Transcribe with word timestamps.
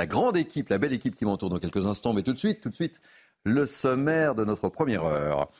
La 0.00 0.06
grande 0.06 0.38
équipe, 0.38 0.70
la 0.70 0.78
belle 0.78 0.94
équipe 0.94 1.14
qui 1.14 1.26
m'entoure 1.26 1.50
dans 1.50 1.58
quelques 1.58 1.86
instants, 1.86 2.14
mais 2.14 2.22
tout 2.22 2.32
de 2.32 2.38
suite, 2.38 2.62
tout 2.62 2.70
de 2.70 2.74
suite, 2.74 3.02
le 3.44 3.66
sommaire 3.66 4.34
de 4.34 4.46
notre 4.46 4.70
première 4.70 5.04
heure. 5.04 5.50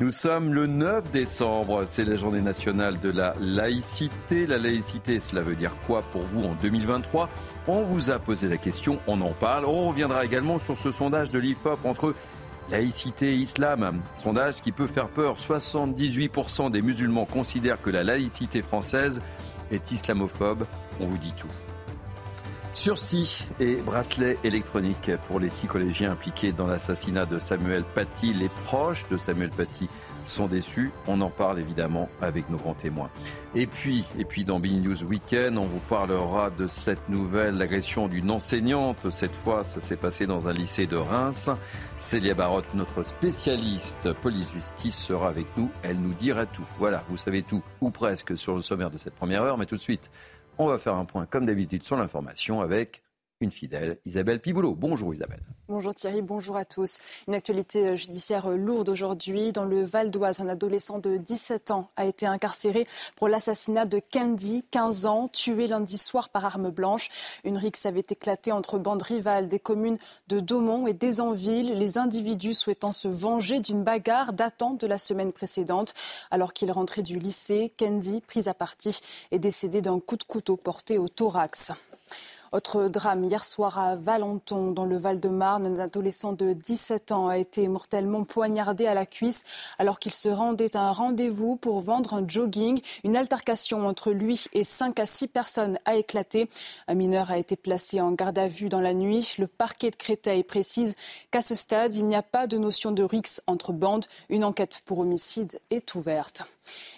Nous 0.00 0.10
sommes 0.10 0.54
le 0.54 0.66
9 0.66 1.10
décembre, 1.10 1.84
c'est 1.84 2.06
la 2.06 2.16
journée 2.16 2.40
nationale 2.40 2.98
de 3.00 3.10
la 3.10 3.34
laïcité. 3.42 4.46
La 4.46 4.56
laïcité, 4.56 5.20
cela 5.20 5.42
veut 5.42 5.54
dire 5.54 5.76
quoi 5.86 6.00
pour 6.00 6.22
vous 6.22 6.44
en 6.44 6.54
2023 6.54 7.28
On 7.68 7.82
vous 7.82 8.10
a 8.10 8.18
posé 8.18 8.48
la 8.48 8.56
question, 8.56 8.98
on 9.06 9.20
en 9.20 9.34
parle. 9.34 9.66
On 9.66 9.90
reviendra 9.90 10.24
également 10.24 10.58
sur 10.58 10.78
ce 10.78 10.92
sondage 10.92 11.30
de 11.30 11.38
l'IFOP 11.38 11.84
entre 11.84 12.14
laïcité 12.70 13.34
et 13.34 13.36
islam. 13.36 14.00
Sondage 14.16 14.62
qui 14.62 14.72
peut 14.72 14.86
faire 14.86 15.10
peur. 15.10 15.36
78% 15.36 16.70
des 16.70 16.80
musulmans 16.80 17.26
considèrent 17.26 17.82
que 17.82 17.90
la 17.90 18.02
laïcité 18.02 18.62
française 18.62 19.20
est 19.70 19.92
islamophobe. 19.92 20.64
On 21.00 21.04
vous 21.04 21.18
dit 21.18 21.34
tout. 21.34 21.48
Sursis 22.80 23.46
et 23.60 23.76
bracelet 23.76 24.38
électronique 24.42 25.10
pour 25.28 25.38
les 25.38 25.50
six 25.50 25.66
collégiens 25.66 26.12
impliqués 26.12 26.50
dans 26.50 26.66
l'assassinat 26.66 27.26
de 27.26 27.38
Samuel 27.38 27.84
Paty. 27.84 28.32
Les 28.32 28.48
proches 28.64 29.04
de 29.10 29.18
Samuel 29.18 29.50
Paty 29.50 29.86
sont 30.24 30.46
déçus. 30.46 30.90
On 31.06 31.20
en 31.20 31.28
parle 31.28 31.58
évidemment 31.58 32.08
avec 32.22 32.48
nos 32.48 32.56
grands 32.56 32.72
témoins. 32.72 33.10
Et 33.54 33.66
puis, 33.66 34.06
et 34.18 34.24
puis 34.24 34.46
dans 34.46 34.60
Big 34.60 34.82
News 34.82 35.04
Weekend, 35.04 35.58
on 35.58 35.66
vous 35.66 35.82
parlera 35.90 36.48
de 36.48 36.68
cette 36.68 37.06
nouvelle 37.10 37.60
agression 37.60 38.08
d'une 38.08 38.30
enseignante. 38.30 39.10
Cette 39.10 39.34
fois, 39.44 39.62
ça 39.62 39.82
s'est 39.82 39.96
passé 39.96 40.26
dans 40.26 40.48
un 40.48 40.54
lycée 40.54 40.86
de 40.86 40.96
Reims. 40.96 41.50
Célia 41.98 42.32
Barotte, 42.32 42.72
notre 42.74 43.02
spécialiste 43.02 44.14
police-justice, 44.22 44.96
sera 44.96 45.28
avec 45.28 45.46
nous. 45.58 45.70
Elle 45.82 46.00
nous 46.00 46.14
dira 46.14 46.46
tout. 46.46 46.64
Voilà, 46.78 47.04
vous 47.10 47.18
savez 47.18 47.42
tout, 47.42 47.62
ou 47.82 47.90
presque, 47.90 48.38
sur 48.38 48.54
le 48.54 48.62
sommaire 48.62 48.90
de 48.90 48.96
cette 48.96 49.16
première 49.16 49.42
heure. 49.42 49.58
Mais 49.58 49.66
tout 49.66 49.76
de 49.76 49.82
suite, 49.82 50.10
on 50.60 50.66
va 50.66 50.78
faire 50.78 50.94
un 50.94 51.04
point, 51.04 51.26
comme 51.26 51.46
d'habitude, 51.46 51.82
sur 51.82 51.96
l'information 51.96 52.60
avec 52.60 53.02
une 53.40 53.50
fidèle, 53.50 53.98
Isabelle 54.04 54.40
Piboulot. 54.40 54.74
Bonjour 54.74 55.14
Isabelle. 55.14 55.40
Bonjour 55.68 55.94
Thierry, 55.94 56.20
bonjour 56.20 56.56
à 56.56 56.64
tous. 56.64 56.98
Une 57.26 57.34
actualité 57.34 57.96
judiciaire 57.96 58.50
lourde 58.50 58.88
aujourd'hui. 58.90 59.52
Dans 59.52 59.64
le 59.64 59.82
Val 59.82 60.10
d'Oise, 60.10 60.40
un 60.40 60.48
adolescent 60.48 60.98
de 60.98 61.16
17 61.16 61.70
ans 61.70 61.90
a 61.96 62.04
été 62.04 62.26
incarcéré 62.26 62.86
pour 63.16 63.28
l'assassinat 63.28 63.86
de 63.86 64.00
Candy, 64.12 64.64
15 64.70 65.06
ans, 65.06 65.28
tué 65.28 65.68
lundi 65.68 65.96
soir 65.96 66.28
par 66.28 66.44
arme 66.44 66.70
blanche. 66.70 67.08
Une 67.44 67.56
rixe 67.56 67.86
avait 67.86 68.02
éclaté 68.10 68.52
entre 68.52 68.78
bandes 68.78 69.02
rivales 69.02 69.48
des 69.48 69.60
communes 69.60 69.98
de 70.28 70.40
Daumont 70.40 70.86
et 70.86 70.92
d'Ezanville, 70.92 71.78
les 71.78 71.96
individus 71.96 72.54
souhaitant 72.54 72.92
se 72.92 73.08
venger 73.08 73.60
d'une 73.60 73.82
bagarre 73.82 74.34
datant 74.34 74.74
de 74.74 74.86
la 74.86 74.98
semaine 74.98 75.32
précédente. 75.32 75.94
Alors 76.30 76.52
qu'il 76.52 76.70
rentrait 76.72 77.02
du 77.02 77.18
lycée, 77.18 77.72
Candy, 77.78 78.20
prise 78.20 78.48
à 78.48 78.54
partie, 78.54 79.00
est 79.30 79.38
décédé 79.38 79.80
d'un 79.80 79.98
coup 79.98 80.16
de 80.16 80.24
couteau 80.24 80.56
porté 80.56 80.98
au 80.98 81.08
thorax. 81.08 81.72
Autre 82.52 82.88
drame 82.88 83.22
hier 83.22 83.44
soir 83.44 83.78
à 83.78 83.94
Valenton, 83.94 84.72
dans 84.72 84.84
le 84.84 84.96
Val-de-Marne. 84.96 85.68
Un 85.68 85.78
adolescent 85.78 86.32
de 86.32 86.52
17 86.52 87.12
ans 87.12 87.28
a 87.28 87.38
été 87.38 87.68
mortellement 87.68 88.24
poignardé 88.24 88.88
à 88.88 88.94
la 88.94 89.06
cuisse 89.06 89.44
alors 89.78 90.00
qu'il 90.00 90.12
se 90.12 90.28
rendait 90.28 90.76
à 90.76 90.88
un 90.88 90.90
rendez-vous 90.90 91.54
pour 91.54 91.80
vendre 91.80 92.14
un 92.14 92.26
jogging. 92.26 92.80
Une 93.04 93.16
altercation 93.16 93.86
entre 93.86 94.10
lui 94.10 94.46
et 94.52 94.64
5 94.64 94.98
à 94.98 95.06
6 95.06 95.28
personnes 95.28 95.78
a 95.84 95.94
éclaté. 95.94 96.48
Un 96.88 96.94
mineur 96.94 97.30
a 97.30 97.38
été 97.38 97.54
placé 97.54 98.00
en 98.00 98.10
garde 98.10 98.38
à 98.38 98.48
vue 98.48 98.68
dans 98.68 98.80
la 98.80 98.94
nuit. 98.94 99.36
Le 99.38 99.46
parquet 99.46 99.92
de 99.92 99.96
Créteil 99.96 100.42
précise 100.42 100.96
qu'à 101.30 101.42
ce 101.42 101.54
stade, 101.54 101.94
il 101.94 102.08
n'y 102.08 102.16
a 102.16 102.22
pas 102.22 102.48
de 102.48 102.58
notion 102.58 102.90
de 102.90 103.04
rixe 103.04 103.42
entre 103.46 103.72
bandes. 103.72 104.06
Une 104.28 104.42
enquête 104.42 104.82
pour 104.86 104.98
homicide 104.98 105.60
est 105.70 105.94
ouverte. 105.94 106.42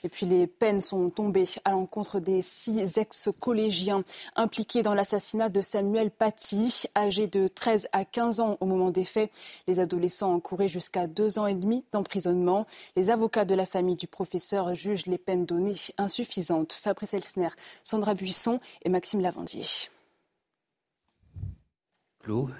Et 0.05 0.09
puis 0.09 0.27
les 0.27 0.47
peines 0.47 0.81
sont 0.81 1.10
tombées 1.10 1.44
à 1.65 1.72
l'encontre 1.72 2.21
des 2.21 2.43
six 2.43 2.99
ex-collégiens 2.99 4.05
impliqués 4.37 4.83
dans 4.83 4.94
l'assassinat 4.94 5.49
de 5.49 5.60
Samuel 5.60 6.10
Paty, 6.10 6.84
âgé 6.97 7.27
de 7.27 7.49
13 7.49 7.88
à 7.93 8.05
15 8.05 8.41
ans 8.41 8.56
au 8.61 8.66
moment 8.66 8.91
des 8.91 9.05
faits. 9.05 9.31
Les 9.66 9.81
adolescents 9.81 10.32
encouraient 10.34 10.69
jusqu'à 10.69 11.06
deux 11.06 11.38
ans 11.38 11.47
et 11.47 11.55
demi 11.55 11.84
d'emprisonnement. 11.93 12.66
Les 12.97 13.11
avocats 13.11 13.44
de 13.44 13.55
la 13.55 13.66
famille 13.66 13.97
du 13.97 14.06
professeur 14.06 14.75
jugent 14.75 15.06
les 15.06 15.19
peines 15.19 15.47
données 15.47 15.77
insuffisantes. 15.99 16.72
Fabrice 16.72 17.15
Elsner, 17.15 17.49
Sandra 17.82 18.15
Buisson 18.15 18.61
et 18.84 18.88
Maxime 18.88 19.21
Lavandier. 19.21 19.65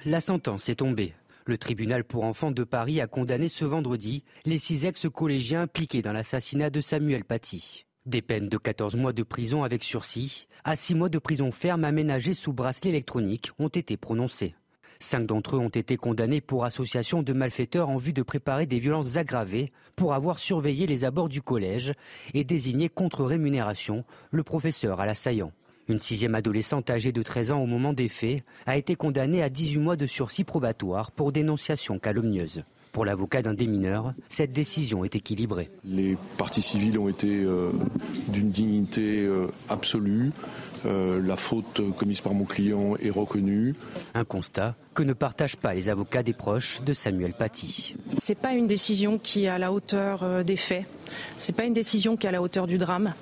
La 0.05 0.21
sentence 0.21 0.69
est 0.69 0.77
tombée. 0.77 1.15
Le 1.45 1.59
tribunal 1.59 2.05
pour 2.05 2.25
enfants 2.25 2.53
de 2.53 2.63
Paris 2.63 3.01
a 3.01 3.09
condamné 3.09 3.49
ce 3.49 3.65
vendredi 3.65 4.23
les 4.45 4.59
six 4.59 4.85
ex-collégiens 4.85 5.63
impliqués 5.63 6.01
dans 6.01 6.13
l'assassinat 6.13 6.71
de 6.71 6.81
Samuel 6.81 7.25
Paty. 7.25 7.85
Des 8.07 8.23
peines 8.23 8.49
de 8.49 8.57
14 8.57 8.95
mois 8.95 9.13
de 9.13 9.25
prison 9.25 9.65
avec 9.65 9.83
sursis 9.83 10.47
à 10.63 10.77
6 10.77 10.95
mois 10.95 11.09
de 11.09 11.19
prison 11.19 11.51
ferme 11.51 11.85
aménagée 11.85 12.35
sous 12.35 12.53
bracelet 12.53 12.91
électronique 12.91 13.51
ont 13.59 13.69
été 13.69 13.97
prononcées. 13.97 14.55
Cinq 15.01 15.27
d'entre 15.27 15.57
eux 15.57 15.59
ont 15.59 15.69
été 15.69 15.97
condamnés 15.97 16.41
pour 16.41 16.65
association 16.65 17.25
de 17.25 17.33
malfaiteurs 17.33 17.91
en 17.91 17.97
vue 17.97 18.13
de 18.13 18.23
préparer 18.23 18.67
des 18.67 18.79
violences 18.79 19.17
aggravées 19.17 19.73
pour 19.97 20.15
avoir 20.15 20.39
surveillé 20.39 20.87
les 20.87 21.05
abords 21.05 21.29
du 21.29 21.43
collège 21.43 21.93
et 22.35 22.45
désigné 22.45 22.89
contre 22.89 23.25
rémunération 23.25 24.05
le 24.31 24.45
professeur 24.45 25.01
à 25.01 25.07
l'assaillant. 25.07 25.51
Une 25.93 25.99
sixième 25.99 26.35
adolescente 26.35 26.89
âgée 26.89 27.13
de 27.13 27.23
13 27.23 27.53
ans 27.53 27.61
au 27.61 27.67
moment 27.67 27.93
des 27.93 28.09
faits 28.09 28.43
a 28.65 28.79
été 28.79 28.95
condamnée 28.95 29.43
à 29.43 29.51
18 29.51 29.79
mois 29.79 29.97
de 29.97 30.07
sursis 30.07 30.43
probatoire 30.43 31.11
pour 31.11 31.33
dénonciation 31.33 31.99
calomnieuse. 31.99 32.65
Pour 32.93 33.05
l'avocat 33.05 33.43
d'un 33.43 33.53
des 33.53 33.67
mineurs, 33.67 34.15
cette 34.31 34.55
décision 34.55 35.05
est 35.05 35.15
équilibrée. 35.17 35.69
Les 35.85 36.17
parties 36.39 36.63
civiles 36.63 36.99
ont 36.99 37.11
été 37.11 37.29
euh, 37.29 37.73
d'une 38.29 38.51
dignité 38.51 39.21
euh, 39.21 39.49
absolue. 39.69 40.33
Euh, 40.87 41.21
la 41.23 41.37
faute 41.37 41.83
commise 41.99 42.23
par 42.23 42.33
mon 42.33 42.47
client 42.47 42.97
est 42.97 43.11
reconnue. 43.11 43.75
Un 44.15 44.25
constat 44.25 44.75
que 44.95 45.03
ne 45.03 45.13
partagent 45.13 45.57
pas 45.57 45.75
les 45.75 45.91
avocats 45.91 46.23
des 46.23 46.33
proches 46.33 46.81
de 46.81 46.95
Samuel 46.95 47.35
Paty. 47.35 47.97
C'est 48.17 48.39
pas 48.39 48.55
une 48.55 48.67
décision 48.67 49.19
qui 49.19 49.45
est 49.45 49.49
à 49.49 49.59
la 49.59 49.73
hauteur 49.73 50.43
des 50.43 50.57
faits. 50.57 50.87
C'est 51.37 51.55
pas 51.55 51.65
une 51.65 51.75
décision 51.75 52.17
qui 52.17 52.25
est 52.25 52.31
à 52.31 52.33
la 52.33 52.41
hauteur 52.41 52.67
du 52.67 52.79
drame. 52.79 53.13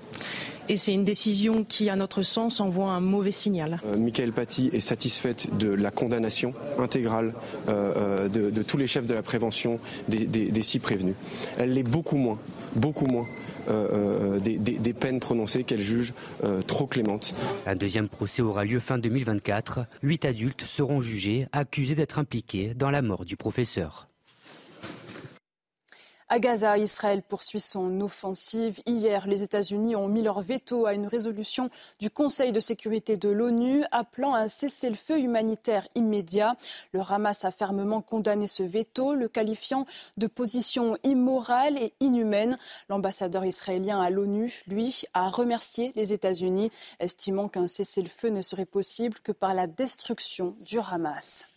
Et 0.70 0.76
c'est 0.76 0.94
une 0.94 1.02
décision 1.02 1.64
qui, 1.64 1.90
à 1.90 1.96
notre 1.96 2.22
sens, 2.22 2.60
envoie 2.60 2.92
un 2.92 3.00
mauvais 3.00 3.32
signal. 3.32 3.80
Euh, 3.84 3.96
Michael 3.96 4.30
Paty 4.30 4.70
est 4.72 4.78
satisfaite 4.78 5.48
de 5.58 5.68
la 5.68 5.90
condamnation 5.90 6.54
intégrale 6.78 7.34
euh, 7.68 8.28
de, 8.28 8.50
de, 8.50 8.62
tous 8.62 8.76
les 8.76 8.86
chefs 8.86 9.04
de 9.04 9.14
la 9.14 9.22
prévention 9.22 9.80
des, 10.06 10.26
des, 10.26 10.52
des 10.52 10.62
six 10.62 10.78
prévenus. 10.78 11.16
Elle 11.58 11.74
l'est 11.74 11.82
beaucoup 11.82 12.14
moins, 12.14 12.38
beaucoup 12.76 13.06
moins 13.06 13.26
euh, 13.68 14.38
des, 14.38 14.58
des, 14.58 14.92
peines 14.92 15.18
prononcées 15.18 15.64
qu'elle 15.64 15.80
juge 15.80 16.14
euh, 16.44 16.62
trop 16.62 16.86
clémentes. 16.86 17.34
Un 17.66 17.74
deuxième 17.74 18.08
procès 18.08 18.40
aura 18.40 18.64
lieu 18.64 18.78
fin 18.78 18.96
2024. 18.96 19.86
Huit 20.04 20.24
adultes 20.24 20.62
seront 20.62 21.00
jugés, 21.00 21.48
accusés 21.50 21.96
d'être 21.96 22.20
impliqués 22.20 22.74
dans 22.76 22.92
la 22.92 23.02
mort 23.02 23.24
du 23.24 23.36
professeur. 23.36 24.09
À 26.32 26.38
Gaza, 26.38 26.78
Israël 26.78 27.22
poursuit 27.22 27.58
son 27.58 28.00
offensive. 28.00 28.78
Hier, 28.86 29.26
les 29.26 29.42
États-Unis 29.42 29.96
ont 29.96 30.06
mis 30.06 30.22
leur 30.22 30.42
veto 30.42 30.86
à 30.86 30.94
une 30.94 31.08
résolution 31.08 31.70
du 31.98 32.08
Conseil 32.08 32.52
de 32.52 32.60
sécurité 32.60 33.16
de 33.16 33.28
l'ONU 33.28 33.82
appelant 33.90 34.34
à 34.34 34.42
un 34.42 34.48
cessez-le-feu 34.48 35.18
humanitaire 35.18 35.88
immédiat. 35.96 36.54
Le 36.92 37.00
Hamas 37.00 37.44
a 37.44 37.50
fermement 37.50 38.00
condamné 38.00 38.46
ce 38.46 38.62
veto, 38.62 39.14
le 39.14 39.26
qualifiant 39.26 39.86
de 40.18 40.28
position 40.28 40.96
immorale 41.02 41.76
et 41.76 41.94
inhumaine. 41.98 42.58
L'ambassadeur 42.88 43.44
israélien 43.44 44.00
à 44.00 44.08
l'ONU, 44.08 44.62
lui, 44.68 45.02
a 45.14 45.30
remercié 45.30 45.90
les 45.96 46.12
États-Unis, 46.12 46.70
estimant 47.00 47.48
qu'un 47.48 47.66
cessez-le-feu 47.66 48.28
ne 48.28 48.40
serait 48.40 48.66
possible 48.66 49.18
que 49.24 49.32
par 49.32 49.52
la 49.52 49.66
destruction 49.66 50.54
du 50.60 50.78
Hamas. 50.78 51.49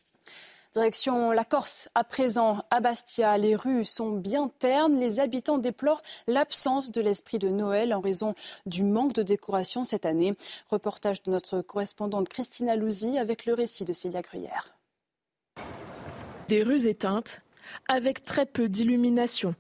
Direction 0.74 1.32
la 1.32 1.44
Corse. 1.44 1.88
À 1.94 2.04
présent, 2.04 2.64
à 2.72 2.80
Bastia, 2.80 3.38
les 3.38 3.56
rues 3.56 3.86
sont 3.86 4.10
bien 4.10 4.50
ternes. 4.58 5.00
Les 5.00 5.20
habitants 5.20 5.60
déplorent 5.60 6.02
l'absence 6.26 6.90
de 6.90 7.00
l'esprit 7.00 7.38
de 7.38 7.50
Noël 7.50 7.94
en 7.94 8.00
raison 8.00 8.34
du 8.66 8.82
manque 8.82 9.14
de 9.14 9.22
décoration 9.22 9.84
cette 9.84 10.08
année. 10.08 10.34
Reportage 10.72 11.22
de 11.22 11.30
notre 11.30 11.62
correspondante 11.62 12.28
Christina 12.28 12.76
Louzy 12.76 13.20
avec 13.20 13.46
le 13.46 13.54
récit 13.54 13.86
de 13.86 13.94
Célia 13.94 14.24
Gruyère. 14.24 14.76
Des 16.48 16.64
rues 16.64 16.88
éteintes, 16.88 17.42
avec 17.88 18.26
très 18.26 18.48
peu 18.48 18.68
d'illumination. 18.68 19.54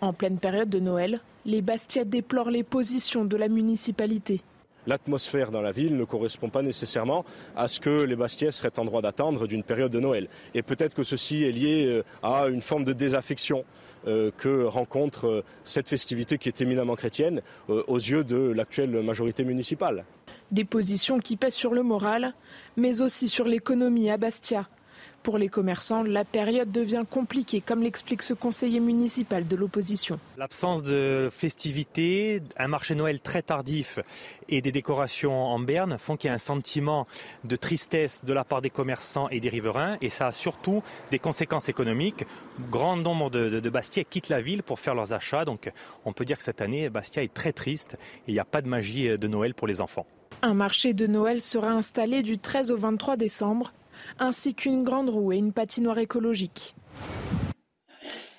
En 0.00 0.14
pleine 0.14 0.38
période 0.38 0.70
de 0.70 0.80
Noël, 0.80 1.20
les 1.44 1.60
Bastiais 1.60 2.06
déplorent 2.06 2.50
les 2.50 2.64
positions 2.64 3.26
de 3.26 3.36
la 3.36 3.48
municipalité. 3.48 4.40
L'atmosphère 4.86 5.50
dans 5.50 5.60
la 5.60 5.72
ville 5.72 5.96
ne 5.96 6.04
correspond 6.04 6.48
pas 6.48 6.62
nécessairement 6.62 7.24
à 7.56 7.68
ce 7.68 7.80
que 7.80 8.04
les 8.04 8.16
Bastiais 8.16 8.50
seraient 8.50 8.78
en 8.78 8.84
droit 8.84 9.02
d'attendre 9.02 9.46
d'une 9.46 9.62
période 9.62 9.92
de 9.92 10.00
Noël. 10.00 10.28
Et 10.54 10.62
peut-être 10.62 10.94
que 10.94 11.02
ceci 11.02 11.44
est 11.44 11.52
lié 11.52 11.86
euh, 11.86 12.04
à 12.22 12.46
une 12.46 12.62
forme 12.62 12.84
de 12.84 12.92
désaffection 12.92 13.64
euh, 14.06 14.30
que 14.36 14.64
rencontre 14.64 15.26
euh, 15.26 15.44
cette 15.64 15.88
festivité 15.88 16.38
qui 16.38 16.48
est 16.48 16.60
éminemment 16.60 16.94
chrétienne 16.94 17.42
aux 17.68 17.96
yeux 17.96 18.24
de 18.24 18.36
l'actuelle 18.36 19.02
majorité 19.02 19.44
municipale. 19.44 20.04
Des 20.50 20.64
positions 20.64 21.18
qui 21.18 21.36
pèsent 21.36 21.54
sur 21.54 21.74
le 21.74 21.82
moral, 21.82 22.34
mais 22.76 23.00
aussi 23.00 23.28
sur 23.28 23.46
l'économie 23.46 24.10
à 24.10 24.16
Bastia. 24.16 24.68
Pour 25.26 25.38
les 25.38 25.48
commerçants, 25.48 26.04
la 26.04 26.24
période 26.24 26.70
devient 26.70 27.02
compliquée, 27.10 27.60
comme 27.60 27.82
l'explique 27.82 28.22
ce 28.22 28.32
conseiller 28.32 28.78
municipal 28.78 29.44
de 29.48 29.56
l'opposition. 29.56 30.20
L'absence 30.38 30.84
de 30.84 31.30
festivités, 31.32 32.40
un 32.56 32.68
marché 32.68 32.94
Noël 32.94 33.18
très 33.18 33.42
tardif 33.42 33.98
et 34.48 34.62
des 34.62 34.70
décorations 34.70 35.34
en 35.34 35.58
berne 35.58 35.98
font 35.98 36.16
qu'il 36.16 36.28
y 36.28 36.30
a 36.30 36.34
un 36.34 36.38
sentiment 36.38 37.08
de 37.42 37.56
tristesse 37.56 38.24
de 38.24 38.32
la 38.32 38.44
part 38.44 38.62
des 38.62 38.70
commerçants 38.70 39.28
et 39.30 39.40
des 39.40 39.48
riverains. 39.48 39.96
Et 40.00 40.10
ça 40.10 40.28
a 40.28 40.32
surtout 40.32 40.84
des 41.10 41.18
conséquences 41.18 41.68
économiques. 41.68 42.24
Grand 42.70 42.96
nombre 42.96 43.28
de, 43.28 43.58
de, 43.58 43.68
Bastia 43.70 44.04
quittent 44.04 44.28
la 44.28 44.40
ville 44.40 44.62
pour 44.62 44.78
faire 44.78 44.94
leurs 44.94 45.12
achats. 45.12 45.44
Donc 45.44 45.72
on 46.04 46.12
peut 46.12 46.24
dire 46.24 46.38
que 46.38 46.44
cette 46.44 46.60
année, 46.60 46.88
Bastia 46.88 47.24
est 47.24 47.34
très 47.34 47.52
triste 47.52 47.98
et 48.28 48.30
il 48.30 48.34
n'y 48.34 48.38
a 48.38 48.44
pas 48.44 48.62
de 48.62 48.68
magie 48.68 49.08
de 49.08 49.26
Noël 49.26 49.54
pour 49.54 49.66
les 49.66 49.80
enfants. 49.80 50.06
Un 50.42 50.54
marché 50.54 50.94
de 50.94 51.08
Noël 51.08 51.40
sera 51.40 51.70
installé 51.70 52.22
du 52.22 52.38
13 52.38 52.70
au 52.70 52.76
23 52.76 53.16
décembre 53.16 53.72
ainsi 54.18 54.54
qu'une 54.54 54.82
grande 54.82 55.10
roue 55.10 55.32
et 55.32 55.36
une 55.36 55.52
patinoire 55.52 55.98
écologique. 55.98 56.74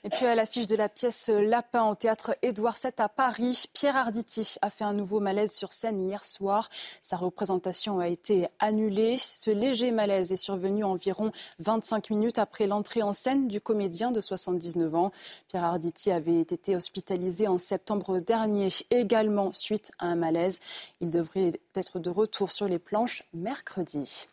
Et 0.07 0.09
puis 0.09 0.25
à 0.25 0.35
l'affiche 0.35 0.67
de 0.67 0.75
la 0.77 0.87
pièce 0.87 1.27
Lapin 1.27 1.83
au 1.89 1.95
théâtre 1.95 2.37
Édouard 2.41 2.77
VII 2.81 2.93
à 2.97 3.09
Paris, 3.09 3.65
Pierre 3.73 3.97
Arditi 3.97 4.55
a 4.61 4.69
fait 4.69 4.85
un 4.85 4.93
nouveau 4.93 5.19
malaise 5.19 5.51
sur 5.51 5.73
scène 5.73 5.99
hier 5.99 6.23
soir. 6.23 6.69
Sa 7.01 7.17
représentation 7.17 7.99
a 7.99 8.07
été 8.07 8.47
annulée. 8.59 9.17
Ce 9.17 9.51
léger 9.51 9.91
malaise 9.91 10.31
est 10.31 10.37
survenu 10.37 10.85
environ 10.85 11.33
25 11.59 12.09
minutes 12.11 12.39
après 12.39 12.67
l'entrée 12.67 13.03
en 13.03 13.11
scène 13.11 13.49
du 13.49 13.59
comédien 13.59 14.11
de 14.11 14.21
79 14.21 14.95
ans. 14.95 15.11
Pierre 15.49 15.65
Arditi 15.65 16.09
avait 16.09 16.39
été 16.39 16.77
hospitalisé 16.77 17.49
en 17.49 17.57
septembre 17.57 18.21
dernier, 18.21 18.69
également 18.91 19.51
suite 19.51 19.91
à 19.99 20.05
un 20.05 20.15
malaise. 20.15 20.61
Il 21.01 21.11
devrait 21.11 21.59
être 21.75 21.99
de 21.99 22.09
retour 22.09 22.49
sur 22.49 22.69
les 22.69 22.79
planches 22.79 23.23
mercredi. 23.33 24.27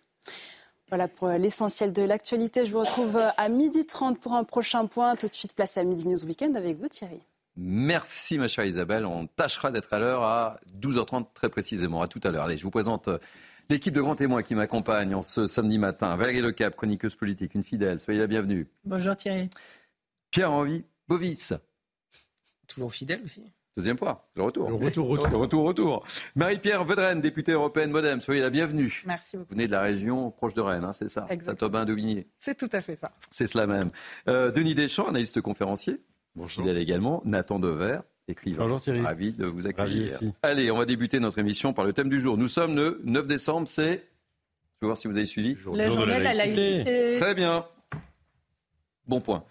Voilà 0.89 1.09
pour 1.09 1.29
l'essentiel 1.29 1.93
de 1.93 2.03
l'actualité. 2.03 2.65
Je 2.65 2.73
vous 2.73 2.81
retrouve 2.81 3.17
à 3.17 3.49
12h30 3.49 4.17
pour 4.17 4.35
un 4.35 4.45
prochain 4.45 4.87
point. 4.87 5.17
Tout 5.17 5.29
de 5.29 5.35
suite, 5.35 5.55
place 5.55 5.79
à 5.79 5.85
Midi 5.85 6.07
News 6.09 6.25
Weekend 6.25 6.57
avec 6.57 6.79
vous, 6.79 6.89
Thierry. 6.89 7.21
Merci, 7.57 8.37
ma 8.39 8.49
chère 8.49 8.65
Isabelle. 8.65 9.07
On 9.07 9.27
tâchera 9.27 9.71
d'être 9.71 9.93
à 9.93 9.99
l'heure 9.99 10.23
à 10.25 10.61
12h30 10.81 11.27
très 11.33 11.49
précisément. 11.49 12.03
À 12.03 12.09
tout 12.09 12.21
à 12.25 12.31
l'heure. 12.31 12.45
Allez, 12.45 12.57
je 12.57 12.65
vous 12.65 12.71
présente 12.71 13.09
euh, 13.09 13.19
l'équipe 13.71 13.95
de 13.95 14.01
grands 14.01 14.17
témoins 14.17 14.43
qui 14.43 14.55
m'accompagne 14.55 15.15
en 15.15 15.23
ce 15.23 15.47
samedi 15.47 15.79
matin. 15.79 16.17
Valérie 16.17 16.43
Lecap, 16.43 16.75
chroniqueuse 16.77 17.15
politique, 17.15 17.55
une 17.55 17.63
fidèle. 17.63 18.01
Soyez 18.01 18.21
la 18.21 18.27
bienvenue. 18.27 18.69
Bonjour 18.85 19.17
Thierry. 19.17 19.49
Pierre-Henri 20.31 20.85
Bovis. 21.09 21.55
Toujours 22.67 22.93
fidèle 22.93 23.23
aussi. 23.25 23.43
Deuxième 23.77 23.99
fois, 23.99 24.29
le 24.37 24.45
retour. 24.45 24.69
Le 24.69 24.77
retour, 24.77 25.09
retour. 25.09 25.27
Le 25.29 25.37
retour, 25.37 25.65
retour. 25.65 26.05
Marie-Pierre 26.37 26.85
Vedren, 26.85 27.21
députée 27.21 27.51
européenne 27.53 27.91
Modem, 27.91 28.21
soyez 28.21 28.41
la 28.41 28.51
bienvenue. 28.51 29.03
Merci 29.05 29.37
beaucoup. 29.37 29.49
Vous 29.51 29.57
venez 29.57 29.67
de 29.67 29.73
la 29.73 29.81
région 29.81 30.31
proche 30.31 30.55
de 30.55 30.61
Rennes, 30.61 30.85
hein, 30.85 30.93
c'est 30.93 31.09
ça 31.09 31.27
Exactement. 31.29 31.85
d'Aubigné. 31.85 32.29
C'est 32.39 32.57
tout 32.57 32.69
à 32.71 32.81
fait 32.81 32.95
ça. 32.95 33.11
C'est 33.33 33.49
cela 33.49 33.67
même. 33.67 33.91
Euh, 34.29 34.53
Denis 34.53 34.77
Deschamps, 34.77 35.09
analyste 35.09 35.41
conférencier. 35.41 36.01
Bonjour. 36.37 36.65
Il 36.65 36.77
est 36.77 36.81
également 36.81 37.21
Nathan 37.25 37.59
Dever, 37.59 37.99
écrivain. 38.29 38.63
Bonjour 38.63 38.81
Thierry. 38.81 39.01
Ravi 39.01 39.33
de 39.33 39.47
vous 39.47 39.67
accueillir. 39.67 40.13
Ravi 40.13 40.33
Allez, 40.43 40.71
on 40.71 40.79
va 40.79 40.85
débuter 40.85 41.19
notre 41.19 41.41
émission 41.41 41.73
par 41.73 41.85
le 41.85 41.93
thème 41.93 42.09
du 42.09 42.21
jour. 42.21 42.39
Nous 42.39 42.49
sommes 42.49 42.77
le 42.77 43.01
9 43.03 43.27
décembre, 43.27 43.67
c'est... 43.67 43.91
Je 43.91 44.87
vais 44.87 44.87
voir 44.87 44.97
si 44.97 45.09
vous 45.09 45.19
avez 45.19 45.27
suivi. 45.27 45.57
la 45.75 45.91
journée 45.91 46.19
de 46.19 46.23
la 46.23 46.35
laïcité. 46.35 47.17
Très 47.19 47.35
bien. 47.35 47.67
Bon 49.09 49.21
point. 49.21 49.43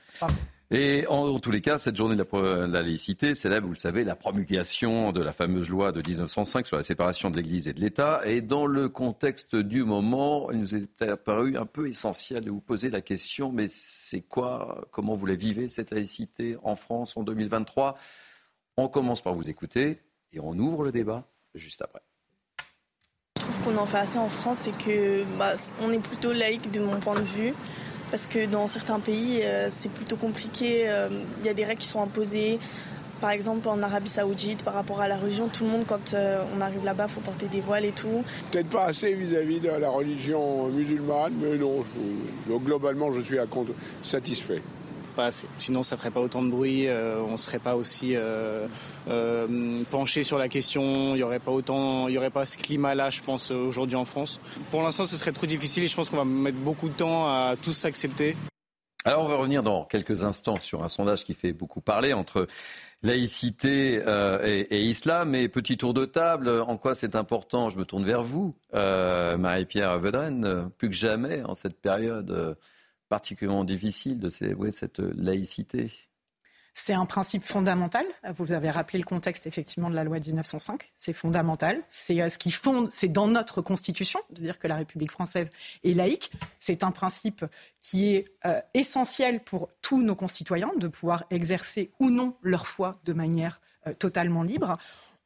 Et 0.75 1.05
en, 1.07 1.37
tous 1.37 1.51
les 1.51 1.61
cas, 1.61 1.77
cette 1.77 1.95
journée 1.95 2.15
de 2.15 2.25
la, 2.33 2.81
laïcité 2.81 3.35
célèbre, 3.35 3.67
vous 3.67 3.73
le 3.73 3.79
savez, 3.79 4.03
la 4.03 4.15
promulgation 4.15 5.11
de 5.11 5.21
la 5.21 5.31
fameuse 5.31 5.69
loi 5.69 5.91
de 5.91 6.01
1905 6.01 6.65
sur 6.65 6.77
la 6.77 6.81
séparation 6.81 7.29
de 7.29 7.35
l'Église 7.35 7.67
et 7.67 7.73
de 7.73 7.79
l'État. 7.79 8.21
Et 8.25 8.41
dans 8.41 8.65
le 8.65 8.89
contexte 8.89 9.55
du 9.55 9.83
moment, 9.83 10.49
il 10.49 10.57
nous 10.57 10.75
est 10.75 11.03
apparu 11.03 11.57
un 11.57 11.67
peu 11.67 11.87
essentiel 11.87 12.43
de 12.43 12.49
vous 12.49 12.59
poser 12.59 12.89
la 12.89 13.01
question, 13.01 13.51
mais 13.51 13.67
c'est 13.67 14.21
quoi, 14.21 14.87
comment 14.89 15.15
vous 15.15 15.27
la 15.27 15.35
vivez, 15.35 15.69
cette 15.69 15.91
laïcité 15.91 16.57
en 16.63 16.75
France 16.75 17.15
en 17.17 17.21
2023 17.21 17.95
On 18.77 18.87
commence 18.87 19.21
par 19.21 19.35
vous 19.35 19.51
écouter 19.51 19.99
et 20.31 20.39
on 20.39 20.57
ouvre 20.57 20.85
le 20.85 20.91
débat 20.91 21.27
juste 21.53 21.83
après. 21.83 22.01
Je 23.37 23.43
trouve 23.43 23.59
qu'on 23.59 23.77
en 23.77 23.85
fait 23.85 23.97
assez 23.97 24.17
en 24.17 24.29
France, 24.29 24.61
c'est 24.61 24.77
que 24.83 25.23
bah, 25.37 25.53
est 25.53 25.99
plutôt 25.99 26.31
laïque 26.31 26.71
de 26.71 26.79
mon 26.79 26.99
point 26.99 27.19
de 27.19 27.25
vue 27.25 27.53
parce 28.13 28.27
que 28.27 28.45
dans 28.45 28.67
certains 28.67 28.99
pays, 28.99 29.41
euh, 29.41 29.69
c'est 29.71 29.89
plutôt 29.89 30.17
compliqué. 30.17 30.83
Euh, 30.85 31.09
il 31.39 31.47
y 31.47 31.49
a 31.49 31.55
des 31.55 31.65
règles 31.65 31.81
qui 31.81 31.87
sont 31.87 31.99
imposées. 31.99 32.59
Par 33.19 33.31
exemple, 33.31 33.67
en 33.67 33.81
Arabie 33.81 34.07
Saoudite, 34.07 34.63
par 34.63 34.75
rapport 34.75 35.01
à 35.01 35.07
la 35.07 35.17
religion, 35.17 35.47
tout 35.47 35.63
le 35.63 35.71
monde, 35.71 35.85
quand 35.87 36.13
euh, 36.13 36.43
on 36.55 36.61
arrive 36.61 36.85
là-bas, 36.85 37.07
faut 37.07 37.21
porter 37.21 37.47
des 37.47 37.59
voiles 37.59 37.85
et 37.85 37.91
tout. 37.91 38.23
Peut-être 38.51 38.69
pas 38.69 38.83
assez 38.83 39.15
vis-à-vis 39.15 39.61
de 39.61 39.69
la 39.69 39.89
religion 39.89 40.67
musulmane, 40.67 41.33
mais 41.41 41.57
non, 41.57 41.83
globalement, 42.59 43.11
je 43.11 43.21
suis 43.21 43.39
à 43.39 43.47
compte 43.47 43.69
satisfait 44.03 44.61
Sinon, 45.59 45.83
ça 45.83 45.97
ferait 45.97 46.11
pas 46.11 46.21
autant 46.21 46.43
de 46.43 46.49
bruit, 46.49 46.87
euh, 46.87 47.21
on 47.21 47.37
serait 47.37 47.59
pas 47.59 47.75
aussi 47.75 48.15
euh, 48.15 48.67
euh, 49.07 49.83
penché 49.89 50.23
sur 50.23 50.37
la 50.37 50.49
question, 50.49 51.15
il 51.15 51.19
y 51.19 51.23
aurait 51.23 51.39
pas 51.39 51.51
autant, 51.51 52.07
il 52.07 52.13
y 52.13 52.17
aurait 52.17 52.29
pas 52.29 52.45
ce 52.45 52.57
climat-là, 52.57 53.09
je 53.09 53.21
pense, 53.21 53.51
aujourd'hui 53.51 53.95
en 53.95 54.05
France. 54.05 54.39
Pour 54.71 54.81
l'instant, 54.81 55.05
ce 55.05 55.17
serait 55.17 55.31
trop 55.31 55.45
difficile 55.45 55.83
et 55.83 55.87
je 55.87 55.95
pense 55.95 56.09
qu'on 56.09 56.17
va 56.17 56.25
mettre 56.25 56.57
beaucoup 56.57 56.89
de 56.89 56.93
temps 56.93 57.27
à 57.27 57.55
tous 57.61 57.71
s'accepter. 57.71 58.35
Alors, 59.05 59.25
on 59.25 59.27
va 59.27 59.35
revenir 59.35 59.63
dans 59.63 59.83
quelques 59.83 60.23
instants 60.23 60.59
sur 60.59 60.81
un 60.81 60.87
sondage 60.87 61.25
qui 61.25 61.33
fait 61.33 61.51
beaucoup 61.51 61.81
parler 61.81 62.13
entre 62.13 62.47
laïcité 63.01 64.01
et, 64.45 64.81
islam. 64.81 65.35
Et 65.35 65.49
petit 65.49 65.75
tour 65.75 65.93
de 65.93 66.05
table, 66.05 66.47
en 66.49 66.77
quoi 66.77 66.95
c'est 66.95 67.15
important? 67.15 67.69
Je 67.69 67.77
me 67.77 67.83
tourne 67.83 68.05
vers 68.05 68.23
vous, 68.23 68.55
Marie-Pierre 68.71 69.99
Vedren, 69.99 70.69
plus 70.77 70.87
que 70.87 70.95
jamais 70.95 71.43
en 71.43 71.53
cette 71.53 71.81
période 71.81 72.55
particulièrement 73.13 73.63
difficile 73.63 74.17
de 74.17 74.27
célébrer 74.27 74.71
cette 74.71 74.97
laïcité 74.97 75.91
c'est 76.75 76.95
un 76.95 77.05
principe 77.05 77.43
fondamental. 77.43 78.03
Vous 78.35 78.51
avez 78.51 78.71
rappelé 78.71 78.97
le 78.97 79.05
contexte 79.05 79.45
effectivement 79.45 79.91
de 79.91 79.95
la 79.95 80.03
loi 80.03 80.17
1905. 80.17 80.91
C'est 80.95 81.13
fondamental. 81.13 81.83
C'est 81.87 82.19
euh, 82.19 82.29
ce 82.29 82.39
qui 82.39 82.49
fonde, 82.49 82.91
c'est 82.91 83.09
dans 83.09 83.27
notre 83.27 83.61
constitution 83.61 84.19
de 84.31 84.41
dire 84.41 84.57
que 84.57 84.67
la 84.67 84.77
République 84.77 85.11
française 85.11 85.51
est 85.83 85.93
laïque. 85.93 86.31
C'est 86.57 86.83
un 86.83 86.89
principe 86.89 87.45
qui 87.79 88.15
est 88.15 88.25
euh, 88.47 88.59
essentiel 88.73 89.43
pour 89.43 89.69
tous 89.83 90.01
nos 90.01 90.15
concitoyens 90.15 90.71
de 90.75 90.87
pouvoir 90.87 91.25
exercer 91.29 91.91
ou 91.99 92.09
non 92.09 92.35
leur 92.41 92.65
foi 92.65 92.99
de 93.05 93.13
manière 93.13 93.61
euh, 93.85 93.93
totalement 93.93 94.41
libre. 94.41 94.75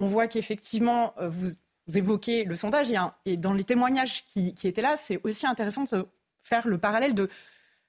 On 0.02 0.08
voit 0.08 0.28
qu'effectivement, 0.28 1.14
vous, 1.18 1.52
évoquez 1.96 2.44
le 2.44 2.58
sondage 2.58 2.92
et, 3.26 3.38
dans 3.38 3.54
les 3.54 3.64
témoignages 3.64 4.26
qui 4.26 4.54
étaient 4.66 4.82
là, 4.82 4.98
c'est 4.98 5.22
aussi 5.24 5.48
intéressant 5.48 5.86
de 5.86 6.06
faire 6.48 6.68
le 6.68 6.78
parallèle 6.78 7.14
de 7.14 7.30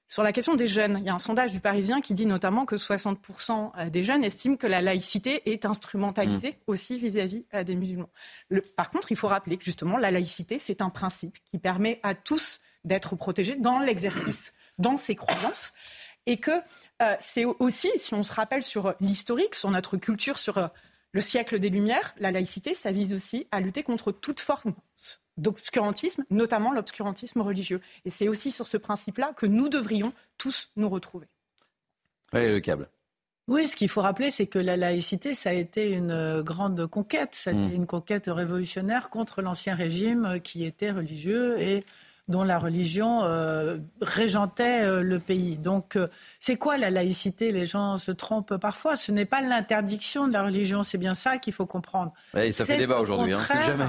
sur 0.08 0.22
la 0.22 0.32
question 0.32 0.54
des 0.54 0.66
jeunes, 0.66 0.96
il 1.00 1.06
y 1.06 1.10
a 1.10 1.14
un 1.14 1.18
sondage 1.18 1.52
du 1.52 1.60
Parisien 1.60 2.00
qui 2.00 2.14
dit 2.14 2.24
notamment 2.24 2.64
que 2.64 2.76
60% 2.76 3.72
euh, 3.76 3.90
des 3.90 4.02
jeunes 4.02 4.24
estiment 4.24 4.56
que 4.56 4.66
la 4.66 4.80
laïcité 4.80 5.52
est 5.52 5.66
instrumentalisée 5.66 6.52
mmh. 6.52 6.54
aussi 6.66 6.98
vis-à-vis 6.98 7.44
euh, 7.52 7.62
des 7.62 7.74
musulmans. 7.74 8.08
par 8.74 8.90
contre, 8.90 9.12
il 9.12 9.18
faut 9.18 9.28
rappeler 9.28 9.58
que 9.58 9.64
justement, 9.64 9.98
la 9.98 10.10
laïcité, 10.10 10.58
c'est 10.58 10.80
un 10.80 10.88
principe 10.88 11.36
qui 11.44 11.58
permet 11.58 12.00
à 12.02 12.14
tous 12.14 12.60
d'être 12.84 13.16
protégés 13.16 13.56
dans 13.56 13.78
l'exercice, 13.80 14.54
dans 14.78 14.96
ses 14.96 15.14
croyances. 15.14 15.74
Et 16.24 16.38
que 16.38 16.52
euh, 17.02 17.14
c'est 17.20 17.44
aussi, 17.44 17.90
si 17.96 18.14
on 18.14 18.22
se 18.22 18.32
rappelle 18.32 18.62
sur 18.62 18.94
l'historique, 19.00 19.54
sur 19.54 19.70
notre 19.70 19.98
culture, 19.98 20.38
sur 20.38 20.70
le 21.12 21.20
siècle 21.20 21.58
des 21.58 21.68
Lumières, 21.68 22.14
la 22.18 22.30
laïcité, 22.30 22.72
ça 22.72 22.92
vise 22.92 23.12
aussi 23.12 23.46
à 23.50 23.60
lutter 23.60 23.82
contre 23.82 24.12
toute 24.12 24.40
forme 24.40 24.74
d'obscurantisme, 25.38 26.24
notamment 26.30 26.72
l'obscurantisme 26.72 27.40
religieux. 27.40 27.80
Et 28.04 28.10
c'est 28.10 28.28
aussi 28.28 28.50
sur 28.50 28.66
ce 28.66 28.76
principe-là 28.76 29.32
que 29.36 29.46
nous 29.46 29.68
devrions 29.68 30.12
tous 30.36 30.70
nous 30.76 30.88
retrouver. 30.88 31.26
Allez, 32.32 32.52
le 32.52 32.60
câble. 32.60 32.88
Oui, 33.46 33.66
ce 33.66 33.76
qu'il 33.76 33.88
faut 33.88 34.02
rappeler, 34.02 34.30
c'est 34.30 34.46
que 34.46 34.58
la 34.58 34.76
laïcité, 34.76 35.32
ça 35.32 35.50
a 35.50 35.54
été 35.54 35.92
une 35.92 36.42
grande 36.42 36.86
conquête. 36.86 37.30
Ça 37.32 37.50
a 37.50 37.52
été 37.54 37.62
mm. 37.62 37.74
une 37.74 37.86
conquête 37.86 38.26
révolutionnaire 38.26 39.08
contre 39.08 39.40
l'ancien 39.40 39.74
régime 39.74 40.38
qui 40.44 40.66
était 40.66 40.90
religieux 40.90 41.58
et 41.58 41.84
dont 42.28 42.44
la 42.44 42.58
religion 42.58 43.24
euh, 43.24 43.78
régentait 44.02 44.82
euh, 44.82 45.02
le 45.02 45.18
pays. 45.18 45.56
Donc, 45.56 45.96
euh, 45.96 46.08
c'est 46.40 46.56
quoi 46.56 46.76
la 46.76 46.90
laïcité? 46.90 47.50
Les 47.52 47.64
gens 47.64 47.96
se 47.96 48.10
trompent 48.10 48.56
parfois. 48.58 48.96
Ce 48.96 49.10
n'est 49.12 49.24
pas 49.24 49.40
l'interdiction 49.40 50.28
de 50.28 50.32
la 50.34 50.44
religion, 50.44 50.82
c'est 50.82 50.98
bien 50.98 51.14
ça 51.14 51.38
qu'il 51.38 51.54
faut 51.54 51.66
comprendre. 51.66 52.12
Et 52.36 52.52
ça 52.52 52.66
fait 52.66 52.76
débat 52.76 53.00
aujourd'hui, 53.00 53.32
hein, 53.32 53.40
plus 53.48 53.62
jamais. 53.64 53.86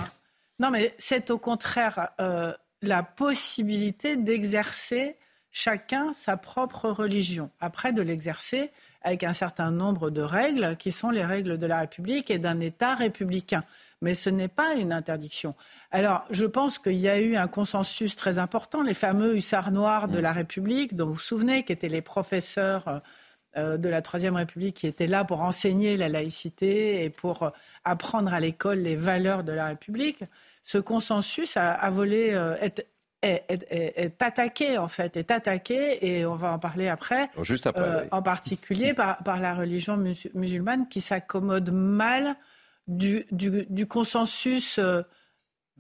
Non, 0.59 0.71
mais 0.71 0.93
c'est 0.97 1.31
au 1.31 1.37
contraire 1.37 2.09
euh, 2.19 2.53
la 2.81 3.03
possibilité 3.03 4.17
d'exercer 4.17 5.17
chacun 5.51 6.13
sa 6.13 6.37
propre 6.37 6.89
religion. 6.89 7.49
Après, 7.59 7.91
de 7.91 8.01
l'exercer 8.01 8.71
avec 9.01 9.23
un 9.23 9.33
certain 9.33 9.71
nombre 9.71 10.09
de 10.09 10.21
règles 10.21 10.75
qui 10.77 10.91
sont 10.91 11.09
les 11.09 11.25
règles 11.25 11.57
de 11.57 11.65
la 11.65 11.79
République 11.79 12.29
et 12.29 12.37
d'un 12.37 12.59
État 12.59 12.93
républicain. 12.93 13.63
Mais 14.01 14.13
ce 14.13 14.29
n'est 14.29 14.49
pas 14.49 14.75
une 14.75 14.93
interdiction. 14.93 15.55
Alors, 15.91 16.23
je 16.29 16.45
pense 16.45 16.77
qu'il 16.77 16.97
y 16.97 17.09
a 17.09 17.19
eu 17.19 17.35
un 17.35 17.47
consensus 17.47 18.15
très 18.15 18.37
important, 18.37 18.83
les 18.83 18.93
fameux 18.93 19.35
hussards 19.35 19.71
noirs 19.71 20.07
de 20.07 20.19
la 20.19 20.33
République, 20.33 20.95
dont 20.95 21.07
vous 21.07 21.13
vous 21.13 21.19
souvenez, 21.19 21.63
qui 21.63 21.71
étaient 21.71 21.89
les 21.89 22.01
professeurs 22.01 22.87
euh, 22.87 22.99
de 23.55 23.89
la 23.89 24.01
Troisième 24.01 24.35
République 24.35 24.77
qui 24.77 24.87
étaient 24.87 25.07
là 25.07 25.25
pour 25.25 25.41
enseigner 25.41 25.97
la 25.97 26.07
laïcité 26.07 27.03
et 27.03 27.09
pour 27.09 27.43
euh, 27.43 27.49
apprendre 27.83 28.33
à 28.33 28.39
l'école 28.39 28.79
les 28.79 28.95
valeurs 28.95 29.43
de 29.43 29.51
la 29.51 29.67
République. 29.67 30.23
Ce 30.63 30.77
consensus 30.77 31.57
a, 31.57 31.89
volé, 31.89 32.29
euh, 32.33 32.55
est, 33.21 34.21
attaqué 34.21 34.77
en 34.77 34.87
fait, 34.87 35.17
est 35.17 35.31
attaqué 35.31 36.05
et 36.05 36.25
on 36.25 36.35
va 36.35 36.53
en 36.53 36.59
parler 36.59 36.87
après. 36.87 37.29
Juste 37.41 37.67
après. 37.67 37.81
Euh, 37.81 38.05
en 38.11 38.21
particulier 38.21 38.93
par, 38.93 39.23
par, 39.23 39.39
la 39.39 39.55
religion 39.55 39.97
musulmane 40.33 40.87
qui 40.87 41.01
s'accommode 41.01 41.71
mal 41.71 42.35
du, 42.87 43.25
du, 43.31 43.87
consensus 43.87 44.79
euh, 44.79 45.01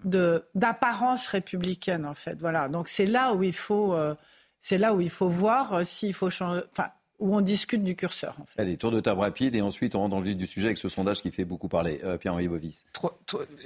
de 0.03 0.45
d'apparence 0.55 1.27
républicaine 1.27 2.05
en 2.05 2.13
fait. 2.13 2.37
Voilà. 2.39 2.67
Donc 2.67 2.87
c'est 2.87 3.05
là 3.05 3.33
où 3.33 3.43
il 3.43 3.55
faut 3.55 3.93
euh, 3.93 4.15
c'est 4.61 4.77
là 4.77 4.93
où 4.93 5.01
il 5.01 5.09
faut 5.09 5.29
voir 5.29 5.85
s'il 5.85 6.13
faut 6.13 6.29
changer. 6.29 6.61
Enfin, 6.71 6.89
où 7.19 7.35
on 7.35 7.41
discute 7.41 7.83
du 7.83 7.95
curseur. 7.95 8.35
En 8.39 8.45
fait. 8.45 8.61
Allez, 8.61 8.77
tour 8.77 8.91
de 8.91 8.99
table 8.99 9.21
rapide 9.21 9.55
et 9.55 9.61
ensuite 9.61 9.95
on 9.95 9.99
rentre 9.99 10.11
dans 10.11 10.19
le 10.19 10.25
vif 10.25 10.37
du 10.37 10.47
sujet 10.47 10.67
avec 10.67 10.77
ce 10.77 10.89
sondage 10.89 11.21
qui 11.21 11.31
fait 11.31 11.45
beaucoup 11.45 11.67
parler. 11.67 12.01
Pierre-Henri 12.19 12.47
Bovis. 12.47 12.85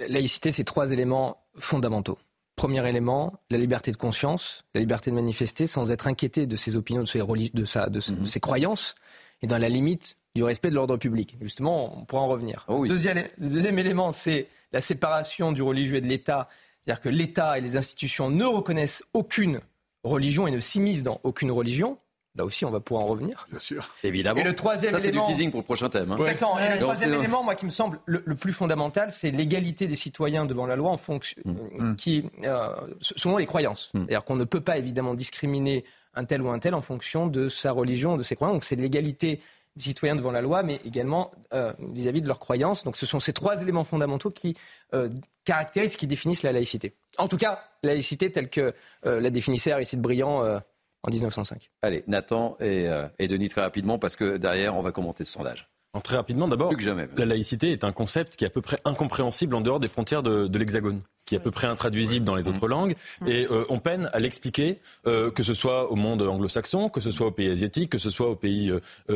Laïcité, 0.07 0.51
c'est 0.51 0.63
trois 0.63 0.91
éléments 0.91 1.37
fondamentaux. 1.55 2.17
Premier 2.55 2.87
élément, 2.87 3.33
la 3.49 3.57
liberté 3.57 3.91
de 3.91 3.97
conscience, 3.97 4.63
la 4.75 4.81
liberté 4.81 5.09
de 5.09 5.15
manifester 5.15 5.65
sans 5.65 5.91
être 5.91 6.07
inquiété 6.07 6.45
de 6.45 6.55
ses 6.55 6.75
opinions, 6.75 7.01
de 7.01 7.07
ses, 7.07 7.19
de 7.19 7.65
sa, 7.65 7.89
de, 7.89 7.99
mhm. 7.99 8.25
ses 8.25 8.39
croyances, 8.39 8.93
et 9.41 9.47
dans 9.47 9.57
la 9.57 9.69
limite 9.69 10.17
du 10.35 10.43
respect 10.43 10.69
de 10.69 10.75
l'ordre 10.75 10.97
public. 10.97 11.35
Justement, 11.41 11.99
on 11.99 12.05
pourra 12.05 12.21
en 12.21 12.27
revenir. 12.27 12.65
Oh 12.67 12.85
deuxième, 12.85 13.23
le 13.37 13.49
deuxième 13.49 13.79
élément, 13.79 14.11
c'est 14.11 14.47
la 14.71 14.81
séparation 14.81 15.51
du 15.51 15.61
religieux 15.61 15.97
et 15.97 16.01
de 16.01 16.07
l'État. 16.07 16.47
C'est-à-dire 16.81 17.01
que 17.01 17.09
l'État 17.09 17.57
et 17.57 17.61
les 17.61 17.75
institutions 17.75 18.29
ne 18.29 18.45
reconnaissent 18.45 19.03
aucune 19.13 19.59
religion 20.03 20.47
et 20.47 20.51
ne 20.51 20.59
s'immiscent 20.59 21.03
dans 21.03 21.19
aucune 21.23 21.51
religion. 21.51 21.97
Là 22.35 22.45
aussi, 22.45 22.65
on 22.65 22.71
va 22.71 22.79
pouvoir 22.79 23.05
en 23.05 23.09
revenir. 23.09 23.45
Bien 23.51 23.59
sûr. 23.59 23.87
Évidemment. 24.03 24.39
Et 24.39 24.43
le 24.43 24.55
troisième 24.55 24.91
Ça, 24.91 24.99
c'est 24.99 25.11
du 25.11 25.21
teasing 25.21 25.51
pour 25.51 25.59
le 25.59 25.65
prochain 25.65 25.89
thème. 25.89 26.11
Hein. 26.11 26.17
Exactement. 26.17 26.57
Et 26.57 26.73
le 26.73 26.79
troisième 26.79 27.13
élément, 27.13 27.43
moi, 27.43 27.53
qui 27.53 27.65
me 27.65 27.69
semble 27.69 27.99
le, 28.05 28.21
plus 28.35 28.53
fondamental, 28.53 29.11
c'est 29.11 29.29
l'égalité 29.29 29.85
des 29.85 29.95
citoyens 29.95 30.45
devant 30.45 30.65
la 30.65 30.75
loi 30.75 30.89
en 30.89 30.97
fonction, 30.97 31.39
mm. 31.45 31.55
euh, 31.79 31.95
qui, 31.95 32.25
euh, 32.43 32.69
selon 33.01 33.37
les 33.37 33.45
croyances. 33.45 33.91
Mm. 33.93 33.99
C'est-à-dire 33.99 34.23
qu'on 34.23 34.35
ne 34.35 34.45
peut 34.45 34.61
pas 34.61 34.79
évidemment 34.79 35.13
discriminer 35.13 35.85
un 36.15 36.25
tel 36.25 36.41
ou 36.41 36.49
un 36.49 36.57
tel 36.57 36.73
en 36.73 36.81
fonction 36.81 37.27
de 37.27 37.49
sa 37.49 37.71
religion, 37.71 38.17
de 38.17 38.23
ses 38.23 38.35
croyances. 38.35 38.55
Donc, 38.55 38.63
c'est 38.63 38.75
l'égalité 38.75 39.39
des 39.75 39.83
citoyens 39.83 40.15
devant 40.15 40.31
la 40.31 40.41
loi, 40.41 40.63
mais 40.63 40.79
également 40.85 41.29
euh, 41.53 41.71
vis-à-vis 41.93 42.23
de 42.23 42.27
leurs 42.27 42.39
croyances. 42.39 42.83
Donc, 42.83 42.97
ce 42.97 43.05
sont 43.05 43.19
ces 43.19 43.33
trois 43.33 43.61
éléments 43.61 43.83
fondamentaux 43.83 44.31
qui 44.31 44.57
euh, 44.95 45.07
caractérisent, 45.45 45.97
qui 45.97 46.07
définissent 46.07 46.43
la 46.43 46.51
laïcité. 46.51 46.95
En 47.19 47.27
tout 47.27 47.37
cas, 47.37 47.63
la 47.83 47.91
laïcité 47.91 48.31
telle 48.31 48.49
que 48.49 48.73
la 49.03 49.29
définissait 49.29 49.71
Aristide 49.71 50.01
Briand 50.01 50.61
en 51.03 51.11
1905. 51.11 51.69
Allez, 51.81 52.03
Nathan 52.07 52.57
euh, 52.61 53.07
et, 53.19 53.27
Denis, 53.27 53.49
très 53.49 53.61
rapidement, 53.61 53.99
parce 53.99 54.15
que 54.15 54.37
derrière, 54.37 54.75
on 54.75 54.81
va 54.81 54.91
commenter 54.91 55.25
ce 55.25 55.33
sondage. 55.33 55.69
très 56.03 56.15
rapidement, 56.15 56.47
d'abord, 56.47 56.73
la 57.17 57.25
laïcité 57.25 57.71
est 57.71 57.83
un 57.83 57.91
concept 57.91 58.35
qui 58.37 58.45
est 58.45 58.47
à 58.47 58.49
peu 58.49 58.61
près 58.61 58.79
incompréhensible 58.85 59.53
en 59.55 59.61
dehors 59.61 59.79
des 59.79 59.89
frontières 59.89 60.23
de, 60.23 60.57
l'Hexagone, 60.57 61.01
qui 61.25 61.35
est 61.35 61.39
à 61.39 61.41
peu 61.41 61.51
près 61.51 61.67
intraduisible 61.67 62.25
dans 62.25 62.35
les 62.35 62.47
autres 62.47 62.69
langues, 62.69 62.95
et 63.27 63.45
euh, 63.51 63.65
on 63.67 63.79
peine 63.79 64.09
à 64.13 64.19
l'expliquer, 64.19 64.77
euh, 65.05 65.29
que 65.29 65.43
ce 65.43 65.53
soit 65.53 65.91
au 65.91 65.95
monde 65.95 66.21
anglo-saxon, 66.21 66.87
que 66.87 67.01
ce 67.01 67.11
soit 67.11 67.27
au 67.27 67.31
pays 67.31 67.49
asiatique, 67.49 67.89
que 67.89 67.97
ce 67.97 68.09
soit 68.09 68.29
au 68.29 68.35
pays 68.37 68.71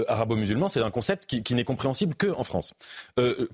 arabo-musulman, 0.07 0.67
c'est 0.67 0.81
un 0.81 0.91
concept 0.91 1.25
qui, 1.25 1.41
qui 1.41 1.55
n'est 1.55 1.63
compréhensible 1.63 2.15
qu'en 2.15 2.43
France. 2.43 2.73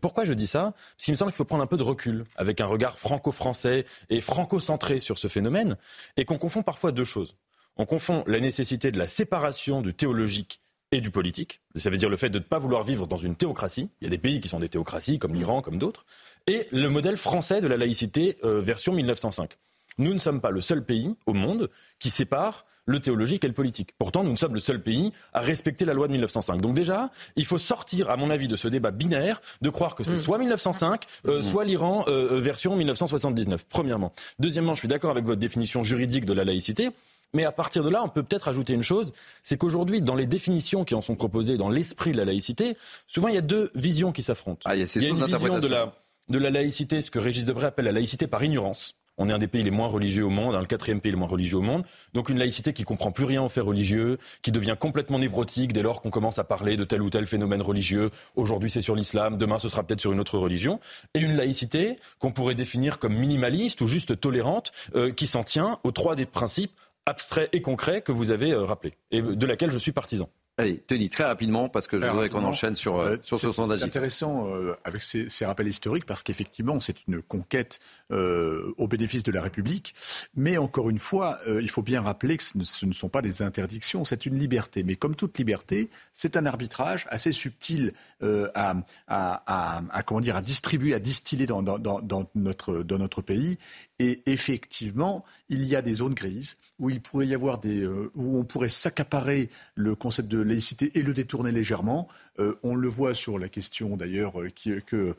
pourquoi 0.02 0.26
je 0.26 0.34
dis 0.34 0.48
ça? 0.48 0.74
Parce 0.74 1.06
qu'il 1.06 1.12
me 1.12 1.18
semble 1.18 1.32
qu'il 1.32 1.38
faut 1.38 1.46
prendre 1.46 1.64
un 1.64 1.68
peu 1.68 1.78
de 1.78 1.84
recul, 1.84 2.24
avec 2.36 2.62
un 2.62 2.66
regard 2.66 2.98
franco-français 2.98 3.86
et 4.10 4.22
franco-centré 4.22 5.00
sur 5.00 5.20
ce 5.20 5.28
phénomène, 5.28 5.78
et 6.18 6.26
qu'on 6.26 6.40
confond 6.40 6.64
parfois 6.64 6.92
deux 6.92 7.04
choses 7.04 7.36
on 7.78 7.86
confond 7.86 8.24
la 8.28 8.40
nécessité 8.40 8.92
de 8.92 9.00
la 9.00 9.08
séparation 9.08 9.82
du 9.82 9.94
théologique 9.94 10.62
et 10.92 11.02
du 11.02 11.10
politique. 11.10 11.62
Ça 11.76 11.90
veut 11.90 11.98
dire 11.98 12.10
le 12.10 12.18
fait 12.18 12.30
de 12.30 12.38
ne 12.38 12.44
pas 12.44 12.60
vouloir 12.60 12.84
vivre 12.84 13.08
dans 13.08 13.18
une 13.18 13.36
théocratie. 13.36 13.90
Il 14.00 14.06
y 14.06 14.08
a 14.08 14.12
des 14.12 14.20
pays 14.20 14.40
qui 14.40 14.48
sont 14.48 14.60
des 14.60 14.70
théocraties, 14.70 15.18
comme 15.18 15.34
l'Iran, 15.34 15.62
comme 15.62 15.80
d'autres. 15.80 16.06
Et 16.46 16.68
le 16.72 16.88
modèle 16.90 17.18
français 17.18 17.62
de 17.62 17.68
la 17.68 17.78
laïcité 17.78 18.38
euh, 18.44 18.62
version 18.62 18.94
1905. 18.94 19.58
Nous 19.98 20.14
ne 20.14 20.20
sommes 20.20 20.42
pas 20.42 20.52
le 20.52 20.62
seul 20.62 20.86
pays 20.86 21.16
au 21.26 21.34
monde 21.34 21.70
qui 22.00 22.10
sépare 22.10 22.66
le 22.86 23.00
théologique 23.00 23.44
et 23.44 23.48
le 23.48 23.54
politique. 23.54 23.94
Pourtant, 23.98 24.24
nous 24.24 24.32
ne 24.32 24.36
sommes 24.38 24.54
le 24.54 24.60
seul 24.60 24.82
pays 24.82 25.12
à 25.32 25.40
respecter 25.40 25.86
la 25.86 25.94
loi 25.94 26.08
de 26.08 26.14
1905. 26.14 26.62
Donc 26.62 26.74
déjà, 26.74 27.10
il 27.36 27.46
faut 27.46 27.58
sortir, 27.58 28.10
à 28.10 28.18
mon 28.18 28.30
avis, 28.30 28.48
de 28.48 28.56
ce 28.56 28.68
débat 28.68 28.92
binaire, 28.92 29.40
de 29.62 29.70
croire 29.70 29.96
que 29.96 30.04
c'est 30.04 30.14
mm. 30.14 30.18
soit 30.18 30.38
1905, 30.38 31.06
euh, 31.28 31.40
mm. 31.40 31.44
soit 31.44 31.64
l'Iran 31.64 32.04
euh, 32.08 32.40
version 32.40 32.76
1979, 32.76 33.66
premièrement. 33.70 34.14
Deuxièmement, 34.40 34.76
je 34.76 34.80
suis 34.80 34.88
d'accord 34.88 35.12
avec 35.12 35.26
votre 35.26 35.40
définition 35.40 35.84
juridique 35.84 36.26
de 36.26 36.34
la 36.34 36.44
laïcité. 36.44 36.90
Mais 37.34 37.46
à 37.46 37.52
partir 37.52 37.84
de 37.84 37.90
là, 37.90 38.04
on 38.04 38.10
peut 38.10 38.24
peut-être 38.24 38.48
ajouter 38.48 38.74
une 38.74 38.84
chose, 38.84 39.12
c'est 39.42 39.58
qu'aujourd'hui, 39.58 40.02
dans 40.02 40.16
les 40.16 40.28
définitions 40.28 40.86
qui 40.86 40.94
en 40.94 41.02
sont 41.02 41.16
proposées, 41.16 41.58
dans 41.58 41.70
l'esprit 41.70 42.12
de 42.12 42.18
la 42.18 42.26
laïcité, 42.26 42.78
souvent 43.08 43.28
il 43.28 43.36
y 43.36 43.40
a 43.40 43.42
deux 43.42 43.72
visions 43.74 44.12
qui 44.12 44.22
s'affrontent. 44.22 44.62
Ah, 44.66 44.76
il 44.76 44.80
y 44.80 44.84
a, 44.84 45.08
une 45.08 45.26
vision 45.26 45.60
de 45.60 45.68
la, 45.68 45.96
de 46.30 46.38
la 46.38 46.50
laïcité, 46.52 47.02
ce 47.02 47.10
que 47.10 47.20
Régis 47.20 47.46
Debray 47.46 47.66
appelle 47.66 47.86
la 47.86 47.92
laïcité 47.92 48.28
par 48.28 48.44
ignorance. 48.44 48.96
On 49.18 49.30
est 49.30 49.34
un 49.34 49.38
des 49.38 49.48
pays 49.48 49.62
les 49.62 49.72
moins 49.72 49.88
religieux 49.88 50.26
au 50.26 50.30
monde, 50.30 50.56
un 50.56 50.60
le 50.60 50.66
quatrième 50.66 51.00
pays 51.00 51.12
le 51.12 51.18
moins 51.18 51.28
religieux 51.28 51.58
au 51.58 51.62
monde. 51.62 51.86
Donc 52.14 52.30
une 52.30 52.40
laïcité 52.40 52.74
qui 52.74 52.84
comprend 52.84 53.12
plus 53.12 53.26
rien 53.26 53.44
aux 53.44 53.50
faits 53.50 53.64
religieux, 53.64 54.18
qui 54.42 54.52
devient 54.52 54.76
complètement 54.80 55.20
névrotique 55.20 55.72
dès 55.72 55.84
lors 55.84 56.02
qu'on 56.02 56.10
commence 56.10 56.40
à 56.40 56.44
parler 56.44 56.78
de 56.78 56.84
tel 56.84 57.02
ou 57.02 57.12
tel 57.12 57.28
phénomène 57.28 57.62
religieux. 57.62 58.10
Aujourd'hui 58.36 58.72
c'est 58.72 58.82
sur 58.82 58.96
l'islam, 58.96 59.38
demain 59.38 59.60
ce 59.60 59.70
sera 59.70 59.84
peut-être 59.84 60.02
sur 60.02 60.14
une 60.14 60.20
autre 60.20 60.40
religion. 60.40 60.80
Et 61.14 61.20
une 61.20 61.36
laïcité 61.36 61.98
qu'on 62.18 62.32
pourrait 62.32 62.56
définir 62.56 62.98
comme 62.98 63.14
minimaliste 63.14 63.82
ou 63.82 63.88
juste 63.88 64.20
tolérante, 64.20 64.72
euh, 64.96 65.12
qui 65.12 65.28
s'en 65.28 65.44
tient 65.44 65.78
aux 65.84 65.92
trois 65.92 66.16
des 66.16 66.26
principes 66.26 66.74
abstrait 67.06 67.50
et 67.52 67.62
concret 67.62 68.02
que 68.02 68.12
vous 68.12 68.32
avez 68.32 68.52
euh, 68.52 68.66
rappelé 68.66 68.94
et 69.12 69.22
de 69.22 69.46
laquelle 69.46 69.72
je 69.72 69.78
suis 69.78 69.92
partisan. 69.92 70.30
Allez, 70.60 70.78
Tony, 70.78 71.10
très 71.10 71.24
rapidement, 71.24 71.68
parce 71.68 71.88
que 71.88 71.98
je 71.98 72.06
voudrais 72.06 72.30
qu'on 72.30 72.44
enchaîne 72.44 72.76
sur, 72.76 73.00
euh, 73.00 73.18
sur 73.24 73.40
ce 73.40 73.52
sondage. 73.52 73.80
C'est 73.80 73.86
intéressant 73.86 74.54
euh, 74.54 74.76
avec 74.84 75.02
ces, 75.02 75.28
ces, 75.28 75.48
rappels 75.48 75.68
historiques, 75.68 76.06
parce 76.06 76.22
qu'effectivement, 76.22 76.80
c'est 76.80 77.08
une 77.08 77.24
conquête 77.24 77.80
euh, 78.12 78.72
au 78.78 78.88
bénéfice 78.88 79.24
de 79.24 79.32
la 79.32 79.42
République. 79.42 79.96
Mais 80.36 80.60
encore 80.60 80.92
une 80.92 81.00
fois, 81.00 81.40
il 81.48 81.72
faut 81.72 81.82
bien 81.82 82.04
rappeler 82.04 82.38
que 82.38 82.44
ce 82.44 82.56
ne, 82.56 82.64
ce 82.64 82.86
ne 82.86 82.94
sont 82.94 83.10
pas 83.10 83.24
des 83.24 83.42
interdictions, 83.42 84.06
c'est 84.06 84.28
une 84.28 84.38
liberté. 84.38 84.84
Mais 84.84 84.96
comme 84.96 85.16
toute 85.16 85.36
liberté, 85.40 85.90
c'est 86.14 86.38
un 86.38 86.46
arbitrage 86.46 87.08
assez 87.10 87.32
subtil 87.32 87.94
à, 88.22 88.76
à, 89.08 89.84
à, 89.90 90.04
comment 90.04 90.22
dire, 90.22 90.36
à 90.36 90.44
distribuer, 90.44 90.94
à 90.94 91.00
distiller 91.00 91.48
dans, 91.48 91.64
dans, 91.64 91.80
dans, 91.80 92.30
notre, 92.36 92.84
dans 92.84 93.00
notre 93.00 93.24
pays. 93.24 93.58
Et 94.06 94.22
effectivement, 94.26 95.24
il 95.48 95.64
y 95.64 95.78
a 95.78 95.82
des 95.82 95.94
zones 95.94 96.14
grises 96.14 96.58
où 96.78 96.90
il 96.90 97.00
pourrait 97.00 97.26
y 97.26 97.34
avoir 97.34 97.58
des, 97.58 97.88
où 97.88 98.38
on 98.38 98.44
pourrait 98.44 98.68
s'accaparer 98.68 99.50
le 99.76 99.96
concept 99.96 100.28
de 100.28 100.42
laïcité 100.42 100.92
et 100.96 101.04
le 101.04 101.14
détourner 101.14 101.54
légèrement. 101.54 102.10
Euh, 102.38 102.60
on 102.64 102.76
le 102.76 102.90
voit 102.90 103.14
sur 103.14 103.40
la 103.40 103.48
question 103.48 103.96
d'ailleurs 103.96 104.42
euh, 104.42 104.50
que 104.86 104.96
euh, 104.96 105.16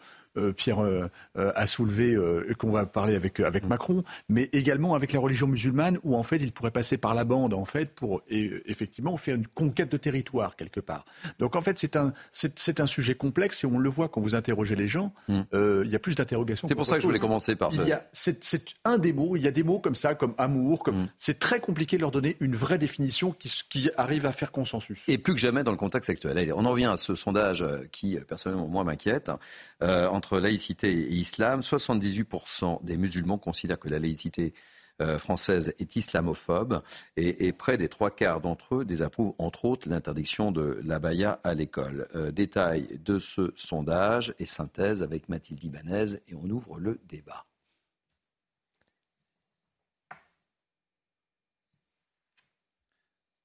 Pierre 0.56 0.82
euh, 0.82 1.08
euh, 1.36 1.52
a 1.54 1.66
soulevé, 1.66 2.16
qu'on 2.58 2.70
va 2.70 2.86
parler 2.86 3.14
avec, 3.14 3.40
avec. 3.40 3.64
Macron, 3.64 4.04
mais 4.28 4.50
également 4.52 4.94
avec 4.94 5.12
la 5.12 5.20
religion 5.20 5.46
musulmane, 5.46 5.98
où 6.02 6.16
en 6.16 6.22
fait 6.22 6.36
il 6.36 6.52
pourrait 6.52 6.70
passer 6.70 6.98
par 6.98 7.14
la 7.14 7.24
bande 7.24 7.54
en 7.54 7.64
fait 7.64 7.94
pour 7.94 8.22
effectivement 8.28 9.16
faire 9.16 9.36
une 9.36 9.46
conquête 9.46 9.90
de 9.90 9.96
territoire 9.96 10.54
quelque 10.56 10.80
part. 10.80 11.06
Donc 11.38 11.56
en 11.56 11.62
fait 11.62 11.78
c'est 11.78 11.96
un, 11.96 12.12
c'est, 12.30 12.80
un 12.80 12.86
sujet 12.86 13.14
complexe 13.14 13.64
et 13.64 13.66
on 13.66 13.78
le 13.78 13.88
voit 13.88 14.08
quand 14.08 14.20
vous 14.20 14.34
interrogez 14.34 14.76
les 14.76 14.86
gens, 14.86 15.14
mm. 15.28 15.42
il 15.52 15.90
y 15.90 15.96
a 15.96 15.98
plus 15.98 16.14
d'interrogations. 16.14 16.68
C'est 16.68 16.74
pour 16.74 16.86
ça 16.86 16.96
que 16.96 17.02
je 17.02 17.06
voulais 17.06 17.18
commencer 17.18 17.56
par 17.56 17.72
ça. 17.72 17.84
C'est, 18.12 18.74
un 18.84 18.98
des 18.98 19.12
mots, 19.12 19.36
il 19.36 19.42
y 19.42 19.48
a 19.48 19.50
des 19.50 19.62
mots 19.62 19.78
comme 19.78 19.94
ça, 19.94 20.14
comme 20.14 20.34
amour, 20.36 20.82
comme 20.82 21.02
mm. 21.02 21.08
c'est 21.16 21.38
très 21.38 21.60
compliqué 21.60 21.96
de 21.96 22.02
leur 22.02 22.10
donner 22.10 22.36
une 22.40 22.54
vraie 22.54 22.78
définition 22.78 23.32
qui, 23.32 23.50
qui 23.70 23.90
arrive 23.96 24.26
à 24.26 24.32
faire 24.32 24.52
consensus. 24.52 25.02
Et 25.08 25.16
plus 25.16 25.34
que 25.34 25.40
jamais 25.40 25.64
dans 25.64 25.72
le 25.72 25.78
contexte 25.78 26.10
actuel. 26.10 26.52
on 26.54 26.64
en 26.66 26.70
revient 26.70 26.86
à 26.86 26.96
ce 26.96 27.14
sondage 27.14 27.64
qui 27.92 28.18
personnellement 28.28 28.68
moi 28.68 28.84
m'inquiète. 28.84 29.30
Entre 29.80 30.23
laïcité 30.32 30.90
et 30.90 31.14
islam, 31.14 31.60
78% 31.60 32.84
des 32.84 32.96
musulmans 32.96 33.38
considèrent 33.38 33.78
que 33.78 33.88
la 33.88 33.98
laïcité 33.98 34.54
euh, 35.02 35.18
française 35.18 35.74
est 35.80 35.96
islamophobe 35.96 36.80
et, 37.16 37.52
près 37.52 37.76
des 37.76 37.88
trois 37.88 38.12
quarts 38.12 38.40
d'entre 38.40 38.76
eux 38.76 38.84
désapprouvent 38.84 39.34
entre 39.38 39.64
autres 39.64 39.88
l'interdiction 39.88 40.52
de 40.52 40.80
l'abaya 40.84 41.40
à 41.42 41.54
l'école. 41.54 42.06
Euh, 42.14 42.30
détail 42.30 43.00
de 43.04 43.18
ce 43.18 43.52
sondage 43.56 44.34
et 44.38 44.46
synthèse 44.46 45.02
avec 45.02 45.28
Mathilde 45.28 45.64
Ibanez 45.64 46.20
et 46.28 46.34
on 46.36 46.48
ouvre 46.48 46.78
le 46.78 47.00
débat. 47.08 47.44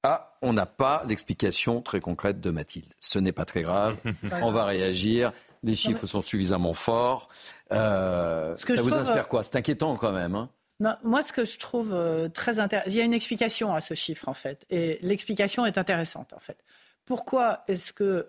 Ah, 0.02 0.38
on 0.40 0.52
n'a 0.52 0.66
pas 0.66 1.02
l'explication 1.06 1.82
très 1.82 2.00
concrète 2.00 2.40
de 2.40 2.50
Mathilde. 2.50 2.94
Ce 3.00 3.18
n'est 3.18 3.32
pas 3.32 3.44
très 3.44 3.62
grave. 3.62 3.98
on 4.40 4.50
va 4.50 4.64
réagir. 4.64 5.32
Les 5.62 5.74
chiffres 5.74 6.06
sont 6.06 6.22
suffisamment 6.22 6.74
forts. 6.74 7.28
Euh, 7.72 8.56
ça 8.56 8.82
vous 8.82 8.94
inspire 8.94 9.28
quoi? 9.28 9.42
C'est 9.42 9.56
inquiétant 9.56 9.96
quand 9.96 10.12
même. 10.12 10.34
Hein 10.34 10.50
Non, 10.80 10.94
moi, 11.04 11.22
ce 11.22 11.32
que 11.32 11.44
je 11.44 11.58
trouve 11.58 11.92
euh, 11.92 12.28
très 12.28 12.58
intéressant, 12.58 12.90
il 12.90 12.96
y 12.96 13.00
a 13.00 13.04
une 13.04 13.14
explication 13.14 13.74
à 13.74 13.80
ce 13.80 13.94
chiffre, 13.94 14.28
en 14.28 14.34
fait. 14.34 14.64
Et 14.70 14.98
l'explication 15.02 15.66
est 15.66 15.76
intéressante, 15.76 16.32
en 16.32 16.38
fait. 16.38 16.64
Pourquoi 17.04 17.64
est-ce 17.66 17.92
que 17.92 18.28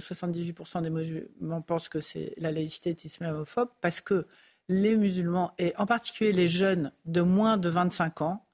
78% 0.00 0.80
des 0.80 0.90
musulmans 0.90 1.60
pensent 1.60 1.90
que 1.90 2.00
c'est 2.00 2.32
la 2.38 2.50
laïcité 2.50 2.90
est 2.90 3.04
islamophobe? 3.04 3.68
Parce 3.82 4.00
que 4.00 4.26
les 4.68 4.96
musulmans, 4.96 5.52
et 5.58 5.74
en 5.76 5.86
particulier 5.86 6.32
les 6.32 6.48
jeunes 6.48 6.92
de 7.04 7.20
moins 7.20 7.56
de 7.56 7.68
25 7.68 8.22
ans, 8.22 8.46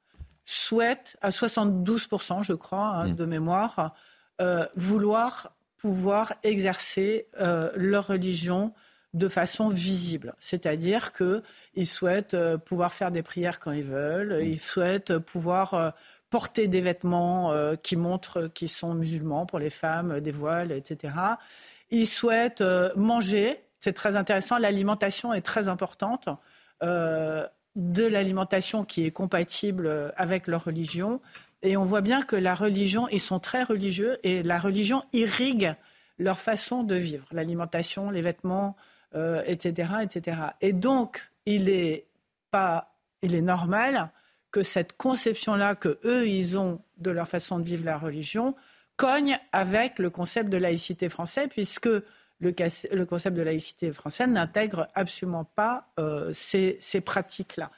souhaitent, 0.44 1.16
à 1.20 1.30
72%, 1.30 2.42
je 2.42 2.54
crois, 2.54 2.86
hein, 2.86 3.08
mm. 3.08 3.16
de 3.16 3.24
mémoire, 3.26 3.94
euh, 4.40 4.66
vouloir 4.76 5.54
pouvoir 5.78 6.34
exercer 6.42 7.26
euh, 7.40 7.70
leur 7.76 8.08
religion 8.08 8.72
de 9.14 9.28
façon 9.28 9.68
visible. 9.68 10.34
C'est-à-dire 10.38 11.12
qu'ils 11.12 11.86
souhaitent 11.86 12.34
euh, 12.34 12.58
pouvoir 12.58 12.92
faire 12.92 13.10
des 13.10 13.22
prières 13.22 13.58
quand 13.58 13.72
ils 13.72 13.84
veulent, 13.84 14.36
mm. 14.42 14.46
ils 14.46 14.60
souhaitent 14.60 15.18
pouvoir 15.18 15.94
porter 16.30 16.68
des 16.68 16.82
vêtements 16.82 17.54
qui 17.82 17.96
montrent 17.96 18.48
qu'ils 18.48 18.68
sont 18.68 18.92
musulmans 18.92 19.46
pour 19.46 19.58
les 19.58 19.70
femmes, 19.70 20.20
des 20.20 20.30
voiles, 20.30 20.72
etc. 20.72 21.14
Ils 21.90 22.06
souhaitent 22.06 22.62
manger, 22.96 23.58
c'est 23.80 23.94
très 23.94 24.14
intéressant, 24.14 24.58
l'alimentation 24.58 25.32
est 25.32 25.40
très 25.40 25.68
importante 25.68 26.28
de 27.78 28.04
l'alimentation 28.04 28.84
qui 28.84 29.06
est 29.06 29.12
compatible 29.12 29.86
euh, 29.86 30.10
avec 30.16 30.48
leur 30.48 30.64
religion. 30.64 31.20
Et 31.62 31.76
on 31.76 31.84
voit 31.84 32.00
bien 32.00 32.22
que 32.22 32.36
la 32.36 32.54
religion, 32.54 33.08
ils 33.08 33.20
sont 33.20 33.40
très 33.40 33.64
religieux 33.64 34.18
et 34.22 34.42
la 34.42 34.58
religion 34.58 35.02
irrigue 35.12 35.74
leur 36.18 36.38
façon 36.38 36.82
de 36.82 36.94
vivre, 36.94 37.26
l'alimentation, 37.32 38.10
les 38.10 38.22
vêtements, 38.22 38.76
etc., 39.14 39.92
euh, 39.94 40.00
etc. 40.00 40.40
Et 40.60 40.72
donc, 40.72 41.30
il 41.46 41.68
est 41.68 42.06
pas, 42.50 42.94
il 43.22 43.34
est 43.34 43.42
normal 43.42 44.10
que 44.50 44.62
cette 44.62 44.96
conception-là 44.96 45.74
que 45.74 45.98
eux 46.04 46.26
ils 46.26 46.58
ont 46.58 46.80
de 46.96 47.10
leur 47.10 47.28
façon 47.28 47.58
de 47.58 47.64
vivre 47.64 47.84
la 47.84 47.98
religion 47.98 48.54
cogne 48.96 49.38
avec 49.52 49.98
le 49.98 50.10
concept 50.10 50.48
de 50.48 50.56
laïcité 50.56 51.08
français, 51.08 51.48
puisque 51.48 51.88
le, 52.40 53.04
concept 53.04 53.36
de 53.36 53.42
laïcité 53.42 53.92
française 53.92 54.28
n'intègre 54.28 54.88
absolument 54.94 55.44
pas 55.44 55.88
euh, 55.98 56.32
ces, 56.32 57.00
pratiques-là. 57.04 57.70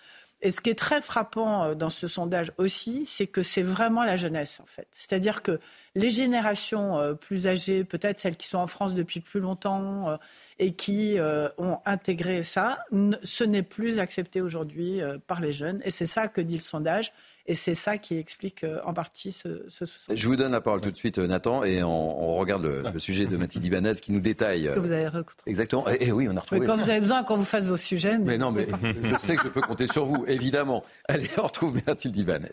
Et 0.42 0.50
ce 0.50 0.60
qui 0.60 0.70
est 0.70 0.78
très 0.78 1.00
frappant 1.00 1.64
euh, 1.64 1.74
dans 1.74 1.90
ce 1.90 2.08
sondage 2.08 2.52
aussi, 2.58 3.04
c'est 3.06 3.26
que 3.26 3.42
c'est 3.42 3.62
vraiment 3.62 4.04
la 4.04 4.16
jeunesse, 4.16 4.60
en 4.60 4.66
fait. 4.66 4.86
C'est-à-dire 4.90 5.42
que 5.42 5.60
les 5.94 6.10
générations 6.10 6.98
euh, 6.98 7.14
plus 7.14 7.46
âgées, 7.46 7.84
peut-être 7.84 8.18
celles 8.18 8.36
qui 8.36 8.46
sont 8.46 8.58
en 8.58 8.66
France 8.66 8.94
depuis 8.94 9.20
plus 9.20 9.40
longtemps 9.40 10.18
et 10.58 10.72
qui 10.72 11.16
ont 11.58 11.78
intégré 11.86 12.42
ça, 12.42 12.84
ce 13.22 13.44
n'est 13.44 13.62
plus 13.62 13.98
accepté 13.98 14.40
aujourd'hui 14.40 15.00
par 15.26 15.40
les 15.40 15.52
jeunes. 15.52 15.80
Et 15.84 15.90
c'est 15.90 16.06
ça 16.06 16.28
que 16.28 16.40
dit 16.40 16.56
le 16.56 16.62
sondage. 16.62 17.12
Et 17.50 17.54
c'est 17.54 17.74
ça 17.74 17.98
qui 17.98 18.16
explique 18.16 18.62
euh, 18.62 18.78
en 18.84 18.94
partie 18.94 19.32
ce, 19.32 19.64
ce, 19.68 19.84
Je 20.14 20.28
vous 20.28 20.36
donne 20.36 20.52
la 20.52 20.60
parole 20.60 20.80
tout 20.80 20.92
de 20.92 20.96
suite, 20.96 21.18
euh, 21.18 21.26
Nathan, 21.26 21.64
et 21.64 21.82
on, 21.82 22.36
regarde 22.36 22.62
le, 22.62 22.96
sujet 23.00 23.26
de 23.26 23.36
Mathilde 23.36 23.64
Ibanez 23.64 23.94
qui 24.00 24.12
nous 24.12 24.20
détaille. 24.20 24.70
Que 24.72 24.78
vous 24.78 24.92
avez 24.92 25.08
retrouvé. 25.08 25.34
Exactement. 25.46 25.84
Et, 25.88 26.12
oui, 26.12 26.28
on 26.30 26.36
a 26.36 26.40
retrouvé. 26.40 26.60
Mais 26.60 26.66
quand 26.68 26.76
vous 26.76 26.88
avez 26.88 27.00
besoin, 27.00 27.24
quand 27.24 27.34
vous 27.34 27.42
fassiez 27.42 27.68
vos 27.68 27.76
sujets. 27.76 28.18
Mais 28.18 28.38
non, 28.38 28.52
mais 28.52 28.68
je 29.02 29.16
sais 29.16 29.34
que 29.34 29.42
je 29.42 29.48
peux 29.48 29.62
compter 29.62 29.88
sur 29.88 30.06
vous, 30.06 30.24
évidemment. 30.28 30.84
Allez, 31.08 31.28
on 31.38 31.42
retrouve 31.42 31.76
Mathilde 31.88 32.16
Ibanez. 32.18 32.52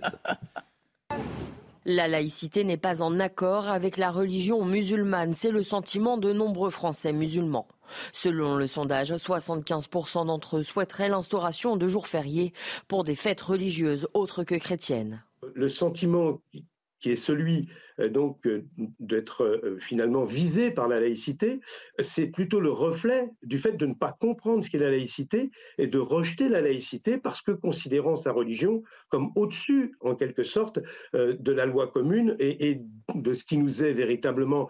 La 1.89 2.09
laïcité 2.09 2.65
n'est 2.65 2.75
pas 2.75 3.01
en 3.01 3.17
accord 3.17 3.69
avec 3.69 3.95
la 3.95 4.11
religion 4.11 4.65
musulmane. 4.65 5.35
C'est 5.35 5.51
le 5.51 5.63
sentiment 5.63 6.17
de 6.17 6.33
nombreux 6.33 6.69
Français 6.69 7.13
musulmans. 7.13 7.65
Selon 8.11 8.57
le 8.57 8.67
sondage, 8.67 9.13
75% 9.13 10.25
d'entre 10.25 10.57
eux 10.57 10.63
souhaiteraient 10.63 11.07
l'instauration 11.07 11.77
de 11.77 11.87
jours 11.87 12.09
fériés 12.09 12.51
pour 12.89 13.05
des 13.05 13.15
fêtes 13.15 13.39
religieuses 13.39 14.09
autres 14.13 14.43
que 14.43 14.55
chrétiennes. 14.55 15.23
Le 15.53 15.69
sentiment 15.69 16.41
qui 16.99 17.11
est 17.11 17.15
celui 17.15 17.69
donc 18.05 18.45
euh, 18.45 18.65
d'être 18.99 19.43
euh, 19.43 19.77
finalement 19.79 20.23
visé 20.23 20.71
par 20.71 20.87
la 20.87 20.99
laïcité, 20.99 21.59
c'est 21.99 22.27
plutôt 22.27 22.59
le 22.59 22.71
reflet 22.71 23.31
du 23.43 23.57
fait 23.57 23.73
de 23.73 23.85
ne 23.85 23.93
pas 23.93 24.15
comprendre 24.19 24.63
ce 24.63 24.69
qu'est 24.69 24.77
la 24.77 24.91
laïcité 24.91 25.51
et 25.77 25.87
de 25.87 25.99
rejeter 25.99 26.49
la 26.49 26.61
laïcité 26.61 27.17
parce 27.17 27.41
que 27.41 27.51
considérant 27.51 28.15
sa 28.15 28.31
religion 28.31 28.83
comme 29.09 29.31
au-dessus, 29.35 29.95
en 30.01 30.15
quelque 30.15 30.43
sorte, 30.43 30.79
de 31.13 31.51
la 31.51 31.65
loi 31.65 31.87
commune 31.87 32.35
et, 32.39 32.81
de 33.15 33.33
ce 33.33 33.45
qui 33.45 33.57
nous 33.57 33.83
est 33.83 33.93
véritablement 33.93 34.69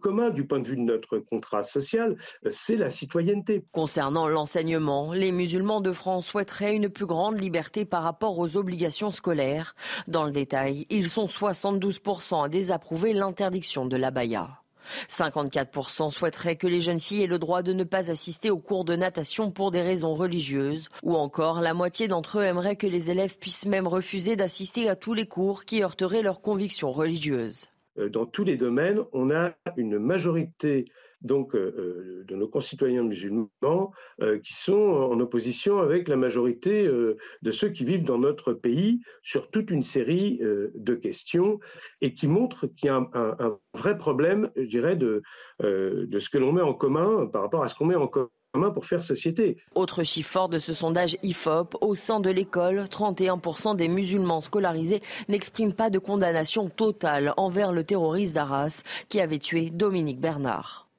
commun 0.00 0.28
du 0.28 0.46
point 0.46 0.60
de 0.60 0.68
vue 0.68 0.76
de 0.76 0.82
notre 0.82 1.18
contrat 1.18 1.62
social, 1.62 2.16
c'est 2.50 2.76
la 2.76 2.90
citoyenneté. 2.90 3.64
Concernant 3.72 4.28
l'enseignement, 4.28 5.12
les 5.12 5.32
musulmans 5.32 5.80
de 5.80 5.92
France 5.92 6.26
souhaiteraient 6.26 6.76
une 6.76 6.90
plus 6.90 7.06
grande 7.06 7.40
liberté 7.40 7.84
par 7.86 8.02
rapport 8.02 8.38
aux 8.38 8.56
obligations 8.56 9.10
scolaires. 9.10 9.74
Dans 10.08 10.24
le 10.24 10.30
détail, 10.30 10.86
ils 10.90 11.08
sont 11.08 11.26
72% 11.26 12.44
à 12.44 12.48
désapprouver 12.60 13.14
l'interdiction 13.14 13.86
de 13.86 13.96
l'abaya. 13.96 14.60
54% 15.08 16.10
souhaiteraient 16.10 16.56
que 16.56 16.66
les 16.66 16.82
jeunes 16.82 17.00
filles 17.00 17.22
aient 17.22 17.26
le 17.26 17.38
droit 17.38 17.62
de 17.62 17.72
ne 17.72 17.84
pas 17.84 18.10
assister 18.10 18.50
aux 18.50 18.58
cours 18.58 18.84
de 18.84 18.96
natation 18.96 19.50
pour 19.50 19.70
des 19.70 19.80
raisons 19.80 20.14
religieuses, 20.14 20.90
ou 21.02 21.14
encore 21.14 21.62
la 21.62 21.72
moitié 21.72 22.06
d'entre 22.06 22.38
eux 22.38 22.42
aimeraient 22.42 22.76
que 22.76 22.86
les 22.86 23.10
élèves 23.10 23.38
puissent 23.38 23.64
même 23.64 23.86
refuser 23.86 24.36
d'assister 24.36 24.90
à 24.90 24.96
tous 24.96 25.14
les 25.14 25.24
cours 25.24 25.64
qui 25.64 25.82
heurteraient 25.82 26.20
leurs 26.20 26.42
convictions 26.42 26.92
religieuses. 26.92 27.68
Euh, 27.98 28.10
dans 28.10 28.26
tous 28.26 28.44
les 28.44 28.58
domaines, 28.58 29.00
on 29.14 29.30
a 29.30 29.52
une 29.78 29.98
majorité 29.98 30.84
donc 31.22 31.54
euh, 31.54 31.74
euh, 31.76 32.24
de 32.26 32.34
nos 32.34 32.48
concitoyens 32.48 33.02
musulmans 33.02 33.92
euh, 34.22 34.38
qui 34.38 34.54
sont 34.54 34.72
en 34.74 35.18
opposition 35.20 35.78
avec 35.78 36.08
la 36.08 36.16
majorité 36.16 36.88
de 36.88 37.50
ceux 37.50 37.68
qui 37.70 37.84
vivent 37.84 38.04
dans 38.04 38.18
notre 38.18 38.52
pays 38.52 39.00
sur 39.22 39.50
toute 39.50 39.70
une 39.70 39.82
série 39.82 40.40
de 40.40 40.94
questions 40.94 41.60
et 42.00 42.14
qui 42.14 42.26
montrent 42.26 42.66
qu'il 42.66 42.86
y 42.86 42.88
a 42.88 43.08
un, 43.12 43.58
vrai 43.74 43.98
problème, 43.98 44.50
je 44.56 44.64
dirais, 44.64 44.96
de, 44.96 45.22
de 45.60 46.18
ce 46.18 46.28
que 46.28 46.38
l'on 46.38 46.52
met 46.52 46.62
en 46.62 46.74
commun 46.74 47.26
par 47.26 47.42
rapport 47.42 47.62
à 47.62 47.68
ce 47.68 47.74
qu'on 47.74 47.86
met 47.86 47.96
en 47.96 48.08
commun 48.08 48.70
pour 48.74 48.86
faire 48.86 49.02
société. 49.02 49.56
Autre 49.74 50.02
chiffre 50.02 50.30
fort 50.30 50.48
de 50.48 50.58
ce 50.58 50.72
sondage 50.72 51.16
IFOP, 51.22 51.76
au 51.80 51.94
sein 51.94 52.20
de 52.20 52.30
l'école, 52.30 52.80
31% 52.84 53.76
des 53.76 53.88
musulmans 53.88 54.40
scolarisés 54.40 55.02
n'expriment 55.28 55.74
pas 55.74 55.90
de 55.90 55.98
condamnation 55.98 56.68
totale 56.68 57.32
envers 57.36 57.72
le 57.72 57.84
terroriste 57.84 58.34
d'Arras 58.34 58.82
qui 59.08 59.20
avait 59.20 59.38
tué 59.38 59.70
Dominique 59.70 60.20
Bernard. 60.20 60.89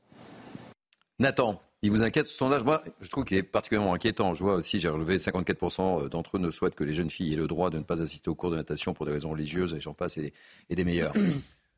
Nathan, 1.21 1.61
il 1.83 1.91
vous 1.91 2.01
inquiète 2.01 2.25
ce 2.25 2.35
sondage 2.35 2.63
Moi, 2.63 2.81
je 2.99 3.07
trouve 3.07 3.25
qu'il 3.25 3.37
est 3.37 3.43
particulièrement 3.43 3.93
inquiétant. 3.93 4.33
Je 4.33 4.41
vois 4.41 4.55
aussi, 4.55 4.79
j'ai 4.79 4.89
relevé 4.89 5.17
54% 5.17 6.09
d'entre 6.09 6.37
eux 6.37 6.39
ne 6.39 6.49
souhaitent 6.49 6.73
que 6.73 6.83
les 6.83 6.93
jeunes 6.93 7.11
filles 7.11 7.33
aient 7.33 7.37
le 7.37 7.45
droit 7.45 7.69
de 7.69 7.77
ne 7.77 7.83
pas 7.83 8.01
assister 8.01 8.27
aux 8.27 8.33
cours 8.33 8.49
de 8.49 8.55
natation 8.55 8.95
pour 8.95 9.05
des 9.05 9.11
raisons 9.11 9.29
religieuses, 9.29 9.75
et 9.75 9.79
j'en 9.79 9.93
passe, 9.93 10.17
et, 10.17 10.33
des 10.71 10.83
meilleurs. 10.83 11.13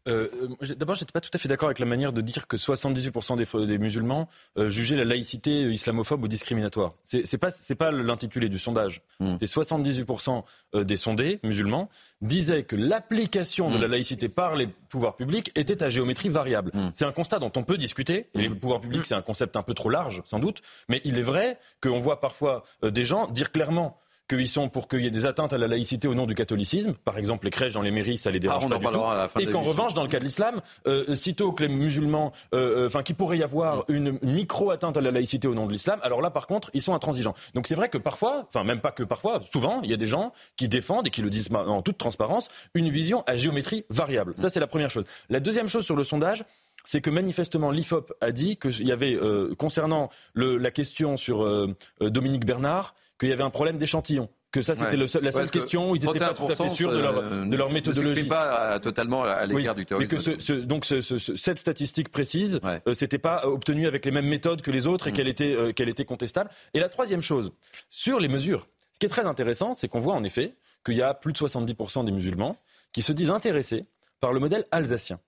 Euh, 0.07 0.29
euh 0.61 0.75
D'abord, 0.75 0.95
j'étais 0.95 1.11
pas 1.11 1.21
tout 1.21 1.29
à 1.33 1.37
fait 1.37 1.47
d'accord 1.47 1.67
avec 1.67 1.79
la 1.79 1.85
manière 1.85 2.13
de 2.13 2.21
dire 2.21 2.47
que 2.47 2.57
78% 2.57 3.37
des, 3.37 3.67
des, 3.67 3.77
musulmans 3.77 4.27
euh, 4.57 4.69
jugeaient 4.69 4.95
la 4.95 5.05
laïcité 5.05 5.71
islamophobe 5.71 6.23
ou 6.23 6.27
discriminatoire. 6.27 6.93
C'est 7.03 7.37
pas 7.37 7.51
c'est 7.51 7.75
pas 7.75 7.91
l'intitulé 7.91 8.49
du 8.49 8.59
sondage. 8.59 9.01
Mm. 9.19 9.35
C'est 9.39 9.45
78% 9.45 10.43
euh, 10.75 10.83
des 10.83 10.97
sondés 10.97 11.39
musulmans 11.43 11.89
disaient 12.21 12.63
que 12.63 12.75
l'application 12.75 13.69
de 13.69 13.77
la 13.77 13.87
mm. 13.87 13.91
laïcité 13.91 14.29
par 14.29 14.55
les 14.55 14.67
pouvoirs 14.67 15.15
publics 15.15 15.51
était 15.55 15.83
à 15.83 15.89
géométrie 15.89 16.29
variable. 16.29 16.71
Mm. 16.73 16.91
C'est 16.93 17.05
un 17.05 17.11
constat 17.11 17.39
dont 17.39 17.51
on 17.55 17.63
peut 17.63 17.77
discuter. 17.77 18.27
Et 18.33 18.39
les 18.39 18.49
pouvoirs 18.49 18.81
publics, 18.81 19.05
c'est 19.05 19.15
un 19.15 19.21
concept 19.21 19.55
un 19.55 19.63
peu 19.63 19.73
trop 19.73 19.89
large, 19.89 20.21
sans 20.25 20.39
doute. 20.39 20.61
Mais 20.89 21.01
il 21.05 21.17
est 21.17 21.23
vrai 21.23 21.57
qu'on 21.81 21.99
voit 21.99 22.19
parfois 22.19 22.63
des 22.83 23.03
gens 23.03 23.27
dire 23.27 23.51
clairement 23.51 23.99
qu'ils 24.29 24.47
sont 24.47 24.69
pour 24.69 24.87
qu'il 24.87 25.01
y 25.01 25.07
ait 25.07 25.11
des 25.11 25.25
atteintes 25.25 25.53
à 25.53 25.57
la 25.57 25.67
laïcité 25.67 26.07
au 26.07 26.15
nom 26.15 26.25
du 26.25 26.35
catholicisme. 26.35 26.93
Par 26.93 27.17
exemple, 27.17 27.45
les 27.45 27.51
crèches 27.51 27.73
dans 27.73 27.81
les 27.81 27.91
mairies, 27.91 28.17
ça 28.17 28.31
les 28.31 28.39
dérange 28.39 28.63
ah, 28.65 28.69
pas 28.69 28.79
du 28.79 28.85
tout. 28.85 29.39
Et 29.39 29.51
qu'en 29.51 29.61
revanche, 29.61 29.93
dans 29.93 30.03
le 30.03 30.09
cas 30.09 30.19
de 30.19 30.23
l'islam, 30.23 30.61
euh, 30.87 31.15
sitôt 31.15 31.51
que 31.51 31.63
les 31.63 31.69
musulmans, 31.69 32.31
euh, 32.53 32.83
euh, 32.83 32.85
enfin, 32.87 33.03
qu'il 33.03 33.15
pourrait 33.15 33.37
y 33.37 33.43
avoir 33.43 33.83
une 33.89 34.19
micro-atteinte 34.21 34.95
à 34.97 35.01
la 35.01 35.11
laïcité 35.11 35.47
au 35.47 35.55
nom 35.55 35.67
de 35.67 35.73
l'islam, 35.73 35.99
alors 36.03 36.21
là, 36.21 36.29
par 36.29 36.47
contre, 36.47 36.69
ils 36.73 36.81
sont 36.81 36.93
intransigeants. 36.93 37.35
Donc 37.53 37.67
c'est 37.67 37.75
vrai 37.75 37.89
que 37.89 37.97
parfois, 37.97 38.47
enfin, 38.47 38.63
même 38.63 38.79
pas 38.79 38.91
que 38.91 39.03
parfois, 39.03 39.41
souvent, 39.51 39.81
il 39.83 39.89
y 39.89 39.93
a 39.93 39.97
des 39.97 40.07
gens 40.07 40.31
qui 40.55 40.67
défendent 40.67 41.07
et 41.07 41.09
qui 41.09 41.21
le 41.21 41.29
disent 41.29 41.49
en 41.53 41.81
toute 41.81 41.97
transparence, 41.97 42.47
une 42.73 42.89
vision 42.89 43.23
à 43.27 43.35
géométrie 43.35 43.85
variable. 43.89 44.35
Ça, 44.37 44.49
c'est 44.49 44.59
la 44.59 44.67
première 44.67 44.89
chose. 44.89 45.05
La 45.29 45.39
deuxième 45.39 45.67
chose 45.67 45.85
sur 45.85 45.95
le 45.95 46.03
sondage, 46.03 46.45
c'est 46.85 47.01
que 47.01 47.09
manifestement 47.09 47.71
l'IFOP 47.71 48.13
a 48.21 48.31
dit 48.31 48.57
qu'il 48.57 48.87
y 48.87 48.91
avait, 48.91 49.17
concernant 49.57 50.09
le, 50.33 50.57
la 50.57 50.71
question 50.71 51.17
sur 51.17 51.47
Dominique 52.01 52.45
Bernard, 52.45 52.93
qu'il 53.19 53.29
y 53.29 53.33
avait 53.33 53.43
un 53.43 53.49
problème 53.49 53.77
d'échantillon 53.77 54.29
que 54.53 54.61
ça 54.61 54.75
c'était 54.75 54.95
la 54.95 55.31
seule 55.31 55.49
question 55.49 55.91
où 55.91 55.95
ils 55.95 56.05
n'étaient 56.05 56.19
pas 56.19 56.33
tout 56.33 56.45
à 56.45 56.55
fait 56.55 56.69
sûrs 56.69 56.91
de 56.91 56.99
leur, 56.99 57.45
de 57.45 57.57
leur 57.57 57.71
méthodologie. 57.71 58.23
Ne 58.23 58.29
pas 58.29 58.79
totalement 58.79 59.23
à 59.23 59.45
l'égard 59.45 59.75
du 59.75 59.85
terrorisme. 59.85 60.15
Mais 60.15 60.35
que 60.35 60.39
ce, 60.39 60.53
donc 60.53 60.85
cette 60.85 61.57
statistique 61.57 62.09
précise, 62.09 62.61
euh, 62.63 62.93
c'était 62.93 63.17
pas 63.17 63.47
obtenu 63.47 63.87
avec 63.87 64.05
les 64.05 64.11
mêmes 64.11 64.27
méthodes 64.27 64.61
que 64.61 64.69
les 64.69 64.85
autres 64.85 65.07
et 65.07 65.11
mm. 65.11 65.13
qu'elle 65.15 65.27
était, 65.27 65.55
euh, 65.55 65.73
qu'elle 65.73 65.89
était 65.89 66.05
contestable. 66.05 66.51
Et 66.75 66.79
la 66.79 66.87
troisième 66.87 67.23
chose, 67.23 67.51
sur 67.89 68.19
les 68.19 68.27
mesures, 68.27 68.67
ce 68.91 68.99
qui 68.99 69.07
est 69.07 69.09
très 69.09 69.25
intéressant, 69.25 69.73
c'est 69.73 69.87
qu'on 69.87 69.99
voit 69.99 70.13
en 70.13 70.23
effet 70.23 70.53
qu'il 70.85 70.95
y 70.95 71.01
a 71.01 71.15
plus 71.15 71.33
de 71.33 71.37
70% 71.37 72.05
des 72.05 72.11
musulmans 72.11 72.57
qui 72.91 73.01
se 73.01 73.11
disent 73.11 73.31
intéressés 73.31 73.87
par 74.19 74.33
le 74.33 74.39
modèle 74.39 74.65
alsacien. 74.71 75.19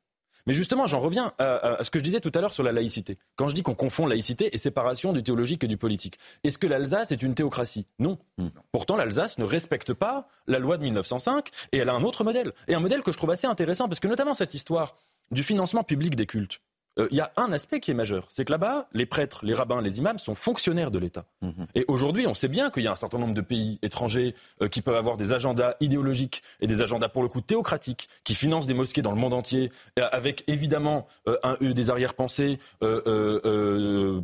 Mais 0.47 0.53
justement, 0.53 0.87
j'en 0.87 0.99
reviens 0.99 1.31
à, 1.39 1.83
ce 1.83 1.89
que 1.89 1.99
je 1.99 2.03
disais 2.03 2.19
tout 2.19 2.31
à 2.35 2.41
l'heure 2.41 2.53
sur 2.53 2.63
la 2.63 2.71
laïcité. 2.71 3.17
Quand 3.35 3.47
je 3.47 3.55
dis 3.55 3.63
qu'on 3.63 3.73
confond 3.73 4.05
laïcité 4.05 4.53
et 4.53 4.57
séparation 4.57 5.11
du 5.11 5.23
théologique 5.23 5.63
et 5.63 5.67
du 5.67 5.77
politique, 5.77 6.17
est-ce 6.43 6.57
que 6.57 6.67
l'Alsace 6.67 7.11
est 7.11 7.23
une 7.23 7.33
théocratie? 7.33 7.87
Non. 7.99 8.17
Hmm. 8.37 8.49
Pourtant, 8.71 8.95
l'Alsace 8.95 9.37
ne 9.37 9.43
respecte 9.43 9.93
pas 9.93 10.27
la 10.47 10.59
loi 10.59 10.77
de 10.77 10.83
1905 10.83 11.49
et 11.71 11.77
elle 11.79 11.89
a 11.89 11.93
un 11.93 12.03
autre 12.03 12.23
modèle. 12.23 12.53
Et 12.67 12.75
un 12.75 12.79
modèle 12.79 13.01
que 13.01 13.11
je 13.11 13.17
trouve 13.17 13.31
assez 13.31 13.47
intéressant 13.47 13.87
parce 13.87 13.99
que 13.99 14.07
notamment 14.07 14.33
cette 14.33 14.53
histoire 14.53 14.95
du 15.31 15.43
financement 15.43 15.83
public 15.83 16.15
des 16.15 16.27
cultes 16.27 16.61
il 16.97 17.03
euh, 17.03 17.07
y 17.11 17.19
a 17.19 17.31
un 17.37 17.51
aspect 17.51 17.79
qui 17.79 17.91
est 17.91 17.95
majeur. 17.95 18.25
C'est 18.29 18.45
que 18.45 18.51
là-bas, 18.51 18.87
les 18.93 19.05
prêtres, 19.05 19.41
les 19.43 19.53
rabbins, 19.53 19.81
les 19.81 19.99
imams 19.99 20.19
sont 20.19 20.35
fonctionnaires 20.35 20.91
de 20.91 20.99
l'État. 20.99 21.25
Mhm. 21.41 21.67
Et 21.75 21.85
aujourd'hui, 21.87 22.27
on 22.27 22.33
sait 22.33 22.47
bien 22.47 22.69
qu'il 22.69 22.83
y 22.83 22.87
a 22.87 22.91
un 22.91 22.95
certain 22.95 23.17
nombre 23.17 23.33
de 23.33 23.41
pays 23.41 23.79
étrangers 23.81 24.35
euh, 24.61 24.67
qui 24.67 24.81
peuvent 24.81 24.95
avoir 24.95 25.17
des 25.17 25.33
agendas 25.33 25.75
idéologiques 25.81 26.41
et 26.61 26.67
des 26.67 26.81
agendas 26.81 27.09
pour 27.09 27.21
le 27.21 27.27
coup 27.27 27.41
théocratiques, 27.41 28.07
qui 28.23 28.35
financent 28.35 28.67
des 28.67 28.73
mosquées 28.73 29.01
dans 29.01 29.11
le 29.11 29.17
monde 29.17 29.33
entier, 29.33 29.71
euh, 29.99 30.07
avec 30.11 30.43
évidemment 30.47 31.07
un, 31.43 31.57
des 31.59 31.89
arrière-pensées, 31.89 32.57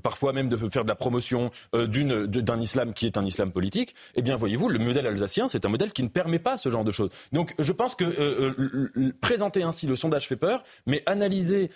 parfois 0.04 0.34
même 0.34 0.50
de 0.50 0.58
faire 0.58 0.84
de 0.84 0.90
la 0.90 0.96
promotion 0.96 1.52
d'un 1.74 2.60
islam 2.60 2.94
qui 2.94 3.06
est 3.06 3.18
un 3.18 3.26
islam 3.26 3.52
politique. 3.52 3.96
Eh 4.16 4.22
bien, 4.22 4.36
voyez-vous, 4.36 4.70
le 4.70 4.80
modèle 4.80 5.08
alsacien, 5.08 5.48
c'est 5.48 5.66
un 5.66 5.70
modèle 5.70 5.92
qui 5.92 6.04
ne 6.04 6.08
permet 6.08 6.40
pas 6.40 6.58
ce 6.58 6.70
genre 6.70 6.84
de 6.84 6.92
choses. 6.92 7.10
Donc, 7.32 7.54
je 7.60 7.72
pense 7.72 7.96
que 7.96 9.12
présenter 9.20 9.64
ainsi 9.64 9.88
le 9.88 9.96
sondage 9.96 10.28
fait 10.28 10.36
peur, 10.36 10.64
mais 10.86 11.04
analyser 11.06 11.70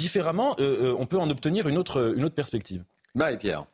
différemment, 0.00 0.56
euh, 0.58 0.90
euh, 0.90 0.96
on 0.98 1.06
peut 1.06 1.18
en 1.18 1.30
obtenir 1.30 1.68
une 1.68 1.78
autre, 1.78 2.14
une 2.16 2.24
autre 2.24 2.34
perspective. 2.34 2.84
Bah, 3.14 3.32
et 3.32 3.36
Pierre 3.36 3.66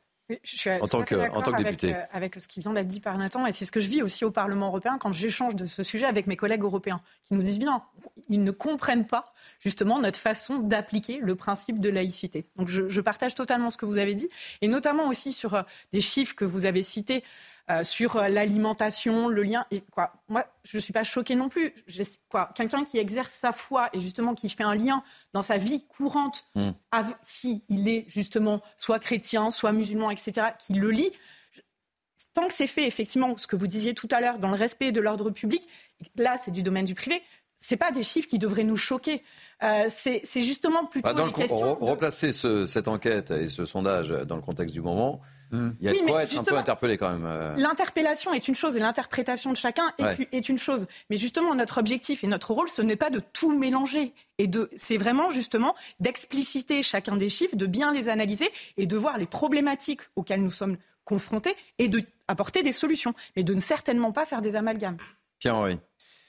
je 0.42 0.56
suis 0.56 0.70
en 0.70 0.88
tant 0.88 1.02
que, 1.02 1.14
en 1.14 1.40
tant 1.40 1.52
que 1.52 1.62
député. 1.62 1.94
Avec, 1.94 2.08
avec, 2.12 2.40
ce 2.40 2.48
qui 2.48 2.58
vient 2.58 2.72
d'être 2.72 2.88
dit 2.88 3.00
par 3.00 3.16
Nathan, 3.16 3.46
et 3.46 3.52
c'est 3.52 3.64
ce 3.64 3.70
que 3.70 3.80
je 3.80 3.88
vis 3.88 4.02
aussi 4.02 4.24
au 4.24 4.32
Parlement 4.32 4.66
européen 4.66 4.98
quand 4.98 5.12
j'échange 5.12 5.54
de 5.54 5.66
ce 5.66 5.84
sujet 5.84 6.06
avec 6.06 6.26
mes 6.26 6.34
collègues 6.34 6.62
européens, 6.62 7.00
qui 7.24 7.34
nous 7.34 7.40
disent 7.40 7.60
bien, 7.60 7.82
ils 8.28 8.42
ne 8.42 8.50
comprennent 8.50 9.06
pas 9.06 9.32
justement 9.60 10.00
notre 10.00 10.18
façon 10.18 10.58
d'appliquer 10.58 11.18
le 11.22 11.36
principe 11.36 11.80
de 11.80 11.90
laïcité. 11.90 12.46
Donc 12.56 12.68
je, 12.68 12.88
je, 12.88 13.00
partage 13.00 13.36
totalement 13.36 13.70
ce 13.70 13.78
que 13.78 13.86
vous 13.86 13.98
avez 13.98 14.16
dit, 14.16 14.28
et 14.62 14.68
notamment 14.68 15.06
aussi 15.08 15.32
sur 15.32 15.54
euh, 15.54 15.62
des 15.92 16.00
chiffres 16.00 16.34
que 16.34 16.44
vous 16.44 16.64
avez 16.64 16.82
cités. 16.82 17.22
Euh, 17.68 17.82
sur 17.82 18.14
euh, 18.14 18.28
l'alimentation, 18.28 19.26
le 19.26 19.42
lien. 19.42 19.66
Et 19.72 19.80
quoi, 19.80 20.12
moi, 20.28 20.44
je 20.62 20.76
ne 20.76 20.80
suis 20.80 20.92
pas 20.92 21.02
choquée 21.02 21.34
non 21.34 21.48
plus. 21.48 21.74
Quelqu'un 22.54 22.84
qui 22.84 22.98
exerce 22.98 23.32
sa 23.32 23.50
foi 23.50 23.90
et 23.92 23.98
justement 23.98 24.36
qui 24.36 24.48
fait 24.48 24.62
un 24.62 24.76
lien 24.76 25.02
dans 25.32 25.42
sa 25.42 25.58
vie 25.58 25.84
courante, 25.88 26.44
mm. 26.54 26.70
si 27.22 27.64
il 27.68 27.88
est 27.88 28.04
justement 28.06 28.62
soit 28.78 29.00
chrétien, 29.00 29.50
soit 29.50 29.72
musulman, 29.72 30.12
etc., 30.12 30.48
qui 30.64 30.74
le 30.74 30.92
lit. 30.92 31.10
Tant 32.34 32.46
que 32.46 32.54
c'est 32.54 32.68
fait, 32.68 32.86
effectivement, 32.86 33.36
ce 33.36 33.48
que 33.48 33.56
vous 33.56 33.66
disiez 33.66 33.94
tout 33.94 34.08
à 34.12 34.20
l'heure, 34.20 34.38
dans 34.38 34.50
le 34.50 34.56
respect 34.56 34.92
de 34.92 35.00
l'ordre 35.00 35.30
public, 35.30 35.66
là, 36.14 36.36
c'est 36.44 36.52
du 36.52 36.62
domaine 36.62 36.84
du 36.84 36.94
privé 36.94 37.20
c'est 37.58 37.78
pas 37.78 37.90
des 37.90 38.02
chiffres 38.02 38.28
qui 38.28 38.38
devraient 38.38 38.64
nous 38.64 38.76
choquer. 38.76 39.22
Euh, 39.62 39.88
c'est 39.90 40.22
justement 40.42 40.84
plutôt 40.84 41.12
bah, 41.14 41.24
Replacer 41.80 42.32
cette 42.32 42.86
enquête 42.86 43.30
et 43.30 43.48
ce 43.48 43.64
sondage 43.64 44.10
dans 44.10 44.36
le 44.36 44.42
contexte 44.42 44.74
du 44.74 44.82
moment, 44.82 45.22
Hmm. 45.50 45.70
Il 45.80 45.86
y 45.86 45.88
a 45.88 45.92
de 45.92 45.98
quoi 45.98 46.24
être 46.24 46.38
un 46.38 46.42
peu 46.42 46.56
interpellé 46.56 46.98
quand 46.98 47.10
même. 47.10 47.24
Euh. 47.24 47.54
L'interpellation 47.56 48.32
est 48.32 48.48
une 48.48 48.54
chose 48.54 48.76
et 48.76 48.80
l'interprétation 48.80 49.52
de 49.52 49.56
chacun 49.56 49.92
est, 50.32 50.48
une 50.48 50.58
chose. 50.58 50.86
Mais 51.10 51.16
justement, 51.16 51.54
notre 51.54 51.78
objectif 51.78 52.24
et 52.24 52.26
notre 52.26 52.52
rôle, 52.52 52.68
ce 52.68 52.82
n'est 52.82 52.96
pas 52.96 53.10
de 53.10 53.20
tout 53.20 53.56
mélanger. 53.56 54.12
Et 54.38 54.46
de, 54.46 54.70
c'est 54.76 54.96
vraiment 54.96 55.30
justement 55.30 55.74
d'expliciter 56.00 56.82
chacun 56.82 57.16
des 57.16 57.28
chiffres, 57.28 57.56
de 57.56 57.66
bien 57.66 57.92
les 57.92 58.08
analyser 58.08 58.50
et 58.76 58.86
de 58.86 58.96
voir 58.96 59.18
les 59.18 59.26
problématiques 59.26 60.02
auxquelles 60.16 60.42
nous 60.42 60.50
sommes 60.50 60.76
confrontés 61.04 61.54
et 61.78 61.88
d'apporter 61.88 62.62
des 62.62 62.72
solutions. 62.72 63.14
Mais 63.36 63.44
de 63.44 63.54
ne 63.54 63.60
certainement 63.60 64.12
pas 64.12 64.26
faire 64.26 64.42
des 64.42 64.56
amalgames. 64.56 64.98
Pierre-Henri, 65.38 65.78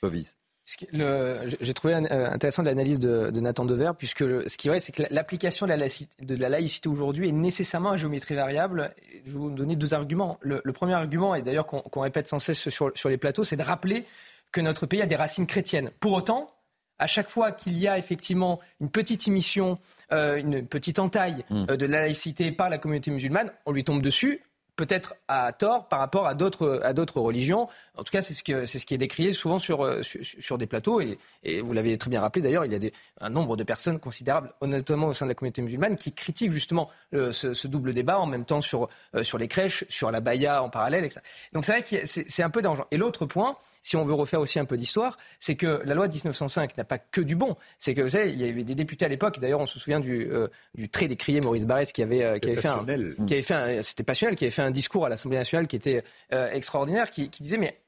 Bovis. 0.01 0.37
J'ai 0.67 1.73
trouvé 1.73 1.93
euh, 1.95 2.29
intéressant 2.29 2.61
l'analyse 2.61 2.99
de, 2.99 3.31
de, 3.31 3.39
Nathan 3.39 3.63
Dever, 3.63 3.91
puisque 3.97 4.23
ce 4.23 4.57
qui 4.57 4.67
est 4.67 4.71
vrai, 4.71 4.79
c'est 4.79 4.91
que 4.91 5.03
l'application 5.11 5.65
de 5.65 5.71
la 5.71 5.77
laïcité, 5.77 6.25
de 6.25 6.35
la 6.35 6.49
laïcité 6.49 6.89
aujourd'hui 6.89 7.29
est 7.29 7.33
nécessairement 7.33 7.91
à 7.91 7.97
géométrie 7.97 8.35
variable. 8.35 8.93
Je 9.25 9.31
vais 9.31 9.37
vous 9.37 9.49
donner 9.49 9.77
deux 9.77 9.93
arguments. 9.93 10.37
Le, 10.41 10.61
premier 10.73 10.93
argument, 10.93 11.35
et 11.35 11.41
d'ailleurs 11.41 11.67
qu'on 11.67 12.01
répète 12.01 12.27
sans 12.27 12.39
cesse 12.39 12.69
sur, 12.69 12.91
sur 12.95 13.09
les 13.09 13.17
plateaux, 13.17 13.45
c'est 13.45 13.55
de 13.55 13.63
rappeler 13.63 14.03
que 14.51 14.59
notre 14.59 14.85
pays 14.85 15.01
a 15.01 15.05
des 15.05 15.15
racines 15.15 15.47
chrétiennes. 15.47 15.91
Pour 15.99 16.13
autant, 16.13 16.51
à 16.99 17.07
chaque 17.07 17.29
fois 17.29 17.51
qu'il 17.51 17.77
y 17.77 17.87
a 17.87 17.97
effectivement 17.97 18.59
une 18.81 18.89
petite 18.89 19.27
émission, 19.27 19.77
euh, 20.11 20.37
une 20.37 20.65
petite 20.65 20.99
entaille 20.99 21.45
mmh. 21.49 21.65
euh, 21.69 21.77
de 21.77 21.85
la 21.85 22.01
laïcité 22.01 22.51
par 22.51 22.69
la 22.69 22.77
communauté 22.77 23.11
musulmane, 23.11 23.51
on 23.65 23.71
lui 23.71 23.83
tombe 23.83 24.01
dessus 24.01 24.41
peut-être 24.77 25.15
à 25.27 25.51
tort 25.51 25.89
par 25.89 25.99
rapport 25.99 26.27
à 26.27 26.35
d'autres 26.35 26.79
à 26.83 26.93
d'autres 26.93 27.19
religions. 27.19 27.67
En 27.97 28.03
tout 28.03 28.11
cas, 28.11 28.21
c'est 28.21 28.33
ce 28.33 28.43
que 28.43 28.65
c'est 28.65 28.79
ce 28.79 28.85
qui 28.85 28.93
est 28.93 28.99
décrié 28.99 29.33
souvent 29.33 29.59
sur 29.59 29.83
euh, 29.83 30.01
sur, 30.03 30.57
des 30.57 30.67
plateaux 30.67 31.01
et, 31.01 31.17
et 31.43 31.61
vous 31.61 31.73
l'avez 31.73 31.97
très 31.97 32.09
bien 32.09 32.21
rappelé 32.21 32.41
d'ailleurs, 32.41 32.63
il 32.63 32.71
y 32.71 32.75
a 32.75 32.79
des, 32.79 32.93
un 33.19 33.29
nombre 33.29 33.57
de 33.57 33.63
personnes 33.63 33.99
considérables, 33.99 34.53
honnêtement 34.61 35.07
au 35.07 35.13
sein 35.13 35.25
de 35.25 35.31
la 35.31 35.35
communauté 35.35 35.61
musulmane, 35.61 35.97
qui 35.97 36.13
critiquent 36.13 36.51
justement 36.51 36.89
euh, 37.13 37.31
ce, 37.31 37.67
double 37.67 37.93
débat 37.93 38.19
en 38.19 38.27
même 38.27 38.45
temps 38.45 38.61
sur 38.61 38.87
euh, 39.15 39.23
sur 39.23 39.37
les 39.37 39.47
crèches, 39.47 39.83
sur 39.89 40.11
la 40.11 40.21
baya 40.21 40.63
en 40.63 40.69
parallèle, 40.69 41.03
etc. 41.03 41.21
Donc 41.53 41.65
c'est 41.65 41.73
vrai 41.73 41.83
que 41.83 42.05
c'est 42.05 42.43
un 42.43 42.49
peu 42.49 42.61
dangereux. 42.61 42.87
Et 42.91 42.97
l'autre 42.97 43.25
point, 43.25 43.57
si 43.87 43.95
on 43.95 44.03
veut 44.03 44.13
refaire 44.13 44.41
aussi 44.41 44.59
un 44.59 44.65
peu 44.65 44.75
d'histoire, 44.75 45.17
c'est 45.39 45.55
que 45.55 45.81
la 45.85 45.95
loi 45.95 46.09
de 46.09 46.13
1905 46.13 46.75
n'a 46.75 46.83
pas 46.83 46.97
que 46.97 47.21
du 47.21 47.37
bon. 47.37 47.55
C'est 47.79 47.93
que 47.93 48.01
vous 48.01 48.09
savez, 48.09 48.33
il 48.33 48.41
y 48.41 48.47
avait 48.47 48.65
des 48.65 48.75
députés 48.75 49.05
à 49.05 49.07
l'époque, 49.07 49.39
d'ailleurs 49.39 49.61
on 49.61 49.65
se 49.65 49.79
souvient 49.79 50.01
du, 50.01 50.27
euh, 50.29 50.49
du 50.75 50.89
très 50.89 51.07
décrié 51.07 51.39
Maurice 51.39 51.65
Barrès 51.65 51.93
qui 51.93 52.03
avait, 52.03 52.21
euh, 52.21 52.37
qui 52.37 52.49
avait 52.49 52.61
fait 52.61 52.67
un, 52.67 52.85
qui 53.25 53.33
avait 53.33 53.41
fait 53.41 53.81
c'était 53.83 54.03
passionnel, 54.03 54.35
qui 54.35 54.43
avait 54.43 54.51
fait 54.51 54.61
un 54.61 54.71
discours 54.71 55.05
à 55.05 55.09
l'Assemblée 55.09 55.37
nationale 55.37 55.67
qui 55.67 55.77
était 55.77 56.03
euh, 56.33 56.51
extraordinaire, 56.51 57.09
qui, 57.09 57.29
qui 57.29 57.43
disait 57.43 57.57
mais 57.57 57.79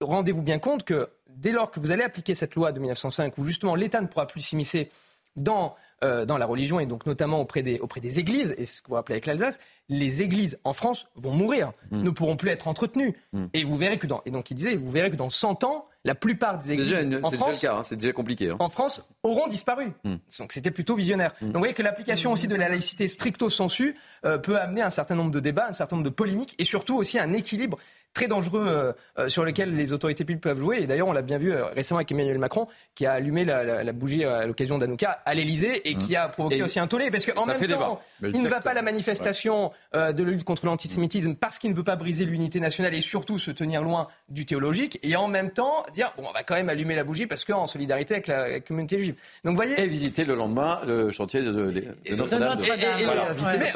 rendez-vous 0.00 0.40
bien 0.40 0.58
compte 0.58 0.84
que 0.84 1.10
dès 1.28 1.52
lors 1.52 1.70
que 1.70 1.78
vous 1.78 1.90
allez 1.90 2.04
appliquer 2.04 2.34
cette 2.34 2.54
loi 2.54 2.72
de 2.72 2.80
1905, 2.80 3.36
où 3.36 3.44
justement 3.44 3.74
l'État 3.74 4.00
ne 4.00 4.06
pourra 4.06 4.26
plus 4.26 4.40
s'immiscer 4.40 4.88
dans 5.36 5.74
euh, 6.04 6.26
dans 6.26 6.36
la 6.36 6.44
religion 6.44 6.80
et 6.80 6.86
donc 6.86 7.06
notamment 7.06 7.40
auprès 7.40 7.62
des, 7.62 7.78
auprès 7.78 8.00
des 8.00 8.18
églises, 8.18 8.54
et 8.58 8.66
ce 8.66 8.82
que 8.82 8.88
vous 8.88 8.94
rappelez 8.94 9.14
avec 9.14 9.24
l'Alsace, 9.24 9.58
les 9.88 10.20
églises 10.20 10.58
en 10.62 10.74
France 10.74 11.06
vont 11.14 11.32
mourir, 11.32 11.72
mm. 11.90 12.02
ne 12.02 12.10
pourront 12.10 12.36
plus 12.36 12.50
être 12.50 12.68
entretenues. 12.68 13.16
Mm. 13.32 13.44
Et 13.54 13.64
vous 13.64 13.76
verrez 13.76 13.98
que 13.98 14.06
dans, 14.06 14.20
et 14.26 14.30
donc 14.30 14.50
il 14.50 14.54
disait, 14.54 14.76
vous 14.76 14.90
verrez 14.90 15.10
que 15.10 15.16
dans 15.16 15.30
100 15.30 15.64
ans, 15.64 15.86
la 16.04 16.14
plupart 16.14 16.58
des 16.58 16.72
églises 16.72 17.20
en 17.22 17.30
France, 17.30 17.60
déjà 17.60 17.78
hein, 17.78 17.82
c'est 17.82 17.96
déjà 17.96 18.12
compliqué. 18.12 18.50
Hein. 18.50 18.56
En 18.58 18.68
France, 18.68 19.08
auront 19.22 19.46
disparu. 19.46 19.92
Mm. 20.04 20.16
Donc 20.40 20.52
c'était 20.52 20.70
plutôt 20.70 20.94
visionnaire. 20.94 21.32
Donc 21.40 21.52
vous 21.54 21.58
voyez 21.60 21.74
que 21.74 21.82
l'application 21.82 22.32
aussi 22.32 22.48
de 22.48 22.56
la 22.56 22.68
laïcité 22.68 23.08
stricto 23.08 23.48
sensu 23.48 23.96
euh, 24.26 24.36
peut 24.36 24.58
amener 24.58 24.82
un 24.82 24.90
certain 24.90 25.14
nombre 25.14 25.30
de 25.30 25.40
débats, 25.40 25.68
un 25.68 25.72
certain 25.72 25.96
nombre 25.96 26.08
de 26.08 26.14
polémiques 26.14 26.54
et 26.58 26.64
surtout 26.64 26.96
aussi 26.96 27.18
un 27.18 27.32
équilibre 27.32 27.78
très 28.14 28.28
dangereux 28.28 28.64
euh, 28.66 28.92
euh, 29.18 29.28
sur 29.28 29.44
lequel 29.44 29.76
les 29.76 29.92
autorités 29.92 30.24
publiques 30.24 30.42
peuvent 30.42 30.60
jouer. 30.60 30.78
Et 30.80 30.86
d'ailleurs, 30.86 31.08
on 31.08 31.12
l'a 31.12 31.22
bien 31.22 31.36
vu 31.36 31.52
euh, 31.52 31.66
récemment 31.66 31.98
avec 31.98 32.12
Emmanuel 32.12 32.38
Macron, 32.38 32.68
qui 32.94 33.04
a 33.06 33.12
allumé 33.12 33.44
la, 33.44 33.92
bougie 33.92 34.24
à 34.24 34.46
l'occasion 34.46 34.78
d'Anouka 34.78 35.22
à 35.26 35.34
l'Elysée 35.34 35.88
et 35.88 35.96
qui 35.96 36.16
a 36.16 36.28
provoqué 36.28 36.62
aussi 36.62 36.78
un 36.78 36.86
tollé. 36.86 37.10
Parce 37.10 37.26
qu'en 37.26 37.44
même 37.44 37.66
temps, 37.66 38.00
il 38.22 38.42
ne 38.42 38.48
va 38.48 38.60
pas 38.60 38.70
à 38.70 38.74
la 38.74 38.82
manifestation 38.82 39.72
de 39.92 39.98
la 39.98 40.30
lutte 40.30 40.44
contre 40.44 40.66
l'antisémitisme 40.66 41.34
parce 41.34 41.58
qu'il 41.58 41.70
ne 41.70 41.76
veut 41.76 41.84
pas 41.84 41.96
briser 41.96 42.24
l'unité 42.24 42.60
nationale 42.60 42.94
et 42.94 43.00
surtout 43.00 43.38
se 43.38 43.50
tenir 43.50 43.82
loin 43.82 44.06
du 44.28 44.46
théologique. 44.46 45.00
Et 45.02 45.16
en 45.16 45.26
même 45.26 45.50
temps, 45.50 45.84
dire, 45.92 46.12
bon, 46.16 46.24
on 46.28 46.32
va 46.32 46.44
quand 46.44 46.54
même 46.54 46.68
allumer 46.68 46.94
la 46.94 47.04
bougie 47.04 47.26
parce 47.26 47.44
qu'en 47.44 47.66
solidarité 47.66 48.14
avec 48.14 48.28
la, 48.28 48.60
communauté 48.60 48.98
juive. 48.98 49.14
Donc, 49.44 49.56
voyez. 49.56 49.80
Et 49.80 49.88
visiter 49.88 50.24
le 50.24 50.34
lendemain 50.34 50.80
le 50.86 51.10
chantier 51.10 51.42
de, 51.42 51.72
Notre-Dame. 52.10 52.56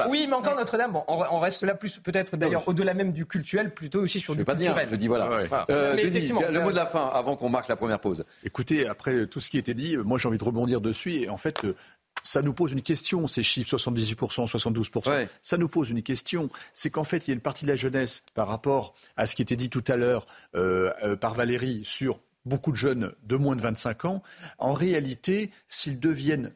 oui, 0.08 0.26
mais 0.28 0.34
encore 0.34 0.56
Notre-Dame, 0.56 0.92
bon, 0.92 1.04
on, 1.08 1.38
reste 1.38 1.62
là 1.64 1.74
plus 1.74 1.98
peut-être 1.98 2.36
d'ailleurs 2.36 2.66
au-delà 2.68 2.94
même 2.94 3.12
du 3.12 3.26
cultuel, 3.26 3.72
plutôt 3.72 4.00
aussi 4.00 4.20
je 4.34 4.38
ne 4.38 4.44
pas 4.44 4.54
dire, 4.54 4.76
je 4.88 4.96
dis 4.96 5.08
voilà. 5.08 5.28
Euh, 5.70 5.94
le 5.96 6.60
mot 6.62 6.70
de 6.70 6.76
la 6.76 6.86
fin 6.86 7.06
avant 7.06 7.36
qu'on 7.36 7.48
marque 7.48 7.68
la 7.68 7.76
première 7.76 8.00
pause. 8.00 8.24
Écoutez, 8.44 8.86
après 8.86 9.26
tout 9.26 9.40
ce 9.40 9.50
qui 9.50 9.56
a 9.56 9.60
été 9.60 9.74
dit, 9.74 9.96
moi 9.96 10.18
j'ai 10.18 10.28
envie 10.28 10.38
de 10.38 10.44
rebondir 10.44 10.80
dessus 10.80 11.14
et 11.14 11.28
en 11.28 11.36
fait 11.36 11.64
euh, 11.64 11.74
ça 12.22 12.42
nous 12.42 12.52
pose 12.52 12.72
une 12.72 12.82
question, 12.82 13.26
ces 13.26 13.42
chiffres, 13.42 13.76
78%, 13.76 14.50
72%. 14.50 15.28
Ça 15.42 15.56
nous 15.56 15.68
pose 15.68 15.90
une 15.90 16.02
question. 16.02 16.50
C'est 16.74 16.90
qu'en 16.90 17.04
fait, 17.04 17.26
il 17.26 17.30
y 17.30 17.32
a 17.32 17.34
une 17.34 17.40
partie 17.40 17.64
de 17.64 17.70
la 17.70 17.76
jeunesse 17.76 18.24
par 18.34 18.48
rapport 18.48 18.94
à 19.16 19.26
ce 19.26 19.36
qui 19.36 19.42
était 19.42 19.56
dit 19.56 19.70
tout 19.70 19.84
à 19.86 19.96
l'heure 19.96 20.26
euh, 20.56 21.16
par 21.16 21.34
Valérie 21.34 21.82
sur 21.84 22.20
beaucoup 22.44 22.72
de 22.72 22.76
jeunes 22.76 23.12
de 23.22 23.36
moins 23.36 23.56
de 23.56 23.60
25 23.60 24.04
ans. 24.06 24.22
En 24.58 24.72
réalité, 24.72 25.50
s'ils 25.68 26.00
deviennent 26.00 26.52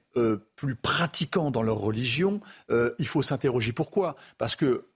plus 0.57 0.75
pratiquants 0.75 1.51
dans 1.51 1.63
leur 1.63 1.77
religion, 1.77 2.41
il 2.71 3.07
faut 3.07 3.23
s'interroger 3.23 3.73
pourquoi? 3.73 4.17
Parce 4.39 4.57
que 4.57 4.87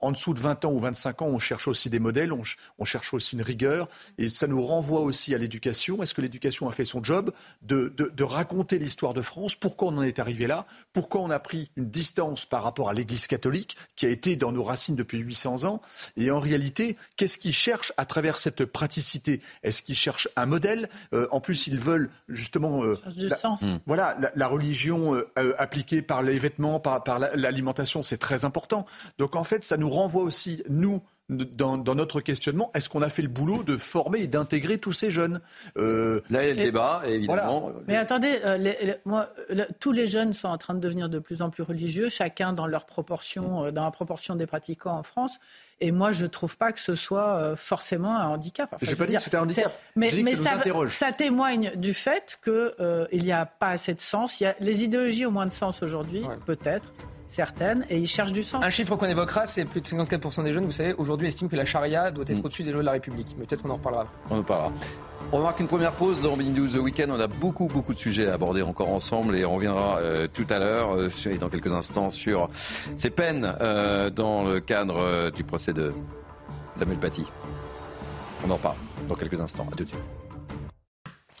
en 0.00 0.12
dessous 0.12 0.34
de 0.34 0.40
20 0.40 0.64
ans 0.64 0.72
ou 0.72 0.80
25 0.80 1.22
ans, 1.22 1.26
on 1.26 1.38
cherche 1.38 1.68
aussi 1.68 1.90
des 1.90 1.98
modèles, 1.98 2.32
on, 2.32 2.84
cherche 2.84 3.14
aussi 3.14 3.36
une 3.36 3.42
rigueur, 3.42 3.88
et 4.18 4.28
ça 4.28 4.46
nous 4.46 4.62
renvoie 4.64 5.00
aussi 5.00 5.34
à 5.34 5.38
l'éducation. 5.38 6.02
Est-ce 6.02 6.14
que 6.14 6.20
l'éducation 6.20 6.68
a 6.68 6.72
fait 6.72 6.84
son 6.84 7.02
job 7.02 7.32
de, 7.62 7.92
raconter 8.22 8.78
l'histoire 8.78 9.14
de 9.14 9.22
France? 9.22 9.54
Pourquoi 9.54 9.88
on 9.88 9.98
en 9.98 10.02
est 10.02 10.18
arrivé 10.18 10.46
là? 10.46 10.66
Pourquoi 10.92 11.20
on 11.20 11.30
a 11.30 11.38
pris 11.38 11.70
une 11.76 11.90
distance 11.90 12.44
par 12.44 12.62
rapport 12.62 12.88
à 12.88 12.94
l'Église 12.94 13.26
catholique, 13.26 13.76
qui 13.96 14.06
a 14.06 14.08
été 14.08 14.36
dans 14.36 14.52
nos 14.52 14.62
racines 14.62 14.96
depuis 14.96 15.18
800 15.18 15.64
ans? 15.64 15.80
Et 16.16 16.30
en 16.30 16.40
réalité, 16.40 16.96
qu'est-ce 17.16 17.38
qu'ils 17.38 17.54
cherchent 17.54 17.92
à 17.96 18.04
travers 18.04 18.38
cette 18.38 18.64
praticité? 18.64 19.40
Est-ce 19.62 19.82
qu'ils 19.82 19.96
cherchent 19.96 20.28
un 20.36 20.46
modèle? 20.46 20.88
Euh, 21.14 21.26
En 21.30 21.40
plus, 21.40 21.66
ils 21.66 21.80
veulent 21.80 22.10
justement... 22.28 22.84
Euh, 22.84 22.96
la, 23.16 23.36
sens. 23.36 23.64
Voilà, 23.86 24.16
la, 24.34 24.48
religion 24.48 25.14
euh, 25.14 25.54
appliquée 25.58 26.02
par 26.02 26.22
les 26.22 26.38
vêtements, 26.38 26.80
par, 26.80 27.02
par 27.04 27.18
l'alimentation, 27.18 28.02
c'est 28.02 28.18
très 28.18 28.44
important. 28.44 28.86
Donc 29.18 29.36
en 29.36 29.44
fait, 29.44 29.64
ça 29.64 29.76
nous 29.80 29.90
renvoie 29.90 30.22
aussi, 30.22 30.62
nous, 30.68 31.02
dans, 31.30 31.94
notre 31.94 32.20
questionnement, 32.20 32.70
est-ce 32.74 32.88
qu'on 32.88 33.02
a 33.02 33.08
fait 33.08 33.22
le 33.22 33.28
boulot 33.28 33.62
de 33.62 33.76
former 33.76 34.20
et 34.20 34.26
d'intégrer 34.26 34.78
tous 34.78 34.92
ces 34.92 35.10
jeunes 35.10 35.40
euh, 35.78 36.20
Là, 36.28 36.42
il 36.42 36.48
y 36.48 36.50
a 36.50 36.54
le 36.54 36.62
débat, 36.62 37.02
évidemment. 37.06 37.72
Mais 37.86 37.96
attendez, 37.96 38.40
moi, 39.04 39.28
tous 39.78 39.92
les 39.92 40.06
jeunes 40.06 40.32
sont 40.32 40.48
en 40.48 40.58
train 40.58 40.74
de 40.74 40.80
devenir 40.80 41.08
de 41.08 41.18
plus 41.18 41.42
en 41.42 41.50
plus 41.50 41.62
religieux, 41.62 42.08
chacun 42.08 42.52
dans 42.52 42.66
leur 42.66 42.84
proportion, 42.84 43.70
dans 43.70 43.84
la 43.84 43.90
proportion 43.90 44.34
des 44.34 44.46
pratiquants 44.46 44.96
en 44.96 45.02
France. 45.02 45.38
Et 45.80 45.92
moi, 45.92 46.12
je 46.12 46.24
ne 46.24 46.28
trouve 46.28 46.56
pas 46.56 46.72
que 46.72 46.80
ce 46.80 46.94
soit 46.94 47.54
forcément 47.56 48.16
un 48.16 48.26
handicap. 48.26 48.74
je 48.82 48.90
n'ai 48.90 48.96
pas 48.96 49.06
dit 49.06 49.14
que 49.14 49.22
c'était 49.22 49.36
un 49.36 49.42
handicap. 49.42 49.72
Mais, 49.96 50.10
ça, 50.88 51.12
témoigne 51.12 51.72
du 51.76 51.94
fait 51.94 52.40
qu'il 52.42 53.22
n'y 53.22 53.32
a 53.32 53.46
pas 53.46 53.68
assez 53.68 53.94
de 53.94 54.00
sens. 54.00 54.40
Il 54.40 54.44
y 54.44 54.46
a, 54.46 54.56
les 54.60 54.82
idéologies 54.84 55.26
ont 55.26 55.30
moins 55.30 55.46
de 55.46 55.52
sens 55.52 55.82
aujourd'hui, 55.82 56.22
peut-être 56.44 56.92
certaines, 57.30 57.86
et 57.88 57.96
ils 57.98 58.08
cherchent 58.08 58.32
du 58.32 58.42
sens. 58.42 58.62
Un 58.62 58.70
chiffre 58.70 58.96
qu'on 58.96 59.06
évoquera, 59.06 59.46
c'est 59.46 59.64
plus 59.64 59.80
de 59.80 59.86
54% 59.86 60.44
des 60.44 60.52
jeunes, 60.52 60.66
vous 60.66 60.72
savez, 60.72 60.94
aujourd'hui 60.94 61.28
estiment 61.28 61.48
que 61.48 61.56
la 61.56 61.64
charia 61.64 62.10
doit 62.10 62.24
être 62.26 62.42
mm. 62.42 62.44
au-dessus 62.44 62.64
des 62.64 62.72
lois 62.72 62.80
de 62.80 62.86
la 62.86 62.92
République. 62.92 63.34
Mais 63.38 63.46
peut-être 63.46 63.62
qu'on 63.62 63.70
en 63.70 63.76
reparlera. 63.76 64.06
On 64.30 64.40
en 64.40 64.42
parlera. 64.42 64.72
On 65.32 65.40
marque 65.40 65.60
une 65.60 65.68
première 65.68 65.92
pause 65.92 66.22
dans 66.22 66.36
Mini 66.36 66.50
News 66.50 66.68
The 66.68 66.82
Weekend. 66.82 67.12
On 67.12 67.20
a 67.20 67.28
beaucoup, 67.28 67.66
beaucoup 67.66 67.94
de 67.94 67.98
sujets 67.98 68.26
à 68.26 68.34
aborder 68.34 68.62
encore 68.62 68.90
ensemble 68.90 69.36
et 69.36 69.44
on 69.44 69.54
reviendra 69.54 69.98
euh, 69.98 70.26
tout 70.32 70.46
à 70.50 70.58
l'heure, 70.58 70.96
euh, 70.96 71.08
dans 71.38 71.48
quelques 71.48 71.72
instants, 71.72 72.10
sur 72.10 72.48
ces 72.96 73.10
peines 73.10 73.54
euh, 73.60 74.10
dans 74.10 74.44
le 74.44 74.58
cadre 74.58 75.30
du 75.30 75.44
procès 75.44 75.72
de 75.72 75.92
Samuel 76.74 76.98
Paty. 76.98 77.24
On 78.44 78.50
en 78.50 78.58
parle 78.58 78.76
dans 79.08 79.14
quelques 79.14 79.40
instants. 79.40 79.68
À 79.70 79.76
tout 79.76 79.84
de 79.84 79.88
suite. 79.88 80.19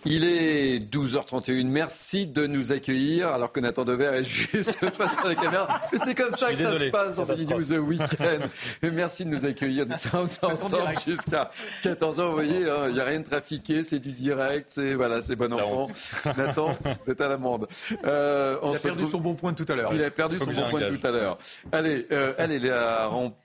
Il 0.06 0.24
est 0.24 0.78
12h31. 0.78 1.66
Merci 1.66 2.26
de 2.26 2.46
nous 2.46 2.72
accueillir 2.72 3.28
alors 3.28 3.52
que 3.52 3.60
Nathan 3.60 3.84
Dever 3.84 4.18
est 4.18 4.24
juste 4.24 4.78
face 4.96 5.24
à 5.24 5.28
la 5.28 5.34
caméra. 5.34 5.80
Mais 5.92 5.98
c'est 5.98 6.14
comme 6.14 6.34
ça 6.34 6.52
que 6.52 6.58
ça 6.58 6.78
se 6.78 6.86
passe 6.86 7.18
en 7.18 7.26
Mini 7.26 7.46
News 7.46 7.72
Weekend. 7.72 8.42
Merci 8.82 9.24
de 9.24 9.30
nous 9.30 9.44
accueillir. 9.44 9.86
Nous 9.86 9.96
sommes 9.96 10.28
ensemble 10.42 10.94
jusqu'à 11.06 11.50
14h. 11.84 12.22
Vous 12.22 12.32
voyez, 12.32 12.68
hein, 12.68 12.86
il 12.88 12.94
n'y 12.94 13.00
a 13.00 13.04
rien 13.04 13.20
de 13.20 13.26
trafiqué, 13.26 13.84
c'est 13.84 13.98
du 13.98 14.12
direct, 14.12 14.66
c'est 14.68 14.94
voilà, 14.94 15.20
c'est 15.20 15.36
bon 15.36 15.52
enfant. 15.52 15.88
Nathan, 16.36 16.78
c'est 17.06 17.20
à 17.20 17.28
l'amende. 17.28 17.68
Euh, 18.04 18.56
il 18.64 18.76
a 18.76 18.80
perdu 18.80 19.04
son 19.10 19.18
bon 19.18 19.34
point 19.34 19.52
tout 19.52 19.66
à 19.68 19.74
l'heure. 19.74 19.92
Il 19.92 20.02
a 20.02 20.10
perdu 20.10 20.38
son 20.38 20.52
bon 20.52 20.70
point 20.70 20.80
tout 20.80 21.06
à 21.06 21.10
l'heure. 21.10 21.38
Allez, 21.72 22.06
euh, 22.12 22.32
allez, 22.38 22.58
les 22.58 22.70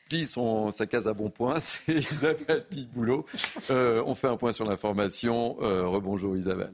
rempli 0.06 0.26
son, 0.26 0.72
sa 0.72 0.86
case 0.86 1.08
à 1.08 1.13
bon 1.13 1.30
point, 1.30 1.60
c'est 1.60 1.94
Isabelle 1.94 2.65
Piboulot. 2.70 3.26
Euh, 3.72 4.04
on 4.06 4.15
fait 4.15 4.28
un 4.28 4.38
point 4.38 4.52
sur 4.52 4.65
l'information. 4.65 5.58
Euh, 5.62 5.88
rebonjour 5.88 6.38
Isabelle. 6.38 6.74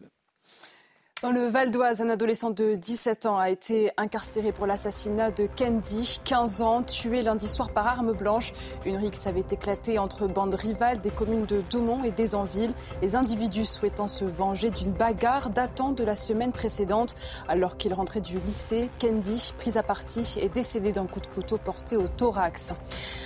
Dans 1.21 1.29
le 1.29 1.45
Val 1.45 1.69
d'Oise, 1.69 2.01
un 2.01 2.09
adolescent 2.09 2.49
de 2.49 2.73
17 2.73 3.27
ans 3.27 3.37
a 3.37 3.51
été 3.51 3.91
incarcéré 3.95 4.51
pour 4.51 4.65
l'assassinat 4.65 5.29
de 5.29 5.47
Candy, 5.55 6.19
15 6.23 6.63
ans, 6.63 6.81
tué 6.81 7.21
lundi 7.21 7.47
soir 7.47 7.69
par 7.69 7.85
arme 7.85 8.13
blanche. 8.13 8.53
Une 8.87 8.95
rixe 8.95 9.27
avait 9.27 9.45
éclaté 9.51 9.99
entre 9.99 10.25
bandes 10.25 10.55
rivales 10.55 10.97
des 10.97 11.11
communes 11.11 11.45
de 11.45 11.61
Daumont 11.69 12.03
et 12.03 12.09
d'Esanville. 12.09 12.73
Les 13.03 13.15
individus 13.15 13.65
souhaitant 13.65 14.07
se 14.07 14.25
venger 14.25 14.71
d'une 14.71 14.93
bagarre 14.93 15.51
datant 15.51 15.91
de 15.91 16.03
la 16.03 16.15
semaine 16.15 16.51
précédente. 16.51 17.13
Alors 17.47 17.77
qu'il 17.77 17.93
rentrait 17.93 18.21
du 18.21 18.39
lycée, 18.39 18.89
Candy, 18.99 19.53
pris 19.59 19.77
à 19.77 19.83
partie, 19.83 20.39
est 20.41 20.49
décédé 20.49 20.91
d'un 20.91 21.05
coup 21.05 21.19
de 21.19 21.27
couteau 21.27 21.59
porté 21.59 21.97
au 21.97 22.07
thorax. 22.07 22.73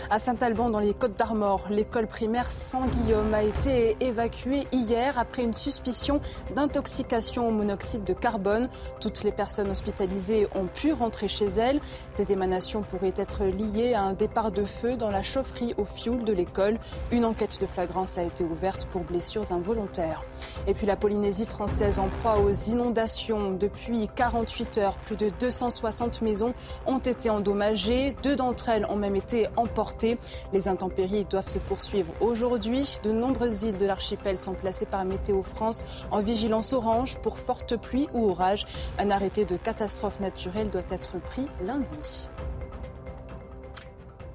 À 0.10 0.20
Saint-Alban, 0.20 0.70
dans 0.70 0.80
les 0.80 0.94
Côtes 0.94 1.18
d'Armor, 1.18 1.68
l'école 1.70 2.08
primaire 2.08 2.52
Saint-Guillaume 2.52 3.34
a 3.34 3.44
été 3.44 3.96
évacuée 4.02 4.68
hier 4.74 5.18
après 5.18 5.46
une 5.46 5.54
suspicion 5.54 6.20
d'intoxication 6.54 7.48
au 7.48 7.52
monoxyde 7.52 7.85
de 7.94 8.14
carbone. 8.14 8.70
Toutes 9.00 9.24
les 9.24 9.32
personnes 9.32 9.70
hospitalisées 9.70 10.48
ont 10.56 10.66
pu 10.66 10.92
rentrer 10.92 11.28
chez 11.28 11.46
elles. 11.46 11.80
Ces 12.12 12.34
émanations 12.34 12.82
pourraient 12.82 13.14
être 13.16 13.46
liées 13.46 13.94
à 13.94 14.02
un 14.02 14.14
départ 14.14 14.52
de 14.52 14.64
feu 14.64 14.98
dans 14.98 15.12
la 15.12 15.22
chaufferie 15.22 15.76
au 15.78 15.86
fioul 15.86 16.24
de 16.24 16.34
l'école. 16.34 16.80
Une 17.12 17.26
enquête 17.26 17.62
de 17.62 17.66
flagrance 17.66 18.18
a 18.18 18.24
été 18.24 18.44
ouverte 18.44 18.86
pour 18.88 19.02
blessures 19.02 19.52
involontaires. 19.52 20.24
Et 20.68 20.74
puis 20.74 20.88
la 20.88 20.96
Polynésie 20.96 21.46
française 21.46 22.00
en 22.00 22.08
proie 22.08 22.40
aux 22.40 22.52
inondations. 22.52 23.52
Depuis 23.52 24.10
48 24.16 24.78
heures, 24.80 24.96
plus 24.96 25.16
de 25.16 25.30
260 25.40 26.22
maisons 26.22 26.54
ont 26.88 27.00
été 27.00 27.30
endommagées. 27.30 28.16
Deux 28.24 28.36
d'entre 28.36 28.70
elles 28.70 28.86
ont 28.86 28.96
même 28.96 29.16
été 29.16 29.48
emportées. 29.56 30.18
Les 30.54 30.68
intempéries 30.68 31.26
doivent 31.26 31.50
se 31.50 31.60
poursuivre 31.60 32.12
aujourd'hui. 32.20 32.98
De 33.04 33.12
nombreuses 33.12 33.64
îles 33.64 33.78
de 33.78 33.86
l'archipel 33.86 34.38
sont 34.38 34.54
placées 34.54 34.86
par 34.86 35.06
Météo 35.06 35.44
France 35.44 35.84
en 36.12 36.22
vigilance 36.22 36.74
orange 36.74 37.18
pour 37.18 37.38
forte 37.38 37.75
pluie 37.78 38.08
ou 38.14 38.30
orage. 38.30 38.66
Un 39.00 39.10
arrêté 39.10 39.46
de 39.46 39.58
catastrophe 39.58 40.20
naturelle 40.20 40.70
doit 40.70 40.84
être 40.90 41.20
pris 41.20 41.48
lundi. 41.62 42.30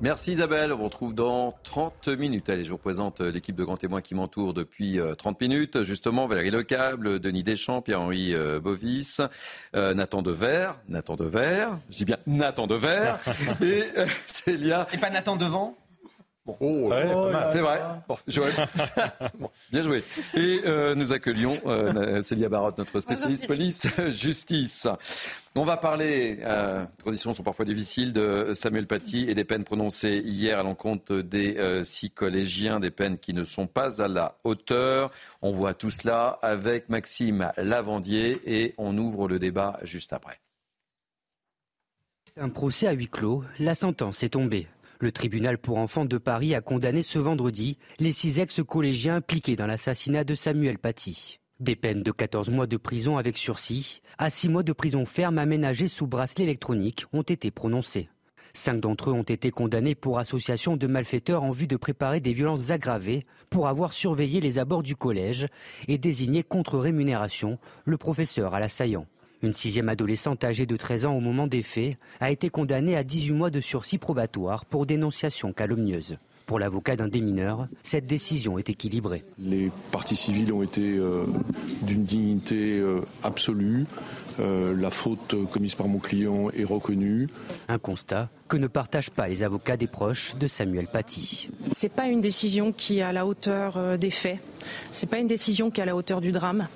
Merci 0.02 0.30
Isabelle, 0.30 0.72
on 0.72 0.78
vous 0.78 0.84
retrouve 0.84 1.14
dans 1.14 1.54
30 1.62 2.08
minutes. 2.08 2.48
Allez, 2.48 2.64
je 2.64 2.70
vous 2.70 2.78
présente 2.78 3.20
l'équipe 3.20 3.54
de 3.54 3.64
grands 3.64 3.76
témoins 3.76 4.00
qui 4.00 4.14
m'entoure 4.14 4.54
depuis 4.54 4.98
30 5.18 5.34
euh, 5.34 5.46
minutes. 5.46 5.82
Justement, 5.82 6.26
Valérie 6.26 6.50
Lecable, 6.50 7.20
Denis 7.20 7.42
Deschamps, 7.42 7.82
Pierre-Henri 7.82 8.34
euh, 8.34 8.60
Bovis, 8.60 9.20
euh, 9.76 9.92
Nathan 9.92 10.22
Dever, 10.22 10.70
Nathan 10.88 11.16
Dever, 11.16 11.66
je 11.90 11.98
dis 11.98 12.04
bien 12.06 12.16
Nathan 12.26 12.66
Dever, 12.66 13.16
et 13.62 13.90
Célia. 14.26 14.86
Et 14.94 14.96
pas 14.96 15.10
Nathan 15.10 15.36
Devant? 15.36 15.76
Oh, 16.60 16.92
c'est 17.50 17.60
vrai. 17.60 17.80
Bien 19.72 19.82
joué. 19.82 20.02
Et 20.34 20.60
euh, 20.66 20.94
nous 20.94 21.12
accueillons 21.12 21.54
euh, 21.66 22.22
Célia 22.22 22.48
Barotte, 22.48 22.78
notre 22.78 23.00
spécialiste 23.00 23.46
police-justice. 23.46 24.88
On 25.56 25.64
va 25.64 25.76
parler, 25.76 26.38
euh, 26.42 26.84
transitions 26.98 27.34
sont 27.34 27.42
parfois 27.42 27.64
difficiles, 27.64 28.12
de 28.12 28.52
Samuel 28.54 28.86
Paty 28.86 29.28
et 29.28 29.34
des 29.34 29.42
peines 29.42 29.64
prononcées 29.64 30.22
hier 30.24 30.60
à 30.60 30.62
l'encontre 30.62 31.16
des 31.16 31.56
euh, 31.58 31.82
six 31.82 32.10
collégiens, 32.10 32.78
des 32.78 32.92
peines 32.92 33.18
qui 33.18 33.34
ne 33.34 33.42
sont 33.42 33.66
pas 33.66 34.00
à 34.00 34.06
la 34.06 34.36
hauteur. 34.44 35.10
On 35.42 35.50
voit 35.50 35.74
tout 35.74 35.90
cela 35.90 36.38
avec 36.40 36.88
Maxime 36.88 37.50
Lavandier 37.56 38.40
et 38.46 38.74
on 38.78 38.96
ouvre 38.96 39.26
le 39.26 39.40
débat 39.40 39.80
juste 39.82 40.12
après. 40.12 40.38
Un 42.36 42.48
procès 42.48 42.86
à 42.86 42.92
huis 42.92 43.08
clos, 43.08 43.42
la 43.58 43.74
sentence 43.74 44.22
est 44.22 44.30
tombée. 44.30 44.68
Le 45.02 45.12
tribunal 45.12 45.56
pour 45.56 45.78
enfants 45.78 46.04
de 46.04 46.18
Paris 46.18 46.54
a 46.54 46.60
condamné 46.60 47.02
ce 47.02 47.18
vendredi 47.18 47.78
les 48.00 48.12
six 48.12 48.38
ex-collégiens 48.38 49.16
impliqués 49.16 49.56
dans 49.56 49.66
l'assassinat 49.66 50.24
de 50.24 50.34
Samuel 50.34 50.78
Paty. 50.78 51.40
Des 51.58 51.74
peines 51.74 52.02
de 52.02 52.12
14 52.12 52.50
mois 52.50 52.66
de 52.66 52.76
prison 52.76 53.16
avec 53.16 53.38
sursis 53.38 54.02
à 54.18 54.28
6 54.28 54.50
mois 54.50 54.62
de 54.62 54.74
prison 54.74 55.06
ferme 55.06 55.38
aménagée 55.38 55.88
sous 55.88 56.06
bracelet 56.06 56.44
électronique 56.44 57.06
ont 57.14 57.22
été 57.22 57.50
prononcées. 57.50 58.10
Cinq 58.52 58.82
d'entre 58.82 59.08
eux 59.08 59.14
ont 59.14 59.22
été 59.22 59.50
condamnés 59.50 59.94
pour 59.94 60.18
association 60.18 60.76
de 60.76 60.86
malfaiteurs 60.86 61.44
en 61.44 61.50
vue 61.50 61.66
de 61.66 61.76
préparer 61.76 62.20
des 62.20 62.34
violences 62.34 62.70
aggravées 62.70 63.24
pour 63.48 63.68
avoir 63.68 63.94
surveillé 63.94 64.42
les 64.42 64.58
abords 64.58 64.82
du 64.82 64.96
collège 64.96 65.46
et 65.88 65.96
désigné 65.96 66.42
contre 66.42 66.78
rémunération 66.78 67.58
le 67.86 67.96
professeur 67.96 68.52
à 68.52 68.60
l'assaillant. 68.60 69.06
Une 69.42 69.54
sixième 69.54 69.88
adolescente 69.88 70.44
âgée 70.44 70.66
de 70.66 70.76
13 70.76 71.06
ans 71.06 71.16
au 71.16 71.20
moment 71.20 71.46
des 71.46 71.62
faits 71.62 71.96
a 72.20 72.30
été 72.30 72.50
condamnée 72.50 72.94
à 72.94 73.02
18 73.02 73.32
mois 73.32 73.50
de 73.50 73.60
sursis 73.60 73.96
probatoire 73.96 74.66
pour 74.66 74.84
dénonciation 74.84 75.54
calomnieuse. 75.54 76.18
Pour 76.44 76.58
l'avocat 76.58 76.96
d'un 76.96 77.08
des 77.08 77.20
mineurs, 77.20 77.68
cette 77.82 78.06
décision 78.06 78.58
est 78.58 78.68
équilibrée. 78.68 79.24
Les 79.38 79.70
parties 79.92 80.16
civiles 80.16 80.52
ont 80.52 80.62
été 80.62 80.82
euh, 80.82 81.24
d'une 81.82 82.04
dignité 82.04 82.78
euh, 82.80 83.00
absolue. 83.22 83.86
Euh, 84.40 84.74
la 84.76 84.90
faute 84.90 85.36
commise 85.52 85.74
par 85.74 85.88
mon 85.88 86.00
client 86.00 86.50
est 86.50 86.64
reconnue. 86.64 87.28
Un 87.68 87.78
constat 87.78 88.28
que 88.48 88.56
ne 88.56 88.66
partagent 88.66 89.10
pas 89.10 89.28
les 89.28 89.42
avocats 89.42 89.76
des 89.76 89.86
proches 89.86 90.34
de 90.34 90.48
Samuel 90.48 90.86
Paty. 90.92 91.48
C'est 91.72 91.92
pas 91.92 92.08
une 92.08 92.20
décision 92.20 92.72
qui 92.72 92.98
est 92.98 93.02
à 93.02 93.12
la 93.12 93.26
hauteur 93.26 93.96
des 93.96 94.10
faits. 94.10 94.38
C'est 94.90 95.08
pas 95.08 95.18
une 95.18 95.28
décision 95.28 95.70
qui 95.70 95.80
est 95.80 95.84
à 95.84 95.86
la 95.86 95.94
hauteur 95.96 96.20
du 96.20 96.32
drame. 96.32 96.66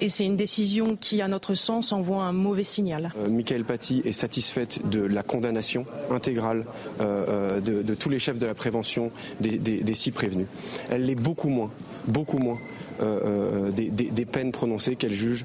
Et 0.00 0.10
c'est 0.10 0.26
une 0.26 0.36
décision 0.36 0.94
qui, 0.96 1.22
à 1.22 1.28
notre 1.28 1.54
sens, 1.54 1.92
envoie 1.92 2.24
un 2.24 2.32
mauvais 2.32 2.62
signal. 2.62 3.12
Euh, 3.16 3.28
Michael 3.30 3.64
Paty 3.64 4.02
est 4.04 4.12
satisfaite 4.12 4.86
de 4.88 5.00
la 5.00 5.22
condamnation 5.22 5.86
intégrale 6.10 6.66
euh, 7.00 7.60
euh, 7.60 7.60
de, 7.60 7.94
tous 7.94 8.10
les 8.10 8.18
chefs 8.18 8.36
de 8.36 8.46
la 8.46 8.54
prévention 8.54 9.10
des, 9.40 9.94
six 9.94 10.10
prévenus. 10.10 10.46
Elle 10.90 11.06
l'est 11.06 11.14
beaucoup 11.14 11.48
moins, 11.48 11.70
beaucoup 12.06 12.38
moins 12.38 12.58
des, 13.00 13.90
des, 13.90 14.24
peines 14.24 14.52
prononcées 14.52 14.96
qu'elle 14.96 15.12
juge 15.12 15.44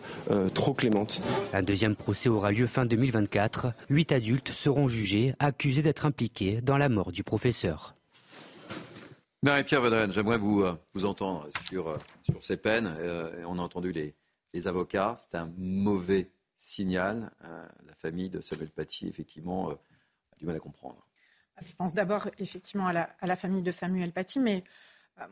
trop 0.53 0.73
clémentes. 0.73 1.21
Un 1.53 1.61
deuxième 1.61 1.95
procès 1.95 2.29
aura 2.29 2.51
lieu 2.51 2.67
fin 2.67 2.85
2024. 2.85 3.73
Huit 3.89 4.11
adultes 4.11 4.49
seront 4.49 4.87
jugés, 4.87 5.33
accusés 5.39 5.81
d'être 5.81 6.05
impliqués 6.05 6.61
dans 6.61 6.77
la 6.77 6.89
mort 6.89 7.11
du 7.11 7.23
professeur. 7.23 7.95
Marie-Pierre 9.43 9.81
Vedren, 9.81 10.11
j'aimerais 10.11 10.37
vous, 10.37 10.63
vous 10.93 11.05
entendre 11.05 11.47
sur, 11.69 11.93
sur 12.23 12.41
ces 12.41 12.57
peines. 12.57 12.93
on 13.45 13.59
a 13.59 13.61
entendu 13.61 13.91
les, 13.91 14.13
les 14.53 14.67
avocats. 14.67 15.15
C'est 15.17 15.37
un 15.37 15.51
mauvais 15.57 16.31
signal. 16.57 17.31
Euh, 17.43 17.67
la 17.85 17.95
famille 17.95 18.29
de 18.29 18.41
Samuel 18.41 18.69
Paty, 18.69 19.07
effectivement, 19.07 19.69
euh, 19.69 19.73
a 19.73 20.35
du 20.37 20.45
mal 20.45 20.55
à 20.55 20.59
comprendre. 20.59 21.05
Je 21.65 21.73
pense 21.73 21.93
d'abord, 21.93 22.27
effectivement, 22.39 22.87
à 22.87 22.93
la, 23.21 23.35
famille 23.35 23.61
de 23.61 23.71
Samuel 23.71 24.11
Paty, 24.11 24.39
mais 24.39 24.63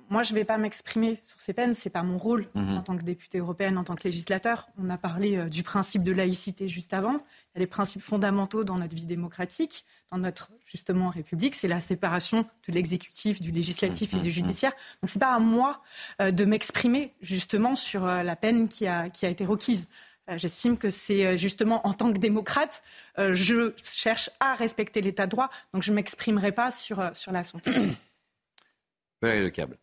moi, 0.09 0.23
je 0.23 0.33
ne 0.33 0.39
vais 0.39 0.45
pas 0.45 0.57
m'exprimer 0.57 1.19
sur 1.23 1.39
ces 1.39 1.53
peines, 1.53 1.73
ce 1.73 1.87
n'est 1.87 1.91
pas 1.91 2.03
mon 2.03 2.17
rôle 2.17 2.47
Mhm. 2.55 2.77
en 2.77 2.81
tant 2.81 2.97
que 2.97 3.03
députée 3.03 3.37
européenne, 3.39 3.77
en 3.77 3.83
tant 3.83 3.95
que 3.95 4.03
législateur. 4.03 4.67
On 4.77 4.89
a 4.89 4.97
parlé 4.97 5.37
euh, 5.37 5.45
du 5.49 5.63
principe 5.63 6.03
de 6.03 6.11
laïcité 6.11 6.67
juste 6.67 6.93
avant. 6.93 7.13
Il 7.13 7.55
y 7.55 7.57
a 7.57 7.59
des 7.59 7.67
principes 7.67 8.01
fondamentaux 8.01 8.63
dans 8.63 8.75
notre 8.75 8.95
vie 8.95 9.05
démocratique, 9.05 9.85
dans 10.11 10.17
notre, 10.17 10.51
justement, 10.65 11.09
République. 11.09 11.55
C'est 11.55 11.67
la 11.67 11.79
séparation 11.79 12.45
de 12.67 12.73
l'exécutif, 12.73 13.41
du 13.41 13.51
législatif 13.51 14.13
Mhm. 14.13 14.19
et 14.19 14.21
du 14.21 14.31
judiciaire. 14.31 14.73
Donc, 15.01 15.09
ce 15.09 15.17
n'est 15.17 15.19
pas 15.19 15.33
à 15.33 15.39
moi 15.39 15.81
euh, 16.21 16.31
de 16.31 16.45
m'exprimer, 16.45 17.13
justement, 17.21 17.75
sur 17.75 18.05
euh, 18.05 18.23
la 18.23 18.35
peine 18.35 18.67
qui 18.69 18.87
a, 18.87 19.09
qui 19.09 19.25
a 19.25 19.29
été 19.29 19.45
requise. 19.45 19.87
J'estime 20.35 20.77
que 20.77 20.91
c'est 20.91 21.39
justement 21.39 21.87
en 21.87 21.93
tant 21.93 22.13
que 22.13 22.19
démocrate, 22.19 22.83
je 23.17 23.73
cherche 23.83 24.29
à 24.39 24.53
respecter 24.53 25.01
l'état 25.01 25.25
de 25.25 25.31
droit, 25.31 25.49
donc 25.73 25.81
je 25.81 25.89
ne 25.89 25.95
m'exprimerai 25.95 26.51
pas 26.51 26.69
sur, 26.69 27.01
sur 27.15 27.31
la 27.31 27.43
santé. 27.43 27.71
Valérie 29.21 29.43
Le 29.43 29.49
Câble. 29.49 29.77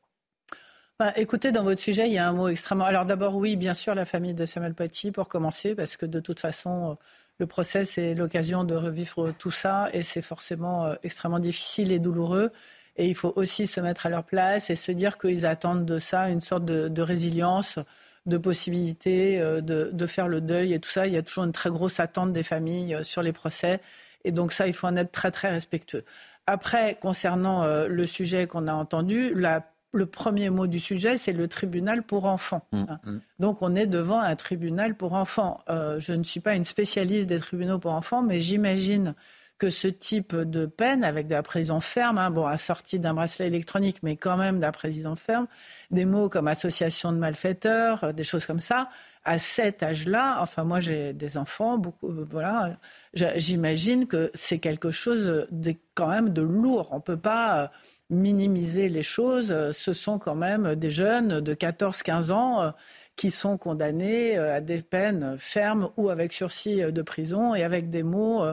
Bah, 0.98 1.12
écoutez, 1.16 1.52
dans 1.52 1.62
votre 1.62 1.80
sujet, 1.80 2.06
il 2.06 2.14
y 2.14 2.18
a 2.18 2.26
un 2.26 2.32
mot 2.32 2.48
extrêmement. 2.48 2.86
Alors 2.86 3.04
d'abord, 3.04 3.34
oui, 3.34 3.56
bien 3.56 3.74
sûr, 3.74 3.94
la 3.94 4.06
famille 4.06 4.32
de 4.32 4.46
Samuel 4.46 4.72
Paty, 4.72 5.12
pour 5.12 5.28
commencer, 5.28 5.74
parce 5.74 5.98
que 5.98 6.06
de 6.06 6.20
toute 6.20 6.40
façon, 6.40 6.92
euh, 6.92 6.94
le 7.38 7.46
procès, 7.46 7.84
c'est 7.84 8.14
l'occasion 8.14 8.64
de 8.64 8.74
revivre 8.74 9.34
tout 9.38 9.50
ça, 9.50 9.90
et 9.92 10.00
c'est 10.00 10.22
forcément 10.22 10.86
euh, 10.86 10.94
extrêmement 11.02 11.38
difficile 11.38 11.92
et 11.92 11.98
douloureux. 11.98 12.50
Et 12.96 13.08
il 13.08 13.14
faut 13.14 13.34
aussi 13.36 13.66
se 13.66 13.78
mettre 13.78 14.06
à 14.06 14.08
leur 14.08 14.24
place 14.24 14.70
et 14.70 14.76
se 14.76 14.90
dire 14.90 15.18
qu'ils 15.18 15.44
attendent 15.44 15.84
de 15.84 15.98
ça 15.98 16.30
une 16.30 16.40
sorte 16.40 16.64
de, 16.64 17.02
résilience, 17.02 17.78
de 18.24 18.38
possibilité 18.38 19.38
euh, 19.38 19.60
de, 19.60 20.06
faire 20.06 20.28
le 20.28 20.40
deuil 20.40 20.72
et 20.72 20.78
tout 20.78 20.88
ça. 20.88 21.06
Il 21.06 21.12
y 21.12 21.18
a 21.18 21.22
toujours 21.22 21.44
une 21.44 21.52
très 21.52 21.68
grosse 21.68 22.00
attente 22.00 22.32
des 22.32 22.42
familles 22.42 23.00
sur 23.02 23.20
les 23.20 23.34
procès. 23.34 23.80
Et 24.24 24.32
donc 24.32 24.50
ça, 24.50 24.66
il 24.66 24.72
faut 24.72 24.86
en 24.86 24.96
être 24.96 25.12
très 25.12 25.30
très 25.30 25.50
respectueux. 25.50 26.04
Après, 26.46 26.96
concernant 27.00 27.62
euh, 27.64 27.88
le 27.88 28.06
sujet 28.06 28.46
qu'on 28.46 28.68
a 28.68 28.72
entendu, 28.72 29.34
la- 29.34 29.66
le 29.92 30.06
premier 30.06 30.50
mot 30.50 30.66
du 30.66 30.78
sujet, 30.78 31.16
c'est 31.16 31.32
le 31.32 31.48
tribunal 31.48 32.02
pour 32.02 32.26
enfants. 32.26 32.66
hein. 32.72 32.98
Donc 33.38 33.62
on 33.62 33.74
est 33.74 33.86
devant 33.86 34.20
un 34.20 34.36
tribunal 34.36 34.94
pour 34.94 35.14
enfants. 35.14 35.60
Euh, 35.70 35.98
je 35.98 36.12
ne 36.12 36.22
suis 36.22 36.40
pas 36.40 36.54
une 36.54 36.64
spécialiste 36.64 37.28
des 37.28 37.38
tribunaux 37.40 37.78
pour 37.78 37.92
enfants, 37.92 38.22
mais 38.22 38.38
j'imagine 38.38 39.14
que 39.58 39.70
ce 39.70 39.88
type 39.88 40.36
de 40.36 40.66
peine, 40.66 41.02
avec 41.02 41.26
de 41.26 41.34
la 41.34 41.42
prison 41.42 41.80
ferme, 41.80 42.18
hein, 42.18 42.30
bon, 42.30 42.44
assortie 42.46 42.98
d'un 42.98 43.14
bracelet 43.14 43.46
électronique, 43.46 44.02
mais 44.02 44.16
quand 44.16 44.36
même 44.36 44.56
de 44.56 44.62
la 44.62 44.72
prison 44.72 45.16
ferme, 45.16 45.46
des 45.90 46.04
mots 46.04 46.28
comme 46.28 46.46
association 46.46 47.10
de 47.10 47.16
malfaiteurs, 47.16 48.04
euh, 48.04 48.12
des 48.12 48.22
choses 48.22 48.44
comme 48.44 48.60
ça, 48.60 48.88
à 49.24 49.38
cet 49.38 49.82
âge-là, 49.82 50.38
enfin 50.40 50.62
moi 50.62 50.78
j'ai 50.80 51.12
des 51.12 51.36
enfants, 51.36 51.78
beaucoup, 51.78 52.10
euh, 52.10 52.24
voilà, 52.30 52.76
j'imagine 53.14 54.06
que 54.06 54.30
c'est 54.34 54.58
quelque 54.58 54.90
chose 54.90 55.48
quand 55.94 56.08
même 56.08 56.28
de 56.30 56.42
lourd. 56.42 56.88
On 56.92 57.00
peut 57.00 57.16
pas 57.16 57.62
euh, 57.62 57.66
minimiser 58.10 58.88
les 58.88 59.02
choses. 59.02 59.72
Ce 59.72 59.92
sont 59.92 60.18
quand 60.18 60.36
même 60.36 60.76
des 60.76 60.90
jeunes 60.90 61.40
de 61.40 61.54
14-15 61.54 62.30
ans 62.30 62.72
qui 63.16 63.32
sont 63.32 63.58
condamnés 63.58 64.38
à 64.38 64.60
des 64.60 64.80
peines 64.82 65.36
fermes 65.38 65.90
ou 65.96 66.08
avec 66.08 66.32
sursis 66.32 66.82
de 66.82 67.02
prison 67.02 67.56
et 67.56 67.64
avec 67.64 67.90
des 67.90 68.04
mots 68.04 68.44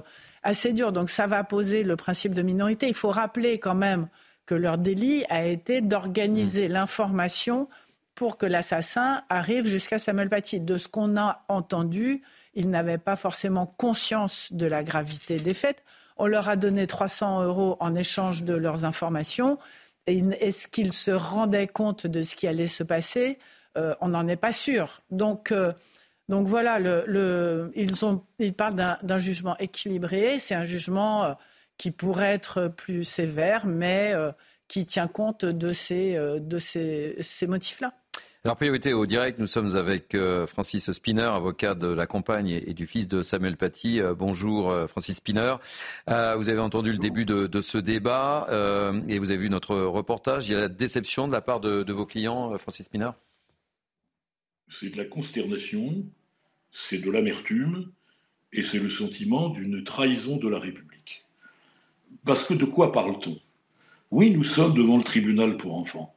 assez 0.43 0.73
durs. 0.73 0.91
Donc 0.91 1.09
ça 1.09 1.27
va 1.27 1.43
poser 1.43 1.83
le 1.83 1.95
principe 1.95 2.33
de 2.33 2.41
minorité. 2.41 2.87
Il 2.87 2.93
faut 2.93 3.09
rappeler 3.11 3.59
quand 3.59 3.75
même 3.75 4.07
que 4.45 4.55
leur 4.55 4.77
délit 4.77 5.23
a 5.29 5.45
été 5.45 5.81
d'organiser 5.81 6.67
l'information 6.67 7.69
pour 8.15 8.37
que 8.37 8.45
l'assassin 8.45 9.23
arrive 9.29 9.65
jusqu'à 9.65 9.99
Samuel 9.99 10.29
Paty. 10.29 10.59
De 10.59 10.77
ce 10.77 10.87
qu'on 10.87 11.17
a 11.17 11.43
entendu, 11.47 12.21
ils 12.53 12.69
n'avaient 12.69 12.97
pas 12.97 13.15
forcément 13.15 13.65
conscience 13.65 14.51
de 14.51 14.65
la 14.65 14.83
gravité 14.83 15.37
des 15.37 15.53
faits. 15.53 15.83
On 16.17 16.27
leur 16.27 16.49
a 16.49 16.55
donné 16.55 16.85
300 16.85 17.43
euros 17.43 17.77
en 17.79 17.95
échange 17.95 18.43
de 18.43 18.53
leurs 18.53 18.85
informations. 18.85 19.57
Est-ce 20.05 20.67
qu'ils 20.67 20.93
se 20.93 21.11
rendaient 21.11 21.67
compte 21.67 22.05
de 22.05 22.21
ce 22.21 22.35
qui 22.35 22.47
allait 22.47 22.67
se 22.67 22.83
passer? 22.83 23.39
Euh, 23.77 23.95
On 24.01 24.09
n'en 24.09 24.27
est 24.27 24.35
pas 24.35 24.53
sûr. 24.53 25.01
Donc, 25.09 25.51
euh, 25.51 25.73
donc 26.29 26.47
voilà, 26.47 26.79
le, 26.79 27.03
le- 27.05 27.71
ils, 27.75 28.53
parlent 28.53 28.97
d'un 29.03 29.19
jugement 29.19 29.57
équilibré. 29.57 30.39
C'est 30.39 30.55
un 30.55 30.63
jugement 30.63 31.25
euh, 31.25 31.33
qui 31.77 31.91
pourrait 31.91 32.33
être 32.33 32.69
plus 32.69 33.03
sévère, 33.03 33.65
mais 33.65 34.11
euh, 34.13 34.31
qui 34.67 34.85
tient 34.85 35.07
compte 35.07 35.43
de 35.43 35.71
ces, 35.73 36.15
euh, 36.15 36.39
ces, 36.59 37.47
motifs-là. 37.47 37.93
Alors, 38.45 38.55
priorité 38.57 38.93
au 38.93 39.05
direct, 39.05 39.39
nous 39.39 39.47
sommes 39.47 39.75
avec 39.75 40.17
Francis 40.47 40.91
Spinner, 40.91 41.21
avocat 41.21 41.75
de 41.75 41.87
la 41.87 42.07
compagne 42.07 42.49
et, 42.49 42.73
du 42.73 42.87
fils 42.87 43.07
de 43.07 43.21
Samuel 43.21 43.55
Paty. 43.55 44.01
Bonjour 44.17 44.75
Francis 44.89 45.17
Spinner. 45.17 45.55
Vous 46.07 46.49
avez 46.49 46.59
entendu 46.59 46.91
le 46.91 46.97
début 46.97 47.23
de, 47.23 47.61
ce 47.61 47.77
débat 47.77 48.47
et 49.07 49.17
vous 49.17 49.31
avez 49.31 49.39
vu 49.39 49.49
notre 49.49 49.77
reportage. 49.77 50.49
Il 50.49 50.51
y 50.51 50.55
a 50.55 50.59
la 50.59 50.67
déception 50.67 51.25
de 51.29 51.31
la 51.31 51.39
part 51.39 51.61
de, 51.61 51.93
vos 51.93 52.05
clients, 52.05 52.57
Francis 52.57 52.87
Spinner? 52.87 53.11
C'est 54.79 54.89
de 54.89 54.97
la 54.97 55.05
consternation, 55.05 56.03
c'est 56.71 56.99
de 56.99 57.11
l'amertume 57.11 57.91
et 58.51 58.63
c'est 58.63 58.79
le 58.79 58.89
sentiment 58.89 59.49
d'une 59.49 59.83
trahison 59.83 60.37
de 60.37 60.49
la 60.49 60.59
République. 60.59 61.23
Parce 62.25 62.43
que 62.43 62.53
de 62.53 62.65
quoi 62.65 62.91
parle-t-on? 62.91 63.39
Oui, 64.11 64.31
nous 64.31 64.43
sommes 64.43 64.73
devant 64.73 64.97
le 64.97 65.03
tribunal 65.03 65.57
pour 65.57 65.75
enfants, 65.75 66.15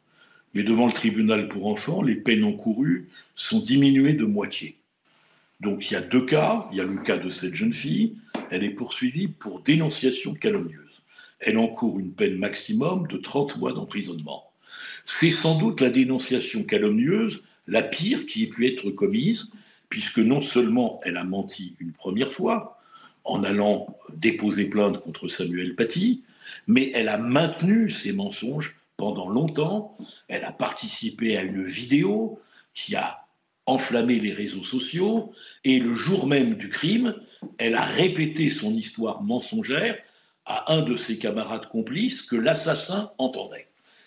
mais 0.54 0.62
devant 0.62 0.86
le 0.86 0.92
tribunal 0.92 1.48
pour 1.48 1.66
enfants, 1.66 2.02
les 2.02 2.14
peines 2.14 2.44
encourues 2.44 3.08
sont 3.34 3.60
diminuées 3.60 4.14
de 4.14 4.24
moitié. 4.24 4.76
Donc 5.60 5.90
il 5.90 5.94
y 5.94 5.96
a 5.96 6.02
deux 6.02 6.24
cas, 6.24 6.68
il 6.70 6.78
y 6.78 6.80
a 6.80 6.84
le 6.84 6.96
cas 7.02 7.16
de 7.16 7.30
cette 7.30 7.54
jeune 7.54 7.72
fille, 7.72 8.16
elle 8.50 8.64
est 8.64 8.70
poursuivie 8.70 9.28
pour 9.28 9.60
dénonciation 9.60 10.34
calomnieuse. 10.34 11.02
Elle 11.40 11.58
encourt 11.58 11.98
une 11.98 12.12
peine 12.12 12.36
maximum 12.36 13.06
de 13.06 13.16
30 13.16 13.58
mois 13.58 13.72
d'emprisonnement. 13.72 14.50
C'est 15.06 15.30
sans 15.30 15.58
doute 15.58 15.80
la 15.80 15.90
dénonciation 15.90 16.64
calomnieuse 16.64 17.42
la 17.66 17.82
pire 17.82 18.26
qui 18.26 18.44
ait 18.44 18.48
pu 18.48 18.66
être 18.66 18.90
commise, 18.90 19.48
puisque 19.88 20.18
non 20.18 20.40
seulement 20.40 21.00
elle 21.04 21.16
a 21.16 21.24
menti 21.24 21.76
une 21.78 21.92
première 21.92 22.32
fois, 22.32 22.80
en 23.24 23.42
allant 23.44 23.96
déposer 24.14 24.66
plainte 24.66 25.00
contre 25.00 25.28
Samuel 25.28 25.74
Paty, 25.74 26.22
mais 26.66 26.90
elle 26.94 27.08
a 27.08 27.18
maintenu 27.18 27.90
ses 27.90 28.12
mensonges 28.12 28.76
pendant 28.96 29.28
longtemps. 29.28 29.96
Elle 30.28 30.44
a 30.44 30.52
participé 30.52 31.36
à 31.36 31.42
une 31.42 31.64
vidéo 31.64 32.40
qui 32.74 32.94
a 32.94 33.26
enflammé 33.66 34.20
les 34.20 34.32
réseaux 34.32 34.62
sociaux, 34.62 35.32
et 35.64 35.80
le 35.80 35.96
jour 35.96 36.26
même 36.26 36.54
du 36.54 36.68
crime, 36.68 37.14
elle 37.58 37.74
a 37.74 37.84
répété 37.84 38.48
son 38.48 38.72
histoire 38.72 39.22
mensongère 39.22 39.98
à 40.44 40.72
un 40.72 40.82
de 40.82 40.94
ses 40.94 41.18
camarades 41.18 41.68
complices 41.68 42.22
que 42.22 42.36
l'assassin 42.36 43.10
entendait. 43.18 43.66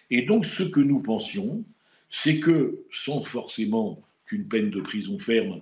Et 0.09 0.21
donc 0.21 0.45
ce 0.45 0.63
que 0.63 0.79
nous 0.79 1.01
pensions, 1.01 1.63
c'est 2.09 2.39
que, 2.39 2.79
sans 2.91 3.23
forcément 3.23 4.01
qu'une 4.25 4.47
peine 4.47 4.69
de 4.69 4.81
prison 4.81 5.19
ferme, 5.19 5.61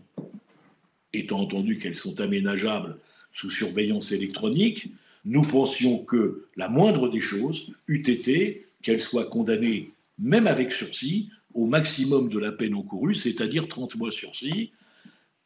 étant 1.13 1.39
entendu 1.39 1.79
qu'elles 1.79 1.95
sont 1.95 2.19
aménageables 2.19 2.97
sous 3.33 3.49
surveillance 3.49 4.12
électronique, 4.12 4.89
nous 5.25 5.41
pensions 5.41 5.99
que 6.03 6.45
la 6.55 6.69
moindre 6.69 7.10
des 7.10 7.19
choses 7.19 7.67
eût 7.88 8.01
été 8.10 8.65
qu'elle 8.81 9.01
soit 9.01 9.25
condamnée, 9.25 9.91
même 10.19 10.47
avec 10.47 10.71
sursis, 10.71 11.29
au 11.53 11.65
maximum 11.65 12.29
de 12.29 12.39
la 12.39 12.51
peine 12.51 12.75
encourue, 12.75 13.15
c'est-à-dire 13.15 13.67
30 13.67 13.95
mois 13.95 14.12
sursis. 14.12 14.71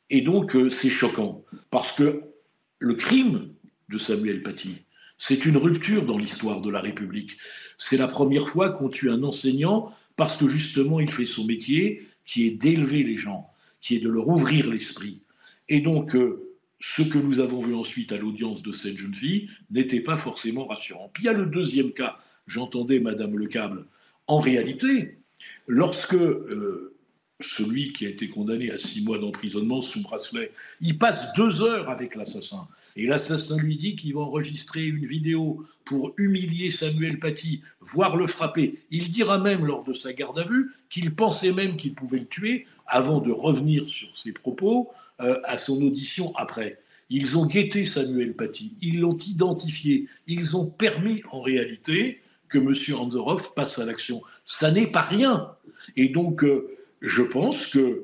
Et 0.09 0.21
donc, 0.21 0.55
euh, 0.55 0.69
c'est 0.69 0.89
choquant, 0.89 1.43
parce 1.69 1.91
que 1.93 2.21
le 2.79 2.95
crime 2.95 3.49
de 3.89 3.97
Samuel 3.97 4.43
Paty, 4.43 4.75
c'est 5.17 5.45
une 5.45 5.57
rupture 5.57 6.05
dans 6.05 6.17
l'histoire 6.17 6.61
de 6.61 6.69
la 6.69 6.81
République. 6.81 7.37
C'est 7.77 7.97
la 7.97 8.07
première 8.07 8.49
fois 8.49 8.71
qu'on 8.71 8.89
tue 8.89 9.09
un 9.09 9.23
enseignant 9.23 9.93
parce 10.21 10.38
que 10.38 10.47
justement 10.47 10.99
il 10.99 11.10
fait 11.10 11.25
son 11.25 11.45
métier 11.45 12.05
qui 12.25 12.45
est 12.45 12.51
d'élever 12.51 13.01
les 13.01 13.17
gens, 13.17 13.49
qui 13.81 13.95
est 13.95 13.99
de 13.99 14.07
leur 14.07 14.27
ouvrir 14.27 14.69
l'esprit. 14.69 15.19
Et 15.67 15.79
donc 15.79 16.15
euh, 16.15 16.53
ce 16.79 17.01
que 17.01 17.17
nous 17.17 17.39
avons 17.39 17.60
vu 17.60 17.73
ensuite 17.73 18.12
à 18.12 18.17
l'audience 18.17 18.62
de 18.62 18.71
cette 18.71 18.99
jeune 18.99 19.15
fille 19.15 19.49
n'était 19.71 20.01
pas 20.01 20.17
forcément 20.17 20.67
rassurant. 20.67 21.10
Puis 21.12 21.23
il 21.23 21.25
y 21.25 21.29
a 21.29 21.34
le 21.34 21.47
deuxième 21.47 21.91
cas, 21.91 22.19
j'entendais 22.45 22.99
Madame 22.99 23.36
Le 23.36 23.47
Câble, 23.47 23.88
en 24.27 24.39
réalité, 24.39 25.17
lorsque 25.65 26.13
euh, 26.13 26.93
celui 27.39 27.91
qui 27.91 28.05
a 28.05 28.10
été 28.10 28.29
condamné 28.29 28.69
à 28.69 28.77
six 28.77 29.03
mois 29.03 29.17
d'emprisonnement 29.17 29.81
sous 29.81 30.03
bracelet, 30.03 30.51
il 30.81 30.99
passe 30.99 31.34
deux 31.36 31.63
heures 31.63 31.89
avec 31.89 32.13
l'assassin. 32.13 32.67
Et 32.95 33.06
l'assassin 33.06 33.58
lui 33.58 33.77
dit 33.77 33.95
qu'il 33.95 34.13
va 34.13 34.21
enregistrer 34.21 34.86
une 34.86 35.06
vidéo 35.06 35.65
pour 35.86 36.13
humilier 36.17 36.71
Samuel 36.71 37.19
Paty, 37.19 37.62
voire 37.80 38.15
le 38.15 38.27
frapper. 38.27 38.80
Il 38.91 39.12
dira 39.12 39.38
même 39.38 39.65
lors 39.65 39.84
de 39.84 39.93
sa 39.93 40.13
garde 40.13 40.39
à 40.39 40.43
vue 40.43 40.71
qu'il 40.89 41.13
pensait 41.15 41.51
même 41.51 41.77
qu'il 41.77 41.93
pouvait 41.93 42.19
le 42.19 42.27
tuer 42.27 42.67
avant 42.88 43.19
de 43.19 43.32
revenir 43.32 43.89
sur 43.89 44.15
ses 44.17 44.32
propos 44.32 44.89
euh, 45.21 45.39
à 45.45 45.58
son 45.58 45.82
audition 45.82 46.34
après. 46.36 46.80
Ils 47.10 47.38
ont 47.38 47.45
guetté 47.45 47.86
Samuel 47.86 48.34
Paty, 48.34 48.73
ils 48.82 48.99
l'ont 48.99 49.17
identifié, 49.17 50.08
ils 50.27 50.56
ont 50.56 50.67
permis 50.67 51.23
en 51.30 51.41
réalité 51.41 52.21
que 52.47 52.58
M. 52.58 52.73
Anzorov 52.97 53.54
passe 53.54 53.80
à 53.80 53.86
l'action. 53.86 54.21
Ça 54.45 54.71
n'est 54.71 54.88
pas 54.88 55.01
rien. 55.01 55.56
Et 55.95 56.10
donc, 56.10 56.43
euh, 56.43 56.77
je 57.01 57.21
pense 57.21 57.67
que 57.67 58.04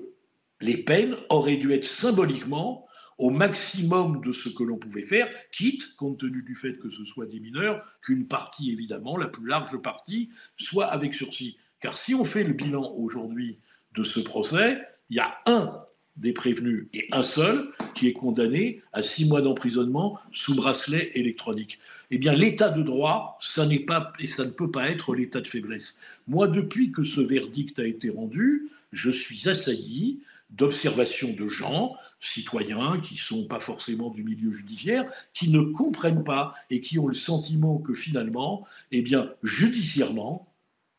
les 0.61 0.77
peines 0.77 1.15
auraient 1.29 1.57
dû 1.57 1.71
être 1.71 1.85
symboliquement 1.85 2.86
au 3.17 3.29
maximum 3.29 4.21
de 4.21 4.31
ce 4.31 4.49
que 4.49 4.63
l'on 4.63 4.77
pouvait 4.77 5.05
faire, 5.05 5.27
quitte, 5.51 5.95
compte 5.95 6.19
tenu 6.19 6.43
du 6.43 6.55
fait 6.55 6.77
que 6.77 6.89
ce 6.89 7.03
soit 7.05 7.25
des 7.25 7.39
mineurs, 7.39 7.83
qu'une 8.01 8.27
partie, 8.27 8.71
évidemment, 8.71 9.17
la 9.17 9.27
plus 9.27 9.47
large 9.47 9.77
partie, 9.77 10.29
soit 10.57 10.85
avec 10.85 11.13
sursis. 11.13 11.57
Car 11.79 11.97
si 11.97 12.13
on 12.13 12.23
fait 12.23 12.43
le 12.43 12.53
bilan 12.53 12.93
aujourd'hui 12.95 13.59
de 13.95 14.03
ce 14.03 14.19
procès, 14.19 14.79
il 15.09 15.17
y 15.17 15.19
a 15.19 15.37
un 15.45 15.83
des 16.17 16.33
prévenus 16.33 16.87
et 16.93 17.07
un 17.11 17.23
seul 17.23 17.69
qui 17.93 18.07
est 18.07 18.13
condamné 18.13 18.81
à 18.93 19.03
six 19.03 19.25
mois 19.25 19.41
d'emprisonnement 19.41 20.19
sous 20.31 20.55
bracelet 20.55 21.11
électronique. 21.13 21.79
Eh 22.09 22.17
bien, 22.17 22.33
l'état 22.33 22.69
de 22.69 22.81
droit, 22.81 23.37
ça 23.41 23.65
n'est 23.65 23.79
pas 23.79 24.13
et 24.19 24.27
ça 24.27 24.45
ne 24.45 24.51
peut 24.51 24.71
pas 24.71 24.89
être 24.89 25.13
l'état 25.13 25.41
de 25.41 25.47
faiblesse. 25.47 25.97
Moi, 26.27 26.47
depuis 26.47 26.91
que 26.91 27.03
ce 27.03 27.21
verdict 27.21 27.77
a 27.79 27.85
été 27.85 28.09
rendu, 28.09 28.69
je 28.93 29.11
suis 29.11 29.47
assailli 29.47 30.21
d'observations 30.49 31.33
de 31.33 31.49
gens, 31.49 31.95
citoyens 32.19 32.99
qui 32.99 33.17
sont 33.17 33.47
pas 33.47 33.59
forcément 33.59 34.09
du 34.09 34.23
milieu 34.23 34.51
judiciaire, 34.51 35.11
qui 35.33 35.49
ne 35.49 35.61
comprennent 35.61 36.23
pas 36.23 36.53
et 36.69 36.81
qui 36.81 36.99
ont 36.99 37.07
le 37.07 37.13
sentiment 37.13 37.77
que 37.77 37.93
finalement, 37.93 38.65
eh 38.91 39.01
bien, 39.01 39.31
judiciairement, 39.43 40.51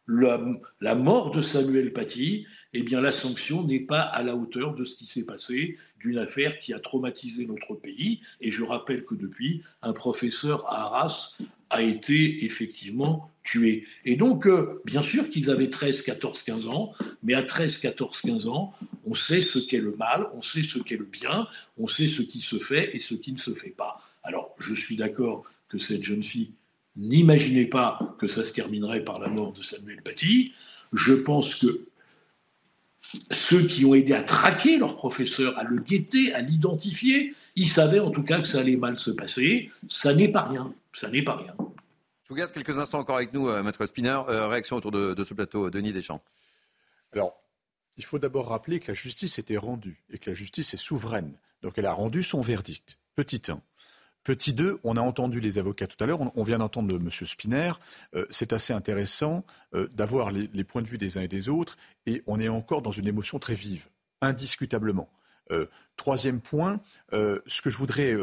la, 0.06 0.94
mort 0.94 1.32
de 1.32 1.42
Samuel 1.42 1.92
Paty, 1.92 2.46
eh 2.74 2.82
bien, 2.82 3.00
la 3.00 3.12
sanction 3.12 3.62
n'est 3.64 3.80
pas 3.80 4.00
à 4.00 4.22
la 4.22 4.36
hauteur 4.36 4.74
de 4.74 4.84
ce 4.84 4.96
qui 4.96 5.06
s'est 5.06 5.24
passé, 5.24 5.78
d'une 6.00 6.18
affaire 6.18 6.60
qui 6.60 6.74
a 6.74 6.80
traumatisé 6.80 7.46
notre 7.46 7.74
pays. 7.74 8.20
Et 8.40 8.50
je 8.50 8.62
rappelle 8.62 9.04
que 9.04 9.14
depuis, 9.14 9.62
un 9.82 9.92
professeur 9.92 10.66
à 10.66 10.84
Arras 10.84 11.32
a 11.70 11.82
été 11.82 12.44
effectivement 12.44 13.30
tué. 13.42 13.86
Et 14.04 14.16
donc, 14.16 14.46
euh, 14.46 14.82
bien 14.84 15.02
sûr 15.02 15.30
qu'ils 15.30 15.50
avaient 15.50 15.70
13, 15.70 16.02
14, 16.02 16.42
15 16.42 16.66
ans, 16.66 16.92
mais 17.22 17.34
à 17.34 17.42
13, 17.42 17.78
14, 17.78 18.20
15 18.20 18.46
ans, 18.46 18.74
on 19.06 19.14
sait 19.14 19.42
ce 19.42 19.58
qu'est 19.58 19.78
le 19.78 19.92
mal, 19.92 20.26
on 20.34 20.42
sait 20.42 20.62
ce 20.62 20.78
qu'est 20.78 20.96
le 20.96 21.04
bien, 21.04 21.48
on 21.78 21.88
sait 21.88 22.08
ce 22.08 22.22
qui 22.22 22.40
se 22.40 22.58
fait 22.58 22.94
et 22.94 23.00
ce 23.00 23.14
qui 23.14 23.32
ne 23.32 23.38
se 23.38 23.54
fait 23.54 23.70
pas. 23.70 24.02
Alors, 24.22 24.54
je 24.58 24.74
suis 24.74 24.96
d'accord 24.96 25.44
que 25.68 25.78
cette 25.78 26.04
jeune 26.04 26.22
fille 26.22 26.52
N'imaginez 26.98 27.66
pas 27.66 28.16
que 28.18 28.26
ça 28.26 28.42
se 28.42 28.52
terminerait 28.52 29.04
par 29.04 29.20
la 29.20 29.28
mort 29.28 29.52
de 29.52 29.62
Samuel 29.62 30.02
Paty. 30.02 30.52
Je 30.92 31.14
pense 31.14 31.54
que 31.54 31.86
ceux 33.30 33.66
qui 33.66 33.84
ont 33.84 33.94
aidé 33.94 34.12
à 34.12 34.22
traquer 34.22 34.76
leur 34.76 34.96
professeur, 34.96 35.58
à 35.58 35.64
le 35.64 35.80
guetter, 35.80 36.34
à 36.34 36.40
l'identifier, 36.40 37.34
ils 37.56 37.70
savaient 37.70 38.00
en 38.00 38.10
tout 38.10 38.22
cas 38.22 38.40
que 38.40 38.48
ça 38.48 38.60
allait 38.60 38.76
mal 38.76 38.98
se 38.98 39.10
passer. 39.10 39.70
Ça 39.88 40.14
n'est 40.14 40.28
pas 40.28 40.42
rien. 40.42 40.72
Ça 40.94 41.08
n'est 41.08 41.22
pas 41.22 41.36
rien. 41.36 41.54
Je 42.24 42.28
vous 42.28 42.34
garde 42.34 42.52
quelques 42.52 42.78
instants 42.78 42.98
encore 42.98 43.16
avec 43.16 43.32
nous, 43.32 43.48
euh, 43.48 43.62
Maître 43.62 43.86
Spinner. 43.86 44.20
Euh, 44.28 44.48
réaction 44.48 44.76
autour 44.76 44.90
de, 44.90 45.14
de, 45.14 45.24
ce 45.24 45.32
plateau, 45.32 45.70
Denis 45.70 45.92
Deschamps. 45.92 46.22
Alors, 47.12 47.40
il 47.96 48.04
faut 48.04 48.18
d'abord 48.18 48.48
rappeler 48.48 48.80
que 48.80 48.88
la 48.88 48.94
justice 48.94 49.38
était 49.38 49.56
rendue 49.56 50.04
et 50.10 50.18
que 50.18 50.30
la 50.30 50.34
justice 50.34 50.74
est 50.74 50.78
souveraine. 50.78 51.38
Donc 51.62 51.78
elle 51.78 51.86
a 51.86 51.92
rendu 51.92 52.22
son 52.22 52.40
verdict. 52.40 52.98
Petit 53.16 53.42
1. 53.48 53.60
Petit 54.28 54.52
2, 54.52 54.78
on 54.84 54.98
a 54.98 55.00
entendu 55.00 55.40
les 55.40 55.58
avocats 55.58 55.86
tout 55.86 55.96
à 56.04 56.06
l'heure, 56.06 56.20
on, 56.36 56.42
vient 56.42 56.58
d'entendre 56.58 56.94
M. 56.94 57.08
Spinner. 57.10 57.72
Euh, 58.14 58.26
c'est 58.28 58.52
assez 58.52 58.74
intéressant 58.74 59.42
euh, 59.74 59.88
d'avoir 59.94 60.30
les, 60.30 60.64
points 60.64 60.82
de 60.82 60.86
vue 60.86 60.98
des 60.98 61.16
uns 61.16 61.22
et 61.22 61.28
des 61.28 61.48
autres, 61.48 61.78
et 62.04 62.22
on 62.26 62.38
est 62.38 62.50
encore 62.50 62.82
dans 62.82 62.90
une 62.90 63.06
émotion 63.06 63.38
très 63.38 63.54
vive, 63.54 63.88
indiscutablement. 64.20 65.08
Euh, 65.50 65.64
troisième 65.96 66.42
point, 66.42 66.78
ce 67.10 67.62
que 67.62 67.70
je 67.70 67.78
voudrais 67.78 68.14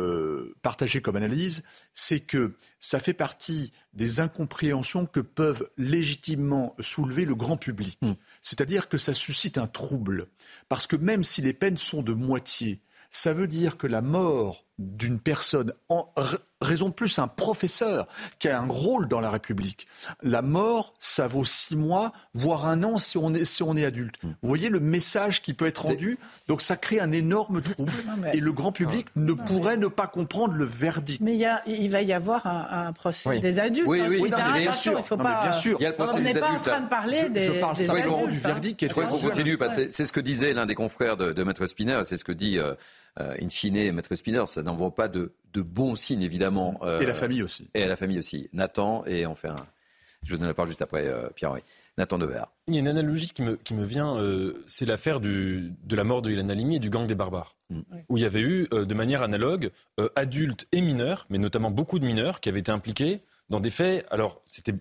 partager 0.62 1.02
comme 1.02 1.16
analyse, 1.16 1.64
c'est 1.96 2.20
que 2.20 2.54
ça 2.80 3.00
fait 3.00 3.16
partie 3.16 3.74
des 3.94 4.20
incompréhensions 4.20 5.08
que 5.08 5.22
peuvent 5.22 5.68
légitimement 5.76 6.76
soulever 6.82 7.26
le 7.26 7.34
grand 7.34 7.58
public. 7.58 7.98
Hmm. 8.04 8.14
C'est-à-dire 8.44 8.90
que 8.90 9.00
ça 9.00 9.16
suscite 9.16 9.58
un 9.58 9.66
trouble. 9.66 10.28
Parce 10.70 10.86
que 10.86 10.98
même 10.98 11.24
si 11.24 11.42
les 11.42 11.54
peines 11.54 11.78
sont 11.78 12.04
de 12.04 12.14
moitié, 12.14 12.80
ça 13.10 13.34
veut 13.34 13.48
dire 13.48 13.78
que 13.78 13.88
la 13.88 14.04
mort 14.04 14.65
d'une 14.78 15.20
personne, 15.20 15.74
en 15.90 16.12
raison 16.66 16.90
de 16.90 16.94
plus 16.94 17.20
un 17.20 17.28
professeur 17.28 18.08
qui 18.40 18.50
a 18.50 18.60
un 18.60 18.68
rôle 18.68 19.08
dans 19.08 19.22
la 19.22 19.30
République. 19.30 19.88
La 20.22 20.42
mort, 20.42 20.94
ça 21.00 21.28
vaut 21.28 21.46
six 21.46 21.76
mois, 21.76 22.12
voire 22.34 22.66
un 22.66 22.84
an 22.84 22.98
si 22.98 23.18
on 23.18 23.34
est, 23.34 23.46
si 23.46 23.64
on 23.64 23.76
est 23.78 23.86
adulte. 23.86 24.16
Hmm. 24.24 24.34
Vous 24.42 24.48
voyez 24.50 24.70
le 24.70 24.80
message 24.80 25.42
qui 25.42 25.54
peut 25.54 25.68
être 25.68 25.86
rendu 25.86 26.18
Donc 26.48 26.62
ça 26.62 26.76
crée 26.76 27.00
un 27.00 27.12
énorme 27.12 27.62
trouble 27.74 27.92
et 28.34 28.40
le 28.40 28.52
grand 28.52 28.72
public 28.72 29.08
ne 29.16 29.34
pourrait 29.34 29.78
ne 29.78 29.88
pas 29.88 30.08
comprendre 30.08 30.54
le 30.54 30.66
verdict. 30.66 31.22
Mais 31.22 31.38
il, 31.68 31.90
va 31.90 32.02
y 32.02 32.14
avoir 32.14 32.46
un, 32.46 32.92
procès 32.94 33.40
des 33.40 33.60
adultes. 33.60 33.88
Oui, 33.88 34.02
oui, 34.08 34.30
bien, 34.30 34.72
sûr. 34.72 34.96
Il 34.98 35.04
faut 35.04 35.18
pas, 35.18 35.44
bien 35.44 35.52
sûr. 35.52 35.78
Il 35.80 35.84
y 35.84 35.86
a 35.86 35.90
le 35.90 35.96
procès 35.96 36.14
on 36.16 36.20
n'est 36.20 36.34
pas 36.34 36.52
en 36.52 36.60
train 36.60 36.82
de 36.82 36.90
parler 36.90 37.30
des, 37.30 37.46
je 37.46 37.52
parle 37.60 37.78
simplement 37.78 38.28
du 38.28 38.40
verdict. 38.40 38.80
Qui 38.80 38.86
est 38.86 38.94
qu'on 38.94 39.06
continue. 39.08 39.58
C'est 39.90 40.06
ce 40.06 40.12
que 40.12 40.20
disait 40.20 40.54
l'un 40.54 40.66
des 40.66 40.76
confrères 40.76 41.18
de, 41.18 41.32
de 41.32 41.44
Maître 41.44 41.66
Spinner, 41.66 42.02
c'est 42.06 42.18
ce 42.18 42.24
que 42.24 42.32
dit... 42.32 42.58
Euh, 42.58 42.74
euh, 43.22 43.34
in 43.42 43.48
fine, 43.48 43.94
Maître 43.94 44.14
Spinner, 44.14 44.44
ça 44.46 44.62
n'envoie 44.62 44.94
pas 44.94 45.08
de, 45.08 45.32
de 45.56 45.62
bons 45.62 45.96
signes, 45.96 46.22
évidemment. 46.22 46.80
Euh, 46.84 47.00
et 47.00 47.06
la 47.06 47.14
famille 47.14 47.42
aussi. 47.42 47.68
Et 47.74 47.84
à 47.84 47.88
la 47.88 47.96
famille 47.96 48.20
aussi. 48.20 48.50
Nathan, 48.54 49.06
et 49.06 49.26
on 49.26 49.36
fait 49.36 49.48
un. 49.48 49.56
Je 50.24 50.32
vous 50.32 50.38
donne 50.38 50.48
la 50.48 50.54
parole 50.54 50.70
juste 50.70 50.82
après, 50.82 51.06
euh, 51.08 51.30
Pierre-Henri. 51.36 51.62
Nathan 51.98 52.18
Devers. 52.18 52.48
Il 52.68 52.74
y 52.74 52.78
a 52.78 52.80
une 52.80 52.88
analogie 52.88 53.30
qui 53.30 53.42
me, 53.42 53.56
qui 53.58 53.74
me 53.74 53.86
vient, 53.86 54.18
c'est 54.66 54.86
l'affaire 54.86 55.20
de 55.20 55.72
la 55.92 56.04
mort 56.04 56.22
de 56.22 56.32
Ilan 56.32 56.50
Halimi 56.50 56.78
et 56.78 56.80
du 56.80 56.90
gang 56.90 57.06
des 57.06 57.16
barbares, 57.16 57.56
mm. 57.70 57.82
où 58.10 58.18
il 58.18 58.24
y 58.24 58.26
avait 58.26 58.42
eu, 58.42 58.68
de 58.72 58.94
manière 58.94 59.22
analogue, 59.22 59.70
adultes 60.16 60.68
et 60.72 60.82
mineurs, 60.82 61.28
mais 61.30 61.38
notamment 61.38 61.70
beaucoup 61.70 62.00
de 62.00 62.06
mineurs, 62.06 62.40
qui 62.42 62.50
avaient 62.50 62.60
été 62.60 62.72
impliqués 62.72 63.20
dans 63.50 63.60
des 63.60 63.70
faits. 63.70 64.06
Alors, 64.10 64.42
c'était 64.48 64.74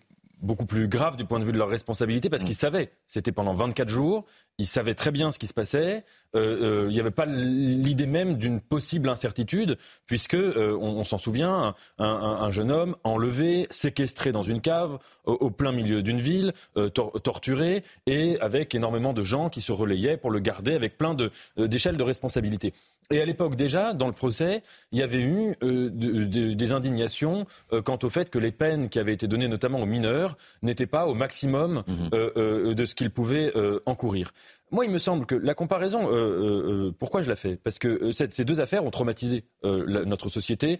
beaucoup 0.44 0.66
plus 0.66 0.88
grave 0.88 1.16
du 1.16 1.24
point 1.24 1.38
de 1.38 1.44
vue 1.44 1.52
de 1.52 1.58
leur 1.58 1.68
responsabilité 1.68 2.28
parce 2.28 2.42
mm. 2.42 2.46
qu'ils 2.46 2.54
savaient. 2.54 2.92
C'était 3.06 3.32
pendant 3.32 3.54
24 3.54 3.88
jours. 3.88 4.24
Ils 4.58 4.66
savaient 4.66 4.94
très 4.94 5.10
bien 5.10 5.30
ce 5.30 5.38
qui 5.38 5.46
se 5.46 5.54
passait. 5.54 6.04
Euh, 6.36 6.84
euh, 6.84 6.86
il 6.88 6.94
n'y 6.94 7.00
avait 7.00 7.10
pas 7.10 7.26
l'idée 7.26 8.06
même 8.06 8.34
d'une 8.34 8.60
possible 8.60 9.08
incertitude, 9.08 9.78
puisque 10.06 10.34
euh, 10.34 10.76
on, 10.80 11.04
s'en 11.04 11.18
souvient, 11.18 11.74
un, 11.98 12.50
jeune 12.50 12.70
homme 12.70 12.96
enlevé, 13.04 13.66
séquestré 13.70 14.32
dans 14.32 14.42
une 14.42 14.60
cave, 14.60 14.98
au, 15.24 15.50
plein 15.50 15.72
milieu 15.72 16.02
d'une 16.02 16.20
ville, 16.20 16.52
torturé, 16.92 17.82
et 18.06 18.38
avec 18.40 18.74
énormément 18.74 19.12
de 19.12 19.22
gens 19.22 19.48
qui 19.48 19.60
se 19.60 19.72
relayaient 19.72 20.16
pour 20.16 20.30
le 20.30 20.38
garder, 20.38 20.74
avec 20.74 20.98
plein 20.98 21.16
d'échelles 21.56 21.94
de, 21.94 21.98
de 21.98 22.04
responsabilité. 22.04 22.74
Et 23.10 23.20
à 23.20 23.24
l'époque 23.26 23.54
déjà, 23.54 23.92
dans 23.92 24.06
le 24.06 24.12
procès, 24.12 24.62
il 24.90 24.98
y 24.98 25.02
avait 25.02 25.20
eu 25.20 25.54
des 25.60 26.72
indignations 26.72 27.46
quant 27.84 27.98
au 28.02 28.08
fait 28.08 28.30
que 28.30 28.38
les 28.38 28.52
peines 28.52 28.88
qui 28.88 28.98
avaient 28.98 29.12
été 29.12 29.28
données 29.28 29.48
notamment 29.48 29.80
aux 29.80 29.86
mineurs 29.86 30.38
n'étaient 30.62 30.86
pas 30.86 31.06
au 31.06 31.14
maximum 31.14 31.84
mmh. 31.86 32.74
de 32.74 32.84
ce 32.84 32.94
qu'ils 32.94 33.10
pouvaient 33.10 33.52
encourir. 33.84 34.32
Moi, 34.70 34.86
il 34.86 34.90
me 34.90 34.98
semble 34.98 35.24
que 35.26 35.36
la 35.36 35.54
comparaison, 35.54 36.08
euh, 36.08 36.12
euh, 36.12 36.88
euh, 36.88 36.94
pourquoi 36.98 37.22
je 37.22 37.28
la 37.28 37.36
fais? 37.36 37.56
Parce 37.56 37.78
que 37.78 38.10
ces 38.10 38.44
deux 38.44 38.60
affaires 38.60 38.84
ont 38.84 38.90
traumatisé 38.90 39.44
notre 39.62 40.28
société 40.28 40.78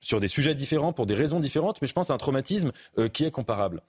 sur 0.00 0.20
des 0.20 0.28
sujets 0.28 0.54
différents, 0.54 0.92
pour 0.92 1.06
des 1.06 1.14
raisons 1.14 1.40
différentes, 1.40 1.82
mais 1.82 1.88
je 1.88 1.92
pense 1.92 2.10
à 2.10 2.14
un 2.14 2.18
traumatisme 2.18 2.70
qui 3.12 3.24
est 3.24 3.30
comparable. 3.30 3.82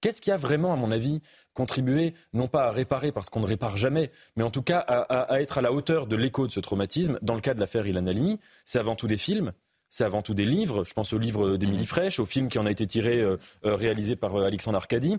Qu'est-ce 0.00 0.20
qui 0.20 0.30
a 0.30 0.36
vraiment, 0.36 0.72
à 0.72 0.76
mon 0.76 0.90
avis, 0.90 1.20
contribué, 1.54 2.14
non 2.32 2.48
pas 2.48 2.64
à 2.64 2.70
réparer 2.70 3.12
parce 3.12 3.28
qu'on 3.30 3.40
ne 3.40 3.46
répare 3.46 3.76
jamais, 3.76 4.10
mais 4.36 4.44
en 4.44 4.50
tout 4.50 4.62
cas 4.62 4.78
à, 4.78 5.40
être 5.40 5.58
à 5.58 5.62
la 5.62 5.72
hauteur 5.72 6.06
de 6.06 6.16
l'écho 6.16 6.46
de 6.46 6.52
ce 6.52 6.60
traumatisme? 6.60 7.18
Dans 7.22 7.34
le 7.34 7.40
cas 7.40 7.54
de 7.54 7.60
l'affaire 7.60 7.86
Ilan 7.86 8.06
Halimi, 8.06 8.38
c'est 8.64 8.78
avant 8.78 8.96
tout 8.96 9.06
des 9.06 9.16
films, 9.16 9.52
c'est 9.90 10.04
avant 10.04 10.22
tout 10.22 10.34
des 10.34 10.44
livres. 10.44 10.84
Je 10.84 10.92
pense 10.92 11.12
au 11.12 11.18
livre 11.18 11.56
d'Émilie 11.56 11.86
Fraîche, 11.86 12.20
au 12.20 12.26
film 12.26 12.48
qui 12.48 12.58
en 12.58 12.66
a 12.66 12.70
été 12.70 12.86
tiré, 12.86 13.24
réalisé 13.64 14.16
par 14.16 14.36
Alexandre 14.36 14.76
Arcadi, 14.76 15.18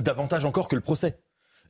davantage 0.00 0.44
encore 0.44 0.68
que 0.68 0.76
le 0.76 0.82
procès. 0.82 1.18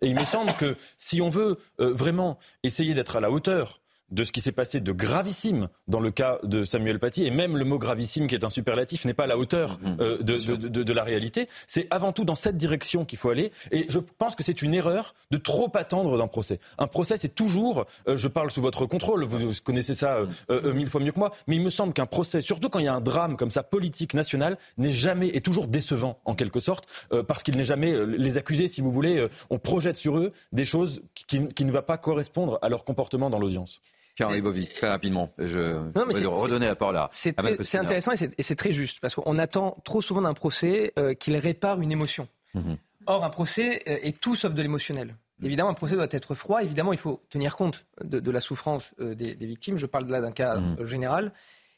Et 0.02 0.08
il 0.08 0.14
me 0.14 0.24
semble 0.24 0.52
que 0.54 0.76
si 0.98 1.22
on 1.22 1.28
veut 1.28 1.58
euh, 1.80 1.92
vraiment 1.94 2.38
essayer 2.64 2.92
d'être 2.92 3.16
à 3.16 3.20
la 3.20 3.30
hauteur 3.30 3.81
de 4.12 4.24
ce 4.24 4.32
qui 4.32 4.40
s'est 4.40 4.52
passé 4.52 4.80
de 4.80 4.92
gravissime 4.92 5.68
dans 5.88 5.98
le 5.98 6.10
cas 6.10 6.38
de 6.42 6.64
Samuel 6.64 7.00
Paty, 7.00 7.24
et 7.24 7.30
même 7.30 7.56
le 7.56 7.64
mot 7.64 7.78
gravissime 7.78 8.26
qui 8.26 8.34
est 8.34 8.44
un 8.44 8.50
superlatif 8.50 9.04
n'est 9.04 9.14
pas 9.14 9.24
à 9.24 9.26
la 9.26 9.38
hauteur 9.38 9.78
mm-hmm. 9.80 10.00
euh, 10.00 10.18
de, 10.18 10.82
de, 10.82 10.92
la 10.92 11.02
réalité. 11.02 11.48
C'est 11.66 11.86
avant 11.90 12.12
tout 12.12 12.24
dans 12.24 12.34
cette 12.34 12.56
direction 12.56 13.04
qu'il 13.04 13.18
faut 13.18 13.30
aller, 13.30 13.50
et 13.70 13.86
je 13.88 13.98
pense 13.98 14.36
que 14.36 14.42
c'est 14.42 14.62
une 14.62 14.74
erreur 14.74 15.14
de 15.30 15.38
trop 15.38 15.70
attendre 15.74 16.18
d'un 16.18 16.26
procès. 16.26 16.60
Un 16.78 16.86
procès, 16.86 17.16
c'est 17.16 17.34
toujours, 17.34 17.86
euh, 18.06 18.16
je 18.16 18.28
parle 18.28 18.50
sous 18.50 18.60
votre 18.60 18.84
contrôle, 18.84 19.24
vous, 19.24 19.52
connaissez 19.64 19.94
ça 19.94 20.18
euh, 20.50 20.74
mille 20.74 20.88
fois 20.88 21.00
mieux 21.00 21.12
que 21.12 21.18
moi, 21.18 21.32
mais 21.46 21.56
il 21.56 21.62
me 21.62 21.70
semble 21.70 21.94
qu'un 21.94 22.06
procès, 22.06 22.42
surtout 22.42 22.68
quand 22.68 22.78
il 22.78 22.84
y 22.84 22.88
a 22.88 22.94
un 22.94 23.00
drame 23.00 23.36
comme 23.36 23.50
ça 23.50 23.62
politique 23.62 24.12
national, 24.12 24.58
n'est 24.76 24.92
jamais, 24.92 25.28
est 25.28 25.44
toujours 25.44 25.68
décevant 25.68 26.20
en 26.26 26.34
quelque 26.34 26.60
sorte, 26.60 26.86
parce 27.26 27.42
qu'il 27.42 27.56
n'est 27.56 27.64
jamais, 27.64 28.06
les 28.06 28.36
accusés, 28.36 28.68
si 28.68 28.82
vous 28.82 28.90
voulez, 28.90 29.26
on 29.48 29.58
projette 29.58 29.96
sur 29.96 30.18
eux 30.18 30.32
des 30.52 30.64
choses 30.64 31.02
qui, 31.14 31.48
qui 31.48 31.64
ne 31.64 31.72
va 31.72 31.82
pas 31.82 31.96
correspondre 31.96 32.58
à 32.60 32.68
leur 32.68 32.84
comportement 32.84 33.30
dans 33.30 33.38
l'audience. 33.38 33.80
Pierre-Henri 34.14 34.42
Bovis, 34.42 34.72
très 34.74 34.88
rapidement. 34.88 35.32
Je 35.38 35.58
vais 35.58 36.26
redonner 36.26 36.66
la 36.66 36.76
parole 36.76 36.94
là. 36.94 37.08
C'est 37.12 37.38
intéressant 37.40 38.12
et 38.12 38.42
c'est 38.42 38.56
très 38.56 38.72
juste, 38.72 39.00
parce 39.00 39.14
qu'on 39.14 39.38
attend 39.38 39.78
trop 39.84 40.02
souvent 40.02 40.22
d'un 40.22 40.34
procès 40.34 40.92
euh, 40.98 41.14
qu'il 41.14 41.36
répare 41.36 41.80
une 41.80 41.92
émotion. 41.92 42.28
Mhm. 42.54 42.76
Or, 43.06 43.24
un 43.24 43.30
procès 43.30 43.82
euh, 43.88 43.98
est 44.02 44.20
tout 44.20 44.34
sauf 44.34 44.54
de 44.54 44.62
l'émotionnel. 44.62 45.16
Évidemment, 45.42 45.70
un 45.70 45.74
procès 45.74 45.96
doit 45.96 46.06
être 46.10 46.34
froid. 46.34 46.62
Évidemment, 46.62 46.92
il 46.92 46.98
faut 46.98 47.20
tenir 47.28 47.56
compte 47.56 47.86
de, 48.04 48.30
la 48.30 48.40
souffrance 48.40 48.92
euh, 49.00 49.14
des, 49.14 49.34
victimes. 49.34 49.76
Je 49.76 49.86
parle 49.86 50.06
là 50.06 50.20
d'un 50.20 50.30
cas 50.30 50.56
mhm. 50.56 50.84
général. 50.86 51.32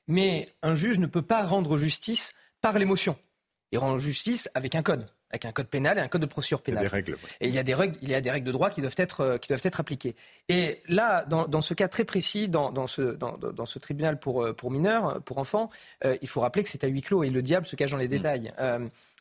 Mais 0.07 0.49
un 0.63 0.75
juge 0.75 0.99
ne 0.99 1.07
peut 1.07 1.23
pas 1.23 1.45
rendre 1.45 1.79
justice 1.79 2.35
par 2.61 2.79
l'émotion. 2.79 3.17
Il 3.73 3.79
rend 3.79 3.97
justice 3.97 4.51
avec 4.55 4.75
un 4.75 4.83
code 4.83 5.07
avec 5.35 5.45
un 5.47 5.53
code 5.53 5.67
pénal 5.67 5.99
et 5.99 6.01
un 6.01 6.09
code 6.09 6.23
de 6.23 6.27
procédure 6.27 6.63
pénale. 6.63 6.85
Il 6.85 6.85
y 6.85 6.87
a 6.87 6.91
des 6.91 6.95
règles. 6.95 7.17
Et 7.41 7.49
il 7.49 7.55
y 7.55 7.59
a 7.59 7.63
des 7.63 7.75
règles, 7.75 7.97
il 8.03 8.09
y 8.09 8.15
a 8.15 8.21
des 8.21 8.31
règles 8.31 8.47
de 8.47 8.53
droit 8.53 8.71
qui 8.71 8.81
doivent 8.81 8.95
être, 8.97 9.21
euh, 9.21 9.39
qui 9.39 9.49
doivent 9.49 9.61
être 9.65 9.81
appliquées. 9.81 10.15
Et 10.49 10.81
là, 10.89 11.25
dans, 11.25 11.49
dans 11.49 11.61
ce 11.61 11.75
cas 11.75 11.89
très 11.89 12.05
précis, 12.05 12.49
dans, 12.49 12.71
dans 12.71 12.87
ce, 12.87 13.03
dans, 13.03 13.37
dans, 13.37 13.67
ce 13.67 13.79
tribunal 13.79 14.19
pour, 14.19 14.45
euh, 14.45 14.53
pour 14.53 14.71
mineurs, 14.71 15.21
pour 15.23 15.39
enfants, 15.39 15.71
euh, 16.05 16.17
il 16.23 16.29
faut 16.29 16.41
rappeler 16.41 16.63
que 16.63 16.69
c'est 16.69 16.85
à 16.85 16.87
huis 16.87 17.03
clos 17.03 17.25
et 17.25 17.31
le 17.31 17.43
diable 17.43 17.67
se 17.67 17.75
cache 17.75 17.91
dans 17.91 17.99
les 17.99 18.07
mm. 18.07 18.09
détails. 18.09 18.53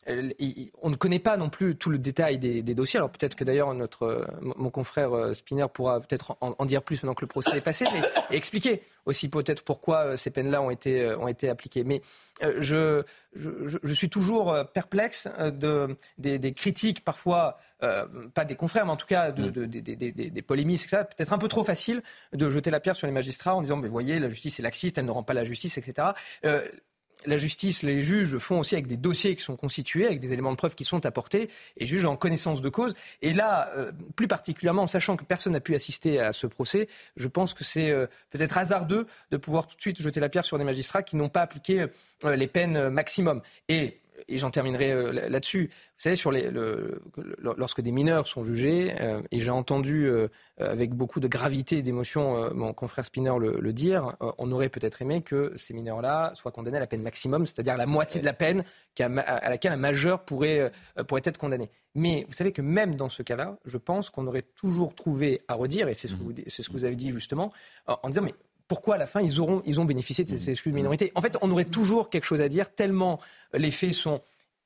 On 0.06 0.90
ne 0.90 0.96
connaît 0.96 1.18
pas 1.18 1.36
non 1.36 1.48
plus 1.48 1.76
tout 1.76 1.90
le 1.90 1.98
détail 1.98 2.38
des, 2.38 2.62
dossiers. 2.74 2.98
Alors 2.98 3.10
peut-être 3.10 3.34
que 3.34 3.44
d'ailleurs 3.44 3.72
notre 3.74 4.26
mon 4.40 4.70
confrère 4.70 5.34
Spinner 5.34 5.66
pourra 5.72 6.00
peut-être 6.00 6.36
en, 6.40 6.64
dire 6.66 6.82
plus 6.82 6.96
maintenant 6.96 7.14
que 7.14 7.24
le 7.24 7.28
procès 7.28 7.56
est 7.56 7.60
passé, 7.60 7.86
mais 7.92 8.02
expliquer 8.36 8.82
aussi 9.06 9.28
peut-être 9.28 9.62
pourquoi 9.62 10.16
ces 10.16 10.30
peines-là 10.30 10.62
ont 10.62 10.70
été 10.70 11.14
ont 11.14 11.28
été 11.28 11.48
appliquées. 11.48 11.84
Mais 11.84 12.02
je, 12.58 13.02
je, 13.34 13.94
suis 13.94 14.08
toujours 14.08 14.54
perplexe 14.72 15.28
de, 15.38 15.96
des, 16.18 16.52
critiques 16.52 17.04
parfois, 17.04 17.58
pas 17.80 18.44
des 18.44 18.56
confrères, 18.56 18.86
mais 18.86 18.92
en 18.92 18.96
tout 18.96 19.06
cas 19.06 19.30
de, 19.30 19.64
mm. 19.64 19.66
des, 19.66 20.30
des 20.30 20.42
polémistes, 20.42 20.84
etc. 20.84 21.04
Peut-être 21.16 21.32
un 21.32 21.38
peu 21.38 21.48
trop 21.48 21.64
facile 21.64 22.02
de 22.32 22.48
jeter 22.50 22.70
la 22.70 22.80
pierre 22.80 22.96
sur 22.96 23.06
les 23.06 23.12
magistrats 23.12 23.54
en 23.54 23.62
disant, 23.62 23.76
mais 23.76 23.88
voyez, 23.88 24.18
la 24.18 24.28
justice 24.28 24.58
est 24.58 24.62
laxiste, 24.62 24.98
elle 24.98 25.06
ne 25.06 25.10
rend 25.10 25.22
pas 25.22 25.34
la 25.34 25.44
justice, 25.44 25.78
etc 25.78 26.08
la 27.26 27.36
justice, 27.36 27.82
les 27.82 28.02
juges 28.02 28.38
font 28.38 28.60
aussi 28.60 28.74
avec 28.74 28.86
des 28.86 28.96
dossiers 28.96 29.34
qui 29.36 29.42
sont 29.42 29.56
constitués, 29.56 30.06
avec 30.06 30.20
des 30.20 30.32
éléments 30.32 30.52
de 30.52 30.56
preuve 30.56 30.74
qui 30.74 30.84
sont 30.84 31.04
apportés, 31.06 31.48
et 31.76 31.86
jugent 31.86 32.06
en 32.06 32.16
connaissance 32.16 32.60
de 32.60 32.68
cause. 32.68 32.94
Et 33.22 33.32
là, 33.32 33.70
euh, 33.76 33.92
plus 34.16 34.28
particulièrement, 34.28 34.86
sachant 34.86 35.16
que 35.16 35.24
personne 35.24 35.52
n'a 35.52 35.60
pu 35.60 35.74
assister 35.74 36.20
à 36.20 36.32
ce 36.32 36.46
procès, 36.46 36.88
je 37.16 37.28
pense 37.28 37.54
que 37.54 37.64
c'est 37.64 37.90
euh, 37.90 38.06
peut-être 38.30 38.58
hasardeux 38.58 39.06
de 39.30 39.36
pouvoir 39.36 39.66
tout 39.66 39.76
de 39.76 39.80
suite 39.80 40.00
jeter 40.00 40.20
la 40.20 40.28
pierre 40.28 40.44
sur 40.44 40.58
des 40.58 40.64
magistrats 40.64 41.02
qui 41.02 41.16
n'ont 41.16 41.28
pas 41.28 41.42
appliqué 41.42 41.86
euh, 42.24 42.36
les 42.36 42.46
peines 42.46 42.88
maximum. 42.88 43.42
Et 43.68 44.00
et 44.28 44.38
j'en 44.38 44.50
terminerai 44.50 44.92
euh, 44.92 45.28
là-dessus. 45.28 45.70
Vous 45.70 45.98
savez, 45.98 46.16
sur 46.16 46.30
les, 46.30 46.50
le, 46.50 47.02
lorsque 47.42 47.80
des 47.80 47.92
mineurs 47.92 48.26
sont 48.26 48.44
jugés, 48.44 48.94
euh, 49.00 49.20
et 49.30 49.40
j'ai 49.40 49.50
entendu 49.50 50.06
euh, 50.06 50.28
avec 50.58 50.92
beaucoup 50.94 51.20
de 51.20 51.28
gravité 51.28 51.78
et 51.78 51.82
d'émotion 51.82 52.54
mon 52.54 52.72
confrère 52.72 53.04
Spinner 53.04 53.32
le, 53.38 53.72
dire, 53.72 54.16
on 54.38 54.52
aurait 54.52 54.68
peut-être 54.68 55.02
aimé 55.02 55.22
que 55.22 55.52
ces 55.56 55.74
mineurs-là 55.74 56.32
soient 56.34 56.52
condamnés 56.52 56.76
à 56.76 56.80
la 56.80 56.86
peine 56.86 57.02
maximum, 57.02 57.44
c'est-à-dire 57.44 57.76
la 57.76 57.86
moitié 57.86 58.20
de 58.20 58.26
la 58.26 58.32
peine 58.32 58.64
à, 59.00 59.50
laquelle 59.50 59.72
un 59.72 59.76
majeur 59.76 60.24
pourrait, 60.24 60.70
pourrait 61.08 61.22
être 61.24 61.38
condamné. 61.38 61.70
Mais 61.94 62.24
vous 62.28 62.34
savez 62.34 62.52
que 62.52 62.62
même 62.62 62.94
dans 62.94 63.08
ce 63.08 63.22
cas-là, 63.22 63.56
je 63.64 63.78
pense 63.78 64.10
qu'on 64.10 64.26
aurait 64.26 64.42
toujours 64.42 64.94
trouvé 64.94 65.40
à 65.48 65.54
redire, 65.54 65.88
et 65.88 65.94
c'est 65.94 66.08
ce, 66.08 66.14
mmh. 66.14 66.44
ce, 66.46 66.62
que 66.68 66.72
vous 66.72 66.84
avez 66.84 66.96
dit 66.96 67.10
justement, 67.10 67.52
en 67.86 68.08
disant 68.08 68.22
mais 68.22 68.34
pourquoi 68.68 68.94
à 68.94 68.98
la 68.98 69.06
fin 69.06 69.20
ils, 69.20 69.40
auront, 69.40 69.62
ils 69.66 69.80
ont 69.80 69.84
bénéficié 69.84 70.24
de 70.24 70.30
ces 70.30 70.50
excuses 70.50 70.72
de 70.72 70.76
minorité 70.76 71.12
En 71.14 71.20
fait, 71.20 71.36
on 71.42 71.50
aurait 71.50 71.64
toujours 71.64 72.10
quelque 72.10 72.24
chose 72.24 72.40
à 72.40 72.48
dire, 72.48 72.74
tellement 72.74 73.20
les 73.52 73.70
faits 73.70 73.92
sont, 73.92 74.22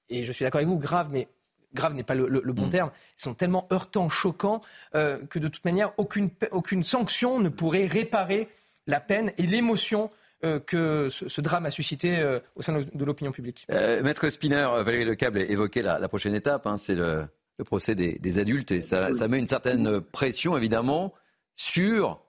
et 0.08 0.24
je 0.24 0.32
suis 0.32 0.44
d'accord 0.44 0.58
avec 0.58 0.68
vous, 0.68 0.78
graves, 0.78 1.10
mais 1.12 1.28
grave 1.74 1.94
n'est 1.94 2.02
pas 2.02 2.14
le, 2.14 2.40
bon 2.52 2.66
mm. 2.66 2.70
terme, 2.70 2.90
ils 3.18 3.22
sont 3.22 3.34
tellement 3.34 3.66
heurtants, 3.72 4.08
choquants, 4.08 4.60
euh, 4.94 5.18
que 5.28 5.38
de 5.38 5.48
toute 5.48 5.64
manière, 5.64 5.92
aucune, 5.96 6.30
aucune 6.50 6.82
sanction 6.82 7.40
ne 7.40 7.48
pourrait 7.48 7.86
réparer 7.86 8.48
la 8.86 9.00
peine 9.00 9.32
et 9.36 9.42
l'émotion 9.42 10.10
euh, 10.44 10.60
que 10.60 11.08
ce, 11.10 11.40
drame 11.40 11.66
a 11.66 11.70
suscité 11.70 12.18
euh, 12.18 12.38
au 12.54 12.62
sein 12.62 12.78
de, 12.78 13.04
l'opinion 13.04 13.32
publique. 13.32 13.66
Maître 13.68 14.30
Spinner, 14.30 14.68
Valérie 14.84 15.04
Lecable 15.04 15.40
évoquait 15.40 15.82
la, 15.82 15.98
la 15.98 16.08
prochaine 16.08 16.34
étape, 16.34 16.66
hein, 16.66 16.78
c'est 16.78 16.94
le, 16.94 17.26
procès 17.66 17.96
des, 17.96 18.38
adultes, 18.38 18.70
et 18.70 18.80
ça, 18.80 19.12
ça, 19.12 19.26
met 19.26 19.38
une 19.38 19.48
certaine 19.48 20.00
pression, 20.00 20.56
évidemment, 20.56 21.12
sur 21.56 22.20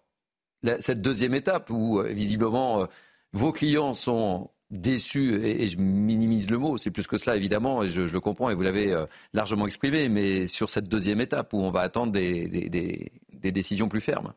cette 0.80 1.01
deuxième 1.01 1.34
étape 1.34 1.70
où 1.70 1.99
euh, 1.99 2.12
visiblement 2.12 2.82
euh, 2.82 2.86
vos 3.34 3.51
clients 3.51 3.93
sont 3.93 4.49
déçus, 4.72 5.36
et, 5.43 5.68
je 5.68 5.78
minimise 5.78 6.49
le 6.51 6.57
mot, 6.57 6.78
c'est 6.78 6.91
plus 6.91 7.07
que 7.07 7.18
cela 7.18 7.36
évidemment, 7.36 7.84
et 7.84 7.89
je, 7.89 8.01
le 8.01 8.20
comprends 8.20 8.49
et 8.49 8.53
vous 8.53 8.62
l'avez 8.62 8.93
euh, 8.93 9.05
largement 9.34 9.66
exprimé, 9.66 10.10
mais 10.10 10.45
sur 10.45 10.70
cette 10.70 10.88
deuxième 10.88 11.22
étape 11.22 11.53
où 11.53 11.57
on 11.57 11.72
va 11.72 11.82
attendre 11.82 12.12
des, 12.12 13.12
décisions 13.32 13.89
plus 13.89 14.01
fermes. 14.01 14.34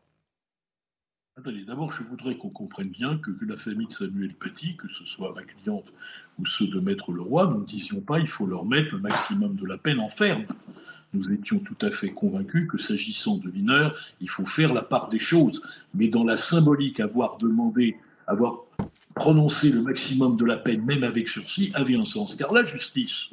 D'abord, 1.67 1.91
je 1.91 2.03
voudrais 2.03 2.37
qu'on 2.37 2.49
comprenne 2.49 2.89
bien 2.89 3.17
que, 3.17 3.31
que, 3.31 3.45
la 3.45 3.57
famille 3.57 3.87
de 3.87 3.93
Samuel 3.93 4.33
Paty, 4.35 4.75
que 4.75 4.87
ce 4.87 5.03
soit 5.03 5.33
ma 5.33 5.43
cliente 5.43 5.91
ou 6.39 6.45
ceux 6.45 6.67
de 6.67 6.79
Maître 6.79 7.11
Leroy, 7.11 7.47
nous 7.47 7.61
ne 7.61 7.65
disions 7.65 8.01
pas 8.01 8.19
il 8.19 8.27
faut 8.27 8.45
leur 8.45 8.65
mettre 8.65 8.93
le 8.93 8.99
maximum 8.99 9.55
de 9.55 9.65
la 9.65 9.77
peine 9.77 9.99
en 9.99 10.09
ferme 10.09 10.45
nous 11.13 11.31
étions 11.31 11.59
tout 11.59 11.77
à 11.81 11.91
fait 11.91 12.09
convaincus 12.09 12.67
que 12.69 12.77
s'agissant 12.77 13.37
de 13.37 13.49
mineurs, 13.49 13.95
il 14.19 14.29
faut 14.29 14.45
faire 14.45 14.73
la 14.73 14.81
part 14.81 15.09
des 15.09 15.19
choses. 15.19 15.61
Mais 15.93 16.07
dans 16.07 16.23
la 16.23 16.37
symbolique, 16.37 16.99
avoir 16.99 17.37
demandé, 17.37 17.97
avoir 18.27 18.61
prononcé 19.15 19.69
le 19.69 19.81
maximum 19.81 20.37
de 20.37 20.45
la 20.45 20.57
peine, 20.57 20.83
même 20.83 21.03
avec 21.03 21.27
sursis, 21.27 21.71
avait 21.75 21.95
un 21.95 22.05
sens. 22.05 22.35
Car 22.35 22.53
la 22.53 22.65
justice, 22.65 23.29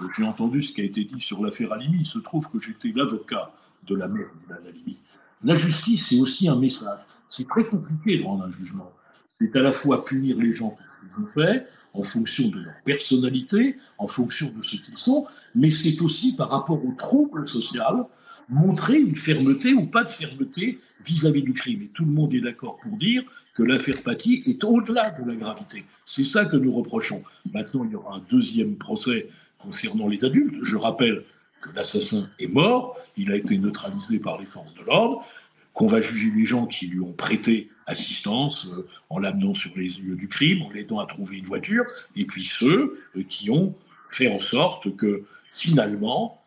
euh, 0.00 0.04
j'ai 0.16 0.24
entendu 0.24 0.62
ce 0.62 0.72
qui 0.72 0.82
a 0.82 0.84
été 0.84 1.04
dit 1.04 1.20
sur 1.20 1.42
l'affaire 1.44 1.72
Alimi, 1.72 1.98
il 2.00 2.06
se 2.06 2.18
trouve 2.18 2.48
que 2.50 2.60
j'étais 2.60 2.92
l'avocat 2.94 3.52
de 3.86 3.94
la 3.94 4.08
mère 4.08 4.28
d'Alimi. 4.48 4.98
La 5.44 5.56
justice, 5.56 6.06
c'est 6.08 6.20
aussi 6.20 6.48
un 6.48 6.56
message. 6.56 7.00
C'est 7.28 7.46
très 7.48 7.64
compliqué 7.64 8.18
de 8.18 8.24
rendre 8.24 8.44
un 8.44 8.52
jugement. 8.52 8.92
C'est 9.38 9.54
à 9.56 9.62
la 9.62 9.72
fois 9.72 10.04
punir 10.04 10.36
les 10.36 10.52
gens 10.52 10.76
ont 11.18 11.60
en 11.94 12.02
fonction 12.02 12.48
de 12.48 12.60
leur 12.60 12.74
personnalité, 12.84 13.76
en 13.98 14.06
fonction 14.06 14.52
de 14.54 14.60
ce 14.60 14.76
qu'ils 14.76 14.98
sont, 14.98 15.26
mais 15.54 15.70
c'est 15.70 16.00
aussi 16.02 16.34
par 16.34 16.50
rapport 16.50 16.84
au 16.84 16.92
trouble 16.92 17.48
social, 17.48 18.04
montrer 18.48 18.98
une 18.98 19.16
fermeté 19.16 19.74
ou 19.74 19.86
pas 19.86 20.04
de 20.04 20.10
fermeté 20.10 20.78
vis-à-vis 21.04 21.42
du 21.42 21.52
crime. 21.52 21.82
Et 21.82 21.88
tout 21.88 22.04
le 22.04 22.12
monde 22.12 22.34
est 22.34 22.40
d'accord 22.40 22.78
pour 22.78 22.96
dire 22.96 23.22
que 23.54 23.62
l'affaire 23.62 24.02
Paty 24.02 24.42
est 24.46 24.62
au-delà 24.64 25.10
de 25.10 25.28
la 25.28 25.34
gravité. 25.34 25.84
C'est 26.06 26.24
ça 26.24 26.44
que 26.44 26.56
nous 26.56 26.72
reprochons. 26.72 27.22
Maintenant, 27.52 27.84
il 27.84 27.92
y 27.92 27.96
aura 27.96 28.16
un 28.16 28.22
deuxième 28.30 28.76
procès 28.76 29.28
concernant 29.58 30.08
les 30.08 30.24
adultes. 30.24 30.56
Je 30.62 30.76
rappelle 30.76 31.24
que 31.60 31.70
l'assassin 31.74 32.28
est 32.38 32.46
mort, 32.46 32.96
il 33.16 33.32
a 33.32 33.36
été 33.36 33.58
neutralisé 33.58 34.20
par 34.20 34.38
les 34.38 34.46
forces 34.46 34.74
de 34.74 34.82
l'ordre, 34.84 35.24
qu'on 35.72 35.88
va 35.88 36.00
juger 36.00 36.30
les 36.36 36.44
gens 36.44 36.66
qui 36.66 36.86
lui 36.86 37.00
ont 37.00 37.12
prêté 37.12 37.68
assistance 37.88 38.66
euh, 38.66 38.86
en 39.10 39.18
l'amenant 39.18 39.54
sur 39.54 39.76
les 39.76 39.88
lieux 39.88 40.14
du 40.14 40.28
crime, 40.28 40.62
en 40.62 40.70
l'aidant 40.70 41.00
à 41.00 41.06
trouver 41.06 41.38
une 41.38 41.46
voiture, 41.46 41.84
et 42.14 42.24
puis 42.24 42.44
ceux 42.44 43.00
euh, 43.16 43.24
qui 43.28 43.50
ont 43.50 43.74
fait 44.10 44.28
en 44.28 44.40
sorte 44.40 44.94
que 44.96 45.24
finalement, 45.50 46.44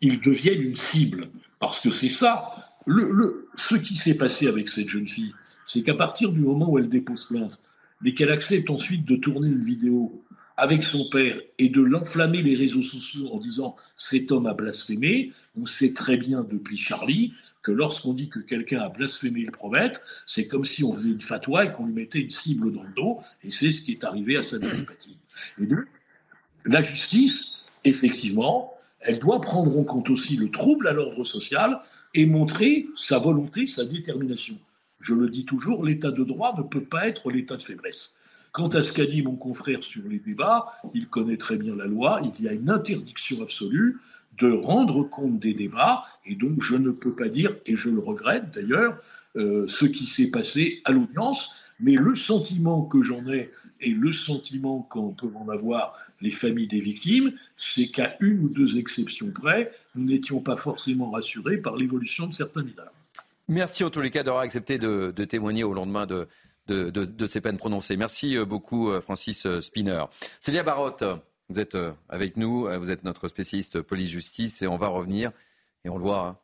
ils 0.00 0.20
deviennent 0.20 0.62
une 0.62 0.76
cible. 0.76 1.28
Parce 1.58 1.80
que 1.80 1.90
c'est 1.90 2.08
ça, 2.08 2.74
ce 2.86 3.74
qui 3.76 3.96
s'est 3.96 4.14
passé 4.14 4.46
avec 4.46 4.68
cette 4.68 4.88
jeune 4.88 5.08
fille, 5.08 5.34
c'est 5.66 5.82
qu'à 5.82 5.94
partir 5.94 6.32
du 6.32 6.40
moment 6.40 6.70
où 6.70 6.78
elle 6.78 6.88
dépose 6.88 7.26
plainte, 7.26 7.60
mais 8.00 8.14
qu'elle 8.14 8.30
accepte 8.30 8.70
ensuite 8.70 9.04
de 9.04 9.16
tourner 9.16 9.48
une 9.48 9.62
vidéo 9.62 10.24
avec 10.56 10.84
son 10.84 11.08
père 11.08 11.40
et 11.58 11.68
de 11.68 11.80
l'enflammer 11.80 12.42
les 12.42 12.54
réseaux 12.54 12.82
sociaux 12.82 13.30
en 13.32 13.38
disant 13.38 13.76
cet 13.96 14.32
homme 14.32 14.46
a 14.46 14.54
blasphémé, 14.54 15.32
on 15.56 15.64
sait 15.64 15.92
très 15.92 16.16
bien 16.16 16.42
depuis 16.42 16.76
Charlie 16.76 17.32
que 17.62 17.72
lorsqu'on 17.72 18.14
dit 18.14 18.28
que 18.28 18.38
quelqu'un 18.38 18.80
a 18.80 18.88
blasphémé 18.88 19.42
le 19.42 19.52
prophète, 19.52 20.02
c'est 20.26 20.46
comme 20.48 20.64
si 20.64 20.82
on 20.82 20.92
faisait 20.92 21.10
une 21.10 21.20
fatwa 21.20 21.66
et 21.66 21.72
qu'on 21.72 21.86
lui 21.86 21.92
mettait 21.92 22.20
une 22.20 22.30
cible 22.30 22.72
dans 22.72 22.82
le 22.82 22.92
dos, 22.94 23.20
et 23.44 23.50
c'est 23.50 23.70
ce 23.70 23.82
qui 23.82 23.92
est 23.92 24.04
arrivé 24.04 24.36
à 24.36 24.42
Samuel 24.42 24.86
Paty. 24.86 25.16
Et 25.58 25.66
donc, 25.66 25.84
la 26.64 26.82
justice, 26.82 27.64
effectivement, 27.84 28.74
elle 29.00 29.18
doit 29.18 29.40
prendre 29.40 29.78
en 29.78 29.84
compte 29.84 30.10
aussi 30.10 30.36
le 30.36 30.50
trouble 30.50 30.88
à 30.88 30.92
l'ordre 30.92 31.24
social 31.24 31.80
et 32.14 32.26
montrer 32.26 32.86
sa 32.96 33.18
volonté, 33.18 33.66
sa 33.66 33.84
détermination. 33.84 34.58
Je 35.00 35.14
le 35.14 35.28
dis 35.28 35.44
toujours, 35.44 35.84
l'état 35.84 36.10
de 36.10 36.24
droit 36.24 36.54
ne 36.58 36.62
peut 36.62 36.84
pas 36.84 37.08
être 37.08 37.30
l'état 37.30 37.56
de 37.56 37.62
faiblesse. 37.62 38.14
Quant 38.52 38.68
à 38.68 38.82
ce 38.82 38.92
qu'a 38.92 39.06
dit 39.06 39.22
mon 39.22 39.36
confrère 39.36 39.82
sur 39.84 40.02
les 40.08 40.18
débats, 40.18 40.72
il 40.92 41.08
connaît 41.08 41.36
très 41.36 41.56
bien 41.56 41.76
la 41.76 41.86
loi, 41.86 42.20
il 42.22 42.44
y 42.44 42.48
a 42.48 42.52
une 42.52 42.68
interdiction 42.68 43.42
absolue 43.42 43.98
de 44.38 44.50
rendre 44.50 45.02
compte 45.02 45.38
des 45.38 45.54
débats, 45.54 46.04
et 46.24 46.34
donc 46.34 46.62
je 46.62 46.76
ne 46.76 46.90
peux 46.90 47.14
pas 47.14 47.28
dire, 47.28 47.56
et 47.66 47.76
je 47.76 47.90
le 47.90 48.00
regrette 48.00 48.50
d'ailleurs, 48.52 48.96
euh, 49.36 49.66
ce 49.68 49.84
qui 49.86 50.06
s'est 50.06 50.30
passé 50.30 50.80
à 50.84 50.92
l'audience, 50.92 51.50
mais 51.78 51.92
le 51.92 52.14
sentiment 52.14 52.82
que 52.82 53.02
j'en 53.02 53.26
ai 53.26 53.50
et 53.80 53.90
le 53.90 54.12
sentiment 54.12 54.82
qu'en 54.90 55.10
peuvent 55.10 55.36
en 55.36 55.48
avoir 55.48 55.94
les 56.20 56.30
familles 56.30 56.66
des 56.66 56.80
victimes, 56.80 57.32
c'est 57.56 57.88
qu'à 57.88 58.16
une 58.20 58.40
ou 58.44 58.48
deux 58.48 58.76
exceptions 58.76 59.30
près, 59.30 59.72
nous 59.94 60.04
n'étions 60.04 60.40
pas 60.40 60.56
forcément 60.56 61.10
rassurés 61.10 61.58
par 61.58 61.76
l'évolution 61.76 62.26
de 62.26 62.34
certains 62.34 62.62
mineurs. 62.62 62.92
Merci 63.48 63.84
en 63.84 63.90
tous 63.90 64.00
les 64.00 64.10
cas 64.10 64.22
d'avoir 64.22 64.42
accepté 64.42 64.78
de, 64.78 65.10
témoigner 65.24 65.64
au 65.64 65.72
lendemain 65.72 66.06
de, 66.06 66.26
de, 66.68 67.26
ces 67.26 67.40
peines 67.40 67.56
prononcées. 67.56 67.96
Merci 67.96 68.36
euh, 68.36 68.44
beaucoup, 68.44 68.90
euh, 68.90 69.00
Francis 69.00 69.46
Spinner. 69.60 70.04
Célia 70.40 70.62
Barotte, 70.62 71.04
vous 71.50 71.58
êtes 71.58 71.74
euh, 71.74 71.92
avec 72.08 72.36
nous, 72.36 72.66
euh, 72.66 72.78
vous 72.78 72.90
êtes 72.90 73.04
notre 73.04 73.28
spécialiste 73.28 73.82
police-justice 73.82 74.62
et 74.62 74.66
on 74.66 74.76
va 74.76 74.88
revenir, 74.88 75.32
et 75.84 75.90
on 75.90 75.98
le 75.98 76.02
voit, 76.02 76.26
hein, 76.26 76.36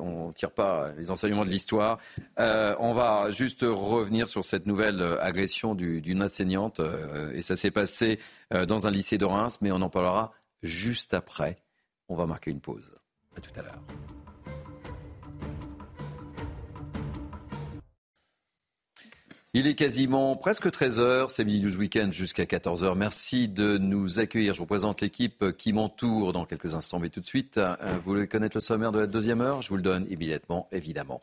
on 0.00 0.28
ne 0.28 0.32
tire 0.32 0.50
pas 0.50 0.92
les 0.96 1.10
enseignements 1.10 1.44
de 1.44 1.50
l'histoire. 1.50 1.98
Euh, 2.38 2.74
on 2.80 2.94
va 2.94 3.30
juste 3.30 3.62
revenir 3.62 4.28
sur 4.28 4.44
cette 4.44 4.66
nouvelle 4.66 5.02
agression 5.20 5.74
d'une 5.74 6.22
enseignante. 6.22 6.80
et 7.34 7.42
ça 7.42 7.56
s'est 7.56 7.72
passé 7.72 8.20
dans 8.52 8.86
un 8.86 8.90
lycée 8.90 9.18
de 9.18 9.24
Reims, 9.24 9.58
mais 9.60 9.72
on 9.72 9.82
en 9.82 9.90
parlera 9.90 10.32
juste 10.62 11.14
après. 11.14 11.56
On 12.08 12.14
va 12.14 12.26
marquer 12.26 12.52
une 12.52 12.60
pause. 12.60 12.94
À 13.36 13.40
tout 13.40 13.50
à 13.58 13.62
l'heure. 13.62 13.80
Il 19.52 19.66
est 19.66 19.74
quasiment 19.74 20.36
presque 20.36 20.68
13h, 20.68 21.24
c'est 21.26 21.44
Midi 21.44 21.58
12 21.58 21.76
Week-end 21.76 22.10
jusqu'à 22.12 22.44
14h. 22.44 22.94
Merci 22.94 23.48
de 23.48 23.78
nous 23.78 24.20
accueillir. 24.20 24.54
Je 24.54 24.60
vous 24.60 24.66
présente 24.66 25.00
l'équipe 25.00 25.44
qui 25.58 25.72
m'entoure 25.72 26.32
dans 26.32 26.44
quelques 26.44 26.76
instants. 26.76 27.00
Mais 27.00 27.08
tout 27.08 27.18
de 27.18 27.26
suite, 27.26 27.58
euh, 27.58 27.74
vous 27.96 28.12
voulez 28.12 28.28
connaître 28.28 28.56
le 28.56 28.60
sommaire 28.60 28.92
de 28.92 29.00
la 29.00 29.08
deuxième 29.08 29.40
heure? 29.40 29.60
Je 29.60 29.68
vous 29.70 29.74
le 29.74 29.82
donne 29.82 30.06
immédiatement, 30.08 30.68
évidemment. 30.70 31.20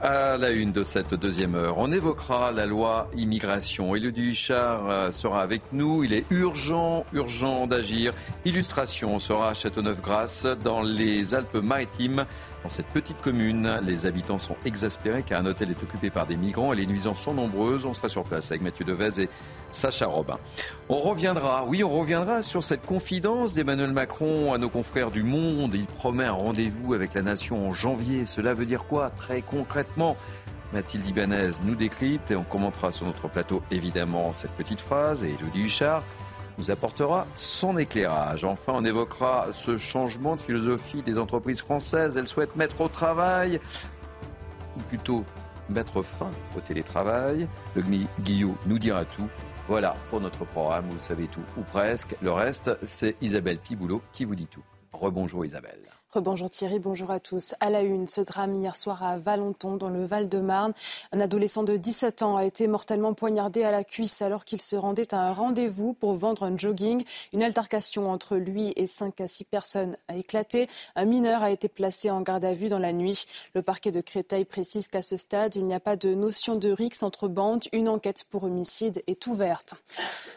À 0.00 0.36
la 0.36 0.50
une 0.50 0.72
de 0.72 0.82
cette 0.82 1.14
deuxième 1.14 1.54
heure, 1.54 1.78
on 1.78 1.90
évoquera 1.90 2.52
la 2.52 2.66
loi 2.66 3.10
immigration. 3.16 3.94
Élodie 3.94 4.20
Huchard 4.20 4.90
euh, 4.90 5.10
sera 5.10 5.40
avec 5.40 5.62
nous. 5.72 6.04
Il 6.04 6.12
est 6.12 6.26
urgent, 6.28 7.06
urgent 7.14 7.66
d'agir. 7.66 8.12
Illustration 8.44 9.18
sera 9.18 9.48
à 9.48 9.54
Châteauneuf-Grasse 9.54 10.44
dans 10.62 10.82
les 10.82 11.34
Alpes-Maritimes. 11.34 12.26
Dans 12.62 12.68
cette 12.68 12.86
petite 12.86 13.20
commune, 13.20 13.80
les 13.82 14.06
habitants 14.06 14.38
sont 14.38 14.56
exaspérés 14.64 15.24
car 15.24 15.40
un 15.40 15.46
hôtel 15.46 15.70
est 15.70 15.82
occupé 15.82 16.10
par 16.10 16.26
des 16.26 16.36
migrants 16.36 16.72
et 16.72 16.76
les 16.76 16.86
nuisances 16.86 17.20
sont 17.20 17.34
nombreuses. 17.34 17.86
On 17.86 17.94
sera 17.94 18.08
sur 18.08 18.22
place 18.22 18.52
avec 18.52 18.62
Mathieu 18.62 18.84
Devez 18.84 19.22
et 19.22 19.28
Sacha 19.72 20.06
Robin. 20.06 20.38
On 20.88 20.98
reviendra, 20.98 21.64
oui, 21.64 21.82
on 21.82 21.90
reviendra 21.90 22.40
sur 22.42 22.62
cette 22.62 22.86
confidence 22.86 23.52
d'Emmanuel 23.52 23.92
Macron 23.92 24.52
à 24.52 24.58
nos 24.58 24.68
confrères 24.68 25.10
du 25.10 25.24
Monde. 25.24 25.74
Il 25.74 25.86
promet 25.86 26.26
un 26.26 26.32
rendez-vous 26.32 26.94
avec 26.94 27.14
la 27.14 27.22
nation 27.22 27.68
en 27.68 27.72
janvier. 27.72 28.26
Cela 28.26 28.54
veut 28.54 28.66
dire 28.66 28.84
quoi 28.84 29.10
très 29.10 29.42
concrètement? 29.42 30.16
Mathilde 30.72 31.06
Ibanez 31.06 31.50
nous 31.64 31.74
décrypte 31.74 32.30
et 32.30 32.36
on 32.36 32.44
commentera 32.44 32.92
sur 32.92 33.06
notre 33.06 33.28
plateau 33.28 33.62
évidemment 33.70 34.32
cette 34.32 34.52
petite 34.52 34.80
phrase 34.80 35.24
et 35.24 35.34
Elodie 35.38 35.64
Huchard 35.64 36.02
nous 36.58 36.70
apportera 36.70 37.26
son 37.34 37.78
éclairage. 37.78 38.44
Enfin, 38.44 38.72
on 38.76 38.84
évoquera 38.84 39.48
ce 39.52 39.76
changement 39.76 40.36
de 40.36 40.40
philosophie 40.40 41.02
des 41.02 41.18
entreprises 41.18 41.60
françaises. 41.60 42.16
Elles 42.16 42.28
souhaitent 42.28 42.56
mettre 42.56 42.80
au 42.80 42.88
travail, 42.88 43.60
ou 44.76 44.80
plutôt 44.82 45.24
mettre 45.68 46.02
fin 46.02 46.30
au 46.56 46.60
télétravail. 46.60 47.48
Le 47.74 47.82
Guillot 48.20 48.56
nous 48.66 48.78
dira 48.78 49.04
tout. 49.04 49.28
Voilà 49.68 49.94
pour 50.10 50.20
notre 50.20 50.44
programme, 50.44 50.86
vous 50.90 50.98
savez 50.98 51.28
tout, 51.28 51.44
ou 51.56 51.62
presque. 51.62 52.16
Le 52.20 52.32
reste, 52.32 52.76
c'est 52.82 53.16
Isabelle 53.22 53.58
Piboulot 53.58 54.02
qui 54.12 54.24
vous 54.24 54.34
dit 54.34 54.48
tout. 54.48 54.64
Rebonjour 54.92 55.44
Isabelle. 55.44 56.01
Bonjour 56.20 56.50
Thierry, 56.50 56.78
bonjour 56.78 57.10
à 57.10 57.20
tous. 57.20 57.54
À 57.60 57.70
la 57.70 57.80
une, 57.80 58.06
ce 58.06 58.20
drame 58.20 58.54
hier 58.54 58.76
soir 58.76 59.02
à 59.02 59.16
Valenton, 59.16 59.76
dans 59.76 59.88
le 59.88 60.04
Val-de-Marne. 60.04 60.74
Un 61.10 61.20
adolescent 61.20 61.62
de 61.62 61.78
17 61.78 62.20
ans 62.20 62.36
a 62.36 62.44
été 62.44 62.66
mortellement 62.66 63.14
poignardé 63.14 63.62
à 63.64 63.70
la 63.70 63.82
cuisse 63.82 64.20
alors 64.20 64.44
qu'il 64.44 64.60
se 64.60 64.76
rendait 64.76 65.14
à 65.14 65.26
un 65.26 65.32
rendez-vous 65.32 65.94
pour 65.94 66.12
vendre 66.12 66.42
un 66.42 66.58
jogging. 66.58 67.02
Une 67.32 67.42
altercation 67.42 68.10
entre 68.10 68.36
lui 68.36 68.74
et 68.76 68.86
5 68.86 69.22
à 69.22 69.26
6 69.26 69.44
personnes 69.44 69.96
a 70.08 70.16
éclaté. 70.16 70.68
Un 70.96 71.06
mineur 71.06 71.42
a 71.42 71.50
été 71.50 71.70
placé 71.70 72.10
en 72.10 72.20
garde 72.20 72.44
à 72.44 72.52
vue 72.52 72.68
dans 72.68 72.78
la 72.78 72.92
nuit. 72.92 73.24
Le 73.54 73.62
parquet 73.62 73.90
de 73.90 74.02
Créteil 74.02 74.44
précise 74.44 74.88
qu'à 74.88 75.00
ce 75.00 75.16
stade, 75.16 75.56
il 75.56 75.64
n'y 75.64 75.74
a 75.74 75.80
pas 75.80 75.96
de 75.96 76.12
notion 76.12 76.56
de 76.56 76.70
rixe 76.70 77.02
entre 77.02 77.26
bandes. 77.26 77.64
Une 77.72 77.88
enquête 77.88 78.24
pour 78.28 78.44
homicide 78.44 79.02
est 79.06 79.26
ouverte. 79.26 79.76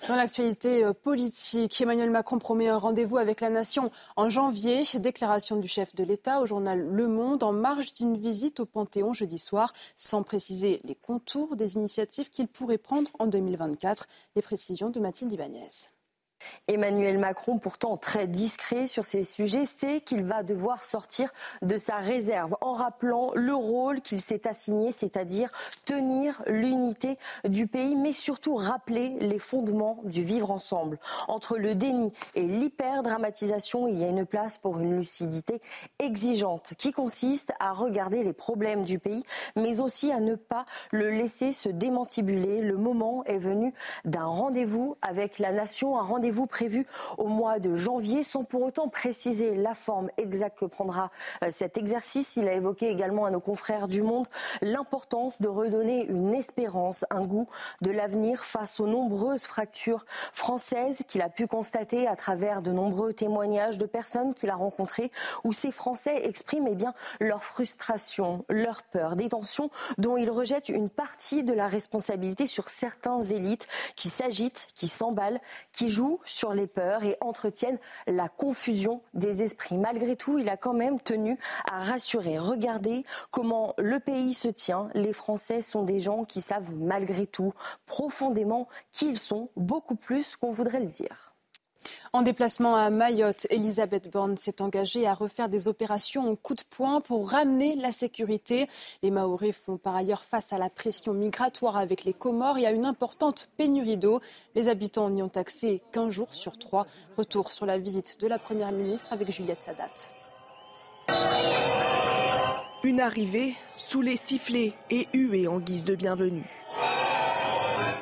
Dans 0.08 0.16
l'actualité 0.16 0.86
euh, 0.86 0.94
politique, 0.94 1.82
Emmanuel 1.82 2.12
Macron 2.12 2.40
promet 2.40 2.70
un 2.70 2.78
rendez-vous 2.78 3.18
avec 3.18 3.42
la 3.42 3.50
nation 3.50 3.92
en 4.16 4.30
janvier. 4.30 4.84
Déclaration 5.00 5.58
chef 5.68 5.96
de 5.96 6.04
l'État 6.04 6.42
au 6.42 6.46
journal 6.46 6.80
Le 6.80 7.08
Monde 7.08 7.44
en 7.44 7.54
marge 7.54 7.94
d'une 7.94 8.18
visite 8.18 8.60
au 8.60 8.66
Panthéon 8.66 9.14
jeudi 9.14 9.38
soir, 9.38 9.74
sans 9.96 10.24
préciser 10.24 10.82
les 10.84 10.96
contours 10.96 11.56
des 11.56 11.76
initiatives 11.76 12.30
qu'il 12.30 12.48
pourrait 12.48 12.78
prendre 12.78 13.12
en 13.20 13.28
2024. 13.28 14.08
Les 14.36 14.42
précisions 14.42 14.90
de 14.90 15.00
Mathilde 15.00 15.32
Ibanez. 15.32 15.95
Emmanuel 16.68 17.18
Macron, 17.18 17.58
pourtant 17.60 17.98
très 17.98 18.28
discret 18.28 18.88
sur 18.88 19.06
ces 19.06 19.24
sujets, 19.24 19.66
sait 19.66 20.02
qu'il 20.02 20.24
va 20.24 20.44
devoir 20.44 20.84
sortir 20.84 21.32
de 21.62 21.78
sa 21.78 21.98
réserve 21.98 22.56
en 22.62 22.74
rappelant 22.74 23.32
le 23.36 23.54
rôle 23.54 24.02
qu'il 24.02 24.22
s'est 24.22 24.48
assigné, 24.48 24.92
c'est-à-dire 24.92 25.52
tenir 25.86 26.42
l'unité 26.48 27.18
du 27.48 27.68
pays, 27.68 27.96
mais 27.96 28.14
surtout 28.14 28.56
rappeler 28.56 29.16
les 29.20 29.40
fondements 29.40 30.00
du 30.04 30.24
vivre 30.24 30.52
ensemble. 30.52 31.00
Entre 31.28 31.58
le 31.58 31.76
déni 31.76 32.12
et 32.36 32.44
l'hyper-dramatisation, 32.44 33.88
il 33.88 34.00
y 34.00 34.04
a 34.04 34.10
une 34.10 34.26
place 34.26 34.58
pour 34.58 34.80
une 34.80 34.98
lucidité 34.98 35.62
exigeante 36.00 36.74
qui 36.78 36.92
consiste 36.92 37.54
à 37.60 37.74
regarder 37.74 38.24
les 38.24 38.34
problèmes 38.34 38.84
du 38.84 39.00
pays, 39.00 39.24
mais 39.56 39.80
aussi 39.80 40.12
à 40.12 40.20
ne 40.20 40.36
pas 40.36 40.66
le 40.92 41.10
laisser 41.10 41.54
se 41.54 41.70
démantibuler. 41.70 42.62
Le 42.62 42.78
moment 42.78 43.24
est 43.26 43.38
venu 43.38 43.74
d'un 44.04 44.26
rendez-vous 44.26 44.98
avec 45.02 45.40
la 45.40 45.52
nation, 45.52 45.98
un 46.00 46.04
rendez-vous 46.26 46.36
vous 46.36 46.48
prévu 46.48 46.88
au 47.18 47.28
mois 47.28 47.60
de 47.60 47.76
janvier, 47.76 48.24
sans 48.24 48.44
pour 48.44 48.64
autant 48.64 48.90
préciser 48.90 49.56
la 49.56 49.76
forme 49.76 50.10
exacte 50.18 50.60
que 50.60 50.66
prendra 50.66 51.12
euh, 51.44 51.50
cet 51.52 51.78
exercice. 51.78 52.36
Il 52.36 52.48
a 52.48 52.54
évoqué 52.54 52.90
également 52.90 53.26
à 53.26 53.32
nos 53.32 53.40
confrères 53.40 53.88
du 53.88 54.02
Monde 54.02 54.28
l'importance 54.62 55.40
de 55.40 55.48
redonner 55.48 56.06
une 56.08 56.34
espérance, 56.34 57.06
un 57.12 57.22
goût 57.22 57.48
de 57.82 57.92
l'avenir 57.92 58.44
face 58.44 58.80
aux 58.80 58.88
nombreuses 58.88 59.46
fractures 59.46 60.04
françaises 60.34 61.04
qu'il 61.08 61.22
a 61.22 61.30
pu 61.30 61.46
constater 61.48 62.08
à 62.08 62.16
travers 62.16 62.62
de 62.62 62.72
nombreux 62.72 63.14
témoignages 63.14 63.78
de 63.78 63.86
personnes 63.86 64.34
qu'il 64.34 64.50
a 64.50 64.56
rencontrées, 64.56 65.12
où 65.44 65.54
ces 65.54 65.72
Français 65.72 66.26
expriment 66.26 66.68
eh 66.68 66.76
bien, 66.76 66.94
leur 67.20 67.44
frustration, 67.44 68.44
leur 68.50 68.82
peur, 68.84 69.16
des 69.16 69.30
tensions 69.30 69.70
dont 70.00 70.18
ils 70.18 70.32
rejettent 70.32 70.70
une 70.70 70.90
partie 70.90 71.44
de 71.44 71.54
la 71.54 71.68
responsabilité 71.68 72.48
sur 72.48 72.68
certains 72.68 73.22
élites 73.22 73.68
qui 73.96 74.10
s'agitent, 74.10 74.68
qui 74.74 74.88
s'emballent, 74.88 75.40
qui 75.72 75.90
jouent 75.90 76.15
sur 76.24 76.54
les 76.54 76.68
peurs 76.68 77.04
et 77.04 77.18
entretiennent 77.22 77.80
la 78.08 78.30
confusion 78.30 79.02
des 79.14 79.44
esprits. 79.44 79.78
Malgré 79.78 80.16
tout, 80.16 80.40
il 80.40 80.50
a 80.50 80.58
quand 80.58 80.74
même 80.74 81.00
tenu 81.00 81.38
à 81.66 81.80
rassurer. 81.80 82.38
Regardez 82.38 83.06
comment 83.32 83.74
le 83.78 84.00
pays 84.00 84.34
se 84.34 84.48
tient. 84.48 84.90
Les 84.94 85.14
Français 85.14 85.62
sont 85.62 85.84
des 85.84 86.00
gens 86.00 86.24
qui 86.24 86.42
savent 86.42 86.74
malgré 86.76 87.28
tout 87.28 87.54
profondément 87.86 88.68
qui 88.92 89.10
ils 89.10 89.20
sont, 89.20 89.50
beaucoup 89.56 89.96
plus 89.96 90.36
qu'on 90.36 90.52
voudrait 90.52 90.80
le 90.80 90.88
dire. 90.88 91.35
En 92.14 92.22
déplacement 92.22 92.76
à 92.76 92.90
Mayotte, 92.90 93.46
Elisabeth 93.50 94.12
Borne 94.12 94.38
s'est 94.38 94.62
engagée 94.62 95.06
à 95.06 95.14
refaire 95.14 95.50
des 95.50 95.68
opérations 95.68 96.32
en 96.32 96.36
coup 96.36 96.54
de 96.54 96.64
poing 96.70 97.02
pour 97.02 97.30
ramener 97.30 97.76
la 97.76 97.92
sécurité. 97.92 98.68
Les 99.04 99.12
Maoris 99.12 99.56
font 99.56 99.78
par 99.78 99.96
ailleurs 99.96 100.24
face 100.24 100.54
à 100.54 100.58
la 100.58 100.70
pression 100.70 101.14
migratoire 101.14 101.78
avec 101.78 102.06
les 102.06 102.14
Comores 102.14 102.58
et 102.58 102.66
à 102.66 102.72
une 102.72 102.86
importante 102.86 103.50
pénurie 103.58 103.98
d'eau. 103.98 104.22
Les 104.56 104.70
habitants 104.70 105.10
n'y 105.10 105.24
ont 105.24 105.32
accès 105.36 105.82
qu'un 105.92 106.10
jour 106.10 106.34
sur 106.34 106.58
trois. 106.58 106.88
Retour 107.18 107.52
sur 107.52 107.66
la 107.66 107.78
visite 107.78 108.22
de 108.22 108.28
la 108.28 108.40
Première 108.40 108.72
ministre 108.72 109.12
avec 109.12 109.32
Juliette 109.32 109.64
Sadat. 109.64 109.92
Une 112.84 113.00
arrivée 113.00 113.56
sous 113.76 114.02
les 114.02 114.16
sifflets 114.16 114.74
et 114.90 115.08
huées 115.14 115.48
en 115.48 115.60
guise 115.60 115.84
de 115.84 115.96
bienvenue. 115.96 116.48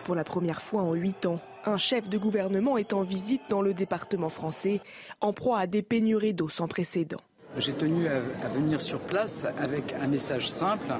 Pour 0.03 0.13
la 0.13 0.23
première 0.23 0.61
fois 0.61 0.81
en 0.81 0.93
huit 0.93 1.25
ans, 1.25 1.39
un 1.65 1.77
chef 1.77 2.09
de 2.09 2.17
gouvernement 2.17 2.77
est 2.77 2.93
en 2.93 3.03
visite 3.03 3.41
dans 3.49 3.61
le 3.61 3.73
département 3.73 4.29
français, 4.29 4.81
en 5.21 5.33
proie 5.33 5.59
à 5.59 5.67
des 5.67 5.81
pénuries 5.81 6.33
d'eau 6.33 6.49
sans 6.49 6.67
précédent. 6.67 7.21
J'ai 7.59 7.73
tenu 7.73 8.07
à, 8.07 8.19
venir 8.49 8.81
sur 8.81 8.99
place 8.99 9.45
avec 9.59 9.93
un 10.01 10.07
message 10.07 10.49
simple. 10.49 10.91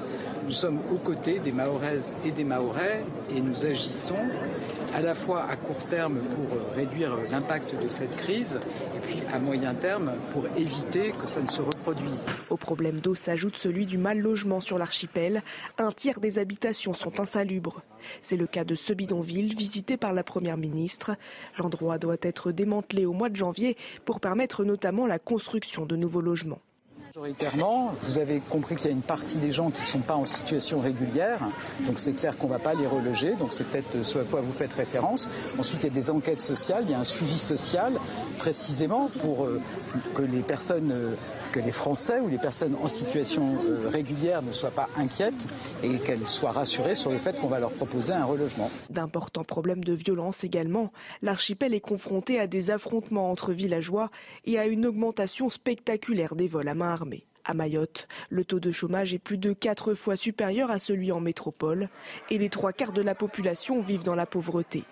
Nous 0.44 0.52
sommes 0.52 0.78
aux 0.92 0.98
côtés 0.98 1.40
des 1.40 1.50
Mahoraises 1.50 2.14
et 2.24 2.30
des 2.30 2.44
Mahorais 2.44 3.04
et 3.34 3.40
nous 3.40 3.64
agissons 3.64 4.14
à 4.94 5.00
la 5.00 5.16
fois 5.16 5.46
à 5.50 5.56
court 5.56 5.82
terme 5.88 6.18
pour 6.18 6.76
réduire 6.76 7.16
l'impact 7.28 7.74
de 7.82 7.88
cette 7.88 8.14
crise 8.16 8.60
à 9.32 9.38
moyen 9.38 9.74
terme 9.74 10.12
pour 10.32 10.46
éviter 10.56 11.12
que 11.12 11.26
ça 11.26 11.40
ne 11.40 11.48
se 11.48 11.60
reproduise. 11.60 12.26
Au 12.50 12.56
problème 12.56 13.00
d'eau 13.00 13.14
s'ajoute 13.14 13.56
celui 13.56 13.86
du 13.86 13.98
mal 13.98 14.18
logement 14.18 14.60
sur 14.60 14.78
l'archipel. 14.78 15.42
Un 15.78 15.90
tiers 15.90 16.20
des 16.20 16.38
habitations 16.38 16.94
sont 16.94 17.20
insalubres. 17.20 17.82
C'est 18.20 18.36
le 18.36 18.46
cas 18.46 18.64
de 18.64 18.74
ce 18.74 18.92
bidonville 18.92 19.54
visité 19.54 19.96
par 19.96 20.12
la 20.12 20.24
Première 20.24 20.56
ministre. 20.56 21.16
L'endroit 21.58 21.98
doit 21.98 22.16
être 22.22 22.52
démantelé 22.52 23.06
au 23.06 23.12
mois 23.12 23.28
de 23.28 23.36
janvier 23.36 23.76
pour 24.04 24.20
permettre 24.20 24.64
notamment 24.64 25.06
la 25.06 25.18
construction 25.18 25.86
de 25.86 25.96
nouveaux 25.96 26.20
logements. 26.20 26.60
Majoritairement, 27.16 27.94
vous 28.02 28.18
avez 28.18 28.40
compris 28.40 28.74
qu'il 28.74 28.86
y 28.86 28.88
a 28.88 28.90
une 28.90 29.00
partie 29.00 29.36
des 29.36 29.52
gens 29.52 29.70
qui 29.70 29.80
ne 29.80 29.86
sont 29.86 30.00
pas 30.00 30.16
en 30.16 30.24
situation 30.24 30.80
régulière, 30.80 31.48
donc 31.86 32.00
c'est 32.00 32.12
clair 32.12 32.36
qu'on 32.36 32.48
ne 32.48 32.52
va 32.52 32.58
pas 32.58 32.74
les 32.74 32.88
reloger, 32.88 33.36
donc 33.36 33.52
c'est 33.52 33.62
peut-être 33.68 34.02
ce 34.02 34.18
à 34.18 34.24
quoi 34.24 34.40
vous 34.40 34.50
faites 34.50 34.72
référence. 34.72 35.30
Ensuite, 35.56 35.82
il 35.82 35.84
y 35.84 35.90
a 35.90 35.94
des 35.94 36.10
enquêtes 36.10 36.40
sociales, 36.40 36.82
il 36.88 36.90
y 36.90 36.94
a 36.94 36.98
un 36.98 37.04
suivi 37.04 37.38
social, 37.38 38.00
précisément 38.38 39.10
pour 39.20 39.44
euh, 39.44 39.60
que 40.16 40.22
les 40.22 40.40
personnes 40.40 40.90
euh, 40.90 41.14
que 41.54 41.60
les 41.60 41.70
Français 41.70 42.18
ou 42.18 42.26
les 42.26 42.38
personnes 42.38 42.74
en 42.82 42.88
situation 42.88 43.54
euh, 43.64 43.88
régulière 43.88 44.42
ne 44.42 44.50
soient 44.50 44.72
pas 44.72 44.88
inquiètes 44.96 45.46
et 45.84 45.98
qu'elles 45.98 46.26
soient 46.26 46.50
rassurées 46.50 46.96
sur 46.96 47.12
le 47.12 47.18
fait 47.18 47.38
qu'on 47.40 47.46
va 47.46 47.60
leur 47.60 47.70
proposer 47.70 48.12
un 48.12 48.24
relogement. 48.24 48.68
D'importants 48.90 49.44
problèmes 49.44 49.84
de 49.84 49.92
violence 49.92 50.42
également. 50.42 50.90
L'archipel 51.22 51.72
est 51.72 51.80
confronté 51.80 52.40
à 52.40 52.48
des 52.48 52.72
affrontements 52.72 53.30
entre 53.30 53.52
villageois 53.52 54.10
et 54.44 54.58
à 54.58 54.66
une 54.66 54.84
augmentation 54.84 55.48
spectaculaire 55.48 56.34
des 56.34 56.48
vols 56.48 56.66
à 56.66 56.74
main 56.74 56.92
armée. 56.92 57.03
À 57.44 57.54
Mayotte, 57.54 58.08
le 58.30 58.44
taux 58.44 58.60
de 58.60 58.72
chômage 58.72 59.12
est 59.12 59.18
plus 59.18 59.36
de 59.36 59.52
quatre 59.52 59.94
fois 59.94 60.16
supérieur 60.16 60.70
à 60.70 60.78
celui 60.78 61.12
en 61.12 61.20
métropole 61.20 61.88
et 62.30 62.38
les 62.38 62.48
trois 62.48 62.72
quarts 62.72 62.92
de 62.92 63.02
la 63.02 63.14
population 63.14 63.80
vivent 63.80 64.02
dans 64.02 64.14
la 64.14 64.26
pauvreté. 64.26 64.84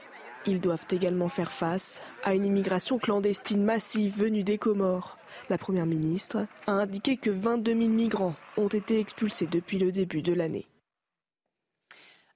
Ils 0.47 0.61
doivent 0.61 0.87
également 0.91 1.29
faire 1.29 1.53
face 1.53 2.03
à 2.25 2.35
une 2.35 2.45
immigration 2.45 2.99
clandestine 2.99 3.63
massive 3.63 4.19
venue 4.19 4.43
des 4.43 4.59
Comores, 4.59 5.17
la 5.49 5.59
Première 5.59 5.87
ministre 5.87 6.47
a 6.67 6.73
indiqué 6.73 7.17
que 7.17 7.31
22 7.31 7.73
000 7.73 7.89
migrants 7.89 8.35
ont 8.57 8.69
été 8.69 8.99
expulsés 8.99 9.47
depuis 9.47 9.79
le 9.79 9.93
début 9.93 10.23
de 10.23 10.33
l'année. 10.33 10.67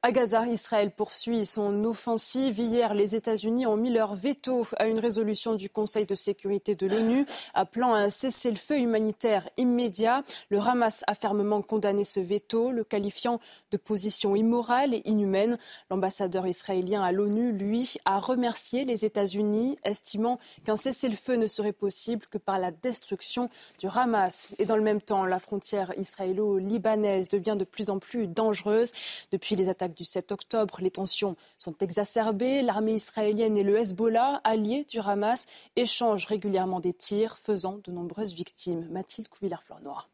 À 0.06 0.12
Gaza, 0.12 0.46
Israël 0.46 0.92
poursuit 0.92 1.44
son 1.46 1.82
offensive. 1.82 2.60
Hier, 2.60 2.94
les 2.94 3.16
États-Unis 3.16 3.66
ont 3.66 3.76
mis 3.76 3.90
leur 3.90 4.14
veto 4.14 4.64
à 4.76 4.86
une 4.86 5.00
résolution 5.00 5.56
du 5.56 5.68
Conseil 5.68 6.06
de 6.06 6.14
sécurité 6.14 6.76
de 6.76 6.86
l'ONU 6.86 7.26
appelant 7.54 7.92
à 7.92 7.98
un 7.98 8.08
cessez-le-feu 8.08 8.78
humanitaire 8.78 9.50
immédiat. 9.56 10.22
Le 10.48 10.60
Hamas 10.60 11.02
a 11.08 11.16
fermement 11.16 11.60
condamné 11.60 12.04
ce 12.04 12.20
veto, 12.20 12.70
le 12.70 12.84
qualifiant 12.84 13.40
de 13.72 13.76
position 13.78 14.36
immorale 14.36 14.94
et 14.94 15.02
inhumaine. 15.06 15.58
L'ambassadeur 15.90 16.46
israélien 16.46 17.02
à 17.02 17.10
l'ONU, 17.10 17.50
lui, 17.50 17.96
a 18.04 18.20
remercié 18.20 18.84
les 18.84 19.04
États-Unis, 19.04 19.76
estimant 19.82 20.38
qu'un 20.62 20.76
cessez-le-feu 20.76 21.34
ne 21.34 21.46
serait 21.46 21.72
possible 21.72 22.26
que 22.30 22.38
par 22.38 22.60
la 22.60 22.70
destruction 22.70 23.48
du 23.80 23.88
Hamas. 23.92 24.50
Et 24.60 24.66
dans 24.66 24.76
le 24.76 24.84
même 24.84 25.02
temps, 25.02 25.24
la 25.24 25.40
frontière 25.40 25.92
israélo-libanaise 25.98 27.26
devient 27.26 27.56
de 27.58 27.64
plus 27.64 27.90
en 27.90 27.98
plus 27.98 28.28
dangereuse 28.28 28.92
depuis 29.32 29.56
les 29.56 29.68
attaques 29.68 29.95
du 29.96 30.04
7 30.04 30.32
octobre. 30.32 30.78
Les 30.80 30.90
tensions 30.90 31.36
sont 31.58 31.74
exacerbées. 31.80 32.62
L'armée 32.62 32.94
israélienne 32.94 33.56
et 33.56 33.64
le 33.64 33.76
Hezbollah, 33.76 34.40
alliés 34.44 34.86
du 34.88 35.00
Hamas, 35.00 35.46
échangent 35.74 36.26
régulièrement 36.26 36.80
des 36.80 36.92
tirs, 36.92 37.38
faisant 37.38 37.80
de 37.82 37.90
nombreuses 37.90 38.34
victimes. 38.34 38.86
Mathilde 38.90 39.28
Couvillard-Fleur-Noir. 39.28 40.08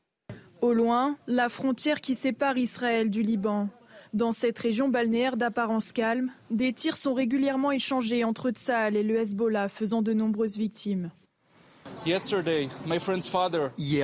Au 0.60 0.72
loin, 0.72 1.16
la 1.26 1.48
frontière 1.48 2.00
qui 2.00 2.14
sépare 2.14 2.56
Israël 2.56 3.10
du 3.10 3.22
Liban. 3.22 3.68
Dans 4.12 4.32
cette 4.32 4.58
région 4.58 4.88
balnéaire 4.88 5.36
d'apparence 5.36 5.90
calme, 5.90 6.30
des 6.50 6.72
tirs 6.72 6.96
sont 6.96 7.14
régulièrement 7.14 7.72
échangés 7.72 8.24
entre 8.24 8.50
Tsahal 8.50 8.94
et 8.94 9.02
le 9.02 9.16
Hezbollah, 9.16 9.68
faisant 9.68 10.02
de 10.02 10.12
nombreuses 10.12 10.56
victimes. 10.58 11.10
Hier, 12.04 12.20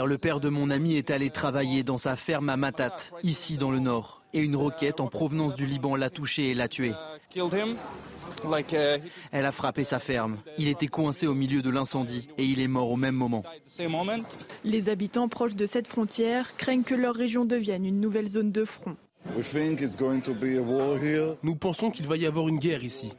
le 0.07 0.16
père 0.16 0.41
de 0.41 0.49
mon 0.49 0.70
ami 0.70 0.97
est 0.97 1.11
allé 1.11 1.31
travailler 1.31 1.83
dans 1.83 1.99
sa 1.99 2.16
ferme 2.16 2.49
à 2.49 2.57
Matat, 2.57 2.97
ici 3.22 3.59
dans 3.59 3.70
le 3.70 3.81
nord, 3.81 4.18
et 4.35 4.41
une 4.41 4.57
roquette 4.57 5.01
en 5.01 5.07
provenance 5.07 5.55
du 5.55 5.66
Liban 5.66 5.97
l'a 5.97 6.11
touché 6.11 6.51
et 6.51 6.55
l'a 6.55 6.68
tué. 6.68 6.93
Elle 9.33 9.45
a 9.47 9.53
frappé 9.53 9.85
sa 9.85 9.99
ferme. 9.99 10.39
Il 10.59 10.68
était 10.68 10.87
coincé 10.87 11.26
au 11.26 11.35
milieu 11.35 11.62
de 11.62 11.70
l'incendie 11.70 12.29
et 12.39 12.45
il 12.45 12.61
est 12.61 12.68
mort 12.68 12.91
au 12.91 12.97
même 12.97 13.14
moment. 13.14 13.43
Les 14.64 14.89
habitants 14.89 15.29
proches 15.29 15.57
de 15.57 15.66
cette 15.66 15.87
frontière 15.87 16.57
craignent 16.57 16.83
que 16.83 16.95
leur 16.95 17.14
région 17.14 17.45
devienne 17.45 17.85
une 17.85 18.01
nouvelle 18.01 18.29
zone 18.29 18.53
de 18.53 18.64
front. 18.64 18.97
Nous 21.43 21.57
pensons 21.57 21.91
qu'il 21.91 22.07
va 22.07 22.16
y 22.16 22.26
avoir 22.26 22.49
une 22.49 22.59
guerre 22.59 22.85
ici. 22.85 23.12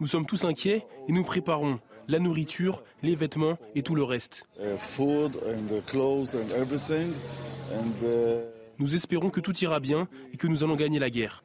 Nous 0.00 0.06
sommes 0.06 0.26
tous 0.26 0.44
inquiets 0.44 0.86
et 1.08 1.12
nous 1.12 1.24
préparons 1.24 1.78
la 2.08 2.18
nourriture, 2.18 2.82
les 3.02 3.14
vêtements 3.14 3.58
et 3.74 3.82
tout 3.82 3.94
le 3.94 4.02
reste. 4.02 4.46
Nous 8.78 8.94
espérons 8.94 9.30
que 9.30 9.40
tout 9.40 9.56
ira 9.58 9.80
bien 9.80 10.08
et 10.32 10.36
que 10.36 10.46
nous 10.46 10.64
allons 10.64 10.76
gagner 10.76 10.98
la 10.98 11.10
guerre. 11.10 11.42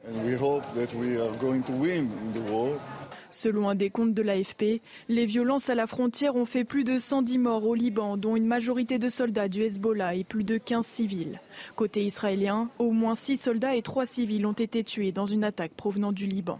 Selon 3.30 3.68
un 3.68 3.74
décompte 3.74 4.14
de 4.14 4.22
l'AFP, 4.22 4.80
les 5.08 5.26
violences 5.26 5.68
à 5.68 5.74
la 5.74 5.86
frontière 5.86 6.34
ont 6.34 6.46
fait 6.46 6.64
plus 6.64 6.84
de 6.84 6.98
110 6.98 7.36
morts 7.36 7.66
au 7.66 7.74
Liban, 7.74 8.16
dont 8.16 8.36
une 8.36 8.46
majorité 8.46 8.98
de 8.98 9.10
soldats 9.10 9.48
du 9.48 9.60
Hezbollah 9.60 10.14
et 10.14 10.24
plus 10.24 10.44
de 10.44 10.56
15 10.56 10.86
civils. 10.86 11.38
Côté 11.76 12.02
israélien, 12.04 12.70
au 12.78 12.90
moins 12.90 13.14
6 13.14 13.36
soldats 13.36 13.76
et 13.76 13.82
3 13.82 14.06
civils 14.06 14.46
ont 14.46 14.52
été 14.52 14.82
tués 14.82 15.12
dans 15.12 15.26
une 15.26 15.44
attaque 15.44 15.72
provenant 15.72 16.12
du 16.12 16.26
Liban. 16.26 16.58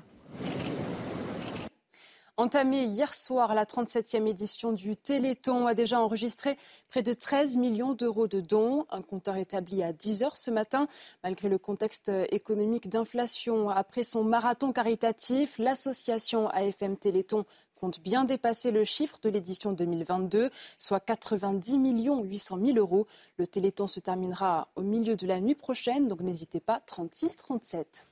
Entamée 2.38 2.84
hier 2.84 3.14
soir, 3.14 3.52
la 3.52 3.64
37e 3.64 4.28
édition 4.28 4.70
du 4.70 4.96
Téléthon 4.96 5.66
a 5.66 5.74
déjà 5.74 6.00
enregistré 6.00 6.56
près 6.86 7.02
de 7.02 7.12
13 7.12 7.56
millions 7.56 7.94
d'euros 7.94 8.28
de 8.28 8.40
dons, 8.40 8.86
un 8.90 9.02
compteur 9.02 9.34
établi 9.34 9.82
à 9.82 9.92
10 9.92 10.22
heures 10.22 10.36
ce 10.36 10.52
matin. 10.52 10.86
Malgré 11.24 11.48
le 11.48 11.58
contexte 11.58 12.12
économique 12.30 12.88
d'inflation, 12.88 13.68
après 13.70 14.04
son 14.04 14.22
marathon 14.22 14.70
caritatif, 14.70 15.58
l'association 15.58 16.46
AFM 16.50 16.96
Téléthon 16.96 17.44
compte 17.74 18.00
bien 18.00 18.24
dépasser 18.24 18.70
le 18.70 18.84
chiffre 18.84 19.16
de 19.20 19.30
l'édition 19.30 19.72
2022, 19.72 20.50
soit 20.78 21.00
90 21.00 21.76
800 22.22 22.58
000 22.64 22.78
euros. 22.78 23.08
Le 23.36 23.48
Téléthon 23.48 23.88
se 23.88 23.98
terminera 23.98 24.68
au 24.76 24.82
milieu 24.82 25.16
de 25.16 25.26
la 25.26 25.40
nuit 25.40 25.56
prochaine, 25.56 26.06
donc 26.06 26.20
n'hésitez 26.20 26.60
pas, 26.60 26.80
36-37. 26.86 28.07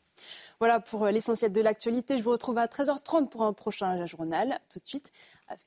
Voilà 0.59 0.80
pour 0.80 1.04
euh, 1.04 1.11
l'essentiel 1.11 1.52
de 1.52 1.61
l'actualité. 1.61 2.16
Je 2.18 2.22
vous 2.22 2.30
retrouve 2.30 2.59
à 2.59 2.66
13h30 2.66 3.28
pour 3.28 3.42
un 3.42 3.52
prochain 3.52 4.07
journal. 4.07 4.59
Tout 4.70 4.78
de 4.78 4.86
suite, 4.86 5.12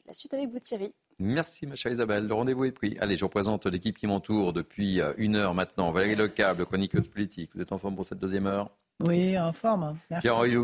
la 0.08 0.14
suite 0.14 0.34
avec 0.34 0.50
vous 0.50 0.60
Thierry. 0.60 0.96
Merci 1.20 1.68
ma 1.68 1.76
chère 1.76 1.92
Isabelle. 1.92 2.28
Le 2.28 2.34
rendez-vous 2.34 2.66
est 2.66 2.72
pris. 2.72 2.98
Allez, 3.00 3.18
je 3.18 3.26
représente 3.26 3.66
l'équipe 3.66 3.98
qui 3.98 4.08
m'entoure 4.08 4.54
depuis 4.54 5.02
euh, 5.02 5.14
une 5.18 5.36
heure 5.36 5.54
maintenant. 5.54 5.92
Valérie 5.92 6.16
Lecable, 6.16 6.66
chroniqueuse 6.66 7.10
politique. 7.10 7.52
Vous 7.54 7.62
êtes 7.62 7.72
en 7.72 7.78
forme 7.78 7.96
pour 7.96 8.06
cette 8.06 8.20
deuxième 8.20 8.48
heure? 8.48 8.70
Oui, 9.06 9.38
en 9.38 9.54
forme. 9.54 9.98
Merci. 10.10 10.28
Pierre-Henri 10.28 10.56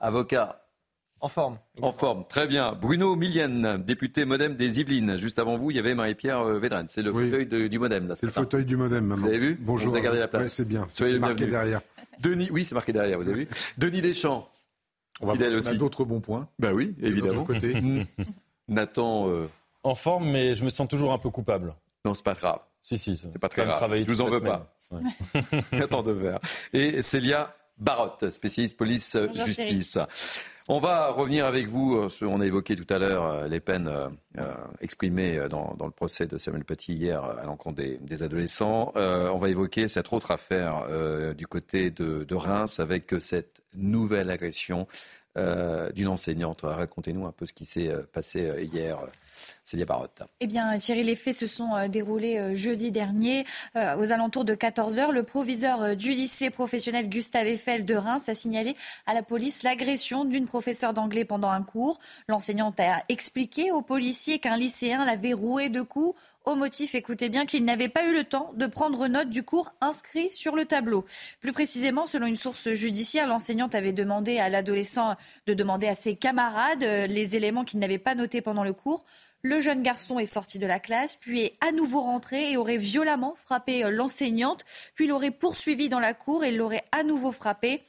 avocat. 0.00 0.65
En 1.20 1.28
forme. 1.28 1.58
En 1.80 1.92
forme, 1.92 2.24
très 2.28 2.46
bien. 2.46 2.72
Bruno 2.74 3.16
Milienne, 3.16 3.82
député 3.84 4.24
Modem 4.26 4.54
des 4.54 4.80
Yvelines. 4.80 5.16
Juste 5.16 5.38
avant 5.38 5.56
vous, 5.56 5.70
il 5.70 5.76
y 5.76 5.80
avait 5.80 5.94
Marie-Pierre 5.94 6.40
euh, 6.40 6.58
Védrenne. 6.58 6.86
C'est 6.88 7.02
le 7.02 7.12
fauteuil 7.12 7.46
du 7.70 7.78
Modem. 7.78 8.12
C'est 8.16 8.26
le 8.26 8.32
fauteuil 8.32 8.64
du 8.64 8.76
Modem 8.76 9.06
maintenant. 9.06 9.22
Vous 9.24 9.28
avez 9.28 9.38
vu 9.38 9.58
Bonjour. 9.60 9.90
Vous 9.90 9.96
avez 9.96 10.04
gardé 10.04 10.18
la 10.18 10.28
place. 10.28 10.42
Oui, 10.44 10.48
c'est 10.50 10.68
bien. 10.68 10.86
Soyez 10.92 11.18
marqué 11.18 11.46
derrière. 11.46 11.80
Denis, 12.20 12.48
oui, 12.52 12.64
c'est 12.64 12.74
marqué 12.74 12.92
derrière, 12.92 13.18
vous 13.18 13.28
avez 13.28 13.44
vu. 13.44 13.48
Denis 13.78 14.02
Deschamps. 14.02 14.48
On 15.20 15.26
va 15.26 15.32
voir 15.34 15.62
si 15.62 15.78
d'autres 15.78 16.04
bons 16.04 16.20
points. 16.20 16.48
Bah 16.58 16.72
oui, 16.74 16.94
évidemment. 17.00 17.44
côté. 17.44 17.74
Nathan. 18.68 19.28
euh, 19.30 19.48
En 19.82 19.94
forme, 19.94 20.28
mais 20.30 20.54
je 20.54 20.64
me 20.64 20.68
sens 20.68 20.86
toujours 20.88 21.12
un 21.12 21.18
peu 21.18 21.30
coupable. 21.30 21.74
Non, 22.04 22.14
c'est 22.14 22.24
pas 22.24 22.34
grave. 22.34 22.60
Si, 22.82 22.98
si. 22.98 23.16
C'est 23.16 23.38
pas 23.38 23.48
très 23.48 23.64
grave. 23.64 23.90
Je 23.98 24.04
vous 24.04 24.20
en 24.20 24.26
veux 24.28 24.40
pas. 24.40 24.76
semaine. 24.88 25.62
Nathan 25.72 26.02
Dever. 26.02 26.36
Et 26.72 27.00
Célia 27.02 27.54
Barotte, 27.78 28.30
spécialiste 28.30 28.76
police 28.76 29.16
euh, 29.16 29.26
Bonjour, 29.28 29.46
justice. 29.46 29.98
On 30.68 30.80
va 30.80 31.12
revenir 31.12 31.46
avec 31.46 31.68
vous. 31.68 31.94
euh, 31.96 32.08
On 32.22 32.40
a 32.40 32.46
évoqué 32.46 32.74
tout 32.74 32.92
à 32.92 32.98
l'heure 32.98 33.24
euh, 33.24 33.46
les 33.46 33.60
peines 33.60 33.86
euh, 33.86 34.54
exprimées 34.80 35.46
dans, 35.48 35.76
le 35.80 35.92
procès 35.92 36.26
de 36.26 36.36
Samuel 36.38 36.64
Paty 36.64 36.92
hier 36.92 37.22
à 37.22 37.44
l'encontre 37.44 37.76
des, 37.76 38.22
adolescents. 38.24 38.92
On 38.96 39.38
va 39.38 39.48
évoquer 39.48 39.86
cette 39.86 40.12
autre 40.12 40.32
affaire 40.32 40.84
du 41.34 41.46
côté 41.46 41.90
de, 41.90 42.24
de 42.24 42.34
Reims 42.34 42.80
avec 42.80 43.14
cette 43.20 43.62
nouvelle 43.74 44.30
agression 44.30 44.86
d'une 45.36 46.08
enseignante. 46.08 46.62
Racontez-nous 46.62 47.26
un 47.26 47.32
peu 47.32 47.46
ce 47.46 47.52
qui 47.52 47.64
s'est 47.64 47.92
passé 48.12 48.68
hier, 48.72 48.98
Célia 49.66 49.84
Barotte. 49.84 50.22
Eh 50.38 50.46
bien, 50.46 50.78
Thierry, 50.78 51.02
les 51.02 51.16
faits 51.16 51.34
se 51.34 51.48
sont 51.48 51.74
euh, 51.74 51.88
déroulés 51.88 52.38
euh, 52.38 52.54
jeudi 52.54 52.92
dernier 52.92 53.44
euh, 53.74 53.96
aux 53.96 54.12
alentours 54.12 54.44
de 54.44 54.54
14h. 54.54 55.10
Le 55.10 55.24
proviseur 55.24 55.96
du 55.96 56.10
lycée 56.10 56.50
professionnel 56.50 57.08
Gustave 57.08 57.48
Eiffel 57.48 57.84
de 57.84 57.96
Reims 57.96 58.28
a 58.28 58.36
signalé 58.36 58.76
à 59.06 59.14
la 59.14 59.24
police 59.24 59.64
l'agression 59.64 60.24
d'une 60.24 60.46
professeure 60.46 60.94
d'anglais 60.94 61.24
pendant 61.24 61.50
un 61.50 61.64
cours. 61.64 61.98
L'enseignante 62.28 62.78
a 62.78 63.02
expliqué 63.08 63.72
aux 63.72 63.82
policiers 63.82 64.38
qu'un 64.38 64.56
lycéen 64.56 65.04
l'avait 65.04 65.32
roué 65.32 65.68
de 65.68 65.82
coups 65.82 66.16
au 66.44 66.54
motif, 66.54 66.94
écoutez 66.94 67.28
bien, 67.28 67.44
qu'il 67.44 67.64
n'avait 67.64 67.88
pas 67.88 68.04
eu 68.04 68.12
le 68.12 68.22
temps 68.22 68.52
de 68.54 68.68
prendre 68.68 69.08
note 69.08 69.30
du 69.30 69.42
cours 69.42 69.72
inscrit 69.80 70.30
sur 70.32 70.54
le 70.54 70.64
tableau. 70.64 71.04
Plus 71.40 71.52
précisément, 71.52 72.06
selon 72.06 72.26
une 72.26 72.36
source 72.36 72.72
judiciaire, 72.72 73.26
l'enseignante 73.26 73.74
avait 73.74 73.92
demandé 73.92 74.38
à 74.38 74.48
l'adolescent 74.48 75.16
de 75.48 75.54
demander 75.54 75.88
à 75.88 75.96
ses 75.96 76.14
camarades 76.14 76.84
les 76.84 77.34
éléments 77.34 77.64
qu'il 77.64 77.80
n'avait 77.80 77.98
pas 77.98 78.14
notés 78.14 78.42
pendant 78.42 78.62
le 78.62 78.72
cours. 78.72 79.04
Le 79.48 79.60
jeune 79.60 79.84
garçon 79.84 80.18
est 80.18 80.26
sorti 80.26 80.58
de 80.58 80.66
la 80.66 80.80
classe, 80.80 81.14
puis 81.14 81.42
est 81.42 81.56
à 81.60 81.70
nouveau 81.70 82.00
rentré 82.00 82.50
et 82.50 82.56
aurait 82.56 82.78
violemment 82.78 83.36
frappé 83.36 83.84
euh, 83.84 83.90
l'enseignante, 83.90 84.64
puis 84.96 85.06
l'aurait 85.06 85.30
poursuivi 85.30 85.88
dans 85.88 86.00
la 86.00 86.14
cour 86.14 86.42
et 86.42 86.50
l'aurait 86.50 86.82
à 86.90 87.04
nouveau 87.04 87.30
frappé. 87.30 87.84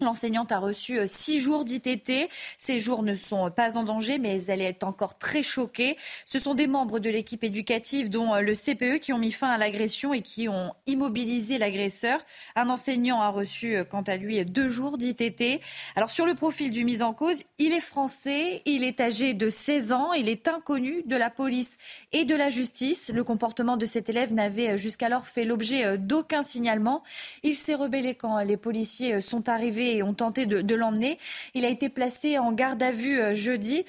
L'enseignante 0.00 0.52
a 0.52 0.58
reçu 0.58 0.98
euh, 0.98 1.06
six 1.06 1.38
jours 1.38 1.64
d'ITT. 1.64 2.28
Ces 2.58 2.80
jours 2.80 3.02
ne 3.02 3.14
sont 3.14 3.50
pas 3.50 3.78
en 3.78 3.82
danger, 3.82 4.18
mais 4.18 4.44
elle 4.44 4.60
est 4.60 4.84
encore 4.84 5.16
très 5.16 5.42
choquée. 5.42 5.96
Ce 6.26 6.38
sont 6.38 6.54
des 6.54 6.66
membres 6.66 6.98
de 6.98 7.08
l'équipe 7.08 7.42
éducative, 7.42 8.10
dont 8.10 8.34
euh, 8.34 8.40
le 8.42 8.54
CPE, 8.54 9.00
qui 9.00 9.14
ont 9.14 9.18
mis 9.18 9.32
fin 9.32 9.48
à 9.48 9.56
l'agression 9.56 10.12
et 10.12 10.20
qui 10.20 10.50
ont 10.50 10.74
immobilisé 10.86 11.56
l'agresseur. 11.56 12.20
Un 12.56 12.68
enseignant 12.68 13.22
a 13.22 13.30
reçu, 13.30 13.74
euh, 13.74 13.84
quant 13.84 14.02
à 14.02 14.16
lui, 14.16 14.44
deux 14.44 14.68
jours 14.68 14.98
d'ITT. 14.98 15.62
Alors, 15.94 16.10
sur 16.10 16.26
le 16.26 16.34
profil 16.34 16.72
du 16.72 16.84
mis 16.84 17.00
en 17.00 17.14
cause, 17.14 17.42
il 17.58 17.72
est 17.72 17.80
français, 17.80 18.60
il 18.66 18.84
est 18.84 19.00
âgé 19.00 19.32
de 19.32 19.48
16 19.48 19.92
ans, 19.92 20.12
il 20.12 20.28
est 20.28 20.46
inconnu 20.46 21.02
de 21.06 21.16
la 21.16 21.30
police 21.30 21.78
et 22.12 22.24
de 22.24 22.34
la 22.34 22.50
justice. 22.50 23.10
Le 23.12 23.24
comportement 23.24 23.76
de 23.76 23.86
cet 23.86 24.08
élève 24.08 24.32
n'avait 24.32 24.70
euh, 24.70 24.76
jusqu'alors 24.76 25.26
fait 25.26 25.44
l'objet 25.44 25.84
euh, 25.84 25.96
d'aucun 25.96 26.42
signalement. 26.42 27.02
Il 27.42 27.54
s'est 27.54 27.74
rebellé 27.74 28.14
quand 28.14 28.38
les 28.40 28.56
policiers 28.56 29.14
euh, 29.14 29.20
sont 29.20 29.48
arrivés 29.48 29.85
et 29.92 30.02
ont 30.02 30.14
tenté 30.14 30.46
de, 30.46 30.74
l'emmener. 30.74 31.18
Il 31.54 31.64
a 31.64 31.68
été 31.68 31.88
placé 31.88 32.38
en 32.38 32.52
garde 32.52 32.82
à 32.82 32.92
vue 32.92 33.20
euh, 33.20 33.34
jeudi. 33.34 33.84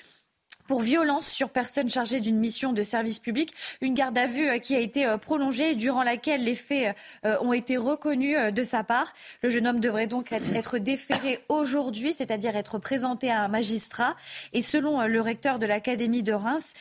pour 0.67 0.81
violence 0.81 1.25
sur 1.25 1.49
personne 1.49 1.89
chargée 1.89 2.19
d'une 2.19 2.37
mission 2.37 2.73
de 2.73 2.83
service 2.83 3.19
public. 3.19 3.53
Une 3.79 3.93
garde 3.93 4.17
à 4.17 4.27
vue 4.27 4.59
qui 4.59 4.75
a 4.75 4.79
été 4.79 5.15
prolongée 5.21 5.75
durant 5.75 6.03
laquelle 6.03 6.43
les 6.43 6.55
faits 6.55 6.93
ont 7.23 7.53
été 7.53 7.77
reconnus 7.77 8.37
de 8.51 8.63
sa 8.63 8.83
part. 8.83 9.13
Le 9.43 9.47
jeune 9.47 9.65
homme 9.65 9.79
devrait 9.79 10.07
donc 10.07 10.33
être 10.33 10.77
déféré 10.77 11.39
aujourd'hui, 11.47 12.11
c'est-à-dire 12.11 12.57
être 12.57 12.79
présenté 12.79 13.31
à 13.31 13.43
un 13.43 13.47
magistrat. 13.47 14.17
Et 14.51 14.61
selon 14.61 15.07
le 15.07 15.21
recteur 15.21 15.57
de 15.57 15.65
l'Académie 15.65 16.21
de 16.21 16.33
Reims, 16.33 16.73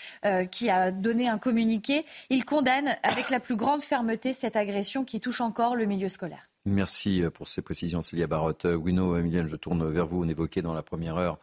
qui 0.51 0.69
a 0.69 0.91
donné 0.91 1.29
un 1.29 1.39
communiqué, 1.39 2.05
il 2.29 2.45
condamne 2.45 2.97
avec 3.05 3.31
la 3.31 3.39
plus 3.39 3.55
grande 3.55 3.83
fermeté 3.83 4.33
cette 4.33 4.57
agression 4.57 5.05
qui 5.05 5.21
touche 5.21 5.41
encore 5.41 5.77
le 5.77 5.87
milieu 5.87 6.09
scolaire. 6.09 6.49
Merci 6.67 7.23
pour 7.33 7.49
ces 7.49 7.63
précisions, 7.63 8.03
Célia 8.03 8.27
Barotte. 8.27 8.65
Wino, 8.65 9.17
Emilienne, 9.17 9.47
je 9.47 9.57
tourne 9.57 9.89
vers 9.89 10.07
vous. 10.07 10.25
On 10.25 10.29
évoquait 10.29 10.63
dans 10.63 10.75
la 10.75 10.83
première 10.83 11.17
heure 11.17 11.39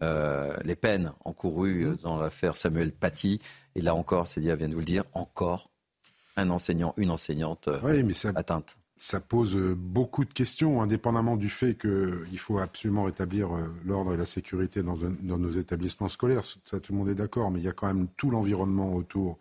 euh, 0.00 0.56
les 0.64 0.76
peines 0.76 1.12
encourues 1.24 1.86
euh, 1.86 1.96
dans 2.02 2.16
l'affaire 2.16 2.56
Samuel 2.56 2.92
Paty. 2.92 3.40
Et 3.74 3.80
là 3.80 3.94
encore, 3.94 4.26
Célia 4.26 4.54
vient 4.54 4.68
de 4.68 4.74
vous 4.74 4.80
le 4.80 4.86
dire, 4.86 5.04
encore 5.12 5.70
un 6.36 6.48
enseignant, 6.50 6.94
une 6.96 7.10
enseignante 7.10 7.68
euh, 7.68 8.32
atteinte. 8.34 8.76
Ça 8.96 9.20
pose 9.20 9.56
beaucoup 9.76 10.24
de 10.24 10.32
questions, 10.32 10.80
indépendamment 10.80 11.36
du 11.36 11.48
fait 11.48 11.76
qu'il 11.76 12.38
faut 12.38 12.58
absolument 12.58 13.02
rétablir 13.02 13.48
l'ordre 13.84 14.14
et 14.14 14.16
la 14.16 14.24
sécurité 14.24 14.84
dans, 14.84 14.96
dans, 14.96 15.38
nos 15.38 15.50
établissements 15.50 16.08
scolaires. 16.08 16.44
Ça, 16.44 16.78
tout 16.78 16.92
le 16.92 16.98
monde 16.98 17.08
est 17.08 17.16
d'accord, 17.16 17.50
mais 17.50 17.58
il 17.58 17.64
y 17.64 17.68
a 17.68 17.72
quand 17.72 17.88
même 17.88 18.06
tout 18.16 18.30
l'environnement 18.30 18.94
autour 18.94 19.40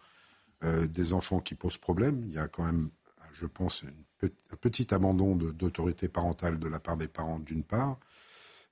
des 0.63 1.13
enfants 1.13 1.41
qui 1.41 1.53
pose 1.53 1.77
problème. 1.77 2.23
Il 2.25 2.33
y 2.33 2.39
a 2.39 2.47
quand 2.47 2.63
même, 2.63 2.89
je 3.33 3.45
pense, 3.45 3.85
un 4.23 4.55
petit 4.55 4.93
abandon 4.93 5.35
d'autorité 5.35 6.07
parentale 6.07 6.59
de 6.59 6.67
la 6.67 6.79
part 6.79 6.97
des 6.97 7.07
parents, 7.07 7.39
d'une 7.39 7.63
part. 7.63 7.97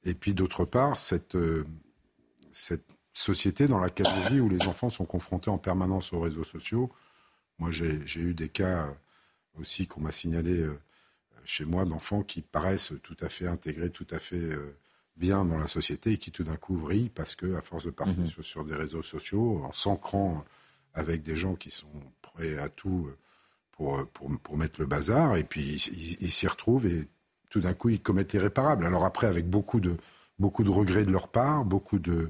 Et 0.04 0.14
puis 0.14 0.34
d'autre 0.34 0.66
part, 0.66 0.97
cette, 0.97 1.36
euh, 1.36 1.66
cette 2.52 2.86
société 3.14 3.68
dans 3.68 3.80
laquelle 3.80 4.08
on 4.08 4.30
vit, 4.30 4.39
où 4.39 4.50
les 4.50 4.62
enfants 4.68 4.89
sont 4.89 5.06
confrontés 5.06 5.50
en 5.50 5.58
permanence 5.58 6.14
aux 6.14 6.20
réseaux 6.20 6.43
sociaux. 6.43 6.89
Moi, 7.58 7.72
j'ai 7.72 8.22
eu 8.22 8.34
des 8.34 8.50
cas 8.50 8.88
euh, 8.88 8.93
aussi 9.60 9.88
qu'on 9.88 10.02
m'a 10.02 10.12
signalé 10.12 10.60
euh, 10.60 10.80
chez 11.43 11.66
moi 11.66 11.86
d'enfants 11.86 12.24
qui 12.24 12.41
paraissent 12.41 12.93
tout 13.04 13.18
à 13.20 13.30
fait 13.30 13.47
intégrés, 13.47 13.89
tout 13.89 14.08
à 14.12 14.20
fait 14.20 14.52
bien 15.18 15.45
dans 15.45 15.58
la 15.58 15.68
société 15.68 16.12
et 16.12 16.18
qui 16.18 16.32
tout 16.32 16.43
d'un 16.43 16.56
coup 16.58 16.78
vrillent 16.78 17.10
parce 17.10 17.36
que, 17.36 17.56
à 17.56 17.62
force 17.62 17.86
de 17.86 17.89
partir 17.89 18.20
mhm. 18.20 18.43
sur, 18.43 18.64
des 18.64 18.76
réseaux 18.76 19.02
sociaux, 19.02 19.64
en 19.64 19.74
s'ancrant 19.74 20.45
avec 20.93 21.24
des 21.24 21.36
gens 21.36 21.56
qui 21.56 21.72
sont 21.72 21.88
prêts 22.22 22.58
à 22.60 22.70
tout 22.70 23.10
pour, 23.80 24.06
pour, 24.08 24.30
pour 24.44 24.58
mettre 24.58 24.82
le 24.82 24.86
bazar, 24.86 25.38
et 25.38 25.44
puis 25.46 25.82
ils 26.20 26.32
s'y 26.32 26.48
retrouvent 26.48 26.86
et 26.86 27.08
tout 27.50 27.62
d'un 27.62 27.74
coup, 27.74 27.88
ils 27.88 28.02
commettent 28.02 28.34
l'irréparable. 28.34 28.86
Alors 28.86 29.06
après, 29.06 29.26
avec 29.26 29.50
beaucoup 29.50 29.80
de, 29.80 29.96
beaucoup 30.38 30.66
de 30.66 30.70
regrets 30.70 31.06
de 31.06 31.12
leur 31.12 31.30
part, 31.30 31.64
beaucoup 31.64 31.98
de, 31.98 32.30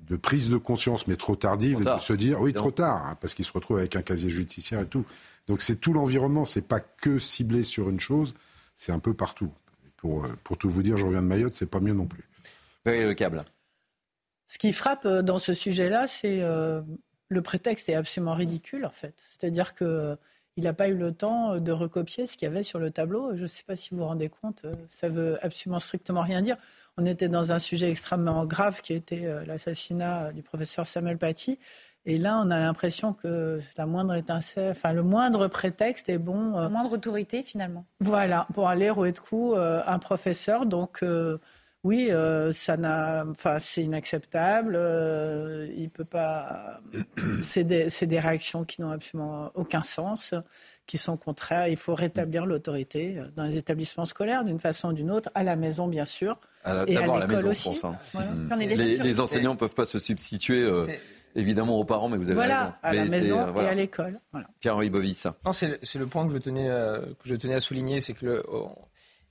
de 0.00 0.16
prise 0.16 0.50
de 0.50 0.56
conscience, 0.56 1.06
mais 1.06 1.14
trop 1.14 1.36
tardive, 1.36 1.84
de 1.84 2.00
se 2.00 2.12
dire, 2.12 2.40
oui, 2.40 2.52
trop 2.52 2.72
tard, 2.72 3.06
hein, 3.06 3.16
parce 3.20 3.34
qu'ils 3.34 3.44
se 3.44 3.52
retrouvent 3.52 3.78
avec 3.78 3.94
un 3.94 4.02
casier 4.02 4.30
judiciaire 4.30 4.80
et 4.80 4.86
tout. 4.86 5.06
Donc 5.46 5.60
c'est 5.60 5.76
tout 5.76 5.92
l'environnement, 5.92 6.44
c'est 6.44 6.66
pas 6.66 6.80
que 6.80 7.20
ciblé 7.20 7.62
sur 7.62 7.88
une 7.88 8.00
chose, 8.00 8.34
c'est 8.74 8.90
un 8.90 8.98
peu 8.98 9.14
partout. 9.14 9.52
Pour, 9.96 10.26
pour 10.42 10.58
tout 10.58 10.68
vous 10.68 10.82
dire, 10.82 10.96
je 10.96 11.06
reviens 11.06 11.22
de 11.22 11.28
Mayotte, 11.28 11.54
c'est 11.54 11.70
pas 11.70 11.80
mieux 11.80 11.94
non 11.94 12.06
plus. 12.06 12.24
Oui, 12.84 13.04
le 13.04 13.14
câble. 13.14 13.44
Ce 14.48 14.58
qui 14.58 14.72
frappe 14.72 15.06
euh, 15.06 15.22
dans 15.22 15.38
ce 15.38 15.54
sujet-là, 15.54 16.08
c'est 16.08 16.42
euh, 16.42 16.82
le 17.28 17.42
prétexte 17.42 17.88
est 17.88 17.94
absolument 17.94 18.34
ridicule, 18.34 18.84
en 18.84 18.90
fait. 18.90 19.14
C'est-à-dire 19.28 19.76
que 19.76 20.18
il 20.56 20.64
n'a 20.64 20.72
pas 20.72 20.88
eu 20.88 20.94
le 20.94 21.12
temps 21.12 21.54
euh, 21.54 21.60
de 21.60 21.72
recopier 21.72 22.26
ce 22.26 22.36
qu'il 22.36 22.46
y 22.46 22.50
avait 22.50 22.62
sur 22.62 22.78
le 22.78 22.90
tableau. 22.90 23.36
Je 23.36 23.42
ne 23.42 23.46
sais 23.46 23.62
pas 23.66 23.76
si 23.76 23.90
vous 23.90 23.98
vous 23.98 24.06
rendez 24.06 24.28
compte, 24.28 24.62
euh, 24.64 24.74
ça 24.88 25.08
veut 25.08 25.38
absolument 25.44 25.78
strictement 25.78 26.22
rien 26.22 26.42
dire. 26.42 26.56
On 26.96 27.06
était 27.06 27.28
dans 27.28 27.52
un 27.52 27.58
sujet 27.58 27.90
extrêmement 27.90 28.44
grave 28.44 28.80
qui 28.80 28.92
était 28.92 29.24
euh, 29.24 29.44
l'assassinat 29.46 30.32
du 30.32 30.42
professeur 30.42 30.86
Samuel 30.86 31.18
Paty. 31.18 31.58
Et 32.06 32.16
là, 32.16 32.40
on 32.44 32.50
a 32.50 32.58
l'impression 32.58 33.12
que 33.12 33.60
la 33.76 33.84
moindre 33.84 34.14
étincelle, 34.14 34.70
enfin 34.70 34.92
le 34.92 35.02
moindre 35.02 35.48
prétexte 35.48 36.08
est 36.08 36.18
bon. 36.18 36.58
La 36.58 36.70
moindre 36.70 36.92
autorité, 36.92 37.42
finalement. 37.42 37.84
Voilà, 38.00 38.46
pour 38.54 38.68
aller 38.68 38.88
rouer 38.88 39.12
de 39.12 39.18
coups 39.18 39.54
un 39.58 39.98
professeur. 39.98 40.64
Donc, 40.64 41.04
oui, 41.82 42.08
euh, 42.10 42.52
ça 42.52 42.76
n'a, 42.76 43.24
enfin, 43.26 43.58
c'est 43.58 43.82
inacceptable. 43.82 44.74
Euh, 44.76 45.66
il 45.74 45.88
peut 45.88 46.04
pas. 46.04 46.80
C'est 47.40 47.64
des, 47.64 47.88
des, 48.02 48.20
réactions 48.20 48.64
qui 48.64 48.82
n'ont 48.82 48.90
absolument 48.90 49.50
aucun 49.54 49.80
sens, 49.80 50.34
qui 50.86 50.98
sont 50.98 51.16
contraires. 51.16 51.68
Il 51.68 51.76
faut 51.76 51.94
rétablir 51.94 52.44
l'autorité 52.44 53.22
dans 53.34 53.44
les 53.44 53.56
établissements 53.56 54.04
scolaires 54.04 54.44
d'une 54.44 54.60
façon 54.60 54.90
ou 54.90 54.92
d'une 54.92 55.10
autre, 55.10 55.30
à 55.34 55.42
la 55.42 55.56
maison 55.56 55.88
bien 55.88 56.04
sûr, 56.04 56.38
et 56.66 56.96
à 56.98 57.26
l'école 57.26 57.46
aussi. 57.46 57.80
Hein. 57.82 57.96
Les, 58.58 58.98
les, 58.98 59.20
enseignants 59.20 59.54
ne 59.54 59.58
peuvent 59.58 59.74
pas 59.74 59.86
se 59.86 59.98
substituer. 59.98 60.62
Euh, 60.62 60.84
évidemment 61.36 61.78
aux 61.78 61.84
parents, 61.84 62.08
mais 62.08 62.16
vous 62.16 62.26
avez 62.26 62.34
voilà, 62.34 62.76
à 62.82 62.92
la 62.92 63.04
maison 63.04 63.54
et 63.54 63.68
à 63.68 63.74
l'école. 63.74 64.20
Pierre-Henri 64.58 64.90
Bovis. 64.90 65.26
C'est 65.52 65.98
le 65.98 66.06
point 66.06 66.26
que 66.26 66.32
je 66.32 66.38
tenais, 66.38 66.66
que 66.66 67.28
je 67.28 67.36
tenais 67.36 67.54
à 67.54 67.60
souligner, 67.60 68.00
c'est 68.00 68.14
que 68.14 68.26
le, 68.26 68.42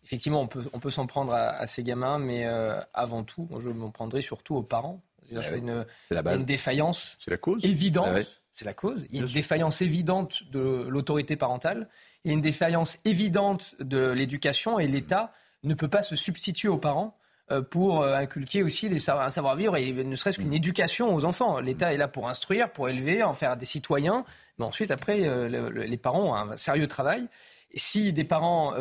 effectivement, 0.09 0.41
on 0.41 0.47
peut, 0.47 0.63
on 0.73 0.79
peut 0.79 0.89
s'en 0.89 1.05
prendre 1.05 1.33
à, 1.33 1.67
ces 1.67 1.83
gamins, 1.83 2.17
mais 2.17 2.47
euh, 2.47 2.81
avant 2.95 3.23
tout, 3.23 3.47
je 3.59 3.69
m'en 3.69 3.91
prendrai 3.91 4.21
surtout 4.21 4.55
aux 4.55 4.63
parents. 4.63 5.03
Ah 5.35 5.43
c'est 5.43 5.59
une, 5.59 5.85
la 6.09 6.23
base. 6.23 6.39
une 6.39 6.45
défaillance 6.47 7.19
la 7.27 7.37
cause. 7.37 7.63
évidente. 7.63 8.07
Ah 8.09 8.21
c'est 8.55 8.65
la 8.65 8.73
cause. 8.73 9.05
Il 9.09 9.17
y 9.17 9.19
a 9.19 9.21
une 9.21 9.31
défaillance 9.31 9.83
évidente 9.83 10.41
de 10.51 10.87
l'autorité 10.89 11.35
parentale. 11.35 11.87
Il 12.23 12.29
y 12.29 12.31
a 12.31 12.33
une 12.33 12.41
défaillance 12.41 12.97
évidente 13.05 13.75
de 13.79 14.09
l'éducation 14.09 14.79
et 14.79 14.87
l'État 14.87 15.31
ne 15.61 15.75
peut 15.75 15.87
pas 15.87 16.01
se 16.01 16.15
substituer 16.15 16.69
aux 16.69 16.79
parents 16.79 17.15
euh, 17.51 17.61
pour 17.61 18.01
euh, 18.01 18.15
inculquer 18.15 18.63
aussi 18.63 18.89
un 19.07 19.31
savoir-vivre 19.31 19.77
et 19.77 19.91
ne 19.91 20.15
serait-ce 20.15 20.39
qu'une 20.39 20.49
mm. 20.49 20.53
éducation 20.53 21.13
aux 21.13 21.23
enfants. 21.23 21.59
L'État 21.59 21.93
est 21.93 21.97
là 21.97 22.07
pour 22.07 22.27
instruire, 22.27 22.71
pour 22.71 22.89
élever, 22.89 23.21
en 23.21 23.35
faire 23.35 23.57
des 23.57 23.67
citoyens. 23.67 24.25
Mais 24.57 24.65
ensuite, 24.65 24.89
après, 24.89 25.49
les 25.49 25.97
parents 25.97 26.31
ont 26.31 26.33
un 26.33 26.57
sérieux 26.57 26.87
travail. 26.87 27.27
Et 27.71 27.77
si 27.77 28.11
des 28.11 28.23
parents 28.23 28.73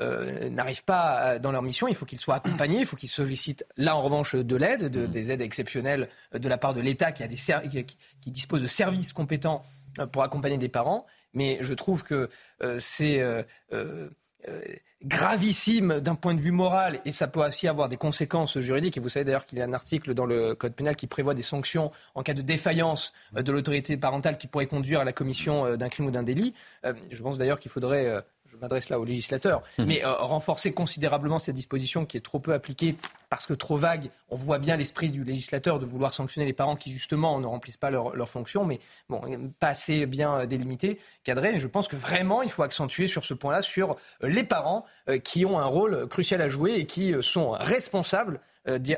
euh, 0.00 0.48
n'arrivent 0.48 0.84
pas 0.84 1.38
dans 1.38 1.52
leur 1.52 1.62
mission. 1.62 1.86
Il 1.86 1.94
faut 1.94 2.06
qu'ils 2.06 2.18
soient 2.18 2.36
accompagnés, 2.36 2.80
il 2.80 2.86
faut 2.86 2.96
qu'ils 2.96 3.10
sollicitent 3.10 3.66
là 3.76 3.94
en 3.94 4.00
revanche 4.00 4.34
de 4.34 4.56
l'aide, 4.56 4.88
de, 4.88 5.06
mmh. 5.06 5.10
des 5.10 5.30
aides 5.30 5.40
exceptionnelles 5.42 6.08
de 6.32 6.48
la 6.48 6.56
part 6.56 6.72
de 6.72 6.80
l'État 6.80 7.12
qui, 7.12 7.22
a 7.22 7.28
des 7.28 7.36
qui, 7.36 7.96
qui 8.20 8.30
dispose 8.30 8.62
de 8.62 8.66
services 8.66 9.12
compétents 9.12 9.62
euh, 9.98 10.06
pour 10.06 10.22
accompagner 10.22 10.56
des 10.56 10.70
parents. 10.70 11.06
Mais 11.34 11.58
je 11.60 11.74
trouve 11.74 12.02
que 12.02 12.28
euh, 12.62 12.76
c'est 12.78 13.22
gravissime 15.04 16.00
d'un 16.00 16.14
point 16.14 16.34
de 16.34 16.40
vue 16.40 16.50
moral 16.50 17.00
et 17.04 17.12
ça 17.12 17.26
peut 17.28 17.44
aussi 17.44 17.68
avoir 17.68 17.90
des 17.90 17.96
conséquences 17.98 18.58
juridiques. 18.58 18.96
Et 18.96 19.00
vous 19.00 19.10
savez 19.10 19.24
d'ailleurs 19.24 19.44
qu'il 19.44 19.58
y 19.58 19.62
a 19.62 19.64
un 19.64 19.72
article 19.74 20.14
dans 20.14 20.26
le 20.26 20.54
Code 20.54 20.74
pénal 20.74 20.96
qui 20.96 21.06
prévoit 21.06 21.34
des 21.34 21.42
sanctions 21.42 21.90
en 22.14 22.22
cas 22.22 22.34
de 22.34 22.42
défaillance 22.42 23.12
de 23.34 23.52
l'autorité 23.52 23.96
parentale 23.98 24.38
qui 24.38 24.46
pourrait 24.46 24.66
conduire 24.66 25.00
à 25.00 25.04
la 25.04 25.12
commission 25.12 25.76
d'un 25.76 25.88
crime 25.88 26.06
ou 26.06 26.10
d'un 26.10 26.22
délit. 26.22 26.54
Je 26.84 27.22
pense 27.22 27.38
d'ailleurs 27.38 27.60
qu'il 27.60 27.70
faudrait 27.70 28.22
je 28.50 28.56
m'adresse 28.56 28.88
là 28.88 28.98
aux 28.98 29.04
législateurs, 29.04 29.62
mmh. 29.78 29.84
mais 29.84 30.04
euh, 30.04 30.14
renforcer 30.14 30.72
considérablement 30.72 31.38
cette 31.38 31.54
disposition 31.54 32.06
qui 32.06 32.16
est 32.16 32.20
trop 32.20 32.38
peu 32.38 32.52
appliquée 32.52 32.96
parce 33.28 33.46
que 33.46 33.54
trop 33.54 33.76
vague. 33.76 34.10
On 34.28 34.36
voit 34.36 34.58
bien 34.58 34.76
l'esprit 34.76 35.10
du 35.10 35.24
législateur 35.24 35.78
de 35.78 35.86
vouloir 35.86 36.12
sanctionner 36.12 36.46
les 36.46 36.52
parents 36.52 36.76
qui 36.76 36.92
justement 36.92 37.38
ne 37.38 37.46
remplissent 37.46 37.76
pas 37.76 37.90
leur, 37.90 38.16
leur 38.16 38.28
fonction, 38.28 38.64
mais 38.64 38.80
bon, 39.08 39.20
pas 39.58 39.68
assez 39.68 40.06
bien 40.06 40.46
délimité, 40.46 40.98
cadré. 41.24 41.58
je 41.58 41.66
pense 41.66 41.88
que 41.88 41.96
vraiment 41.96 42.42
il 42.42 42.50
faut 42.50 42.62
accentuer 42.62 43.06
sur 43.06 43.24
ce 43.24 43.34
point-là 43.34 43.62
sur 43.62 43.96
euh, 44.22 44.28
les 44.28 44.44
parents 44.44 44.84
euh, 45.08 45.18
qui 45.18 45.44
ont 45.44 45.58
un 45.58 45.64
rôle 45.64 46.08
crucial 46.08 46.40
à 46.42 46.48
jouer 46.48 46.74
et 46.74 46.86
qui 46.86 47.14
sont 47.20 47.50
responsables 47.50 48.40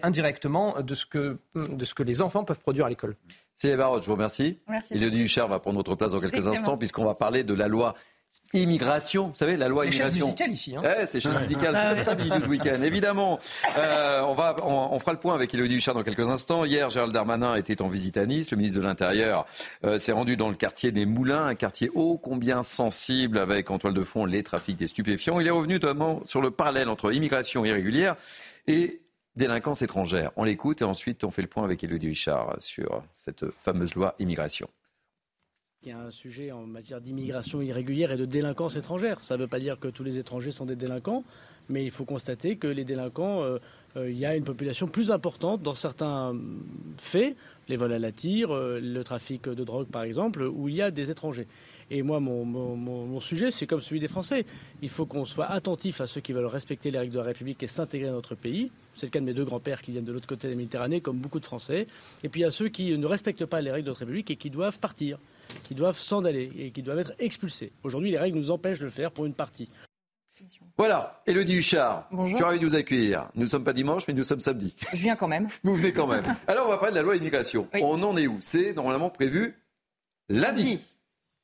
indirectement 0.02 0.80
de 0.80 0.94
ce, 0.94 1.06
que, 1.06 1.38
de 1.54 1.84
ce 1.84 1.94
que 1.94 2.02
les 2.02 2.20
enfants 2.20 2.44
peuvent 2.44 2.58
produire 2.58 2.86
à 2.86 2.88
l'école. 2.88 3.16
Céline 3.56 3.76
Barotte, 3.76 4.02
je 4.02 4.06
vous 4.06 4.14
remercie. 4.14 4.58
Merci. 4.68 4.94
Elodie 4.94 5.20
Huchard 5.20 5.46
va 5.46 5.60
prendre 5.60 5.76
notre 5.76 5.94
place 5.94 6.12
dans 6.12 6.20
quelques 6.20 6.48
instants 6.48 6.76
puisqu'on 6.76 7.04
va 7.04 7.14
parler 7.14 7.44
de 7.44 7.54
la 7.54 7.68
loi 7.68 7.94
Immigration, 8.54 9.28
vous 9.28 9.34
savez, 9.34 9.56
la 9.56 9.68
loi 9.68 9.86
immigration. 9.86 10.34
C'est 10.36 10.46
ici. 10.48 10.76
Hein. 10.76 10.82
c'est 11.06 11.20
chaise 11.20 11.40
musicale, 11.40 11.74
c'est 11.96 12.04
ça, 12.04 12.16
ce 12.16 12.46
week-end. 12.46 12.80
Évidemment, 12.82 13.38
euh, 13.78 14.20
on, 14.26 14.34
va, 14.34 14.56
on, 14.62 14.98
fera 14.98 15.12
le 15.12 15.18
point 15.18 15.34
avec 15.34 15.54
Elodie 15.54 15.76
Huchard 15.76 15.94
dans 15.94 16.02
quelques 16.02 16.28
instants. 16.28 16.66
Hier, 16.66 16.90
Gérald 16.90 17.14
Darmanin 17.14 17.54
était 17.54 17.80
en 17.80 17.88
visite 17.88 18.18
à 18.18 18.26
Nice. 18.26 18.50
Le 18.50 18.58
ministre 18.58 18.78
de 18.78 18.84
l'Intérieur 18.84 19.46
euh, 19.84 19.96
s'est 19.96 20.12
rendu 20.12 20.36
dans 20.36 20.50
le 20.50 20.54
quartier 20.54 20.92
des 20.92 21.06
Moulins, 21.06 21.46
un 21.46 21.54
quartier 21.54 21.90
ô 21.94 22.18
combien 22.18 22.62
sensible 22.62 23.38
avec 23.38 23.70
en 23.70 23.78
toile 23.78 23.94
de 23.94 24.02
fond 24.02 24.26
les 24.26 24.42
trafics 24.42 24.76
des 24.76 24.86
stupéfiants. 24.86 25.40
Il 25.40 25.46
est 25.46 25.50
revenu 25.50 25.74
notamment 25.74 26.20
sur 26.26 26.42
le 26.42 26.50
parallèle 26.50 26.90
entre 26.90 27.14
immigration 27.14 27.64
irrégulière 27.64 28.16
et 28.66 29.00
délinquance 29.34 29.80
étrangère. 29.80 30.30
On 30.36 30.44
l'écoute 30.44 30.82
et 30.82 30.84
ensuite 30.84 31.24
on 31.24 31.30
fait 31.30 31.42
le 31.42 31.48
point 31.48 31.64
avec 31.64 31.82
Elodie 31.84 32.08
Huchard 32.08 32.56
sur 32.58 33.02
cette 33.14 33.46
fameuse 33.62 33.94
loi 33.94 34.14
immigration. 34.18 34.68
Il 35.84 35.88
y 35.88 35.92
a 35.92 35.98
un 35.98 36.12
sujet 36.12 36.52
en 36.52 36.64
matière 36.64 37.00
d'immigration 37.00 37.60
irrégulière 37.60 38.12
et 38.12 38.16
de 38.16 38.24
délinquance 38.24 38.76
étrangère. 38.76 39.18
Ça 39.24 39.36
ne 39.36 39.40
veut 39.42 39.48
pas 39.48 39.58
dire 39.58 39.80
que 39.80 39.88
tous 39.88 40.04
les 40.04 40.16
étrangers 40.16 40.52
sont 40.52 40.64
des 40.64 40.76
délinquants, 40.76 41.24
mais 41.68 41.84
il 41.84 41.90
faut 41.90 42.04
constater 42.04 42.54
que 42.54 42.68
les 42.68 42.84
délinquants, 42.84 43.42
euh, 43.42 43.58
euh, 43.96 44.08
il 44.08 44.16
y 44.16 44.24
a 44.24 44.36
une 44.36 44.44
population 44.44 44.86
plus 44.86 45.10
importante 45.10 45.60
dans 45.60 45.74
certains 45.74 46.36
faits, 46.98 47.34
les 47.68 47.74
vols 47.74 47.94
à 47.94 47.98
la 47.98 48.12
tire, 48.12 48.54
euh, 48.54 48.78
le 48.80 49.02
trafic 49.02 49.48
de 49.48 49.64
drogue 49.64 49.88
par 49.88 50.04
exemple, 50.04 50.42
où 50.42 50.68
il 50.68 50.76
y 50.76 50.82
a 50.82 50.92
des 50.92 51.10
étrangers. 51.10 51.48
Et 51.90 52.02
moi, 52.02 52.20
mon, 52.20 53.18
sujet, 53.18 53.50
c'est 53.50 53.66
comme 53.66 53.80
celui 53.80 53.98
des 53.98 54.06
Français. 54.06 54.46
Il 54.82 54.88
faut 54.88 55.04
qu'on 55.04 55.24
soit 55.24 55.50
attentif 55.50 56.00
à 56.00 56.06
ceux 56.06 56.20
qui 56.20 56.32
veulent 56.32 56.46
respecter 56.46 56.90
les 56.90 56.98
règles 57.00 57.12
de 57.12 57.18
la 57.18 57.24
République 57.24 57.60
et 57.64 57.66
s'intégrer 57.66 58.08
à 58.08 58.12
notre 58.12 58.36
pays. 58.36 58.70
C'est 58.94 59.06
le 59.06 59.10
cas 59.10 59.18
de 59.18 59.24
mes 59.24 59.34
deux 59.34 59.44
grands-pères 59.44 59.82
qui 59.82 59.90
viennent 59.90 60.04
de 60.04 60.12
l'autre 60.12 60.28
côté 60.28 60.46
de 60.46 60.52
la 60.52 60.58
Méditerranée, 60.58 61.00
comme 61.00 61.18
beaucoup 61.18 61.40
de 61.40 61.44
Français. 61.44 61.88
Et 62.22 62.28
puis 62.28 62.44
a 62.44 62.50
ceux 62.50 62.68
qui 62.68 62.96
ne 62.96 63.06
respectent 63.06 63.46
pas 63.46 63.60
les 63.60 63.72
règles 63.72 63.86
de 63.86 63.90
notre 63.90 64.00
République 64.00 64.30
et 64.30 64.36
qui 64.36 64.48
doivent 64.48 64.78
partir 64.78 65.18
qui 65.64 65.74
doivent 65.74 65.98
s'en 65.98 66.24
aller 66.24 66.50
et 66.56 66.70
qui 66.70 66.82
doivent 66.82 66.98
être 66.98 67.12
expulsés. 67.18 67.72
Aujourd'hui, 67.82 68.10
les 68.10 68.18
règles 68.18 68.38
nous 68.38 68.50
empêchent 68.50 68.78
de 68.80 68.84
le 68.84 68.90
faire 68.90 69.10
pour 69.12 69.26
une 69.26 69.34
partie. 69.34 69.68
Voilà, 70.76 71.22
Elodie 71.26 71.56
Huchard, 71.56 72.08
Bonjour. 72.10 72.26
je 72.30 72.34
suis 72.36 72.44
ravi 72.44 72.58
de 72.58 72.64
vous 72.66 72.74
accueillir. 72.74 73.28
Nous 73.34 73.42
ne 73.44 73.48
sommes 73.48 73.62
pas 73.62 73.72
dimanche, 73.72 74.08
mais 74.08 74.14
nous 74.14 74.24
sommes 74.24 74.40
samedi. 74.40 74.74
Je 74.92 74.96
viens 74.96 75.14
quand 75.14 75.28
même. 75.28 75.46
Vous 75.62 75.76
venez 75.76 75.92
quand 75.92 76.06
même. 76.08 76.24
Alors, 76.48 76.66
on 76.66 76.70
va 76.70 76.78
parler 76.78 76.90
de 76.92 76.96
la 76.96 77.02
loi 77.02 77.14
immigration. 77.16 77.68
On 77.74 78.02
en 78.02 78.16
est 78.16 78.26
où? 78.26 78.38
C'est 78.40 78.72
normalement 78.72 79.08
prévu 79.10 79.54
lundi. 80.28 80.80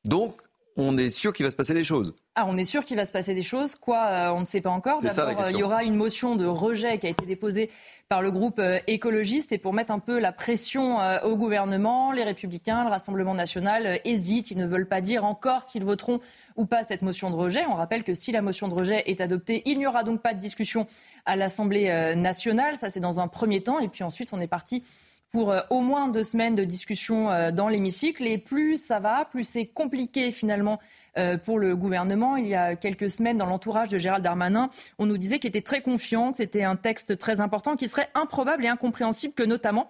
Donc, 0.04 0.40
on 0.78 0.96
est 0.96 1.10
sûr 1.10 1.32
qu'il 1.32 1.44
va 1.44 1.50
se 1.50 1.56
passer 1.56 1.74
des 1.74 1.82
choses. 1.82 2.14
Ah, 2.36 2.46
on 2.46 2.56
est 2.56 2.64
sûr 2.64 2.84
qu'il 2.84 2.96
va 2.96 3.04
se 3.04 3.10
passer 3.10 3.34
des 3.34 3.42
choses. 3.42 3.74
Quoi, 3.74 3.98
euh, 3.98 4.30
on 4.30 4.40
ne 4.40 4.44
sait 4.44 4.60
pas 4.60 4.70
encore. 4.70 5.02
D'abord, 5.02 5.44
euh, 5.44 5.50
il 5.50 5.58
y 5.58 5.62
aura 5.64 5.82
une 5.82 5.96
motion 5.96 6.36
de 6.36 6.46
rejet 6.46 6.98
qui 6.98 7.08
a 7.08 7.10
été 7.10 7.26
déposée 7.26 7.68
par 8.08 8.22
le 8.22 8.30
groupe 8.30 8.60
euh, 8.60 8.78
écologiste. 8.86 9.50
Et 9.50 9.58
pour 9.58 9.72
mettre 9.72 9.92
un 9.92 9.98
peu 9.98 10.20
la 10.20 10.30
pression 10.30 10.98
au 11.24 11.36
gouvernement, 11.36 12.12
les 12.12 12.22
Républicains, 12.22 12.84
le 12.84 12.90
Rassemblement 12.90 13.34
national 13.34 14.00
hésitent. 14.04 14.52
Ils 14.52 14.58
ne 14.58 14.66
veulent 14.66 14.86
pas 14.86 15.00
dire 15.00 15.24
encore 15.24 15.64
s'ils 15.64 15.84
voteront 15.84 16.20
ou 16.54 16.64
pas 16.64 16.84
cette 16.84 17.02
motion 17.02 17.30
de 17.30 17.36
rejet. 17.36 17.66
On 17.66 17.74
rappelle 17.74 18.04
que 18.04 18.14
si 18.14 18.30
la 18.30 18.40
motion 18.40 18.68
de 18.68 18.74
rejet 18.74 19.02
est 19.06 19.20
adoptée, 19.20 19.62
il 19.66 19.78
n'y 19.78 19.86
aura 19.86 20.04
donc 20.04 20.22
pas 20.22 20.32
de 20.32 20.38
discussion 20.38 20.86
à 21.26 21.34
l'Assemblée 21.34 22.14
nationale. 22.14 22.76
Ça, 22.76 22.88
c'est 22.88 23.00
dans 23.00 23.18
un 23.18 23.26
premier 23.26 23.64
temps. 23.64 23.80
Et 23.80 23.88
puis 23.88 24.04
ensuite, 24.04 24.28
on 24.32 24.40
est 24.40 24.46
parti 24.46 24.84
pour 25.32 25.52
euh, 25.52 25.60
au 25.70 25.80
moins 25.80 26.08
deux 26.08 26.22
semaines 26.22 26.54
de 26.54 26.64
discussion 26.64 27.30
euh, 27.30 27.50
dans 27.50 27.68
l'hémicycle. 27.68 28.26
Et 28.26 28.38
plus 28.38 28.76
ça 28.76 28.98
va, 28.98 29.24
plus 29.24 29.44
c'est 29.44 29.66
compliqué 29.66 30.30
finalement 30.30 30.78
euh, 31.16 31.36
pour 31.36 31.58
le 31.58 31.76
gouvernement. 31.76 32.36
Il 32.36 32.46
y 32.46 32.54
a 32.54 32.76
quelques 32.76 33.10
semaines, 33.10 33.38
dans 33.38 33.46
l'entourage 33.46 33.88
de 33.88 33.98
Gérald 33.98 34.24
Darmanin, 34.24 34.70
on 34.98 35.06
nous 35.06 35.18
disait 35.18 35.38
qu'il 35.38 35.48
était 35.48 35.60
très 35.60 35.82
confiant, 35.82 36.30
que 36.32 36.38
c'était 36.38 36.64
un 36.64 36.76
texte 36.76 37.18
très 37.18 37.40
important, 37.40 37.76
qui 37.76 37.88
serait 37.88 38.08
improbable 38.14 38.64
et 38.64 38.68
incompréhensible 38.68 39.34
que 39.34 39.42
notamment 39.42 39.88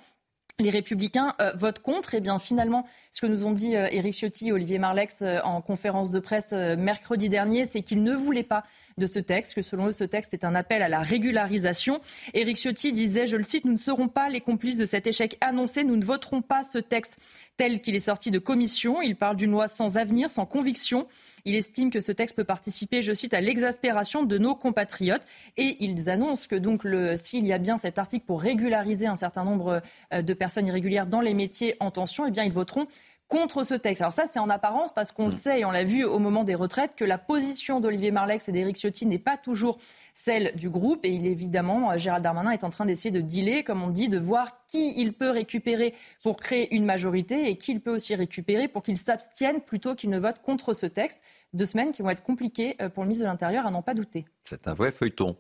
les 0.61 0.71
Républicains 0.71 1.35
euh, 1.41 1.53
votent 1.55 1.79
contre. 1.79 2.15
Et 2.15 2.19
eh 2.19 2.21
bien 2.21 2.39
finalement, 2.39 2.85
ce 3.13 3.21
que 3.21 3.27
nous 3.27 3.47
ont 3.47 3.53
dit 3.53 3.77
euh, 3.77 3.87
Éric 3.93 4.15
Ciotti 4.15 4.49
et 4.49 4.53
Olivier 4.53 4.79
Marlex 4.79 5.23
euh, 5.23 5.39
en 5.45 5.61
conférence 5.61 6.11
de 6.11 6.19
presse 6.19 6.53
mercredi 6.53 7.29
dernier, 7.29 7.65
c'est 7.65 7.83
qu'ils 7.83 8.03
ne 8.03 8.15
voulaient 8.15 8.43
pas 8.43 8.65
de 8.97 9.07
ce 9.07 9.21
texte, 9.21 9.55
que 9.55 9.63
selon 9.63 9.87
eux, 9.87 9.93
ce 9.93 10.03
texte 10.03 10.35
est 10.35 10.45
un 10.45 10.57
appel 10.57 10.83
à 10.83 10.89
la 10.89 11.01
régularisation. 11.01 12.01
Éric 12.35 12.57
Ciotti 12.57 12.93
disait, 12.93 13.27
je 13.27 13.37
le 13.37 13.45
cite, 13.45 13.65
nous 13.65 13.73
ne 13.73 13.79
serons 13.79 14.09
pas 14.09 14.29
les 14.29 14.41
complices 14.41 14.77
de 14.77 14.87
cet 14.87 15.07
échec 15.07 15.39
annoncé, 15.41 15.85
nous 15.85 15.97
ne 15.97 16.05
voterons 16.05 16.43
pas 16.43 16.65
ce 16.65 16.79
texte 16.79 17.19
tel 17.57 17.81
qu'il 17.81 17.95
est 17.95 18.01
sorti 18.01 18.31
de 18.31 18.39
commission. 18.39 19.03
Il 19.03 19.17
parle 19.17 19.37
d'une 19.37 19.51
loi 19.51 19.67
sans 19.67 19.97
avenir, 19.99 20.31
sans 20.31 20.47
conviction. 20.47 21.07
Il 21.49 21.57
estime 21.57 21.91
que 21.91 22.01
ce 22.01 22.13
texte 22.13 22.37
peut 22.37 22.45
participer, 22.45 23.01
je 23.01 23.15
cite, 23.15 23.33
à 23.33 23.41
l'exaspération 23.41 24.23
de 24.23 24.37
nos 24.37 24.55
compatriotes. 24.55 25.23
Et 25.57 25.79
ils 25.81 26.11
annoncent 26.11 26.47
que 26.47 26.57
donc 26.57 26.87
s'il 27.17 27.47
y 27.47 27.55
a 27.55 27.59
bien 27.59 27.79
cet 27.79 27.99
article 27.99 28.27
pour 28.27 28.43
régulariser 28.43 29.07
un 29.07 29.17
certain 29.17 29.45
nombre 29.45 29.81
euh, 30.13 30.21
de 30.21 30.35
personnes 30.35 30.67
irrégulières 30.67 31.07
dans 31.07 31.23
les 31.23 31.33
métiers 31.33 31.75
en 31.81 31.91
tension, 31.91 32.27
eh 32.27 32.31
bien 32.31 32.45
ils 32.45 32.53
voteront 32.53 32.87
contre 33.29 33.63
ce 33.63 33.75
texte. 33.75 34.01
Alors 34.03 34.13
ça, 34.13 34.25
c'est 34.27 34.39
en 34.39 34.49
apparence 34.49 34.93
parce 34.93 35.13
qu'on 35.13 35.27
le 35.27 35.35
mm. 35.35 35.39
sait 35.39 35.61
et 35.61 35.65
on 35.65 35.71
l'a 35.71 35.85
vu 35.85 36.05
au 36.05 36.19
moment 36.19 36.45
des 36.45 36.55
retraites 36.55 36.97
que 36.97 37.05
la 37.05 37.19
position 37.19 37.79
d'Olivier 37.79 38.11
Marlex 38.11 38.49
et 38.49 38.53
d'Éric 38.53 38.77
Ciotti 38.77 39.07
n'est 39.07 39.19
pas 39.19 39.37
toujours 39.37 39.77
celle 40.15 40.53
du 40.57 40.71
groupe. 40.71 41.05
Et 41.05 41.11
il 41.11 41.27
évidemment, 41.27 41.93
euh, 41.93 41.99
Gérald 41.99 42.25
Darmanin 42.25 42.51
est 42.51 42.65
en 42.65 42.71
train 42.71 42.87
d'essayer 42.87 43.11
de 43.11 43.21
dealer, 43.21 43.63
comme 43.63 43.83
on 43.83 43.91
dit, 43.91 44.09
de 44.09 44.19
voir 44.19 44.65
qui 44.67 44.95
il 44.99 45.13
peut 45.13 45.31
récupérer 45.31 45.95
pour 46.23 46.37
créer 46.37 46.75
une 46.75 46.85
majorité 46.85 47.49
et 47.51 47.57
qui 47.57 47.73
il 47.73 47.81
peut 47.81 47.95
aussi 47.95 48.15
récupérer 48.15 48.67
pour 48.67 48.83
qu'il 48.83 48.97
s'abstienne 48.97 49.61
plutôt 49.61 49.95
qu'il 49.95 50.11
ne 50.11 50.19
vote 50.19 50.41
contre 50.43 50.73
ce 50.73 50.87
texte. 50.87 51.21
Deux 51.53 51.67
semaines 51.67 51.93
qui 51.93 52.03
vont 52.03 52.11
être 52.11 52.23
compliquées 52.23 52.77
euh, 52.81 52.89
pour 52.89 53.05
le 53.05 53.09
ministre 53.09 53.27
de 53.27 53.31
l'Intérieur, 53.31 53.67
à 53.67 53.71
n'en 53.71 53.83
pas 53.83 53.95
douter. 53.95 54.25
C'est 54.45 54.67
un 54.67 54.75
vrai 54.75 54.91
feuilleton. 54.91 55.37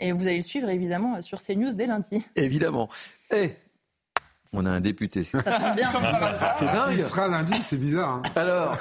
Et 0.00 0.12
vous 0.12 0.26
allez 0.26 0.36
le 0.36 0.42
suivre 0.42 0.68
évidemment 0.68 1.20
sur 1.22 1.40
CNews 1.42 1.74
dès 1.74 1.86
lundi. 1.86 2.24
Évidemment. 2.34 2.88
Et 3.30 3.54
on 4.52 4.66
a 4.66 4.70
un 4.70 4.80
député. 4.80 5.24
Ça 5.24 5.42
tombe 5.42 5.76
bien. 5.76 5.90
c'est 6.58 6.66
dingue. 6.66 6.94
Il 6.96 7.04
sera 7.04 7.28
lundi, 7.28 7.62
c'est 7.62 7.76
bizarre. 7.76 8.16
Hein. 8.16 8.22
Alors 8.34 8.76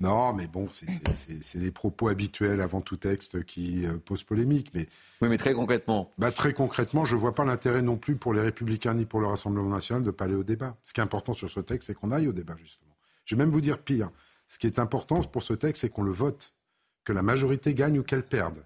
non, 0.00 0.32
mais 0.32 0.48
bon, 0.48 0.68
c'est 0.68 0.88
les 1.54 1.70
propos 1.70 2.08
habituels 2.08 2.60
avant 2.60 2.80
tout 2.80 2.96
texte 2.96 3.44
qui 3.44 3.86
euh, 3.86 3.96
posent 3.96 4.24
polémique. 4.24 4.70
Mais, 4.74 4.88
oui, 5.22 5.28
mais 5.28 5.38
très 5.38 5.54
concrètement 5.54 6.10
bah, 6.18 6.32
Très 6.32 6.52
concrètement, 6.52 7.04
je 7.04 7.14
ne 7.14 7.20
vois 7.20 7.34
pas 7.34 7.44
l'intérêt 7.44 7.80
non 7.80 7.96
plus 7.96 8.16
pour 8.16 8.34
les 8.34 8.40
Républicains 8.40 8.94
ni 8.94 9.04
pour 9.04 9.20
le 9.20 9.26
Rassemblement 9.28 9.70
national 9.70 10.02
de 10.02 10.08
ne 10.08 10.12
pas 10.12 10.24
aller 10.24 10.34
au 10.34 10.42
débat. 10.42 10.76
Ce 10.82 10.92
qui 10.92 11.00
est 11.00 11.04
important 11.04 11.32
sur 11.32 11.48
ce 11.48 11.60
texte, 11.60 11.86
c'est 11.86 11.94
qu'on 11.94 12.10
aille 12.10 12.26
au 12.26 12.32
débat, 12.32 12.56
justement. 12.58 12.94
Je 13.24 13.36
vais 13.36 13.38
même 13.44 13.52
vous 13.52 13.60
dire 13.60 13.78
pire. 13.78 14.10
Ce 14.48 14.58
qui 14.58 14.66
est 14.66 14.78
important 14.78 15.22
pour 15.22 15.44
ce 15.44 15.54
texte, 15.54 15.82
c'est 15.82 15.88
qu'on 15.88 16.02
le 16.02 16.12
vote, 16.12 16.52
que 17.04 17.12
la 17.12 17.22
majorité 17.22 17.72
gagne 17.72 17.98
ou 17.98 18.02
qu'elle 18.02 18.24
perde. 18.24 18.64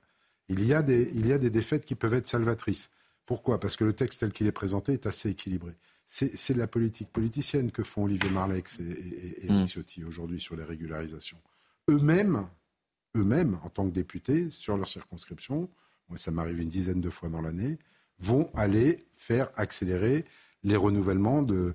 Il 0.49 0.64
y, 0.64 0.72
a 0.72 0.83
des, 0.83 1.11
il 1.14 1.26
y 1.26 1.33
a 1.35 1.39
des 1.39 1.51
défaites 1.51 1.85
qui 1.85 1.95
peuvent 1.95 2.14
être 2.14 2.26
salvatrices. 2.26 2.91
Pourquoi? 3.26 3.61
Parce 3.61 3.76
que 3.76 3.85
le 3.85 3.93
texte 3.93 4.20
tel 4.20 4.33
qu'il 4.33 4.47
est 4.47 4.53
présenté 4.53 4.95
est 4.95 5.07
assez 5.07 5.29
équilibré 5.29 5.74
c'est 6.11 6.57
la 6.57 6.67
politique 6.67 7.13
politicienne 7.13 7.71
que 7.71 7.83
font 7.83 8.05
Olivier 8.05 8.31
Marlex 8.31 8.81
et, 8.81 9.45
et, 9.45 9.53
mm. 9.53 9.67
aujourd'hui 10.07 10.41
sur 10.41 10.57
les 10.57 10.65
régularisations. 10.65 11.37
Eux-mêmes, 11.91 12.49
eux-mêmes, 13.15 13.59
en 13.63 13.69
tant 13.69 13.87
que 13.87 13.93
députés, 13.93 14.51
sur 14.51 14.79
leur 14.79 14.89
circonscription, 14.89 15.69
moi 16.09 16.17
ça 16.17 16.31
m'arrive 16.31 16.61
une 16.61 16.71
dizaine 16.71 17.03
de 17.03 17.11
fois 17.11 17.29
dans 17.29 17.43
l'année, 17.43 17.79
vont 18.19 18.51
aller 18.55 19.07
faire 19.13 19.51
accélérer 19.57 20.25
les 20.65 20.77
renouvellements 20.77 21.43
de, 21.43 21.75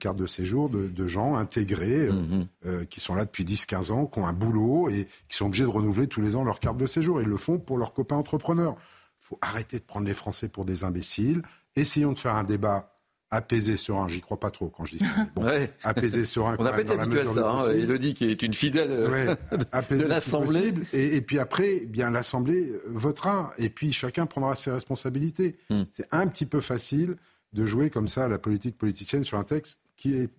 cartes 0.00 0.16
de 0.16 0.26
séjour 0.26 0.70
de, 0.70 1.06
gens 1.06 1.36
intégrés, 1.36 2.08
euh, 2.08 2.12
mm-hmm. 2.12 2.46
euh, 2.64 2.84
qui 2.86 3.00
sont 3.00 3.14
là 3.14 3.26
depuis 3.26 3.44
10-15 3.44 3.92
ans, 3.92 4.06
qui 4.06 4.18
ont 4.18 4.26
un 4.26 4.32
boulot 4.32 4.88
et 4.88 5.06
qui 5.28 5.36
sont 5.36 5.46
obligés 5.46 5.64
de 5.64 5.68
renouveler 5.68 6.06
tous 6.06 6.22
les 6.22 6.36
ans 6.36 6.42
leur 6.44 6.58
carte 6.58 6.78
de 6.78 6.86
séjour. 6.86 7.20
Ils 7.20 7.28
le 7.28 7.36
font 7.36 7.58
pour 7.58 7.76
leurs 7.76 7.92
copains 7.92 8.16
entrepreneurs. 8.16 8.76
Il 9.20 9.26
faut 9.26 9.38
arrêter 9.42 9.78
de 9.78 9.84
prendre 9.84 10.06
les 10.06 10.14
Français 10.14 10.48
pour 10.48 10.64
des 10.64 10.84
imbéciles. 10.84 11.42
Essayons 11.76 12.12
de 12.12 12.18
faire 12.18 12.34
un 12.34 12.44
débat 12.44 12.93
apaisé, 13.34 13.76
serein. 13.76 14.08
J'y 14.08 14.20
crois 14.20 14.38
pas 14.38 14.50
trop 14.50 14.68
quand 14.68 14.84
je 14.84 14.96
dis 14.96 15.04
ça. 15.04 15.26
Bon, 15.34 15.46
Apaisé, 15.84 16.24
serein. 16.24 16.56
On 16.58 16.64
n'a 16.64 16.72
pas 16.72 16.80
été 16.80 16.92
habitué 16.92 17.20
à 17.20 17.26
ça. 17.26 17.50
Hein, 17.50 17.70
Elodie, 17.70 18.14
qui 18.14 18.30
est 18.30 18.42
une 18.42 18.54
fidèle 18.54 18.88
euh, 18.90 19.34
de 19.90 20.04
l'Assemblée. 20.04 20.74
Et, 20.92 21.20
puis 21.20 21.38
après, 21.38 21.80
bien 21.80 22.10
l'Assemblée 22.10 22.72
votera. 22.86 23.52
Et 23.58 23.68
puis 23.68 23.92
chacun 23.92 24.26
prendra 24.26 24.54
ses 24.54 24.70
responsabilités. 24.70 25.56
Hmm. 25.70 25.82
C'est 25.90 26.06
un 26.12 26.26
petit 26.26 26.46
peu 26.46 26.60
facile 26.60 27.16
de 27.52 27.64
jouer 27.66 27.90
comme 27.90 28.08
ça 28.08 28.24
à 28.24 28.28
la 28.28 28.38
politique 28.38 28.76
politicienne 28.76 29.24
sur 29.24 29.38
un 29.38 29.44
texte 29.44 29.80
qui 29.96 30.14
est, 30.14 30.30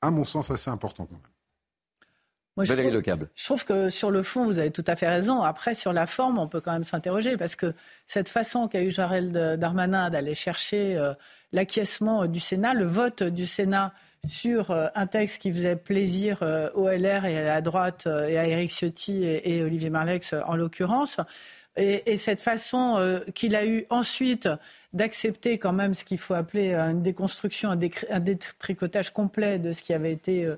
à 0.00 0.10
mon 0.10 0.24
sens, 0.24 0.50
assez 0.50 0.70
important 0.70 1.06
quand 1.06 1.14
même. 1.14 1.33
Moi, 2.56 2.64
je, 2.64 2.72
trouve, 2.72 3.02
je 3.34 3.44
trouve 3.44 3.64
que 3.64 3.88
sur 3.88 4.12
le 4.12 4.22
fond, 4.22 4.44
vous 4.44 4.58
avez 4.58 4.70
tout 4.70 4.84
à 4.86 4.94
fait 4.94 5.08
raison. 5.08 5.42
Après, 5.42 5.74
sur 5.74 5.92
la 5.92 6.06
forme, 6.06 6.38
on 6.38 6.46
peut 6.46 6.60
quand 6.60 6.72
même 6.72 6.84
s'interroger 6.84 7.36
parce 7.36 7.56
que 7.56 7.74
cette 8.06 8.28
façon 8.28 8.68
qu'a 8.68 8.80
eu 8.80 8.92
Jarel 8.92 9.32
Darmanin 9.58 10.08
d'aller 10.08 10.36
chercher 10.36 10.96
euh, 10.96 11.14
l'acquiescement 11.52 12.26
du 12.26 12.38
Sénat, 12.38 12.74
le 12.74 12.84
vote 12.84 13.24
du 13.24 13.46
Sénat 13.46 13.92
sur 14.28 14.70
euh, 14.70 14.86
un 14.94 15.08
texte 15.08 15.42
qui 15.42 15.52
faisait 15.52 15.74
plaisir 15.74 16.38
euh, 16.42 16.70
au 16.74 16.88
LR 16.88 17.24
et 17.24 17.38
à 17.38 17.42
la 17.42 17.60
droite 17.60 18.06
et 18.06 18.38
à 18.38 18.46
Éric 18.46 18.70
Ciotti 18.70 19.24
et, 19.24 19.62
Olivier 19.64 19.90
Marlex 19.90 20.32
en 20.46 20.54
l'occurrence, 20.54 21.16
et, 21.76 22.16
cette 22.18 22.38
façon 22.38 23.20
qu'il 23.34 23.56
a 23.56 23.66
eu 23.66 23.84
ensuite 23.90 24.48
d'accepter 24.92 25.58
quand 25.58 25.72
même 25.72 25.92
ce 25.94 26.04
qu'il 26.04 26.18
faut 26.18 26.34
appeler 26.34 26.72
une 26.72 27.02
déconstruction, 27.02 27.70
un, 27.70 27.78
un 28.10 28.20
détricotage 28.20 29.10
complet 29.12 29.58
de 29.58 29.72
ce 29.72 29.82
qui 29.82 29.92
avait 29.92 30.12
été 30.12 30.48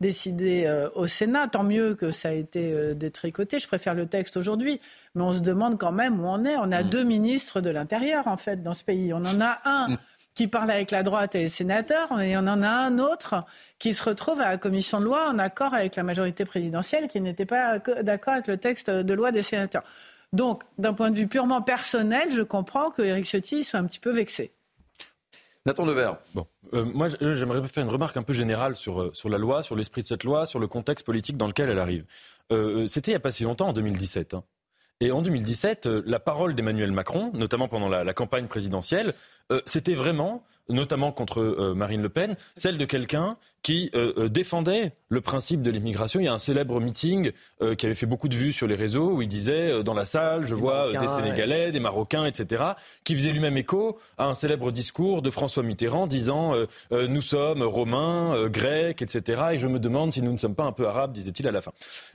décidé 0.00 0.64
euh, 0.66 0.88
au 0.94 1.06
Sénat. 1.06 1.48
Tant 1.48 1.64
mieux 1.64 1.94
que 1.94 2.10
ça 2.10 2.28
a 2.28 2.32
été 2.32 2.72
euh, 2.72 2.94
détricoté. 2.94 3.58
Je 3.58 3.66
préfère 3.66 3.94
le 3.94 4.06
texte 4.06 4.36
aujourd'hui. 4.36 4.80
Mais 5.14 5.22
on 5.22 5.32
se 5.32 5.40
demande 5.40 5.78
quand 5.78 5.92
même 5.92 6.20
où 6.20 6.26
on 6.26 6.44
est. 6.44 6.56
On 6.56 6.72
a 6.72 6.82
mm. 6.82 6.90
deux 6.90 7.04
ministres 7.04 7.60
de 7.60 7.70
l'Intérieur, 7.70 8.26
en 8.26 8.36
fait, 8.36 8.62
dans 8.62 8.74
ce 8.74 8.84
pays. 8.84 9.12
On 9.12 9.24
en 9.24 9.40
a 9.40 9.58
un 9.64 9.88
mm. 9.88 9.98
qui 10.34 10.48
parle 10.48 10.70
avec 10.70 10.90
la 10.90 11.02
droite 11.02 11.34
et 11.34 11.40
les 11.40 11.48
sénateurs, 11.48 12.20
et 12.20 12.36
on 12.36 12.40
en 12.40 12.62
a 12.62 12.68
un 12.68 12.98
autre 12.98 13.44
qui 13.78 13.94
se 13.94 14.02
retrouve 14.02 14.40
à 14.40 14.50
la 14.50 14.58
commission 14.58 14.98
de 14.98 15.04
loi 15.04 15.30
en 15.30 15.38
accord 15.38 15.74
avec 15.74 15.96
la 15.96 16.02
majorité 16.02 16.44
présidentielle 16.44 17.06
qui 17.06 17.20
n'était 17.20 17.46
pas 17.46 17.78
d'accord 18.02 18.34
avec 18.34 18.48
le 18.48 18.56
texte 18.56 18.90
de 18.90 19.14
loi 19.14 19.30
des 19.30 19.42
sénateurs. 19.42 19.84
Donc, 20.32 20.64
d'un 20.78 20.94
point 20.94 21.12
de 21.12 21.16
vue 21.16 21.28
purement 21.28 21.62
personnel, 21.62 22.28
je 22.30 22.42
comprends 22.42 22.90
que 22.90 23.02
Éric 23.02 23.26
Ciotti 23.26 23.62
soit 23.62 23.78
un 23.78 23.84
petit 23.84 24.00
peu 24.00 24.10
vexé. 24.10 24.53
Nathan 25.66 25.86
Devers. 25.86 26.18
Bon. 26.34 26.46
Euh, 26.74 26.84
moi, 26.84 27.08
j'aimerais 27.08 27.66
faire 27.68 27.84
une 27.84 27.90
remarque 27.90 28.16
un 28.16 28.22
peu 28.22 28.34
générale 28.34 28.76
sur, 28.76 29.00
euh, 29.00 29.10
sur 29.14 29.30
la 29.30 29.38
loi, 29.38 29.62
sur 29.62 29.76
l'esprit 29.76 30.02
de 30.02 30.06
cette 30.06 30.24
loi, 30.24 30.44
sur 30.44 30.58
le 30.58 30.66
contexte 30.66 31.06
politique 31.06 31.36
dans 31.36 31.46
lequel 31.46 31.70
elle 31.70 31.78
arrive. 31.78 32.04
Euh, 32.52 32.86
c'était 32.86 33.12
il 33.12 33.14
n'y 33.14 33.16
a 33.16 33.20
pas 33.20 33.30
si 33.30 33.44
longtemps, 33.44 33.68
en 33.68 33.72
2017. 33.72 34.34
Hein. 34.34 34.44
Et 35.00 35.10
en 35.10 35.22
2017, 35.22 35.86
la 35.86 36.20
parole 36.20 36.54
d'Emmanuel 36.54 36.92
Macron, 36.92 37.30
notamment 37.34 37.66
pendant 37.66 37.88
la, 37.88 38.14
campagne 38.14 38.46
présidentielle, 38.46 39.14
c'était 39.66 39.94
vraiment 39.94 40.44
notamment 40.68 41.12
contre 41.12 41.40
euh, 41.40 41.74
Marine 41.74 42.02
Le 42.02 42.08
Pen, 42.08 42.36
celle 42.56 42.78
de 42.78 42.84
quelqu'un 42.84 43.36
qui 43.62 43.90
euh, 43.94 44.12
euh, 44.16 44.28
défendait 44.28 44.92
le 45.08 45.20
principe 45.20 45.62
de 45.62 45.70
l'immigration. 45.70 46.20
Il 46.20 46.24
y 46.24 46.28
a 46.28 46.32
un 46.32 46.38
célèbre 46.38 46.80
meeting 46.80 47.32
qui 47.78 47.86
avait 47.86 47.94
fait 47.94 48.06
beaucoup 48.06 48.28
de 48.28 48.34
vues 48.34 48.52
sur 48.52 48.66
les 48.66 48.74
réseaux 48.74 49.12
où 49.12 49.22
il 49.22 49.28
disait 49.28 49.82
dans 49.84 49.94
la 49.94 50.04
salle, 50.04 50.44
je 50.44 50.54
vois 50.54 50.90
des 50.92 51.06
Sénégalais, 51.06 51.70
des 51.70 51.78
Marocains, 51.80 52.24
etc., 52.24 52.64
qui 53.04 53.14
faisait 53.14 53.30
lui-même 53.30 53.56
écho 53.56 53.98
à 54.18 54.26
un 54.26 54.34
célèbre 54.34 54.72
discours 54.72 55.22
de 55.22 55.30
François 55.30 55.62
Mitterrand 55.62 56.06
disant 56.08 56.54
nous 56.90 57.20
sommes 57.20 57.62
romains, 57.62 58.48
grecs, 58.48 59.02
etc. 59.02 59.42
Et 59.52 59.58
je 59.58 59.68
me 59.68 59.78
demande 59.78 60.12
si 60.12 60.20
nous 60.20 60.32
ne 60.32 60.38
sommes 60.38 60.56
pas 60.56 60.64
un 60.64 60.72
peu 60.72 60.86
arabes, 60.86 61.12
disait-il 61.12 61.46
à 61.46 61.52
la 61.52 61.60
fin. 61.60 61.72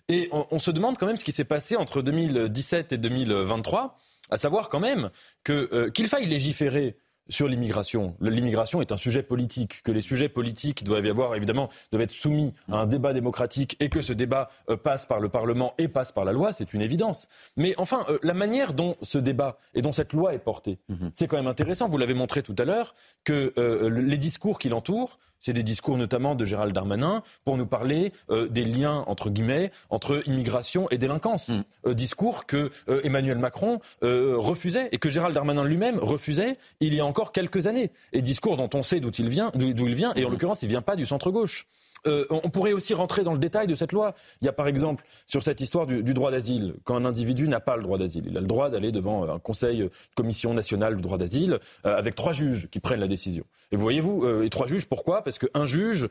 Et 0.09 0.27
on, 0.31 0.45
on 0.51 0.59
se 0.59 0.71
demande 0.71 0.97
quand 0.97 1.07
même 1.07 1.17
ce 1.17 1.23
qui 1.23 1.31
s'est 1.31 1.45
passé 1.45 1.77
entre 1.77 2.01
2017 2.01 2.91
et 2.91 2.97
2023, 2.97 3.97
à 4.29 4.37
savoir 4.37 4.67
quand 4.67 4.81
même 4.81 5.09
que 5.43 5.89
qu'il 5.89 6.07
faille 6.07 6.25
légiférer 6.25 6.97
sur 7.29 7.47
l'immigration. 7.47 8.15
L'immigration 8.21 8.81
est 8.81 8.91
un 8.91 8.97
sujet 8.97 9.23
politique, 9.23 9.81
que 9.83 9.91
les 9.91 10.01
sujets 10.01 10.29
politiques 10.29 10.83
doivent 10.83 11.05
y 11.05 11.09
avoir, 11.09 11.35
évidemment, 11.35 11.69
doivent 11.91 12.03
être 12.03 12.11
soumis 12.11 12.53
à 12.71 12.77
un 12.77 12.87
débat 12.87 13.13
démocratique 13.13 13.77
et 13.79 13.89
que 13.89 14.01
ce 14.01 14.13
débat 14.13 14.49
euh, 14.69 14.77
passe 14.77 15.05
par 15.05 15.19
le 15.19 15.29
Parlement 15.29 15.73
et 15.77 15.87
passe 15.87 16.11
par 16.11 16.25
la 16.25 16.33
loi, 16.33 16.53
c'est 16.53 16.73
une 16.73 16.81
évidence. 16.81 17.27
Mais 17.55 17.73
enfin, 17.77 18.05
euh, 18.09 18.17
la 18.23 18.33
manière 18.33 18.73
dont 18.73 18.95
ce 19.01 19.17
débat 19.17 19.57
et 19.73 19.81
dont 19.81 19.91
cette 19.91 20.13
loi 20.13 20.33
est 20.33 20.39
portée, 20.39 20.79
mhm. 20.89 21.11
c'est 21.13 21.27
quand 21.27 21.37
même 21.37 21.47
intéressant. 21.47 21.87
Vous 21.87 21.97
l'avez 21.97 22.13
montré 22.13 22.41
tout 22.41 22.55
à 22.57 22.65
l'heure, 22.65 22.93
que 23.23 23.53
euh, 23.57 23.89
les 23.89 24.17
discours 24.17 24.59
qui 24.59 24.69
l'entourent 24.69 25.19
c'est 25.39 25.53
des 25.53 25.63
discours 25.63 25.97
notamment 25.97 26.35
de 26.35 26.45
Gérald 26.45 26.73
Darmanin 26.73 27.23
pour 27.45 27.57
nous 27.57 27.65
parler 27.65 28.11
euh, 28.29 28.47
des 28.47 28.65
liens 28.65 29.03
entre 29.07 29.29
guillemets 29.29 29.71
entre 29.89 30.21
immigration 30.27 30.87
et 30.91 30.97
délinquance. 30.97 31.49
Mm. 31.49 31.63
Euh, 31.87 31.93
discours 31.93 32.45
que 32.45 32.69
euh, 32.89 33.01
Emmanuel 33.03 33.37
Macron 33.37 33.79
refusait 34.01 34.89
et 34.91 34.97
que 34.97 35.09
Gérald 35.09 35.33
Darmanin 35.33 35.63
lui-même 35.63 35.99
refusait 35.99 36.57
il 36.79 36.93
y 36.93 36.99
a 36.99 37.05
encore 37.05 37.31
quelques 37.31 37.67
années. 37.67 37.91
Et 38.13 38.21
discours 38.21 38.57
dont 38.57 38.69
on 38.73 38.83
sait 38.83 38.99
d'où 38.99 39.11
il 39.11 39.29
vient, 39.29 39.51
d'où 39.55 39.87
il 39.87 39.95
vient 39.95 40.13
et 40.15 40.25
en 40.25 40.29
mm. 40.29 40.31
l'occurrence 40.31 40.63
il 40.63 40.69
vient 40.69 40.81
pas 40.81 40.95
du 40.95 41.05
centre 41.05 41.31
gauche. 41.31 41.67
Euh, 42.07 42.25
on 42.29 42.49
pourrait 42.49 42.73
aussi 42.73 42.93
rentrer 42.93 43.23
dans 43.23 43.33
le 43.33 43.39
détail 43.39 43.67
de 43.67 43.75
cette 43.75 43.91
loi. 43.91 44.13
Il 44.41 44.45
y 44.45 44.49
a 44.49 44.53
par 44.53 44.67
exemple 44.67 45.03
sur 45.27 45.43
cette 45.43 45.61
histoire 45.61 45.85
du, 45.85 46.13
droit 46.13 46.31
d'asile, 46.31 46.75
quand 46.83 46.95
un 46.95 47.05
individu 47.05 47.47
n'a 47.47 47.59
pas 47.59 47.77
le 47.77 47.83
droit 47.83 47.97
d'asile, 47.97 48.25
il 48.27 48.37
a 48.37 48.41
le 48.41 48.47
droit 48.47 48.69
d'aller 48.69 48.91
devant 48.91 49.29
un 49.29 49.39
conseil, 49.39 49.81
une 49.81 49.89
commission 50.15 50.53
nationale 50.53 50.95
du 50.95 51.01
droit 51.01 51.17
d'asile, 51.17 51.59
euh, 51.85 51.97
avec 51.97 52.15
trois 52.15 52.33
juges 52.33 52.67
qui 52.71 52.79
prennent 52.79 52.99
la 52.99 53.07
décision. 53.07 53.43
Et 53.71 53.75
vous 53.75 53.81
voyez-vous, 53.81 54.25
euh, 54.25 54.43
et 54.43 54.49
trois 54.49 54.67
juges, 54.67 54.87
pourquoi? 54.87 55.23
Parce 55.23 55.37
qu'un 55.39 55.65
juge, 55.65 56.07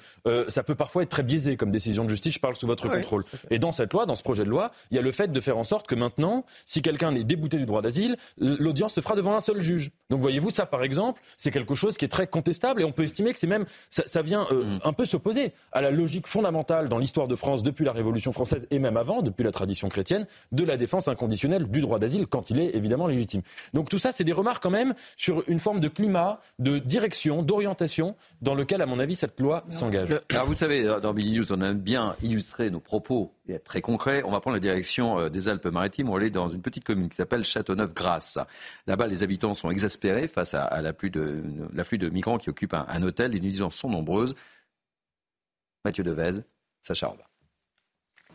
ça 0.49 0.63
peut 0.63 0.75
parfois 0.75 1.03
être 1.03 1.09
très 1.09 1.23
biaisé 1.23 1.57
comme 1.57 1.71
décision 1.71 2.05
de 2.05 2.11
justice, 2.11 2.35
je 2.35 2.41
parle 2.41 2.57
sous 2.57 2.67
votre 2.67 2.89
contrôle. 2.89 3.25
et 3.51 3.59
dans 3.59 3.73
cette 3.73 3.93
loi, 3.93 4.07
dans 4.07 4.15
ce 4.15 4.23
projet 4.23 4.45
de 4.45 4.51
loi, 4.51 4.71
il 4.91 4.97
y 4.97 4.99
a 4.99 5.03
le 5.03 5.13
fait 5.13 5.33
de 5.33 5.41
faire 5.41 5.59
en 5.59 5.65
sorte 5.65 5.87
que 5.87 5.95
maintenant, 5.95 6.45
si 6.67 6.83
quelqu'un 6.83 7.15
est 7.15 7.25
débouté 7.25 7.57
du 7.57 7.67
droit 7.67 7.83
d'asile, 7.83 8.17
l'audience 8.39 8.95
se 8.95 9.01
fera 9.01 9.15
devant 9.17 9.37
un 9.37 9.41
seul 9.41 9.61
juge. 9.61 9.91
Donc 10.11 10.21
voyez-vous, 10.21 10.51
ça 10.51 10.67
par 10.67 10.83
exemple, 10.83 11.21
c'est 11.37 11.51
quelque 11.51 11.75
chose 11.75 11.97
qui 11.97 12.05
est 12.05 12.09
très 12.09 12.27
contestable 12.27 12.83
et 12.83 12.85
on 12.85 12.93
peut 12.93 13.05
estimer 13.05 13.33
que 13.33 13.39
c'est 13.39 13.47
même, 13.47 13.65
ça, 13.91 14.23
vient 14.23 14.47
mm. 14.51 14.81
un 14.85 14.93
peu 14.93 15.05
s'opposer 15.05 15.53
à 15.79 15.81
la 15.81 15.93
logique 15.93 16.27
fondamentale 16.27 16.89
dans 16.89 16.99
l'histoire 16.99 17.29
de 17.29 17.37
France 17.37 17.63
depuis 17.63 17.85
la 17.85 17.93
Révolution 17.93 18.33
française 18.33 18.67
et 18.73 18.81
même 18.81 18.97
avant, 18.97 19.23
depuis 19.23 19.45
la 19.45 19.53
tradition 19.53 19.89
chrétienne, 19.89 20.27
de 20.51 20.65
la 20.65 20.77
défense 20.77 21.07
inconditionnelle 21.07 21.69
du 21.69 21.81
droit 21.81 22.01
d'asile 22.01 22.27
quand 22.27 22.51
il 22.51 22.59
est 22.59 22.75
évidemment 22.75 23.07
légitime. 23.07 23.43
Donc 23.75 23.89
tout 23.89 23.99
ça, 23.99 24.11
c'est 24.11 24.25
des 24.25 24.33
remarques 24.33 24.61
quand 24.61 24.71
même 24.71 24.95
sur 25.17 25.45
une 25.47 25.61
forme 25.61 25.79
de 25.79 25.87
climat, 25.87 26.41
de 26.59 26.79
direction, 26.81 27.45
d'orientation 27.45 28.17
dans 28.43 28.57
lequel, 28.57 28.83
à 28.83 28.87
mon 28.87 28.99
avis, 28.99 29.15
cette 29.15 29.39
loi 29.39 29.63
s'engage. 29.71 30.09
Alors 30.31 30.47
vous 30.47 30.55
savez, 30.55 30.83
dans 31.01 31.15
Billy 31.15 31.39
News, 31.39 31.53
on 31.53 31.61
a 31.61 31.73
bien 31.73 32.17
illustré 32.25 32.71
nos 32.71 32.81
propos 32.81 33.33
et 33.47 33.53
être 33.53 33.63
très 33.63 33.81
concret. 33.81 34.23
On 34.25 34.33
va 34.33 34.41
prendre 34.41 34.57
la 34.57 34.61
direction 34.61 35.21
euh, 35.21 35.29
des 35.29 35.49
Alpes-Maritimes. 35.49 36.09
On 36.09 36.13
va 36.13 36.19
aller 36.19 36.31
dans 36.31 36.49
une 36.49 36.61
petite 36.61 36.83
commune 36.83 37.09
qui 37.09 37.15
s'appelle 37.15 37.45
Châteauneuf-Grasse. 37.45 38.41
Là-bas, 38.89 39.07
les 39.07 39.23
habitants 39.23 39.55
sont 39.55 39.71
exaspérés 39.71 40.27
face 40.27 40.55
à, 40.55 40.83
l'afflux 40.83 41.11
de, 41.11 41.45
de, 41.73 42.09
migrants 42.09 42.39
qui 42.39 42.51
occupent 42.51 42.75
un, 42.75 42.85
un 42.89 43.03
hôtel. 43.05 43.31
Les 43.31 43.41
nuisances 43.41 43.77
sont 43.77 43.89
nombreuses. 43.89 44.35
Mathieu 45.85 46.03
Devez, 46.03 46.43
Sacha. 46.81 47.15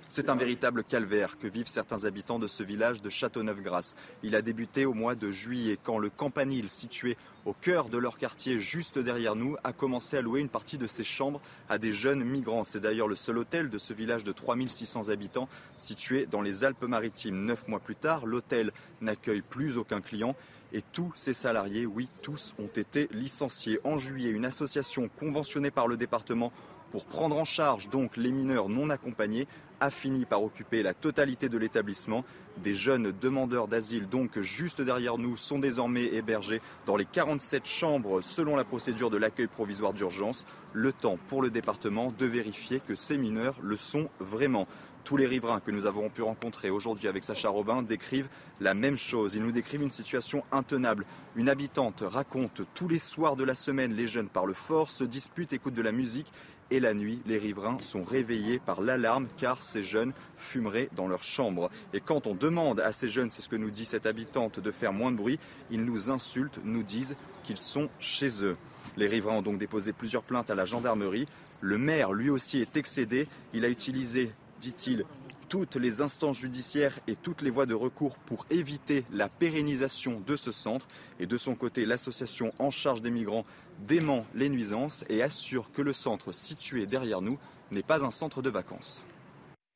C'est 0.07 0.29
un 0.29 0.35
véritable 0.35 0.83
calvaire 0.83 1.37
que 1.37 1.47
vivent 1.47 1.67
certains 1.67 2.05
habitants 2.05 2.37
de 2.37 2.47
ce 2.47 2.61
village 2.61 3.01
de 3.01 3.09
Châteauneuf-Grasse. 3.09 3.95
Il 4.21 4.35
a 4.35 4.41
débuté 4.41 4.85
au 4.85 4.93
mois 4.93 5.15
de 5.15 5.31
juillet 5.31 5.77
quand 5.81 5.97
le 5.97 6.09
campanile 6.09 6.69
situé 6.69 7.17
au 7.45 7.53
cœur 7.53 7.89
de 7.89 7.97
leur 7.97 8.17
quartier 8.17 8.59
juste 8.59 8.99
derrière 8.99 9.35
nous 9.35 9.57
a 9.63 9.73
commencé 9.73 10.17
à 10.17 10.21
louer 10.21 10.39
une 10.39 10.49
partie 10.49 10.77
de 10.77 10.87
ses 10.87 11.03
chambres 11.03 11.41
à 11.67 11.79
des 11.79 11.91
jeunes 11.91 12.23
migrants. 12.23 12.63
C'est 12.63 12.79
d'ailleurs 12.79 13.07
le 13.07 13.15
seul 13.15 13.39
hôtel 13.39 13.69
de 13.69 13.77
ce 13.77 13.91
village 13.91 14.23
de 14.23 14.31
3600 14.31 15.09
habitants 15.09 15.49
situé 15.77 16.27
dans 16.27 16.41
les 16.41 16.63
Alpes-Maritimes. 16.63 17.45
Neuf 17.45 17.67
mois 17.67 17.79
plus 17.79 17.95
tard, 17.95 18.25
l'hôtel 18.25 18.71
n'accueille 19.01 19.41
plus 19.41 19.77
aucun 19.77 19.99
client 19.99 20.35
et 20.73 20.81
tous 20.81 21.11
ses 21.15 21.35
salariés, 21.35 21.85
oui, 21.85 22.09
tous 22.23 22.55
ont 22.57 22.67
été 22.67 23.07
licenciés. 23.11 23.79
En 23.83 23.97
juillet, 23.97 24.31
une 24.31 24.45
association 24.45 25.07
conventionnée 25.19 25.69
par 25.69 25.87
le 25.87 25.97
département 25.97 26.51
pour 26.93 27.05
prendre 27.05 27.39
en 27.39 27.43
charge 27.43 27.89
donc 27.89 28.17
les 28.17 28.31
mineurs 28.31 28.69
non 28.69 28.91
accompagnés 28.91 29.47
a 29.79 29.89
fini 29.89 30.25
par 30.25 30.43
occuper 30.43 30.83
la 30.83 30.93
totalité 30.93 31.49
de 31.49 31.57
l'établissement. 31.57 32.23
Des 32.61 32.75
jeunes 32.75 33.11
demandeurs 33.19 33.67
d'asile, 33.67 34.07
donc 34.07 34.39
juste 34.41 34.79
derrière 34.79 35.17
nous, 35.17 35.35
sont 35.35 35.57
désormais 35.57 36.05
hébergés 36.05 36.61
dans 36.85 36.95
les 36.95 37.05
47 37.05 37.65
chambres 37.65 38.21
selon 38.21 38.55
la 38.55 38.63
procédure 38.63 39.09
de 39.09 39.17
l'accueil 39.17 39.47
provisoire 39.47 39.91
d'urgence. 39.91 40.45
Le 40.71 40.93
temps 40.93 41.17
pour 41.27 41.41
le 41.41 41.49
département 41.49 42.13
de 42.17 42.25
vérifier 42.27 42.79
que 42.79 42.93
ces 42.93 43.17
mineurs 43.17 43.57
le 43.63 43.75
sont 43.75 44.05
vraiment. 44.19 44.67
Tous 45.03 45.17
les 45.17 45.27
riverains 45.27 45.59
que 45.59 45.71
nous 45.71 45.85
avons 45.85 46.09
pu 46.09 46.21
rencontrer 46.21 46.69
aujourd'hui 46.69 47.09
avec 47.09 47.25
Sacha 47.25 47.49
Robin 47.49 47.81
décrivent 47.81 48.29
la 48.61 48.73
même 48.73 48.95
chose. 48.95 49.35
Ils 49.35 49.43
nous 49.43 49.51
décrivent 49.51 49.81
une 49.81 49.89
situation 49.89 50.45
intenable. 50.53 51.05
Une 51.35 51.49
habitante 51.49 52.05
raconte 52.07 52.61
tous 52.73 52.87
les 52.87 52.99
soirs 52.99 53.35
de 53.35 53.43
la 53.43 53.53
semaine, 53.53 53.93
les 53.93 54.07
jeunes 54.07 54.29
parlent 54.29 54.55
fort, 54.55 54.89
se 54.89 55.03
disputent, 55.03 55.51
écoutent 55.51 55.73
de 55.73 55.81
la 55.81 55.91
musique 55.91 56.31
et 56.71 56.79
la 56.79 56.93
nuit, 56.93 57.19
les 57.25 57.37
riverains 57.37 57.79
sont 57.79 58.03
réveillés 58.03 58.59
par 58.59 58.81
l'alarme 58.81 59.27
car 59.37 59.61
ces 59.61 59.83
jeunes 59.83 60.13
fumeraient 60.37 60.89
dans 60.95 61.07
leur 61.07 61.23
chambre. 61.23 61.69
Et 61.93 61.99
quand 61.99 62.27
on 62.27 62.35
demande 62.35 62.79
à 62.79 62.91
ces 62.91 63.09
jeunes, 63.09 63.29
c'est 63.29 63.41
ce 63.41 63.49
que 63.49 63.55
nous 63.55 63.71
dit 63.71 63.85
cette 63.85 64.05
habitante, 64.05 64.59
de 64.59 64.71
faire 64.71 64.93
moins 64.93 65.11
de 65.11 65.17
bruit, 65.17 65.39
ils 65.71 65.83
nous 65.83 66.09
insultent, 66.09 66.59
nous 66.63 66.83
disent 66.83 67.15
qu'ils 67.43 67.57
sont 67.57 67.89
chez 67.99 68.43
eux. 68.43 68.57
Les 68.97 69.07
riverains 69.07 69.37
ont 69.37 69.41
donc 69.41 69.57
déposé 69.57 69.93
plusieurs 69.93 70.23
plaintes 70.23 70.49
à 70.49 70.55
la 70.55 70.65
gendarmerie. 70.65 71.27
Le 71.61 71.77
maire, 71.77 72.13
lui 72.13 72.29
aussi, 72.29 72.59
est 72.59 72.77
excédé. 72.77 73.27
Il 73.53 73.65
a 73.65 73.69
utilisé, 73.69 74.31
dit-il, 74.59 75.05
toutes 75.53 75.75
les 75.75 76.01
instances 76.01 76.39
judiciaires 76.39 76.99
et 77.07 77.15
toutes 77.15 77.43
les 77.43 77.51
voies 77.51 77.67
de 77.67 77.75
recours 77.75 78.17
pour 78.17 78.45
éviter 78.49 79.05
la 79.13 79.29
pérennisation 79.29 80.19
de 80.25 80.35
ce 80.35 80.51
centre. 80.51 80.87
Et 81.19 81.27
de 81.27 81.37
son 81.37 81.53
côté, 81.53 81.85
l'association 81.85 82.53
en 82.57 82.71
charge 82.71 83.01
des 83.01 83.11
migrants 83.11 83.45
dément 83.79 84.25
les 84.33 84.49
nuisances 84.49 85.03
et 85.09 85.23
assure 85.23 85.71
que 85.71 85.81
le 85.81 85.93
centre 85.93 86.31
situé 86.31 86.85
derrière 86.85 87.21
nous 87.21 87.39
n'est 87.71 87.83
pas 87.83 88.05
un 88.05 88.11
centre 88.11 88.41
de 88.41 88.49
vacances. 88.49 89.05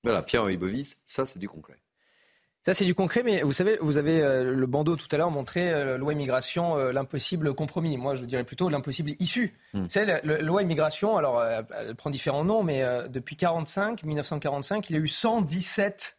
Voilà, 0.03 0.21
Pierre 0.21 0.45
Bovis, 0.57 0.97
ça 1.05 1.25
c'est 1.25 1.39
du 1.39 1.49
concret. 1.49 1.77
Ça, 2.67 2.73
c'est 2.73 2.83
du 2.83 2.93
concret, 2.93 3.23
mais 3.23 3.43
vous 3.43 3.53
savez, 3.53 3.77
vous 3.79 3.97
avez 3.97 4.21
euh, 4.21 4.53
le 4.53 4.65
bandeau 4.65 4.97
tout 4.97 5.07
à 5.13 5.17
l'heure 5.17 5.31
montré 5.31 5.71
euh, 5.71 5.97
loi 5.97 6.11
immigration, 6.11 6.77
euh, 6.77 6.91
l'impossible 6.91 7.53
compromis. 7.53 7.95
Moi, 7.95 8.13
je 8.13 8.25
dirais 8.25 8.43
plutôt 8.43 8.67
l'impossible 8.67 9.11
issue. 9.19 9.53
Vous 9.73 9.87
savez, 9.87 10.19
la, 10.21 10.41
loi 10.41 10.63
immigration, 10.63 11.15
alors, 11.15 11.41
elle, 11.41 11.95
prend 11.95 12.09
différents 12.09 12.43
noms, 12.43 12.63
mais 12.63 12.83
depuis 13.07 13.37
45, 13.37 14.03
1945, 14.03 14.89
il 14.89 14.93
y 14.97 14.99
a 14.99 15.01
eu 15.01 15.07
117, 15.07 16.17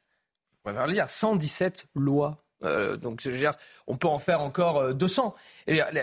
on 0.65 0.73
va 0.73 0.87
dire 0.87 1.11
117 1.11 1.89
lois. 1.95 2.43
Donc, 2.63 3.21
je 3.21 3.31
veux 3.31 3.39
dire, 3.39 3.53
on 3.87 3.97
peut 3.97 4.09
en 4.09 4.19
faire 4.19 4.41
encore 4.41 4.95
200. 4.95 5.35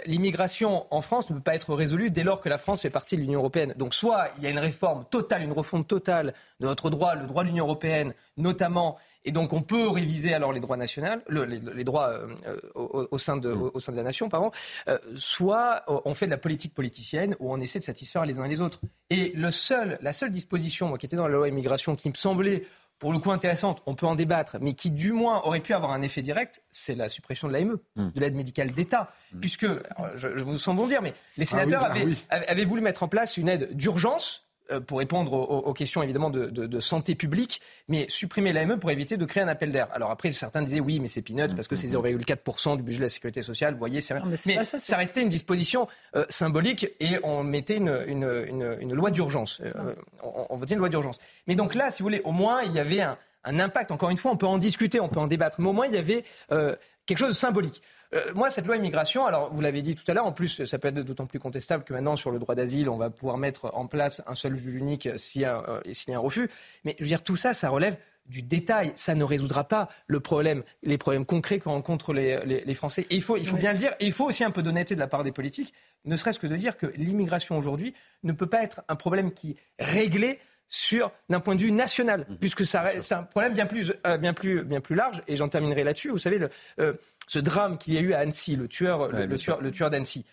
L'immigration 0.06 0.88
en 0.90 1.02
France 1.02 1.30
ne 1.30 1.36
peut 1.36 1.42
pas 1.42 1.56
être 1.56 1.74
résolue 1.74 2.12
dès 2.12 2.24
lors 2.24 2.42
que 2.42 2.50
la 2.50 2.58
France 2.58 2.82
fait 2.82 2.90
partie 2.90 3.18
de 3.18 3.22
l'Union 3.22 3.40
européenne. 3.40 3.74
Donc, 3.78 3.94
soit 3.94 4.30
il 4.38 4.44
y 4.44 4.48
a 4.48 4.50
une 4.50 4.60
réforme 4.60 5.06
totale, 5.06 5.44
une 5.44 5.52
refonte 5.52 5.88
totale 5.88 6.34
de 6.60 6.66
notre 6.66 6.90
droit, 6.90 7.16
le 7.16 7.28
droit 7.28 7.44
de 7.44 7.50
l'Union 7.50 7.66
européenne, 7.66 8.14
notamment 8.38 8.98
et 9.26 9.32
donc 9.32 9.54
on 9.54 9.62
peut 9.62 9.90
réviser 9.90 10.34
alors 10.34 10.54
les 10.54 10.60
droits 10.60 10.78
nationaux, 10.78 11.08
les, 11.30 11.84
droits 11.84 12.10
euh, 12.10 12.58
au, 12.76 13.18
sein 13.18 13.38
de, 13.38 13.72
la 13.96 14.04
nation, 14.04 14.30
pardon. 14.30 14.52
Euh, 14.88 14.98
soit 15.16 15.84
on 15.88 16.14
fait 16.14 16.28
de 16.28 16.32
la 16.32 16.38
politique 16.38 16.74
politicienne 16.74 17.36
où 17.40 17.52
on 17.52 17.60
essaie 17.60 17.80
de 17.80 17.84
satisfaire 17.84 18.26
les 18.26 18.40
uns 18.40 18.46
et 18.46 18.50
les 18.50 18.62
autres. 18.62 18.82
Et 19.10 19.32
le 19.36 19.52
seul, 19.52 19.98
la 20.02 20.14
seule 20.14 20.30
disposition 20.30 20.96
qui 20.96 21.08
était 21.08 21.16
dans 21.16 21.28
la 21.28 21.36
loi 21.36 21.50
immigration 21.50 21.96
qui 21.96 22.10
me 22.10 22.14
semblait 22.14 22.64
pour 23.00 23.12
le 23.12 23.20
coup 23.20 23.32
intéressante, 23.32 23.84
on 23.86 23.96
peut 23.96 24.06
en 24.06 24.16
débattre, 24.16 24.58
mais 24.62 24.74
qui 24.74 24.92
du 24.92 25.12
moins 25.12 25.42
aurait 25.44 25.60
pu 25.60 25.74
avoir 25.74 25.92
un 25.92 26.02
effet 26.02 26.22
direct, 26.22 26.64
c'est 26.72 26.96
la 26.96 27.10
suppression 27.10 27.48
de 27.48 27.54
l'AME, 27.54 27.78
hmm. 27.96 28.10
de 28.12 28.20
l'aide 28.20 28.36
médicale 28.36 28.72
d'État. 28.72 29.12
Hmm. 29.34 29.40
Puisque, 29.42 29.68
je, 30.16 30.28
vous 30.44 30.58
sens 30.58 30.76
bon 30.76 30.88
dire, 30.88 31.02
mais 31.02 31.14
les 31.38 31.44
ah 31.44 31.46
sénateurs 31.46 31.82
bah 31.82 31.94
avaient 32.30 32.66
voulu 32.66 32.82
mettre 32.82 33.04
en 33.04 33.08
place 33.08 33.38
une 33.38 33.50
aide 33.50 33.76
d'urgence 33.76 34.44
euh, 34.44 34.45
pour 34.88 35.00
répondre 35.00 35.34
aux, 35.34 35.74
questions 35.74 36.02
évidemment 36.04 36.30
de, 36.30 36.80
santé 36.80 37.16
publique, 37.16 37.62
mais 37.88 38.06
supprimer 38.10 38.54
l'AME 38.54 38.80
pour 38.80 38.92
éviter 38.92 39.18
de 39.18 39.26
créer 39.26 39.44
un 39.44 39.48
appel 39.48 39.72
d'air. 39.72 39.88
Alors 39.92 40.12
après, 40.12 40.32
certains 40.32 40.62
disaient 40.62 40.80
oui, 40.80 41.00
mais 41.00 41.08
c'est 41.08 41.22
peanuts 41.22 41.56
parce 41.56 41.68
que 41.68 41.76
c'est 41.76 41.88
0,4% 41.88 42.78
du 42.78 42.84
budget 42.84 43.00
de 43.00 43.04
la 43.04 43.10
sécurité 43.10 43.42
sociale. 43.42 43.74
Vous 43.74 43.80
voyez, 43.80 44.02
c'est 44.02 44.16
mais, 44.26 44.64
ça, 44.64 44.98
restait 44.98 45.22
une 45.22 45.30
disposition 45.30 45.88
euh, 46.16 46.26
symbolique 46.30 46.88
et 47.00 47.18
on 47.24 47.44
mettait 47.44 47.78
une, 47.78 48.94
loi 48.94 49.12
d'urgence. 49.12 49.62
Euh, 49.62 49.96
on, 50.24 50.56
votait 50.56 50.74
une 50.74 50.80
loi 50.80 50.90
d'urgence. 50.90 51.18
Mais 51.48 51.56
donc 51.56 51.76
là, 51.76 51.92
si 51.92 52.02
vous 52.02 52.08
voulez, 52.08 52.22
au 52.24 52.32
moins 52.32 52.62
il 52.64 52.74
y 52.74 52.80
avait 52.80 53.02
un, 53.02 53.18
impact. 53.44 53.92
Encore 53.92 54.10
une 54.10 54.18
fois, 54.18 54.32
on 54.32 54.38
peut 54.38 54.48
en 54.48 54.58
discuter, 54.58 55.00
on 55.00 55.08
peut 55.08 55.20
en 55.20 55.28
débattre, 55.28 55.62
mais 55.62 55.70
au 55.70 55.74
moins 55.74 55.86
il 55.86 55.94
y 55.94 56.00
avait 56.00 56.24
quelque 57.06 57.18
chose 57.18 57.30
de 57.30 57.34
symbolique. 57.34 57.82
Moi, 58.34 58.50
cette 58.50 58.66
loi 58.66 58.78
immigration, 58.78 59.26
alors 59.26 59.54
vous 59.54 59.62
l'avez 59.62 59.82
dit 59.82 59.96
tout 59.96 60.10
à 60.10 60.14
l'heure, 60.14 60.26
en 60.26 60.32
plus, 60.32 60.64
ça 60.66 60.80
peut 60.80 60.88
être 60.88 61.02
d'autant 61.02 61.26
plus 61.26 61.40
contestable 61.40 61.84
que 61.84 61.94
maintenant, 61.94 62.16
sur 62.16 62.32
le 62.32 62.40
droit 62.40 62.56
d'asile, 62.56 62.90
on 62.90 62.98
va 62.98 63.10
pouvoir 63.10 63.38
mettre 63.38 63.72
en 63.74 63.88
place 63.88 64.22
un 64.28 64.36
seul 64.36 64.56
juge 64.56 64.76
unique 64.76 65.10
s'il 65.18 65.42
y, 65.42 65.46
a 65.46 65.64
un 66.10 66.20
refus. 66.20 66.50
Mais 66.84 66.96
je 67.00 67.04
veux 67.04 67.10
dire, 67.10 67.24
tout 67.24 67.36
ça, 67.36 67.54
ça 67.54 67.70
relève 67.70 67.98
du 68.28 68.42
détail. 68.42 68.92
Ça 68.96 69.16
ne 69.16 69.24
résoudra 69.24 69.66
pas 69.66 69.90
le 70.08 70.20
problème, 70.20 70.64
les 70.84 70.98
problèmes 70.98 71.26
concrets 71.26 71.60
que 71.60 71.70
rencontrent 71.70 72.14
les, 72.14 72.74
Français. 72.74 73.06
Et 73.10 73.16
il 73.16 73.22
faut, 73.22 73.38
il 73.38 73.46
faut 73.46 73.58
bien 73.58 73.72
le 73.72 73.78
dire. 73.78 73.94
Et 74.00 74.06
il 74.06 74.12
faut 74.12 74.26
aussi 74.26 74.44
un 74.44 74.52
peu 74.52 74.64
d'honnêteté 74.64 74.96
de 74.96 75.00
la 75.00 75.08
part 75.08 75.24
des 75.24 75.32
politiques, 75.32 75.74
ne 76.06 76.16
serait-ce 76.16 76.40
que 76.40 76.48
de 76.48 76.56
dire 76.56 76.78
que 76.78 76.88
l'immigration 76.98 77.58
aujourd'hui 77.58 77.94
ne 78.24 78.34
peut 78.34 78.48
pas 78.48 78.64
être 78.64 78.82
un 78.88 78.96
problème 78.96 79.32
qui 79.32 79.56
réglé 79.80 80.40
sur 80.68 81.12
d'un 81.30 81.40
point 81.40 81.56
de 81.56 81.62
vue 81.62 81.72
national, 81.72 82.26
mmh. 82.28 82.36
puisque 82.38 82.66
c'est 82.66 82.78
un 83.14 83.24
problème 83.24 83.54
bien 83.54 83.66
plus, 83.66 83.94
euh, 84.06 84.18
bien 84.18 84.34
plus, 84.34 84.64
bien 84.64 84.82
plus 84.82 84.96
large. 84.96 85.24
Et 85.28 85.36
j'en 85.36 85.50
terminerai 85.50 85.84
là-dessus. 85.84 86.10
Vous 86.10 86.18
savez, 86.18 86.38
le, 86.38 86.50
euh, 86.80 86.94
ce 87.28 87.40
drame 87.40 87.78
qu'il 87.78 87.94
y 87.94 87.98
a 87.98 88.02
eu 88.02 88.14
à 88.14 88.20
Annecy, 88.20 88.56
le 88.56 88.68
tueur, 88.68 89.10
le, 89.10 89.38
tueur, 89.38 89.62
le 89.62 89.72
tueur 89.72 89.90
d'Annecy. 89.90 90.26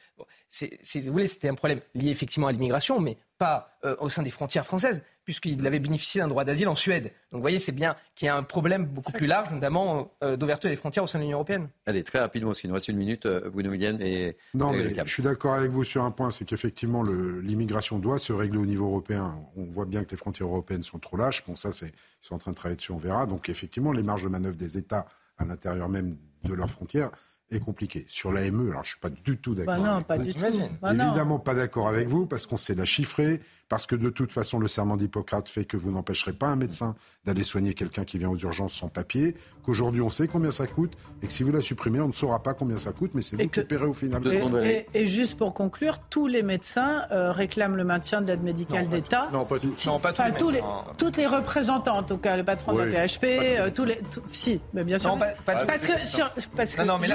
C'est, 0.52 1.00
vous 1.06 1.12
voulez, 1.12 1.26
c'était 1.26 1.48
un 1.48 1.54
problème 1.54 1.80
lié 1.94 2.10
effectivement 2.10 2.46
à 2.46 2.52
l'immigration, 2.52 3.00
mais 3.00 3.16
pas 3.38 3.78
euh, 3.84 3.96
au 4.00 4.10
sein 4.10 4.22
des 4.22 4.30
frontières 4.30 4.66
françaises, 4.66 5.02
puisqu'il 5.24 5.66
avait 5.66 5.80
bénéficié 5.80 6.20
d'un 6.20 6.28
droit 6.28 6.44
d'asile 6.44 6.68
en 6.68 6.76
Suède. 6.76 7.04
Donc 7.04 7.38
vous 7.38 7.40
voyez, 7.40 7.58
c'est 7.58 7.72
bien 7.72 7.96
qu'il 8.14 8.26
y 8.26 8.28
a 8.28 8.36
un 8.36 8.42
problème 8.42 8.84
beaucoup 8.84 9.12
plus 9.12 9.26
large, 9.26 9.50
notamment 9.50 10.12
euh, 10.22 10.36
d'ouverture 10.36 10.68
des 10.68 10.76
frontières 10.76 11.04
au 11.04 11.06
sein 11.06 11.18
de 11.18 11.24
l'Union 11.24 11.38
européenne. 11.38 11.68
Allez, 11.86 12.04
très 12.04 12.20
rapidement, 12.20 12.50
parce 12.50 12.60
qu'il 12.60 12.68
nous 12.68 12.74
reste 12.74 12.88
une 12.88 12.98
minute, 12.98 13.24
euh, 13.24 13.48
Bruno 13.50 13.70
Millienne 13.70 14.00
et. 14.02 14.36
Non, 14.52 14.72
mais 14.72 14.94
je 14.94 15.10
suis 15.10 15.22
d'accord 15.22 15.54
avec 15.54 15.70
vous 15.70 15.84
sur 15.84 16.04
un 16.04 16.10
point, 16.10 16.30
c'est 16.30 16.44
qu'effectivement, 16.44 17.02
l'immigration 17.02 17.98
doit 17.98 18.18
se 18.18 18.34
régler 18.34 18.58
au 18.58 18.66
niveau 18.66 18.86
européen. 18.86 19.34
On 19.56 19.64
voit 19.64 19.86
bien 19.86 20.04
que 20.04 20.10
les 20.10 20.18
frontières 20.18 20.48
européennes 20.48 20.82
sont 20.82 20.98
trop 20.98 21.16
lâches. 21.16 21.44
Bon, 21.46 21.56
ça, 21.56 21.72
c'est, 21.72 21.86
ils 21.86 22.26
sont 22.26 22.34
en 22.34 22.38
train 22.38 22.50
de 22.50 22.56
travailler 22.56 22.76
dessus, 22.76 22.92
on 22.92 22.98
verra. 22.98 23.24
Donc 23.24 23.48
effectivement, 23.48 23.92
les 23.92 24.02
marges 24.02 24.24
de 24.24 24.28
manœuvre 24.28 24.56
des 24.56 24.76
États 24.76 25.06
à 25.38 25.46
l'intérieur 25.46 25.88
même 25.88 26.18
de 26.44 26.52
leurs 26.52 26.70
frontières 26.70 27.10
est 27.52 27.60
compliqué. 27.60 28.04
Sur 28.08 28.32
l'AME, 28.32 28.70
alors 28.70 28.84
je 28.84 28.90
suis 28.90 29.00
pas 29.00 29.10
du 29.10 29.38
tout 29.38 29.54
d'accord. 29.54 29.76
Bah 29.76 29.94
non, 29.94 30.00
pas 30.00 30.18
du 30.18 30.34
tout. 30.34 30.44
Bah 30.80 30.92
Évidemment 30.92 31.38
pas 31.38 31.54
d'accord 31.54 31.88
avec 31.88 32.08
vous 32.08 32.26
parce 32.26 32.46
qu'on 32.46 32.56
sait 32.56 32.74
la 32.74 32.84
chiffrer, 32.84 33.40
parce 33.72 33.86
que 33.86 33.96
de 33.96 34.10
toute 34.10 34.32
façon 34.32 34.58
le 34.58 34.68
serment 34.68 34.98
d'Hippocrate 34.98 35.48
fait 35.48 35.64
que 35.64 35.78
vous 35.78 35.90
n'empêcherez 35.90 36.34
pas 36.34 36.48
un 36.48 36.56
médecin 36.56 36.94
d'aller 37.24 37.42
soigner 37.42 37.72
quelqu'un 37.72 38.04
qui 38.04 38.18
vient 38.18 38.28
aux 38.28 38.36
urgences 38.36 38.74
sans 38.74 38.88
papier, 38.88 39.34
qu'aujourd'hui 39.64 40.02
on 40.02 40.10
sait 40.10 40.28
combien 40.28 40.50
ça 40.50 40.66
coûte 40.66 40.92
et 41.22 41.26
que 41.26 41.32
si 41.32 41.42
vous 41.42 41.52
la 41.52 41.62
supprimez, 41.62 41.98
on 42.00 42.08
ne 42.08 42.12
saura 42.12 42.42
pas 42.42 42.52
combien 42.52 42.76
ça 42.76 42.92
coûte, 42.92 43.12
mais 43.14 43.22
c'est 43.22 43.34
vous 43.34 43.48
qui 43.48 43.62
paierez 43.62 43.86
au 43.86 43.94
final. 43.94 44.20
Et, 44.62 44.86
et, 44.92 45.06
juste 45.06 45.38
pour 45.38 45.54
conclure, 45.54 46.00
tous 46.10 46.26
les 46.26 46.42
médecins 46.42 47.06
euh, 47.12 47.32
réclament 47.32 47.76
le 47.76 47.84
maintien 47.84 48.20
de 48.20 48.26
l'aide 48.26 48.42
médicale 48.42 48.88
d'État. 48.88 49.30
Non, 49.32 49.46
pas, 49.46 49.58
tous. 49.58 49.86
Non, 49.86 49.98
pas 49.98 50.12
tous, 50.12 50.50
les, 50.50 50.60
toutes 50.98 51.16
les 51.16 51.26
représentants, 51.26 51.96
en 51.96 52.02
tout 52.02 52.18
cas, 52.18 52.36
les 52.36 52.42
patrons 52.42 52.74
de 52.74 52.82
la 52.82 53.06
PHP, 53.08 53.24
euh, 53.24 53.70
tous 53.74 53.86
les, 53.86 53.98
si, 54.30 54.60
mais 54.74 54.84
bien 54.84 54.98
sûr. 54.98 55.12
Non, 55.12 55.18
pas, 55.18 55.28
parce 55.46 55.86
que 55.86 56.04
sur, 56.04 56.30
parce 56.54 56.76
que 56.76 56.82
non, 56.82 56.98
mais 56.98 57.08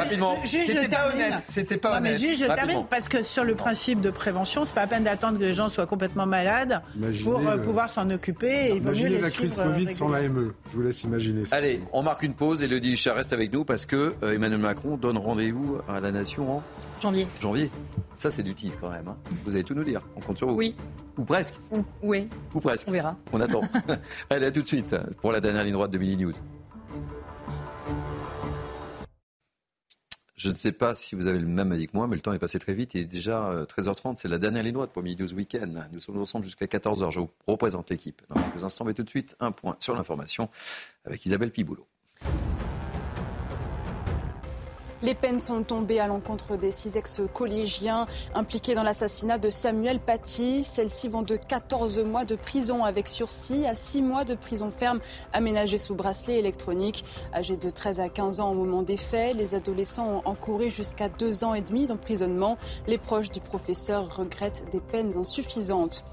c'était 0.44 0.88
pas 0.88 1.14
honnête. 1.14 1.38
C'était 1.38 1.78
pas 1.78 1.98
honnête. 1.98 2.14
Mais 2.14 2.28
juste, 2.28 2.42
je 2.42 2.48
termine 2.48 2.84
parce 2.90 3.10
que 3.10 3.22
sur 3.22 3.44
le 3.44 3.54
principe 3.54 4.02
de 4.02 4.10
prévention, 4.10 4.66
c'est 4.66 4.74
pas 4.74 4.82
la 4.82 4.88
peine 4.88 5.04
d'attendre 5.04 5.38
que 5.38 5.44
les 5.44 5.54
gens 5.54 5.70
soient 5.70 5.86
complètement 5.86 6.26
malades 6.26 6.47
pour 7.24 7.48
euh, 7.48 7.58
pouvoir 7.58 7.90
s'en 7.90 8.10
occuper. 8.10 8.76
imaginez 8.76 9.20
la 9.20 9.30
crise 9.30 9.56
Covid 9.56 9.94
sans 9.94 10.10
l'AME. 10.10 10.54
Je 10.70 10.76
vous 10.76 10.82
laisse 10.82 11.04
imaginer 11.04 11.46
ça. 11.46 11.56
Allez, 11.56 11.82
on 11.94 12.04
marque 12.04 12.24
une 12.24 12.34
pause. 12.34 12.64
et 12.64 12.68
le 12.68 12.84
Huchard 12.84 13.16
reste 13.16 13.34
avec 13.34 13.52
nous 13.54 13.66
parce 13.66 13.86
que 13.86 14.14
euh, 14.24 14.34
Emmanuel 14.34 14.60
Macron 14.60 14.98
donne 14.98 15.18
rendez-vous 15.18 15.78
à 15.88 16.00
la 16.00 16.12
nation 16.12 16.58
en 16.58 16.64
janvier. 17.02 17.28
Janvier. 17.42 17.70
Ça, 18.16 18.32
c'est 18.32 18.44
du 18.44 18.56
tease 18.56 18.78
quand 18.80 18.90
même. 18.90 19.08
Hein. 19.08 19.18
Vous 19.46 19.56
allez 19.56 19.64
tout 19.64 19.76
nous 19.76 19.84
dire. 19.84 20.02
On 20.16 20.22
compte 20.22 20.38
sur 20.38 20.48
vous. 20.48 20.56
Oui. 20.56 20.76
Ou 21.18 21.24
presque. 21.24 21.56
oui. 22.02 22.28
Ou 22.54 22.60
presque. 22.60 22.88
On 22.88 22.92
verra. 22.92 23.16
On 23.34 23.42
attend. 23.42 23.62
Allez, 24.30 24.46
à 24.46 24.52
tout 24.52 24.62
de 24.62 24.68
suite 24.68 24.96
pour 25.22 25.32
la 25.32 25.40
dernière 25.40 25.64
ligne 25.64 25.74
droite 25.74 25.92
de 25.92 25.98
Mini 25.98 26.18
News. 26.18 26.34
Je 30.48 30.54
ne 30.54 30.58
sais 30.58 30.72
pas 30.72 30.96
si 30.96 31.14
vous 31.14 31.28
avez 31.28 31.40
le 31.40 31.46
même 31.46 31.74
avis 31.74 31.88
que 31.88 31.92
moi, 31.94 32.08
mais 32.08 32.16
le 32.16 32.22
temps 32.22 32.32
est 32.32 32.40
passé 32.40 32.58
très 32.58 32.74
vite. 32.74 32.96
Est 32.96 33.04
déjà 33.04 33.66
13h30. 33.66 34.12
Euh, 34.12 34.14
c'est 34.16 34.30
la 34.30 34.38
dernière 34.38 34.64
ligne 34.64 34.76
droite 34.76 34.92
pour 34.94 35.04
Midi 35.04 35.22
News 35.22 35.34
Weekend. 35.34 35.90
Nous 35.92 36.00
sommes 36.00 36.18
ensemble 36.18 36.46
jusqu'à 36.46 36.68
14h. 36.68 37.12
Je 37.12 37.20
vous 37.20 37.30
représente 37.48 37.90
l'équipe 37.90 38.22
dans 38.30 38.42
quelques 38.42 38.64
instants. 38.64 38.86
Mais 38.86 38.94
tout 38.94 39.04
de 39.04 39.10
suite, 39.10 39.36
un 39.42 39.52
point 39.52 39.76
sur 39.82 39.94
l'information 39.94 40.50
avec 41.04 41.26
Isabelle 41.26 41.52
Piboulot. 41.52 41.86
Les 45.04 45.14
peines 45.14 45.40
sont 45.40 45.62
tombées 45.62 46.00
à 46.00 46.08
l'encontre 46.08 46.58
des 46.58 46.72
six 46.72 46.98
ex-collégiens 46.98 48.08
impliqués 48.34 48.74
dans 48.74 48.82
l'assassinat 48.82 49.38
de 49.38 49.52
Samuel 49.52 50.00
Paty. 50.00 50.64
Celles-ci 50.64 51.08
vont 51.08 51.22
de 51.22 51.36
14 51.36 52.00
mois 52.00 52.26
de 52.26 52.36
prison 52.36 52.84
avec 52.84 53.08
sursis 53.08 53.68
à 53.68 53.76
6 53.76 54.02
mois 54.02 54.26
de 54.26 54.34
prison 54.34 54.72
ferme 54.72 55.00
aménagée 55.34 55.78
sous 55.78 55.94
bracelet 55.94 56.40
électronique. 56.40 57.06
Âgés 57.32 57.58
de 57.58 57.70
13 57.70 58.00
à 58.00 58.10
15 58.10 58.42
ans 58.42 58.52
au 58.52 58.56
moment 58.56 58.82
des 58.82 58.98
faits, 58.98 59.36
les 59.36 59.54
adolescents 59.54 60.08
ont 60.08 60.30
encouru 60.30 60.72
jusqu'à 60.72 61.10
2 61.10 61.44
ans 61.44 61.54
et 61.54 61.62
demi 61.62 61.86
d'emprisonnement. 61.86 62.58
Les 62.88 62.98
proches 62.98 63.30
du 63.30 63.40
professeur 63.40 64.18
regrettent 64.18 64.64
des 64.72 64.80
peines 64.80 65.16
insuffisantes. 65.16 66.04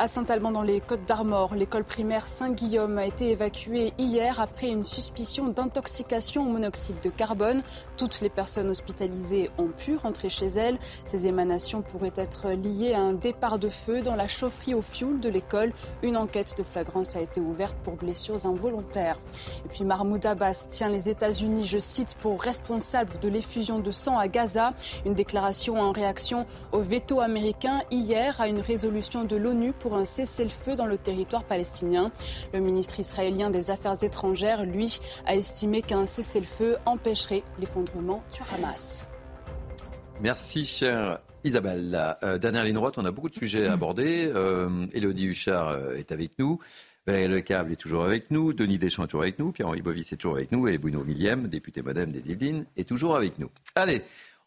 À 0.00 0.06
Saint-Alban, 0.06 0.52
dans 0.52 0.62
les 0.62 0.80
Côtes 0.80 1.08
d'Armor, 1.08 1.56
l'école 1.56 1.82
primaire 1.82 2.28
Saint-Guillaume 2.28 2.98
a 2.98 3.06
été 3.06 3.32
évacuée 3.32 3.92
hier 3.98 4.40
après 4.40 4.68
une 4.68 4.84
suspicion 4.84 5.48
d'intoxication 5.48 6.46
au 6.46 6.48
monoxyde 6.48 7.00
de 7.02 7.10
carbone. 7.10 7.62
Toutes 7.96 8.20
les 8.20 8.28
personnes 8.28 8.70
hospitalisées 8.70 9.50
ont 9.58 9.70
pu 9.76 9.96
rentrer 9.96 10.28
chez 10.28 10.46
elles. 10.46 10.78
Ces 11.04 11.26
émanations 11.26 11.82
pourraient 11.82 12.12
être 12.14 12.50
liées 12.50 12.94
à 12.94 13.00
un 13.00 13.12
départ 13.12 13.58
de 13.58 13.68
feu 13.68 14.00
dans 14.00 14.14
la 14.14 14.28
chaufferie 14.28 14.72
au 14.72 14.82
fioul 14.82 15.18
de 15.18 15.28
l'école. 15.28 15.72
Une 16.04 16.16
enquête 16.16 16.56
de 16.56 16.62
flagrance 16.62 17.16
a 17.16 17.20
été 17.20 17.40
ouverte 17.40 17.76
pour 17.82 17.96
blessures 17.96 18.46
involontaires. 18.46 19.18
Et 19.64 19.68
puis 19.68 19.82
Mahmoud 19.82 20.24
Abbas 20.26 20.68
tient 20.70 20.90
les 20.90 21.08
États-Unis, 21.08 21.66
je 21.66 21.80
cite, 21.80 22.14
pour 22.20 22.40
responsable 22.40 23.18
de 23.18 23.28
l'effusion 23.28 23.80
de 23.80 23.90
sang 23.90 24.16
à 24.16 24.28
Gaza. 24.28 24.74
Une 25.04 25.14
déclaration 25.14 25.80
en 25.80 25.90
réaction 25.90 26.46
au 26.70 26.82
veto 26.82 27.20
américain 27.20 27.80
hier 27.90 28.40
à 28.40 28.46
une 28.46 28.60
résolution 28.60 29.24
de 29.24 29.34
l'ONU 29.34 29.72
pour 29.72 29.87
un 29.94 30.04
cessez-le-feu 30.04 30.76
dans 30.76 30.86
le 30.86 30.98
territoire 30.98 31.44
palestinien. 31.44 32.10
Le 32.52 32.60
ministre 32.60 33.00
israélien 33.00 33.50
des 33.50 33.70
Affaires 33.70 34.02
étrangères, 34.02 34.64
lui, 34.64 35.00
a 35.26 35.34
estimé 35.34 35.82
qu'un 35.82 36.06
cessez-le-feu 36.06 36.76
empêcherait 36.86 37.42
l'effondrement 37.58 38.22
du 38.32 38.40
Hamas. 38.54 39.06
Merci, 40.20 40.64
cher 40.64 41.20
Isabelle. 41.44 42.16
Euh, 42.22 42.38
dernière 42.38 42.64
ligne 42.64 42.74
droite, 42.74 42.98
on 42.98 43.04
a 43.04 43.12
beaucoup 43.12 43.28
de 43.28 43.34
sujets 43.34 43.66
à 43.66 43.72
aborder. 43.72 44.30
Euh, 44.34 44.86
Elodie 44.92 45.26
Huchard 45.26 45.68
euh, 45.68 45.94
est 45.94 46.12
avec 46.12 46.38
nous. 46.38 46.58
Le 47.06 47.40
Câble 47.40 47.72
est 47.72 47.76
toujours 47.76 48.04
avec 48.04 48.30
nous. 48.30 48.52
Denis 48.52 48.76
Deschamps 48.76 49.04
est 49.04 49.06
toujours 49.06 49.22
avec 49.22 49.38
nous. 49.38 49.50
Pierre-Henri 49.50 49.80
Bovis 49.80 50.12
est 50.12 50.16
toujours 50.16 50.36
avec 50.36 50.52
nous. 50.52 50.68
Et 50.68 50.76
Bruno 50.76 51.02
Millième, 51.04 51.48
député 51.48 51.80
modem 51.80 52.12
des 52.12 52.30
Yvelines, 52.30 52.66
est 52.76 52.86
toujours 52.86 53.16
avec 53.16 53.38
nous. 53.38 53.48
Allez, 53.74 54.02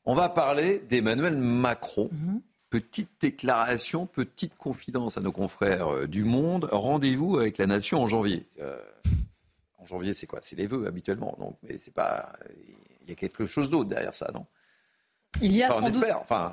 on 0.05 0.13
va 0.13 0.29
parler 0.29 0.83
d'Emmanuel 0.87 1.37
Macron. 1.37 2.09
Mhm. 2.11 2.41
Petite 2.71 3.09
déclaration, 3.19 4.05
petite 4.05 4.55
confidence 4.55 5.17
à 5.17 5.21
nos 5.21 5.33
confrères 5.33 5.89
euh, 5.89 6.07
du 6.07 6.23
Monde. 6.23 6.69
Rendez-vous 6.71 7.37
avec 7.37 7.57
la 7.57 7.67
nation 7.67 8.01
en 8.01 8.07
janvier. 8.07 8.47
Euh, 8.61 8.79
en 9.77 9.85
janvier, 9.85 10.13
c'est 10.13 10.25
quoi? 10.25 10.39
C'est 10.41 10.55
les 10.55 10.67
vœux 10.67 10.87
habituellement. 10.87 11.35
Donc, 11.37 11.57
mais 11.63 11.77
c'est 11.77 11.93
pas. 11.93 12.31
Il 13.03 13.09
y 13.09 13.11
a 13.11 13.15
quelque 13.15 13.45
chose 13.45 13.69
d'autre 13.69 13.89
derrière 13.89 14.15
ça, 14.15 14.31
non? 14.33 14.45
Il 15.41 15.53
y 15.53 15.63
a, 15.63 15.69
sans, 15.69 15.81
doute, 15.81 16.05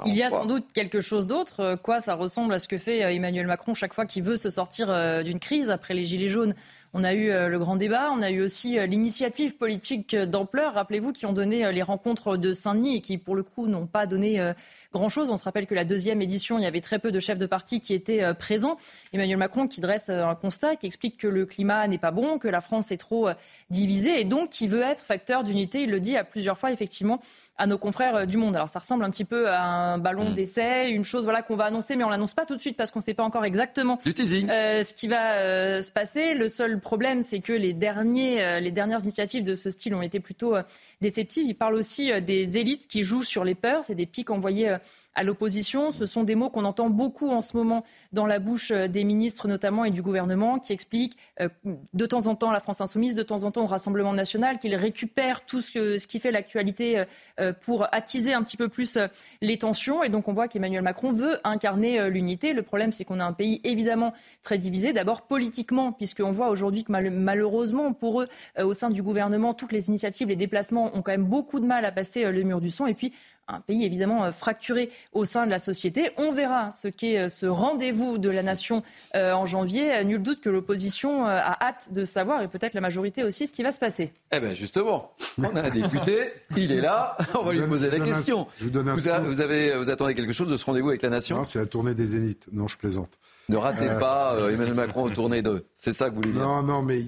il 0.07 0.15
y 0.15 0.23
a 0.23 0.31
sans 0.31 0.47
doute 0.47 0.73
quelque 0.73 1.01
chose 1.01 1.27
d'autre. 1.27 1.77
Quoi, 1.83 2.01
ça 2.01 2.15
ressemble 2.15 2.53
à 2.53 2.59
ce 2.59 2.67
que 2.67 2.79
fait 2.79 3.05
euh, 3.05 3.13
Emmanuel 3.13 3.47
Macron 3.47 3.75
chaque 3.75 3.95
fois 3.95 4.05
qu'il 4.05 4.25
veut 4.25 4.37
se 4.37 4.51
sortir 4.51 4.89
d'une 5.23 5.39
crise 5.39 5.71
après 5.71 5.95
les 5.95 6.05
Gilets 6.05 6.29
jaunes. 6.29 6.55
On 6.95 7.05
a 7.05 7.15
eu 7.15 7.29
le 7.29 7.59
grand 7.59 7.77
débat, 7.77 8.11
on 8.13 8.23
a 8.23 8.31
eu 8.31 8.43
aussi 8.43 8.79
l'initiative 8.87 9.57
politique 9.57 10.17
d'ampleur, 10.17 10.75
rappelez-vous, 10.75 11.13
qui 11.13 11.27
ont 11.27 11.33
donné 11.33 11.71
les 11.73 11.83
rencontres 11.83 12.37
de 12.37 12.53
Saint-Denis 12.53 12.97
et 12.97 13.01
qui, 13.01 13.19
pour 13.19 13.37
le 13.37 13.43
coup, 13.43 13.67
n'ont 13.67 13.87
pas 13.87 14.07
donné 14.07 14.55
grand-chose. 14.93 15.31
On 15.31 15.37
se 15.37 15.45
rappelle 15.45 15.67
que 15.67 15.75
la 15.75 15.85
deuxième 15.85 16.23
édition, 16.23 16.59
il 16.59 16.63
y 16.63 16.67
avait 16.67 16.81
très 16.81 16.99
peu 16.99 17.13
de 17.13 17.21
chefs 17.21 17.39
de 17.39 17.47
parti 17.47 17.81
qui 17.81 17.95
étaient 17.95 18.23
euh, 18.23 18.35
présents. 18.35 18.77
Emmanuel 19.13 19.37
Macron 19.37 19.67
qui 19.67 19.81
dresse 19.81 20.09
euh, 20.09 20.25
un 20.25 20.35
constat, 20.35 20.77
qui 20.77 20.87
explique 20.87 21.17
que 21.19 21.29
le 21.29 21.47
climat 21.47 21.87
n'est 21.89 21.99
pas 21.99 22.11
bon, 22.11 22.39
que 22.39 22.49
la 22.49 22.61
France 22.61 22.91
est 22.91 22.97
trop 22.97 23.29
euh, 23.29 23.35
divisée 23.71 24.21
et 24.21 24.25
donc 24.25 24.51
qui 24.51 24.67
veut 24.67 24.83
être 24.83 25.03
facteur 25.03 25.45
d'unité. 25.45 25.83
Il 25.83 25.91
le 25.91 26.01
dit 26.01 26.17
à 26.17 26.25
plusieurs 26.25 26.59
fois, 26.59 26.73
effectivement, 26.73 27.21
à 27.57 27.67
nos 27.67 27.79
confrères 27.79 28.27
du 28.27 28.37
monde. 28.37 28.57
Alors 28.57 28.69
ça 28.69 28.79
ressemble 28.79 29.05
un 29.05 29.11
petit 29.11 29.25
peu 29.25 29.49
à 29.49 29.63
un 29.63 29.99
ballon 29.99 30.31
mmh. 30.31 30.35
d'essai, 30.35 30.91
une 30.91 31.05
chose 31.05 31.25
voilà 31.25 31.43
qu'on 31.43 31.57
va 31.57 31.65
annoncer, 31.65 31.97
mais 31.97 32.05
on 32.05 32.09
l'annonce 32.09 32.35
pas 32.35 32.47
tout 32.47 32.55
de 32.55 32.61
suite 32.61 32.77
parce 32.77 32.91
qu'on 32.91 33.01
ne 33.01 33.05
sait 33.05 33.15
pas 33.15 33.25
encore 33.25 33.45
exactement 33.45 33.99
ce 34.05 34.95
qui 34.95 35.09
va 35.09 35.83
se 35.83 35.91
passer. 35.91 36.35
Le 36.35 36.49
seul 36.49 36.78
problème, 36.81 37.23
c'est 37.23 37.41
que 37.41 37.53
les 37.53 37.73
derniers, 37.73 38.61
les 38.61 38.71
dernières 38.71 39.03
initiatives 39.03 39.45
de 39.45 39.55
ce 39.55 39.71
style 39.71 39.95
ont 39.95 40.03
été 40.03 40.21
plutôt 40.21 40.55
déceptives. 41.01 41.47
Il 41.47 41.55
parle 41.55 41.75
aussi 41.75 42.11
des 42.23 42.59
élites 42.59 42.87
qui 42.87 43.03
jouent 43.03 43.23
sur 43.23 43.45
les 43.45 43.55
peurs. 43.55 43.85
C'est 43.85 43.95
des 43.95 44.07
pics 44.07 44.31
envoyés 44.31 44.77
à 45.19 45.25
l'opposition. 45.25 45.91
Ce 45.91 46.07
sont 46.07 46.23
des 46.23 46.37
mots 46.37 46.49
qu'on 46.49 46.65
entend 46.65 46.91
beaucoup 46.91 47.31
en 47.31 47.41
ce 47.41 47.57
moment 47.57 47.85
dans 48.13 48.25
la 48.25 48.39
bouche 48.39 48.71
euh, 48.71 48.87
des 48.87 49.03
ministres 49.03 49.49
notamment 49.49 49.85
et 49.85 49.91
du 49.91 50.01
gouvernement 50.01 50.61
qui 50.61 50.73
expliquent 50.73 51.17
euh, 51.41 51.49
de 51.93 52.07
temps 52.07 52.29
en 52.29 52.37
temps 52.37 52.53
la 52.53 52.61
France 52.61 52.81
insoumise, 52.81 53.17
de 53.17 53.25
temps 53.25 53.43
en 53.43 53.51
temps 53.51 53.65
au 53.65 53.67
Rassemblement 53.67 54.13
national, 54.13 54.59
qu'ils 54.59 54.77
récupèrent 54.77 55.45
tout 55.45 55.61
ce, 55.61 56.07
qui 56.07 56.21
fait 56.21 56.31
l'actualité 56.31 57.05
euh, 57.41 57.53
pour 57.53 57.93
attiser 57.93 58.33
un 58.33 58.45
petit 58.45 58.57
peu 58.57 58.69
plus 58.69 58.97
les 59.43 59.59
tensions. 59.59 60.05
Et 60.05 60.09
donc 60.09 60.29
on 60.29 60.33
voit 60.33 60.47
qu'Emmanuel 60.47 60.83
Macron 60.83 61.11
veut 61.11 61.41
incarner 61.43 62.09
l'unité. 62.11 62.53
Le 62.53 62.63
problème, 62.63 62.93
c'est 62.93 63.05
qu'on 63.05 63.19
a 63.19 63.25
un 63.25 63.33
pays 63.33 63.61
évidemment 63.65 64.15
très 64.43 64.57
divisé. 64.57 64.93
D'abord 64.93 65.23
politiquement, 65.23 65.91
puisqu'on 65.91 66.31
voit 66.31 66.49
aujourd'hui 66.49 66.85
que 66.85 66.93
malheureusement 66.93 67.93
pour 67.93 68.23
eux, 68.23 68.29
au 68.63 68.73
sein 68.73 68.91
du 68.91 69.03
gouvernement, 69.03 69.53
toutes 69.53 69.73
les 69.73 69.89
initiatives, 69.89 70.29
les 70.29 70.37
déplacements 70.37 70.97
ont 70.97 71.03
quand 71.03 71.13
même 71.13 71.25
beaucoup 71.25 71.59
de 71.59 71.67
mal 71.67 71.85
à 71.85 71.93
passer 71.93 72.31
le 72.31 72.43
mur 72.43 72.61
du 72.61 72.71
son. 72.71 72.87
Et 72.87 72.95
puis, 72.95 73.13
un 73.49 73.61
pays 73.61 73.85
évidemment 73.85 74.25
euh, 74.25 74.31
fracturé 74.31 74.91
au 75.13 75.25
sein 75.25 75.47
de 75.47 75.51
la 75.51 75.59
société. 75.59 76.11
On 76.17 76.33
verra 76.33 76.71
ce 76.71 76.89
qu'est 76.89 77.19
euh, 77.19 77.29
ce 77.29 77.47
rendez-vous 77.47 78.19
de 78.19 78.29
la 78.29 78.43
nation 78.43 78.83
euh, 79.15 79.33
en 79.33 79.47
janvier. 79.47 80.05
Nul 80.05 80.23
doute 80.23 80.41
que 80.41 80.51
l'opposition 80.51 81.27
a 81.27 81.57
hâte 81.61 81.89
de 81.93 82.05
savoir 82.05 82.43
et 82.43 82.49
peut-être 82.49 82.75
la 82.75 82.81
majorité 82.81 83.25
aussi 83.25 83.47
ce 83.47 83.53
qui 83.53 83.63
va 83.63 83.73
se 83.73 83.79
passer. 83.79 84.13
Eh 84.33 84.41
bien 84.41 84.55
justement, 84.55 85.13
on 85.39 85.57
a 85.57 85.63
un 85.63 85.71
député, 85.71 86.33
il 86.57 86.73
est 86.73 86.81
là, 86.81 87.17
on 87.39 87.45
va 87.45 87.53
lui 87.53 87.67
poser 87.67 87.91
la 87.91 88.01
question. 88.01 88.47
vous, 88.61 89.41
avez, 89.41 89.77
vous 89.77 89.91
attendez 89.91 90.15
quelque 90.15 90.33
chose 90.33 90.49
de 90.49 90.57
ce 90.57 90.65
rendez-vous 90.65 90.89
avec 90.89 91.03
la 91.03 91.11
nation? 91.11 91.39
Non, 91.39 91.45
c'est 91.45 91.59
la 91.59 91.67
tournée 91.67 91.95
des 91.95 92.07
Zéniths. 92.07 92.49
Non, 92.53 92.69
je 92.69 92.77
plaisante. 92.77 93.19
Ne 93.49 93.57
ratez 93.57 93.89
pas 93.99 94.37
Emmanuel 94.51 94.75
Macron 94.75 95.05
au 95.05 95.11
tournée 95.11 95.43
de. 95.43 95.65
C'est 95.77 95.93
ça 95.93 96.11
que 96.11 96.15
vous 96.15 96.23
voulez 96.23 96.33
dire? 96.33 96.43
Non, 96.43 96.63
non, 96.63 96.83
mais 96.83 97.03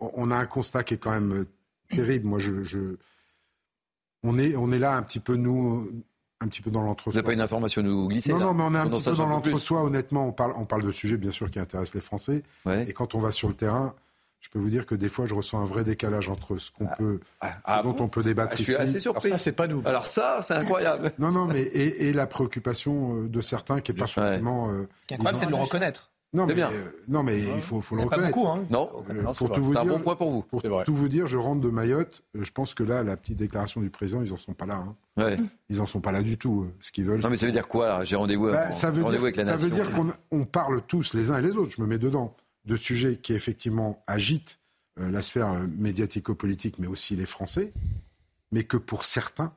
on 0.00 0.30
a 0.30 0.36
un 0.36 0.46
constat 0.46 0.84
qui 0.84 0.94
est 0.94 0.98
quand 0.98 1.12
même 1.12 1.46
terrible. 1.90 2.26
Moi, 2.26 2.38
je 2.38 2.96
on 4.22 4.38
est, 4.38 4.56
on 4.56 4.70
est 4.72 4.78
là 4.78 4.96
un 4.96 5.02
petit 5.02 5.20
peu, 5.20 5.36
nous, 5.36 5.88
un 6.40 6.48
petit 6.48 6.62
peu 6.62 6.70
dans 6.70 6.82
l'entre-soi. 6.82 7.12
Vous 7.12 7.16
n'avez 7.16 7.26
pas 7.26 7.32
une 7.32 7.40
information 7.40 7.82
à 7.82 7.84
nous 7.84 8.08
glisser 8.08 8.32
Non, 8.32 8.40
non, 8.40 8.54
mais 8.54 8.64
on 8.64 8.74
est 8.74 8.78
un 8.78 8.88
petit 8.88 9.10
peu 9.10 9.16
dans 9.16 9.26
l'entre-soi. 9.26 9.82
Honnêtement, 9.82 10.28
on 10.28 10.32
parle, 10.32 10.52
on 10.56 10.64
parle 10.64 10.84
de 10.84 10.90
sujets, 10.90 11.16
bien 11.16 11.32
sûr, 11.32 11.50
qui 11.50 11.58
intéressent 11.58 11.94
les 11.94 12.00
Français. 12.00 12.42
Et 12.86 12.92
quand 12.92 13.14
on 13.14 13.20
va 13.20 13.30
sur 13.30 13.48
le 13.48 13.54
terrain, 13.54 13.94
je 14.40 14.50
peux 14.50 14.58
vous 14.58 14.70
dire 14.70 14.86
que 14.86 14.94
des 14.94 15.08
fois, 15.08 15.26
je 15.26 15.34
ressens 15.34 15.60
un 15.60 15.64
vrai 15.64 15.82
décalage 15.82 16.28
entre 16.28 16.58
ce 16.58 16.70
qu'on 16.70 16.86
ah. 16.86 16.96
peut, 16.96 17.20
ah, 17.40 17.82
dont 17.82 17.96
on 17.98 18.08
peut 18.08 18.22
débattre 18.22 18.52
ah, 18.54 18.56
je 18.56 18.62
suis 18.62 18.74
assez 18.76 19.00
surpris. 19.00 19.28
Alors 19.28 19.38
ça, 19.38 19.44
c'est 19.44 19.52
pas 19.52 19.66
nouveau. 19.66 19.88
Alors 19.88 20.06
ça, 20.06 20.40
c'est 20.42 20.54
incroyable. 20.54 21.10
non, 21.18 21.32
non, 21.32 21.46
mais 21.46 21.62
et, 21.62 22.12
la 22.12 22.26
préoccupation 22.26 23.16
euh, 23.16 23.28
de 23.28 23.40
certains 23.40 23.80
qui 23.80 23.92
est 23.92 23.94
pas 23.96 24.06
forcément. 24.06 24.70
Euh, 24.70 24.88
ce 25.00 25.06
qui 25.06 25.14
est 25.14 25.16
incroyable, 25.16 25.38
c'est 25.38 25.46
de 25.46 25.50
le 25.50 25.56
reconnaître. 25.56 26.10
Non 26.34 26.44
mais, 26.44 26.54
bien. 26.54 26.70
Euh, 26.70 26.90
non, 27.08 27.22
mais 27.22 27.38
il 27.38 27.62
faut, 27.62 27.80
faut 27.80 27.96
le 27.96 28.02
reconnaître. 28.02 28.34
Pas 28.34 28.36
beaucoup, 28.36 28.48
hein. 28.48 28.64
Non, 28.70 28.90
euh, 29.08 29.22
pour 29.32 29.50
tout 29.50 29.64
vous 29.64 29.72
dire, 29.72 29.80
un 29.80 29.86
bon 29.86 29.98
point 29.98 30.14
pour 30.14 30.30
vous. 30.30 30.42
Pour 30.42 30.62
tout 30.84 30.94
vous 30.94 31.08
dire, 31.08 31.26
je 31.26 31.38
rentre 31.38 31.62
de 31.62 31.70
Mayotte. 31.70 32.22
Euh, 32.36 32.44
je 32.44 32.52
pense 32.52 32.74
que 32.74 32.82
là, 32.82 33.02
la 33.02 33.16
petite 33.16 33.38
déclaration 33.38 33.80
du 33.80 33.88
président, 33.88 34.20
ils 34.22 34.32
en 34.32 34.36
sont 34.36 34.52
pas 34.52 34.66
là. 34.66 34.76
Hein. 34.76 34.96
Ouais. 35.16 35.38
Ils 35.70 35.80
en 35.80 35.86
sont 35.86 36.00
pas 36.00 36.12
là 36.12 36.22
du 36.22 36.36
tout. 36.36 36.66
Ce 36.80 36.92
qu'ils 36.92 37.04
veulent. 37.04 37.20
Non, 37.20 37.30
mais 37.30 37.36
ça 37.36 37.46
veut 37.46 37.52
dire 37.52 37.66
quoi 37.66 38.04
J'ai 38.04 38.16
rendez-vous, 38.16 38.50
bah, 38.50 38.70
ça 38.72 38.90
veut 38.90 39.02
dire, 39.04 39.20
avec 39.20 39.36
la 39.36 39.44
ça 39.44 39.52
nation. 39.52 39.68
Ça 39.70 39.74
veut 39.74 39.90
dire 39.90 40.14
qu'on 40.30 40.44
parle 40.44 40.82
tous, 40.86 41.14
les 41.14 41.30
uns 41.30 41.38
et 41.38 41.42
les 41.42 41.56
autres. 41.56 41.72
Je 41.76 41.80
me 41.80 41.86
mets 41.86 41.98
dedans 41.98 42.36
de 42.66 42.76
sujets 42.76 43.16
qui 43.16 43.32
effectivement 43.32 44.02
agitent 44.06 44.58
la 44.96 45.22
sphère 45.22 45.48
médiatico-politique, 45.78 46.78
mais 46.78 46.86
aussi 46.86 47.16
les 47.16 47.26
Français, 47.26 47.72
mais 48.52 48.64
que 48.64 48.76
pour 48.76 49.04
certains, 49.04 49.52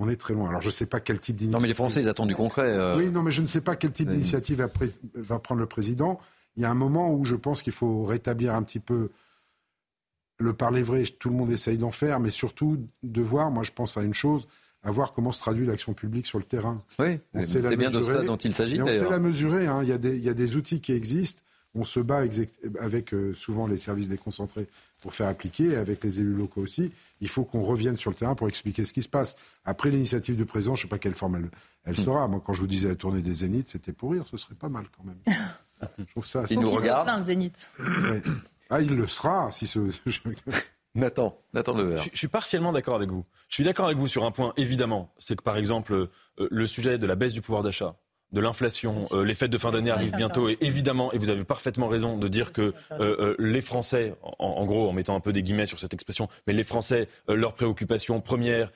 on 0.00 0.08
est 0.08 0.16
très 0.16 0.34
loin. 0.34 0.48
Alors 0.48 0.60
je 0.60 0.66
ne 0.66 0.72
sais 0.72 0.86
pas 0.86 0.98
quel 0.98 1.18
type 1.18 1.36
d'initiative. 1.36 1.54
Non, 1.54 1.60
mais 1.60 1.68
les 1.68 1.74
Français, 1.74 2.00
ils 2.00 2.08
attendent 2.08 2.28
du 2.28 2.34
concret. 2.34 2.96
Oui, 2.96 3.10
non, 3.10 3.22
mais 3.22 3.30
je 3.30 3.42
ne 3.42 3.46
sais 3.46 3.60
pas 3.60 3.76
quel 3.76 3.92
type 3.92 4.08
d'initiative 4.08 4.66
va, 5.14 5.38
prendre 5.38 5.60
le 5.60 5.66
président 5.66 6.18
il 6.56 6.62
y 6.62 6.66
a 6.66 6.70
un 6.70 6.74
moment 6.74 7.12
où 7.12 7.24
je 7.24 7.36
pense 7.36 7.62
qu'il 7.62 7.72
faut 7.72 8.04
rétablir 8.04 8.54
un 8.54 8.62
petit 8.62 8.80
peu 8.80 9.10
le 10.38 10.52
parler 10.52 10.82
vrai. 10.82 11.04
Tout 11.04 11.28
le 11.28 11.34
monde 11.34 11.50
essaye 11.50 11.76
d'en 11.76 11.90
faire, 11.90 12.20
mais 12.20 12.30
surtout 12.30 12.78
de 13.02 13.22
voir, 13.22 13.50
moi 13.50 13.62
je 13.62 13.72
pense 13.72 13.96
à 13.96 14.02
une 14.02 14.14
chose, 14.14 14.48
à 14.82 14.90
voir 14.90 15.12
comment 15.12 15.32
se 15.32 15.40
traduit 15.40 15.66
l'action 15.66 15.94
publique 15.94 16.26
sur 16.26 16.38
le 16.38 16.44
terrain. 16.44 16.82
Oui, 16.98 17.18
c'est 17.46 17.76
bien 17.76 17.90
de 17.90 18.02
ça 18.02 18.22
dont 18.22 18.36
il 18.36 18.54
s'agit. 18.54 18.80
On 18.80 18.86
sait 18.86 19.08
la 19.08 19.18
mesurer, 19.18 19.66
hein. 19.66 19.80
il, 19.82 19.88
y 19.88 19.92
a 19.92 19.98
des, 19.98 20.16
il, 20.16 20.24
y 20.24 20.28
a 20.28 20.34
des, 20.34 20.56
outils 20.56 20.80
qui 20.80 20.92
existent. 20.92 21.42
On 21.74 21.84
se 21.84 22.00
bat 22.00 22.24
avec 22.80 23.14
euh, 23.14 23.32
souvent 23.34 23.68
les 23.68 23.76
services 23.76 24.08
déconcentrés 24.08 24.66
pour 25.02 25.14
faire 25.14 25.28
appliquer, 25.28 25.76
avec 25.76 26.02
les 26.02 26.18
élus 26.18 26.34
locaux 26.34 26.62
aussi. 26.62 26.90
Il 27.20 27.28
faut 27.28 27.44
qu'on 27.44 27.62
revienne 27.62 27.96
sur 27.96 28.10
le 28.10 28.16
terrain 28.16 28.34
pour 28.34 28.48
expliquer 28.48 28.84
ce 28.84 28.92
qui 28.92 29.02
se 29.02 29.08
passe. 29.08 29.36
Après 29.64 29.90
l'initiative 29.90 30.36
du 30.36 30.46
président, 30.46 30.74
je 30.74 30.80
ne 30.80 30.82
sais 30.86 30.88
pas 30.88 30.98
quelle 30.98 31.14
forme 31.14 31.36
elle, 31.36 31.50
elle 31.84 31.92
hmm. 31.92 32.04
sera. 32.04 32.28
Moi, 32.28 32.42
quand 32.44 32.52
je 32.52 32.60
vous 32.60 32.66
disais 32.66 32.88
la 32.88 32.94
tournée 32.94 33.22
des 33.22 33.34
Zéniths, 33.34 33.68
c'était 33.68 33.92
pour 33.92 34.12
rire, 34.12 34.24
ce 34.26 34.36
serait 34.36 34.54
pas 34.54 34.68
mal 34.68 34.86
quand 34.96 35.04
même. 35.04 35.18
Je 35.98 36.04
trouve 36.10 36.26
ça. 36.26 36.44
Il 36.50 36.60
nous 36.60 36.70
regarde. 36.70 37.08
le 37.16 37.22
Zénith. 37.22 37.72
Ah, 38.68 38.82
il 38.82 38.94
le 38.94 39.06
sera 39.06 39.50
si 39.50 39.66
ce. 39.66 39.80
Nathan, 40.94 41.38
Nathan 41.54 41.76
je, 41.76 42.10
je 42.12 42.18
suis 42.18 42.28
partiellement 42.28 42.72
d'accord 42.72 42.96
avec 42.96 43.10
vous. 43.10 43.24
Je 43.48 43.54
suis 43.54 43.64
d'accord 43.64 43.86
avec 43.86 43.98
vous 43.98 44.08
sur 44.08 44.24
un 44.24 44.32
point, 44.32 44.52
évidemment. 44.56 45.14
C'est 45.18 45.36
que, 45.36 45.42
par 45.42 45.56
exemple, 45.56 45.92
euh, 45.94 46.08
le 46.50 46.66
sujet 46.66 46.98
de 46.98 47.06
la 47.06 47.14
baisse 47.14 47.32
du 47.32 47.40
pouvoir 47.40 47.62
d'achat, 47.62 47.96
de 48.32 48.40
l'inflation. 48.40 48.96
Euh, 49.12 49.24
les 49.24 49.34
fêtes 49.34 49.50
de 49.50 49.58
fin 49.58 49.70
d'année 49.70 49.90
arrivent 49.90 50.14
bientôt 50.16 50.48
et 50.48 50.56
évidemment, 50.60 51.12
et 51.12 51.18
vous 51.18 51.30
avez 51.30 51.44
parfaitement 51.44 51.88
raison 51.88 52.16
de 52.16 52.28
dire 52.28 52.52
que 52.52 52.62
euh, 52.62 52.72
euh, 53.00 53.36
les 53.38 53.60
Français, 53.60 54.14
en, 54.38 54.64
gros, 54.64 54.88
en 54.88 54.92
mettant 54.92 55.16
un 55.16 55.20
peu 55.20 55.32
des 55.32 55.42
guillemets 55.42 55.66
sur 55.66 55.78
cette 55.78 55.94
expression, 55.94 56.28
mais 56.46 56.52
les 56.52 56.62
Français, 56.62 57.08
leur 57.28 57.54
préoccupation 57.54 58.20
première, 58.20 58.70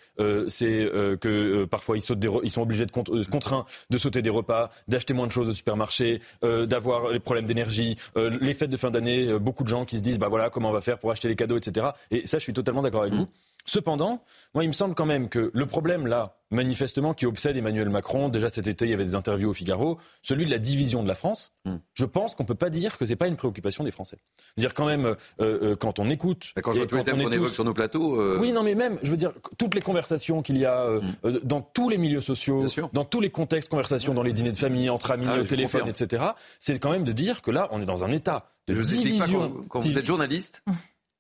c'est 0.48 0.90
que 1.20 1.64
parfois 1.64 1.96
ils, 1.96 2.02
sautent 2.02 2.18
des 2.18 2.28
ils 2.42 2.50
sont 2.50 2.62
obligés 2.62 2.86
de 2.86 2.92
contraints 2.92 3.64
de 3.90 3.98
sauter 3.98 4.22
des 4.22 4.30
repas, 4.30 4.70
d'acheter 4.88 5.14
moins 5.14 5.26
de 5.26 5.32
choses 5.32 5.48
au 5.48 5.52
supermarché, 5.52 6.20
d'avoir 6.42 7.10
les 7.10 7.20
problèmes 7.20 7.46
d'énergie, 7.46 7.96
les 8.16 8.54
fêtes 8.54 8.70
de 8.70 8.76
fin 8.76 8.90
d'année, 8.90 9.38
beaucoup 9.38 9.64
de 9.64 9.68
gens 9.68 9.84
qui 9.84 9.96
se 9.96 10.02
disent 10.02 10.18
bah 10.18 10.28
voilà 10.28 10.50
comment 10.50 10.70
on 10.70 10.72
va 10.72 10.80
faire 10.80 10.98
pour 10.98 11.10
acheter 11.10 11.28
les 11.28 11.36
cadeaux, 11.36 11.56
etc. 11.56 11.88
Et 12.10 12.26
ça, 12.26 12.38
je 12.38 12.42
suis 12.42 12.52
totalement 12.52 12.82
d'accord 12.82 13.02
avec 13.02 13.14
vous. 13.14 13.28
Cependant, 13.64 14.22
moi, 14.54 14.62
il 14.62 14.68
me 14.68 14.72
semble 14.72 14.94
quand 14.94 15.06
même 15.06 15.28
que 15.28 15.50
le 15.54 15.66
problème, 15.66 16.06
là, 16.06 16.36
manifestement, 16.50 17.14
qui 17.14 17.24
obsède 17.24 17.56
Emmanuel 17.56 17.88
Macron, 17.88 18.28
déjà 18.28 18.50
cet 18.50 18.66
été, 18.66 18.84
il 18.84 18.90
y 18.90 18.94
avait 18.94 19.04
des 19.04 19.14
interviews 19.14 19.50
au 19.50 19.54
Figaro, 19.54 19.98
celui 20.22 20.44
de 20.44 20.50
la 20.50 20.58
division 20.58 21.02
de 21.02 21.08
la 21.08 21.14
France, 21.14 21.52
hmm. 21.64 21.76
je 21.94 22.04
pense 22.04 22.34
qu'on 22.34 22.42
ne 22.42 22.48
peut 22.48 22.54
pas 22.54 22.68
dire 22.68 22.98
que 22.98 23.06
ce 23.06 23.10
n'est 23.10 23.16
pas 23.16 23.26
une 23.26 23.36
préoccupation 23.36 23.82
des 23.82 23.90
Français. 23.90 24.18
dire 24.58 24.74
quand 24.74 24.84
même, 24.84 25.06
euh, 25.06 25.14
euh, 25.40 25.76
quand 25.76 25.98
on 25.98 26.10
écoute... 26.10 26.52
Quand 26.62 26.72
je 26.72 26.78
vois 26.78 26.86
tous 26.86 26.96
les 26.96 27.04
thèmes 27.04 27.22
qu'on 27.22 27.32
évoque 27.32 27.52
sur 27.52 27.64
nos 27.64 27.72
plateaux... 27.72 28.20
Euh, 28.20 28.38
oui, 28.38 28.52
non, 28.52 28.62
mais 28.62 28.74
même, 28.74 28.98
je 29.02 29.10
veux 29.10 29.16
dire, 29.16 29.32
toutes 29.56 29.74
les 29.74 29.80
conversations 29.80 30.42
qu'il 30.42 30.58
y 30.58 30.66
a 30.66 30.86
hmm. 30.86 31.40
dans 31.42 31.62
tous 31.62 31.88
les 31.88 31.96
milieux 31.96 32.20
sociaux, 32.20 32.66
dans 32.92 33.04
tous 33.04 33.20
les 33.20 33.30
contextes, 33.30 33.70
conversations 33.70 34.12
dans 34.12 34.22
les 34.22 34.34
dîners 34.34 34.52
de 34.52 34.58
famille, 34.58 34.90
entre 34.90 35.10
amis, 35.10 35.26
ah, 35.28 35.40
au 35.40 35.44
téléphone, 35.44 35.88
etc., 35.88 36.22
c'est 36.60 36.78
quand 36.78 36.90
même 36.90 37.04
de 37.04 37.12
dire 37.12 37.40
que 37.40 37.50
là, 37.50 37.68
on 37.70 37.80
est 37.80 37.86
dans 37.86 38.04
un 38.04 38.10
état 38.10 38.50
de 38.68 38.74
division... 38.74 39.64
quand, 39.68 39.80
vous 39.80 39.98
êtes 39.98 40.06
journaliste 40.06 40.62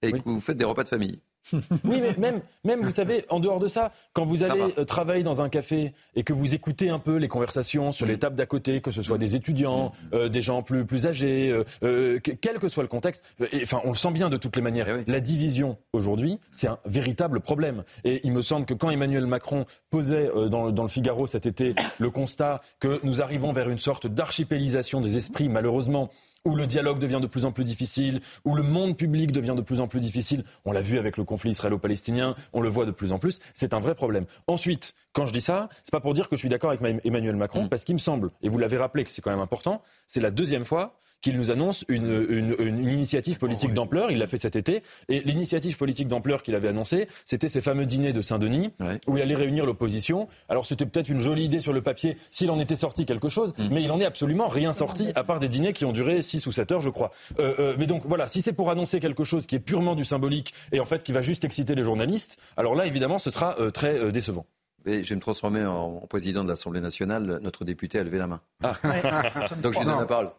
et 0.02 0.12
que 0.12 0.18
vous 0.24 0.40
faites 0.40 0.58
des 0.58 0.64
repas 0.64 0.82
de 0.82 0.88
famille 0.88 1.20
oui, 1.84 2.00
mais 2.00 2.14
même, 2.18 2.40
même, 2.64 2.80
vous 2.80 2.90
savez, 2.90 3.24
en 3.28 3.40
dehors 3.40 3.58
de 3.58 3.68
ça, 3.68 3.92
quand 4.12 4.24
vous 4.24 4.42
allez 4.42 4.74
euh, 4.78 4.84
travailler 4.84 5.22
dans 5.22 5.42
un 5.42 5.48
café 5.48 5.92
et 6.16 6.22
que 6.22 6.32
vous 6.32 6.54
écoutez 6.54 6.88
un 6.88 6.98
peu 6.98 7.16
les 7.16 7.28
conversations 7.28 7.92
sur 7.92 8.06
les 8.06 8.18
tables 8.18 8.36
d'à 8.36 8.46
côté, 8.46 8.80
que 8.80 8.90
ce 8.90 9.02
soit 9.02 9.18
des 9.18 9.36
étudiants, 9.36 9.92
euh, 10.12 10.28
des 10.28 10.42
gens 10.42 10.62
plus, 10.62 10.84
plus 10.84 11.06
âgés, 11.06 11.54
euh, 11.82 12.18
quel 12.40 12.58
que 12.58 12.68
soit 12.68 12.82
le 12.82 12.88
contexte, 12.88 13.24
enfin, 13.62 13.80
on 13.84 13.90
le 13.90 13.94
sent 13.94 14.12
bien 14.12 14.28
de 14.28 14.36
toutes 14.36 14.56
les 14.56 14.62
manières. 14.62 14.88
Eh 14.88 15.10
La 15.10 15.20
division 15.20 15.76
aujourd'hui, 15.92 16.38
c'est 16.50 16.68
un 16.68 16.78
véritable 16.84 17.40
problème. 17.40 17.84
Et 18.04 18.20
il 18.24 18.32
me 18.32 18.42
semble 18.42 18.66
que 18.66 18.74
quand 18.74 18.90
Emmanuel 18.90 19.26
Macron 19.26 19.66
posait 19.90 20.30
dans, 20.50 20.70
dans 20.70 20.82
le 20.82 20.88
Figaro 20.88 21.26
cet 21.26 21.46
été 21.46 21.74
le 21.98 22.10
constat 22.10 22.60
que 22.80 23.00
nous 23.02 23.22
arrivons 23.22 23.52
vers 23.52 23.68
une 23.68 23.78
sorte 23.78 24.06
d'archipélisation 24.06 25.00
des 25.00 25.16
esprits, 25.16 25.48
malheureusement, 25.48 26.10
où 26.44 26.54
le 26.56 26.66
dialogue 26.66 26.98
devient 26.98 27.20
de 27.22 27.26
plus 27.26 27.44
en 27.46 27.52
plus 27.52 27.64
difficile, 27.64 28.20
où 28.44 28.54
le 28.54 28.62
monde 28.62 28.96
public 28.96 29.32
devient 29.32 29.54
de 29.56 29.62
plus 29.62 29.80
en 29.80 29.88
plus 29.88 30.00
difficile. 30.00 30.44
On 30.64 30.72
l'a 30.72 30.82
vu 30.82 30.98
avec 30.98 31.16
le 31.16 31.24
conflit 31.24 31.50
israélo-palestinien, 31.52 32.34
on 32.52 32.60
le 32.60 32.68
voit 32.68 32.84
de 32.84 32.90
plus 32.90 33.12
en 33.12 33.18
plus. 33.18 33.38
C'est 33.54 33.72
un 33.72 33.80
vrai 33.80 33.94
problème. 33.94 34.26
Ensuite, 34.46 34.94
quand 35.12 35.26
je 35.26 35.32
dis 35.32 35.40
ça, 35.40 35.68
c'est 35.82 35.90
pas 35.92 36.00
pour 36.00 36.12
dire 36.12 36.28
que 36.28 36.36
je 36.36 36.40
suis 36.40 36.50
d'accord 36.50 36.70
avec 36.70 37.00
Emmanuel 37.04 37.36
Macron, 37.36 37.64
mm. 37.64 37.68
parce 37.68 37.84
qu'il 37.84 37.94
me 37.94 38.00
semble, 38.00 38.30
et 38.42 38.48
vous 38.48 38.58
l'avez 38.58 38.76
rappelé 38.76 39.04
que 39.04 39.10
c'est 39.10 39.22
quand 39.22 39.30
même 39.30 39.40
important, 39.40 39.82
c'est 40.06 40.20
la 40.20 40.30
deuxième 40.30 40.64
fois 40.64 40.98
qu'il 41.24 41.38
nous 41.38 41.50
annonce 41.50 41.86
une, 41.88 42.54
initiative 42.86 43.38
politique 43.38 43.70
oh, 43.72 43.74
d'ampleur. 43.74 44.10
Il 44.10 44.18
l'a 44.18 44.26
fait 44.26 44.36
cet 44.36 44.56
été. 44.56 44.82
Et 45.08 45.20
l'initiative 45.20 45.78
politique 45.78 46.06
d'ampleur 46.06 46.42
qu'il 46.42 46.54
avait 46.54 46.68
annoncée, 46.68 47.08
c'était 47.24 47.48
ces 47.48 47.62
fameux 47.62 47.86
dîners 47.86 48.12
de 48.12 48.20
Saint-Denis, 48.20 48.72
où 49.06 49.16
il 49.16 49.22
allait 49.22 49.34
réunir 49.34 49.64
l'opposition. 49.64 50.28
Alors 50.50 50.66
c'était 50.66 50.84
peut-être 50.84 51.08
une 51.08 51.20
jolie 51.20 51.44
idée 51.44 51.60
sur 51.60 51.72
le 51.72 51.80
papier 51.80 52.18
s'il 52.30 52.50
en 52.50 52.60
était 52.60 52.76
sorti 52.76 53.06
quelque 53.06 53.30
chose, 53.30 53.54
mm. 53.56 53.68
mais 53.70 53.82
il 53.82 53.90
en 53.90 54.00
est 54.00 54.04
absolument 54.04 54.48
rien 54.48 54.74
sorti, 54.74 55.12
à 55.14 55.24
part 55.24 55.40
des 55.40 55.48
dîners 55.48 55.72
qui 55.72 55.86
ont 55.86 55.92
duré 55.92 56.20
6 56.20 56.46
ou 56.46 56.52
7 56.52 56.72
heures, 56.72 56.80
je 56.82 56.90
crois. 56.90 57.10
Euh, 57.38 57.54
euh, 57.58 57.74
mais 57.78 57.86
donc 57.86 58.02
voilà, 58.04 58.28
si 58.28 58.42
c'est 58.42 58.52
pour 58.52 58.70
annoncer 58.70 59.00
quelque 59.00 59.24
chose 59.24 59.46
qui 59.46 59.56
est 59.56 59.60
purement 59.60 59.94
du 59.94 60.04
symbolique 60.04 60.52
et 60.72 60.80
en 60.80 60.84
fait 60.84 61.02
qui 61.02 61.12
va 61.12 61.22
juste 61.22 61.46
exciter 61.46 61.74
les 61.74 61.84
journalistes, 61.84 62.36
alors 62.58 62.74
là 62.74 62.84
évidemment 62.84 63.16
ce 63.16 63.30
sera 63.30 63.58
euh, 63.60 63.70
très 63.70 64.12
décevant. 64.12 64.44
Et 64.86 65.02
je 65.02 65.08
vais 65.08 65.16
me 65.16 65.20
transformer 65.20 65.64
en, 65.64 66.00
président 66.08 66.44
de 66.44 66.48
l'Assemblée 66.50 66.80
nationale. 66.80 67.38
Notre 67.42 67.64
député 67.64 67.98
a 67.98 68.04
levé 68.04 68.18
la 68.18 68.26
main. 68.26 68.40
Ah. 68.62 68.74
Donc 69.62 69.72
je 69.72 69.78
donne 69.82 69.98
la 69.98 70.04
parole. 70.04 70.30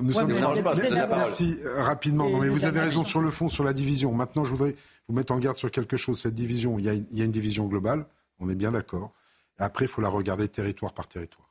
Nous 0.00 0.12
sommes... 0.12 0.32
Merci 0.32 1.56
rapidement. 1.76 2.28
Non, 2.28 2.38
mais 2.38 2.48
vous 2.48 2.64
avez 2.64 2.80
raison 2.80 3.04
sur 3.04 3.20
le 3.20 3.30
fond, 3.30 3.48
sur 3.48 3.64
la 3.64 3.72
division. 3.72 4.12
Maintenant, 4.12 4.44
je 4.44 4.50
voudrais 4.50 4.76
vous 5.08 5.14
mettre 5.14 5.32
en 5.32 5.38
garde 5.38 5.56
sur 5.56 5.70
quelque 5.70 5.96
chose. 5.96 6.20
Cette 6.20 6.34
division, 6.34 6.78
il 6.78 6.84
y 6.84 6.88
a, 6.88 6.94
il 6.94 7.06
y 7.18 7.22
a 7.22 7.24
une 7.24 7.32
division 7.32 7.66
globale. 7.66 8.06
On 8.38 8.48
est 8.48 8.54
bien 8.54 8.72
d'accord. 8.72 9.12
Après, 9.58 9.84
il 9.84 9.88
faut 9.88 10.00
la 10.00 10.08
regarder 10.08 10.48
territoire 10.48 10.92
par 10.92 11.06
territoire. 11.06 11.48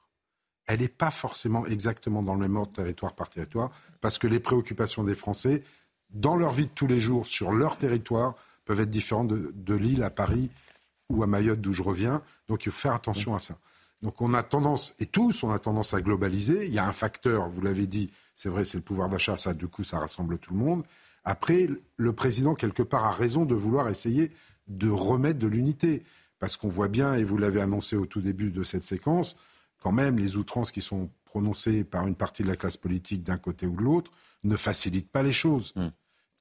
Elle 0.66 0.82
n'est 0.82 0.88
pas 0.88 1.12
forcément 1.12 1.66
exactement 1.66 2.24
dans 2.24 2.34
le 2.34 2.42
même 2.42 2.56
ordre 2.56 2.74
territoire 2.74 3.14
par 3.14 3.30
territoire, 3.30 3.72
parce 4.02 4.18
que 4.18 4.28
les 4.28 4.40
préoccupations 4.40 5.04
des 5.04 5.16
Français, 5.16 5.64
dans 6.12 6.36
leur 6.36 6.54
vie 6.54 6.66
de 6.66 6.72
tous 6.72 6.88
les 6.88 7.00
jours, 7.00 7.28
sur 7.28 7.52
leur 7.52 7.78
territoire, 7.78 8.36
peuvent 8.66 8.80
être 8.80 8.90
différentes 8.90 9.30
de, 9.30 9.52
de 9.56 9.74
Lille 9.76 10.04
à 10.04 10.10
Paris 10.10 10.50
ou 11.10 11.24
à 11.24 11.28
Mayotte 11.28 11.60
d'où 11.62 11.74
je 11.74 11.82
reviens. 11.82 12.22
Donc 12.48 12.66
il 12.66 12.72
faut 12.72 12.80
faire 12.80 12.94
attention 12.94 13.36
à 13.36 13.40
ça. 13.40 13.58
Donc 14.02 14.22
on 14.22 14.34
a 14.34 14.44
tendance, 14.44 14.94
et 15.00 15.06
tous, 15.06 15.44
on 15.44 15.52
a 15.52 15.60
tendance 15.60 15.94
à 15.94 16.02
globaliser. 16.02 16.66
Il 16.68 16.74
y 16.74 16.80
a 16.80 16.88
un 16.88 16.94
facteur, 16.94 17.50
vous 17.50 17.62
l'avez 17.62 17.86
dit, 17.86 18.10
c'est 18.34 18.50
vrai, 18.50 18.64
c'est 18.64 18.78
le 18.78 18.84
pouvoir 18.84 19.10
d'achat, 19.10 19.36
ça, 19.36 19.54
du 19.54 19.68
coup, 19.68 19.84
ça 19.84 20.00
rassemble 20.00 20.38
tout 20.38 20.54
le 20.54 20.60
monde. 20.60 20.84
Après, 21.26 21.70
le 21.98 22.14
président, 22.14 22.56
quelque 22.56 22.84
part, 22.84 23.06
a 23.06 23.12
raison 23.12 23.46
de 23.46 23.56
vouloir 23.56 23.90
essayer 23.90 24.32
de 24.68 24.90
remettre 24.90 25.40
de 25.40 25.48
l'unité. 25.48 26.04
Parce 26.40 26.56
qu'on 26.56 26.70
voit 26.70 26.88
bien, 26.88 27.16
et 27.16 27.26
vous 27.26 27.38
l'avez 27.38 27.60
annoncé 27.60 27.98
au 27.98 28.06
tout 28.06 28.22
début 28.22 28.50
de 28.52 28.64
cette 28.64 28.84
séquence, 28.84 29.36
quand 29.80 29.92
même, 29.92 30.18
les 30.18 30.38
outrances 30.38 30.72
qui 30.72 30.80
sont 30.80 31.10
prononcées 31.26 31.84
par 31.84 32.08
une 32.08 32.16
partie 32.16 32.44
de 32.44 32.48
la 32.48 32.56
classe 32.56 32.78
politique 32.78 33.24
d'un 33.24 33.38
côté 33.38 33.68
ou 33.68 33.76
de 33.76 33.82
l'autre 33.82 34.12
ne 34.44 34.56
facilitent 34.56 35.12
pas 35.12 35.24
les 35.24 35.34
choses. 35.34 35.74
Mm. 35.76 35.88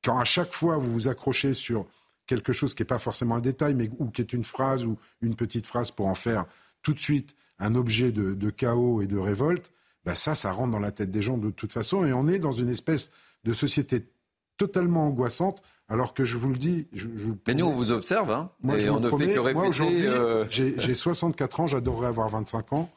quand 0.05 0.19
à 0.19 0.25
chaque 0.25 0.55
fois 0.55 0.77
vous 0.77 0.93
vous 0.93 1.09
accrochez 1.09 1.53
sur 1.53 1.85
quelque 2.27 2.53
chose 2.53 2.75
qui 2.75 2.83
n'est 2.83 2.87
pas 2.87 3.01
forcément 3.01 3.35
un 3.35 3.41
détail, 3.41 3.75
mais 3.75 3.91
ou 3.99 4.11
qui 4.11 4.21
est 4.23 4.33
une 4.33 4.45
phrase 4.45 4.85
ou 4.85 4.97
une 5.21 5.35
petite 5.35 5.67
phrase 5.67 5.91
pour 5.91 6.07
en 6.07 6.15
faire 6.15 6.47
tout 6.83 6.95
de 6.95 7.01
suite 7.01 7.35
un 7.59 7.75
objet 7.75 8.13
de, 8.13 8.51
chaos 8.51 9.03
et 9.03 9.07
de 9.07 9.19
révolte, 9.19 9.73
ben 10.05 10.15
ça, 10.15 10.35
ça 10.35 10.53
rentre 10.53 10.73
dans 10.73 10.81
la 10.81 10.93
tête 10.93 11.11
des 11.11 11.23
gens 11.23 11.39
de 11.39 11.51
toute 11.51 11.73
façon. 11.73 12.05
Et 12.05 12.13
on 12.13 12.29
est 12.29 12.39
dans 12.39 12.53
une 12.53 12.69
espèce 12.69 13.11
de 13.45 13.53
société 13.53 14.07
totalement 14.57 15.07
angoissante. 15.07 15.63
Alors 15.91 16.13
que 16.13 16.23
je 16.23 16.37
vous 16.37 16.51
le 16.51 16.59
dis, 16.59 16.87
je, 16.93 17.09
mais 17.47 17.55
nous 17.55 17.65
on 17.65 17.73
vous 17.73 17.93
observe, 17.93 18.31
hein. 18.31 18.51
Moi, 18.61 18.79
je 18.79 18.91
on 18.91 19.01
ne 19.01 19.09
fait 19.09 19.33
que 19.33 19.39
répéter. 19.41 19.55
Moi 19.55 19.69
aujourd'hui, 19.69 20.07
euh, 20.07 20.45
j'ai 20.51 20.95
64 20.95 21.61
ans, 21.61 21.67
j'adorerais 21.67 22.09
avoir 22.09 22.29
25 22.29 22.75
ans, 22.75 22.91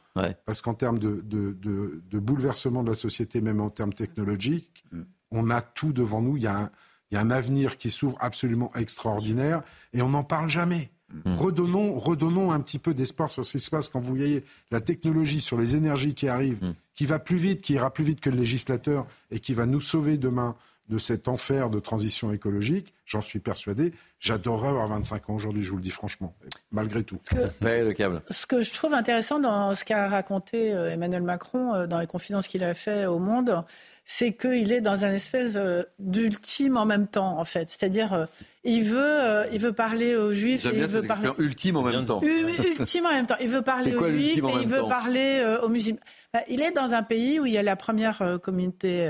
parce 0.44 0.60
qu'en 0.60 0.74
termes 0.74 0.98
de, 0.98 1.22
de, 1.24 1.56
de, 1.58 2.18
bouleversement 2.18 2.82
de 2.82 2.90
la 2.90 2.96
société, 2.96 3.40
même 3.40 3.62
en 3.62 3.70
termes 3.70 3.94
technologiques, 3.94 4.84
mm. 4.92 5.00
on 5.30 5.48
a 5.48 5.62
tout 5.62 5.94
devant 5.94 6.20
nous. 6.20 6.36
Il 6.36 6.42
y 6.42 6.46
a 6.46 6.58
un, 6.58 6.70
il 7.12 7.14
y 7.14 7.18
a 7.18 7.20
un 7.20 7.30
avenir 7.30 7.76
qui 7.76 7.90
s'ouvre 7.90 8.16
absolument 8.20 8.70
extraordinaire 8.74 9.62
et 9.92 10.00
on 10.00 10.08
n'en 10.08 10.24
parle 10.24 10.48
jamais. 10.48 10.90
Mm. 11.24 11.34
Redonnons, 11.36 11.98
redonnons 11.98 12.52
un 12.52 12.60
petit 12.60 12.78
peu 12.78 12.94
d'espoir 12.94 13.30
sur 13.30 13.44
ce 13.44 13.52
qui 13.52 13.64
se 13.64 13.70
passe 13.70 13.88
quand 13.88 14.00
vous 14.00 14.14
voyez 14.14 14.44
la 14.70 14.80
technologie 14.80 15.40
sur 15.40 15.58
les 15.58 15.76
énergies 15.76 16.14
qui 16.14 16.28
arrivent, 16.28 16.62
mm. 16.62 16.74
qui 16.94 17.06
va 17.06 17.18
plus 17.18 17.36
vite, 17.36 17.60
qui 17.60 17.74
ira 17.74 17.92
plus 17.92 18.04
vite 18.04 18.20
que 18.20 18.30
le 18.30 18.36
législateur 18.36 19.06
et 19.30 19.40
qui 19.40 19.54
va 19.54 19.66
nous 19.66 19.80
sauver 19.80 20.18
demain 20.18 20.56
de 20.88 20.98
cet 20.98 21.28
enfer 21.28 21.70
de 21.70 21.80
transition 21.80 22.32
écologique, 22.32 22.92
j'en 23.12 23.20
suis 23.20 23.38
persuadé. 23.40 23.92
J'adorerais 24.20 24.68
avoir 24.68 24.88
25 24.88 25.30
ans 25.30 25.34
aujourd'hui, 25.34 25.62
je 25.62 25.70
vous 25.70 25.76
le 25.76 25.82
dis 25.82 25.90
franchement, 25.90 26.34
malgré 26.70 27.04
tout. 27.04 27.18
le 27.60 27.92
câble. 27.92 28.22
Ce 28.30 28.46
que 28.46 28.62
je 28.62 28.72
trouve 28.72 28.94
intéressant 28.94 29.38
dans 29.38 29.74
ce 29.74 29.84
qu'a 29.84 30.08
raconté 30.08 30.72
euh, 30.72 30.90
Emmanuel 30.90 31.22
Macron 31.22 31.74
euh, 31.74 31.86
dans 31.86 31.98
les 31.98 32.06
confidences 32.06 32.48
qu'il 32.48 32.64
a 32.64 32.72
fait 32.72 33.04
au 33.06 33.18
Monde, 33.18 33.64
c'est 34.04 34.32
qu'il 34.32 34.72
est 34.72 34.80
dans 34.80 35.04
un 35.04 35.12
espèce 35.12 35.54
euh, 35.56 35.82
d'ultime 35.98 36.76
en 36.76 36.86
même 36.86 37.06
temps, 37.06 37.38
en 37.38 37.44
fait. 37.44 37.68
C'est-à-dire, 37.70 38.28
il 38.64 38.84
veut, 38.84 39.46
il 39.52 39.58
veut 39.58 39.72
parler 39.72 40.16
aux 40.16 40.32
Juifs. 40.32 40.64
et 40.64 40.70
il 40.74 40.86
veut 40.86 41.02
parler 41.02 41.30
ultime 41.38 41.76
en 41.76 41.82
même 41.82 42.04
temps. 42.04 42.22
Ultime 42.22 43.06
en 43.06 43.12
même 43.12 43.26
temps. 43.26 43.36
Il 43.40 43.48
veut 43.48 43.62
parler 43.62 43.94
aux 43.94 44.06
Juifs 44.06 44.38
et 44.38 44.62
il 44.62 44.68
veut 44.68 44.86
parler 44.88 45.56
aux 45.62 45.68
musulmans. 45.68 46.00
Bah, 46.32 46.40
il 46.48 46.62
est 46.62 46.70
dans 46.70 46.94
un 46.94 47.02
pays 47.02 47.38
où 47.40 47.44
il 47.44 47.52
y 47.52 47.58
a 47.58 47.62
la 47.62 47.76
première 47.76 48.38
communauté 48.42 49.06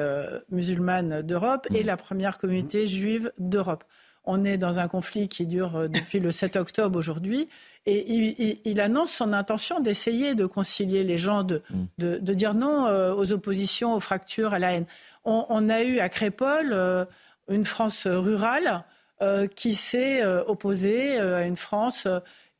musulmane 0.51 1.23
d'Europe 1.23 1.69
et 1.73 1.85
mm. 1.85 1.87
la 1.87 1.97
première 1.97 2.39
communauté 2.39 2.89
juive 2.89 3.31
d'Europe. 3.39 3.85
On 4.25 4.45
est 4.45 4.59
dans 4.59 4.79
un 4.79 4.89
conflit 4.89 5.29
qui 5.29 5.47
dure 5.47 5.89
depuis 5.89 6.21
le 6.21 6.31
7 6.31 6.57
octobre 6.57 6.99
aujourd'hui. 6.99 7.49
Et 7.85 8.61
il, 8.65 8.81
annonce 8.81 9.11
son 9.11 9.33
intention 9.33 9.81
d'essayer 9.81 10.37
de 10.37 10.47
concilier 10.47 11.03
les 11.03 11.19
gens, 11.19 11.43
de, 11.43 11.63
mm. 11.99 12.19
dire 12.21 12.55
non 12.55 12.87
euh, 12.87 13.13
aux 13.13 13.33
oppositions, 13.33 13.95
aux 13.95 14.01
fractures, 14.01 14.55
à 14.55 14.61
la 14.61 14.75
haine. 14.75 14.87
On, 15.25 15.69
a 15.69 15.83
eu 15.83 15.99
à 15.99 16.09
Crépole 16.09 16.71
euh, 16.73 17.05
une 17.49 17.65
France 17.65 18.07
rurale 18.07 18.85
euh, 19.21 19.49
qui 19.49 19.75
s'est 19.75 20.25
opposée 20.25 21.19
à 21.19 21.43
une 21.43 21.57
France 21.57 22.07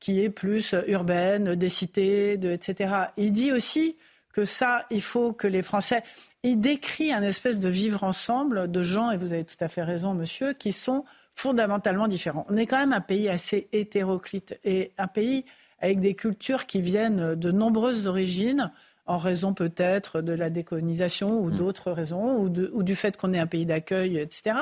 qui 0.01 0.21
est 0.21 0.31
plus 0.31 0.75
urbaine, 0.89 1.55
des 1.55 1.69
cités, 1.69 2.37
de, 2.37 2.51
etc. 2.51 2.93
Il 3.17 3.33
dit 3.33 3.53
aussi 3.53 3.97
que 4.33 4.45
ça, 4.45 4.87
il 4.91 5.03
faut 5.03 5.33
que 5.33 5.47
les 5.47 5.63
Français. 5.63 6.03
Il 6.43 6.59
décrit 6.59 7.13
un 7.13 7.23
espèce 7.23 7.61
de 7.61 7.69
vivre 7.69 8.03
ensemble 8.03 8.69
de 8.69 8.83
gens, 8.83 9.13
et 9.13 9.17
vous 9.17 9.33
avez 9.33 9.45
tout 9.45 9.57
à 9.61 9.69
fait 9.69 9.85
raison, 9.85 10.15
monsieur, 10.15 10.53
qui 10.53 10.73
sont 10.73 11.05
fondamentalement 11.35 12.09
différents. 12.09 12.47
On 12.49 12.57
est 12.57 12.67
quand 12.67 12.79
même 12.79 12.93
un 12.93 13.01
pays 13.01 13.29
assez 13.29 13.69
hétéroclite 13.73 14.59
et 14.65 14.93
un 14.99 15.09
pays 15.09 15.45
avec 15.81 16.01
des 16.01 16.15
cultures 16.15 16.67
qui 16.67 16.81
viennent 16.81 17.35
de 17.35 17.51
nombreuses 17.51 18.07
origines, 18.07 18.71
en 19.07 19.17
raison 19.17 19.53
peut-être 19.53 20.21
de 20.21 20.33
la 20.33 20.49
décolonisation 20.49 21.41
ou 21.41 21.51
mm. 21.51 21.57
d'autres 21.57 21.91
raisons, 21.91 22.37
ou, 22.37 22.53
ou, 22.73 22.83
du 22.83 22.95
fait 22.95 23.17
qu'on 23.17 23.33
est 23.33 23.39
un 23.39 23.49
pays 23.49 23.67
d'accueil, 23.67 24.19
etc. 24.19 24.55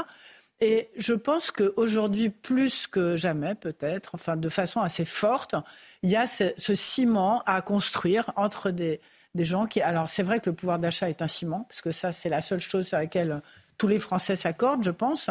Et 0.60 0.90
je 0.96 1.14
pense 1.14 1.50
qu'aujourd'hui, 1.50 2.28
plus 2.28 2.86
que 2.86 3.16
jamais, 3.16 3.54
peut-être, 3.54 4.14
enfin 4.14 4.36
de 4.36 4.48
façon 4.48 4.80
assez 4.80 5.06
forte, 5.06 5.54
il 6.02 6.10
y 6.10 6.16
a 6.16 6.26
ce, 6.26 6.74
ciment 6.74 7.42
à 7.46 7.62
construire 7.62 8.30
entre 8.36 8.70
des, 8.70 9.00
des 9.34 9.44
gens 9.44 9.66
qui. 9.66 9.80
Alors, 9.80 10.10
c'est 10.10 10.22
vrai 10.22 10.38
que 10.40 10.50
le 10.50 10.56
pouvoir 10.56 10.78
d'achat 10.78 11.08
est 11.08 11.22
un 11.22 11.26
ciment, 11.26 11.64
parce 11.68 11.80
que 11.80 11.90
ça, 11.90 12.12
c'est 12.12 12.28
la 12.28 12.42
seule 12.42 12.60
chose 12.60 12.88
sur 12.88 12.98
laquelle 12.98 13.40
tous 13.80 13.88
les 13.88 13.98
Français 13.98 14.36
s'accordent, 14.36 14.84
je 14.84 14.90
pense. 14.90 15.30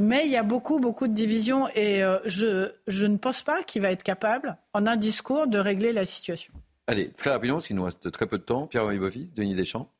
Mais 0.00 0.26
il 0.26 0.30
y 0.30 0.36
a 0.36 0.42
beaucoup, 0.42 0.78
beaucoup 0.78 1.08
de 1.08 1.14
divisions 1.14 1.66
et 1.74 2.04
euh, 2.04 2.18
je, 2.26 2.70
je 2.86 3.06
ne 3.06 3.16
pense 3.16 3.42
pas 3.42 3.62
qu'il 3.62 3.80
va 3.80 3.90
être 3.90 4.02
capable, 4.02 4.58
en 4.74 4.86
un 4.86 4.96
discours, 4.96 5.46
de 5.46 5.58
régler 5.58 5.94
la 5.94 6.04
situation. 6.04 6.52
Allez, 6.88 7.10
très 7.12 7.30
rapidement, 7.30 7.56
parce 7.56 7.68
qu'il 7.68 7.76
nous 7.76 7.84
reste 7.84 8.12
très 8.12 8.26
peu 8.26 8.36
de 8.36 8.42
temps. 8.42 8.66
Pierre-Henri 8.66 8.98
Boffis, 8.98 9.32
Denis 9.34 9.54
Deschamps. 9.54 9.90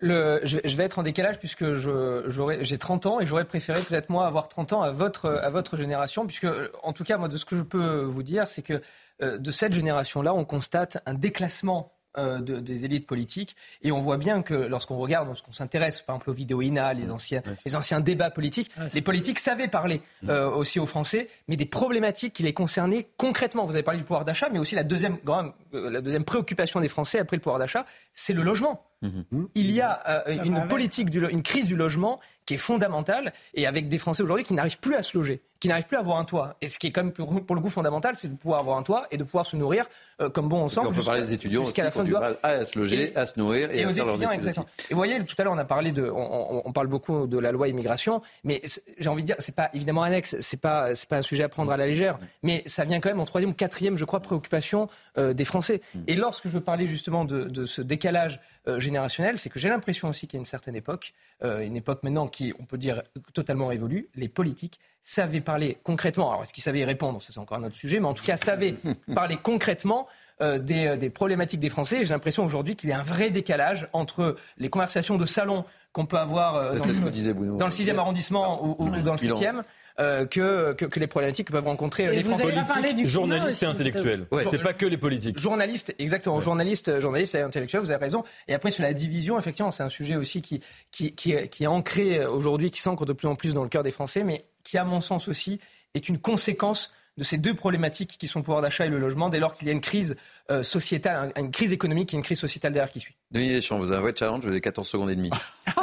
Le, 0.00 0.40
je, 0.44 0.76
vais 0.76 0.84
être 0.84 1.00
en 1.00 1.02
décalage 1.02 1.40
puisque 1.40 1.64
j'ai 1.74 2.78
30 2.78 3.06
ans 3.06 3.18
et 3.18 3.26
j'aurais 3.26 3.46
préféré 3.46 3.80
peut-être 3.80 4.10
moi 4.10 4.24
avoir 4.24 4.46
30 4.46 4.74
ans 4.74 4.82
à 4.82 4.92
votre, 4.92 5.28
à 5.28 5.50
votre 5.50 5.76
génération, 5.76 6.24
puisque 6.24 6.46
en 6.84 6.92
tout 6.92 7.02
cas, 7.02 7.18
moi, 7.18 7.26
de 7.26 7.36
ce 7.36 7.44
que 7.44 7.56
je 7.56 7.62
peux 7.62 8.04
vous 8.04 8.22
dire, 8.22 8.48
c'est 8.48 8.62
que 8.62 8.80
euh, 9.22 9.38
de 9.38 9.50
cette 9.50 9.72
génération-là, 9.72 10.32
on 10.34 10.44
constate 10.44 10.98
un 11.04 11.14
déclassement 11.14 11.97
euh, 12.18 12.40
des 12.40 12.84
élites 12.84 13.06
politiques. 13.06 13.56
Et 13.82 13.92
on 13.92 14.00
voit 14.00 14.16
bien 14.16 14.42
que 14.42 14.54
lorsqu'on 14.54 14.96
regarde, 14.96 15.26
lorsqu'on 15.28 15.52
s'intéresse 15.52 16.00
par 16.00 16.16
exemple 16.16 16.30
aux 16.30 16.34
vidéos 16.34 16.60
INA, 16.60 16.92
les 16.94 17.10
anciens, 17.10 17.42
les 17.64 17.76
anciens 17.76 18.00
débats 18.00 18.30
politiques, 18.30 18.70
les 18.94 19.02
politiques 19.02 19.38
savaient 19.38 19.68
parler 19.68 20.02
mm. 20.22 20.30
euh, 20.30 20.50
aussi 20.50 20.80
aux 20.80 20.86
Français, 20.86 21.28
mais 21.48 21.56
des 21.56 21.66
problématiques 21.66 22.32
qui 22.32 22.42
les 22.42 22.52
concernaient 22.52 23.08
concrètement. 23.16 23.64
Vous 23.64 23.74
avez 23.74 23.82
parlé 23.82 23.98
du 23.98 24.04
pouvoir 24.04 24.24
d'achat, 24.24 24.48
mais 24.52 24.58
aussi 24.58 24.74
la 24.74 24.84
deuxième, 24.84 25.18
grande, 25.24 25.52
euh, 25.74 25.90
la 25.90 26.00
deuxième 26.00 26.24
préoccupation 26.24 26.80
des 26.80 26.88
Français 26.88 27.18
après 27.18 27.36
le 27.36 27.40
pouvoir 27.40 27.58
d'achat, 27.58 27.86
c'est 28.14 28.32
le 28.32 28.42
logement. 28.42 28.84
Mm-hmm. 29.02 29.46
Il 29.54 29.70
y 29.70 29.80
a 29.80 30.24
une 30.44 30.66
politique, 30.66 31.14
une 31.14 31.42
crise 31.42 31.66
du 31.66 31.76
logement 31.76 32.20
qui 32.46 32.54
est 32.54 32.58
fondamentale 32.58 33.32
et 33.54 33.66
avec 33.66 33.88
des 33.88 33.98
Français 33.98 34.22
aujourd'hui 34.22 34.44
qui 34.44 34.54
n'arrivent 34.54 34.80
plus 34.80 34.94
à 34.94 35.02
se 35.02 35.16
loger 35.16 35.42
qui 35.60 35.68
n'arrivent 35.68 35.86
plus 35.86 35.96
à 35.96 36.00
avoir 36.00 36.18
un 36.18 36.24
toit. 36.24 36.56
Et 36.60 36.68
ce 36.68 36.78
qui 36.78 36.86
est 36.86 36.90
quand 36.90 37.02
même 37.02 37.12
pour, 37.12 37.54
le 37.54 37.60
coup 37.60 37.68
fondamental, 37.68 38.14
c'est 38.16 38.28
de 38.28 38.36
pouvoir 38.36 38.60
avoir 38.60 38.78
un 38.78 38.82
toit 38.82 39.06
et 39.10 39.16
de 39.16 39.24
pouvoir 39.24 39.44
se 39.44 39.56
nourrir 39.56 39.86
euh, 40.20 40.30
comme 40.30 40.48
bon 40.48 40.62
on 40.62 40.68
sent. 40.68 40.80
On 40.84 40.92
peut 40.92 41.02
parler 41.02 41.22
des 41.22 41.32
étudiants 41.32 41.64
jusqu'à 41.64 41.84
la 41.84 41.90
fin 41.90 42.04
du 42.04 42.12
mois. 42.12 42.36
À 42.42 42.64
se 42.64 42.78
loger, 42.78 43.14
à 43.16 43.26
se 43.26 43.38
nourrir 43.38 43.70
et, 43.72 43.82
à 43.82 43.88
aux 43.88 43.92
faire 43.92 44.08
étudiants, 44.08 44.30
exactement. 44.30 44.66
Et 44.88 44.94
vous 44.94 44.98
voyez, 44.98 45.24
tout 45.24 45.34
à 45.38 45.44
l'heure 45.44 45.52
on 45.52 45.58
a 45.58 45.64
parlé 45.64 45.92
de, 45.92 46.08
on, 46.10 46.72
parle 46.72 46.86
beaucoup 46.86 47.26
de 47.26 47.38
la 47.38 47.50
loi 47.50 47.68
immigration, 47.68 48.22
mais 48.44 48.62
j'ai 48.98 49.08
envie 49.08 49.22
de 49.22 49.26
dire, 49.26 49.36
c'est 49.38 49.54
pas 49.54 49.70
évidemment 49.74 50.02
annexe, 50.02 50.36
c'est 50.40 50.60
pas 50.60 50.94
c'est 50.94 51.08
pas 51.08 51.18
un 51.18 51.22
sujet 51.22 51.42
à 51.42 51.48
prendre 51.48 51.72
à 51.72 51.76
la 51.76 51.86
légère, 51.86 52.18
mais 52.42 52.62
ça 52.66 52.84
vient 52.84 53.00
quand 53.00 53.08
même 53.08 53.20
en 53.20 53.24
troisième 53.24 53.50
ou 53.50 53.54
quatrième, 53.54 53.96
je 53.96 54.04
crois, 54.04 54.20
préoccupation 54.20 54.88
euh, 55.16 55.32
des 55.32 55.44
Français. 55.44 55.80
Mm. 55.94 55.98
Et 56.06 56.14
lorsque 56.14 56.48
je 56.48 56.58
parlais 56.58 56.86
justement 56.86 57.24
de, 57.24 57.66
ce 57.66 57.82
décalage 57.82 58.40
euh, 58.68 58.78
générationnel, 58.88 59.38
c'est 59.38 59.50
que 59.50 59.58
j'ai 59.58 59.68
l'impression 59.68 60.08
aussi 60.08 60.26
qu'il 60.26 60.36
y 60.36 60.40
a 60.40 60.42
une 60.42 60.46
certaine 60.46 60.76
époque, 60.76 61.14
une 61.42 61.76
époque 61.76 62.02
maintenant 62.02 62.26
qui, 62.26 62.52
on 62.58 62.64
peut 62.64 62.78
dire, 62.78 63.02
totalement 63.32 63.70
évolue, 63.70 64.08
les 64.14 64.28
politiques 64.28 64.80
savait 65.02 65.40
parler 65.40 65.78
concrètement, 65.84 66.30
alors 66.30 66.42
est-ce 66.42 66.52
qu'il 66.52 66.62
savait 66.62 66.80
y 66.80 66.84
répondre, 66.84 67.22
ça 67.22 67.32
c'est 67.32 67.38
encore 67.38 67.58
un 67.58 67.64
autre 67.64 67.74
sujet, 67.74 67.98
mais 67.98 68.08
en 68.08 68.14
tout 68.14 68.24
cas 68.24 68.36
savait 68.36 68.74
parler 69.14 69.38
concrètement 69.42 70.06
euh, 70.40 70.60
euh, 70.70 70.96
des, 70.96 71.10
problématiques 71.10 71.58
des 71.58 71.68
Français. 71.68 72.04
J'ai 72.04 72.14
l'impression 72.14 72.44
aujourd'hui 72.44 72.76
qu'il 72.76 72.90
y 72.90 72.92
a 72.92 73.00
un 73.00 73.02
vrai 73.02 73.30
décalage 73.30 73.88
entre 73.92 74.36
les 74.56 74.68
conversations 74.68 75.16
de 75.16 75.26
salon 75.26 75.64
qu'on 75.92 76.06
peut 76.06 76.18
avoir 76.18 76.54
euh, 76.54 76.76
dans, 76.76 76.84
le, 76.84 76.90
6e 76.90 77.98
arrondissement 77.98 78.78
ou, 78.78 78.88
dans 79.00 79.12
le 79.12 79.18
7e. 79.18 79.62
Que, 79.98 80.72
que, 80.72 81.00
les 81.00 81.06
problématiques 81.06 81.48
que 81.48 81.52
peuvent 81.52 81.66
rencontrer 81.66 82.10
les 82.10 82.22
Français. 82.22 82.52
Politiques, 82.52 83.06
journalistes 83.06 83.62
et 83.62 83.66
intellectuels. 83.66 84.26
Ouais. 84.30 84.44
C'est 84.50 84.62
pas 84.62 84.72
que 84.72 84.86
les 84.86 84.96
politiques. 84.96 85.38
Journalistes, 85.38 85.94
exactement. 85.98 86.40
Journalistes, 86.40 87.00
journalistes 87.00 87.34
et 87.34 87.40
intellectuels, 87.40 87.82
vous 87.82 87.90
avez 87.90 88.04
raison. 88.04 88.22
Et 88.46 88.54
après, 88.54 88.70
sur 88.70 88.82
la 88.82 88.94
division, 88.94 89.38
effectivement, 89.38 89.70
c'est 89.70 89.82
un 89.82 89.88
sujet 89.88 90.16
aussi 90.16 90.40
qui, 90.40 90.60
qui, 90.90 91.14
qui, 91.14 91.34
qui 91.48 91.64
est 91.64 91.68
ancré 91.68 92.24
aujourd'hui, 92.24 92.70
qui 92.70 92.80
s'ancre 92.80 93.04
de 93.06 93.12
plus 93.12 93.28
en 93.28 93.34
plus 93.34 93.54
dans 93.54 93.62
le 93.62 93.68
cœur 93.68 93.82
des 93.82 93.90
Français. 93.90 94.24
Mais 94.24 94.44
qui, 94.62 94.78
à 94.78 94.84
mon 94.84 95.00
sens 95.00 95.28
aussi, 95.28 95.58
est 95.94 96.08
une 96.08 96.18
conséquence 96.18 96.92
de 97.18 97.24
ces 97.24 97.36
deux 97.36 97.52
problématiques 97.52 98.16
qui 98.16 98.28
sont 98.28 98.38
le 98.38 98.44
pouvoir 98.44 98.62
d'achat 98.62 98.86
et 98.86 98.88
le 98.88 98.98
logement, 98.98 99.28
dès 99.28 99.40
lors 99.40 99.52
qu'il 99.52 99.66
y 99.66 99.70
a 99.70 99.72
une 99.72 99.80
crise 99.80 100.16
euh, 100.50 100.62
sociétale, 100.62 101.32
une 101.36 101.50
crise 101.50 101.72
économique 101.72 102.14
et 102.14 102.16
une 102.16 102.22
crise 102.22 102.38
sociétale 102.38 102.72
derrière 102.72 102.92
qui 102.92 103.00
suit. 103.00 103.16
Denis 103.32 103.50
Deschamps, 103.50 103.76
vous 103.76 103.90
avez 103.90 103.98
un 103.98 104.00
vrai 104.02 104.14
challenge, 104.16 104.44
vous 104.44 104.48
avez 104.48 104.60
14 104.60 104.86
secondes 104.88 105.10
et 105.10 105.16
demie. 105.16 105.30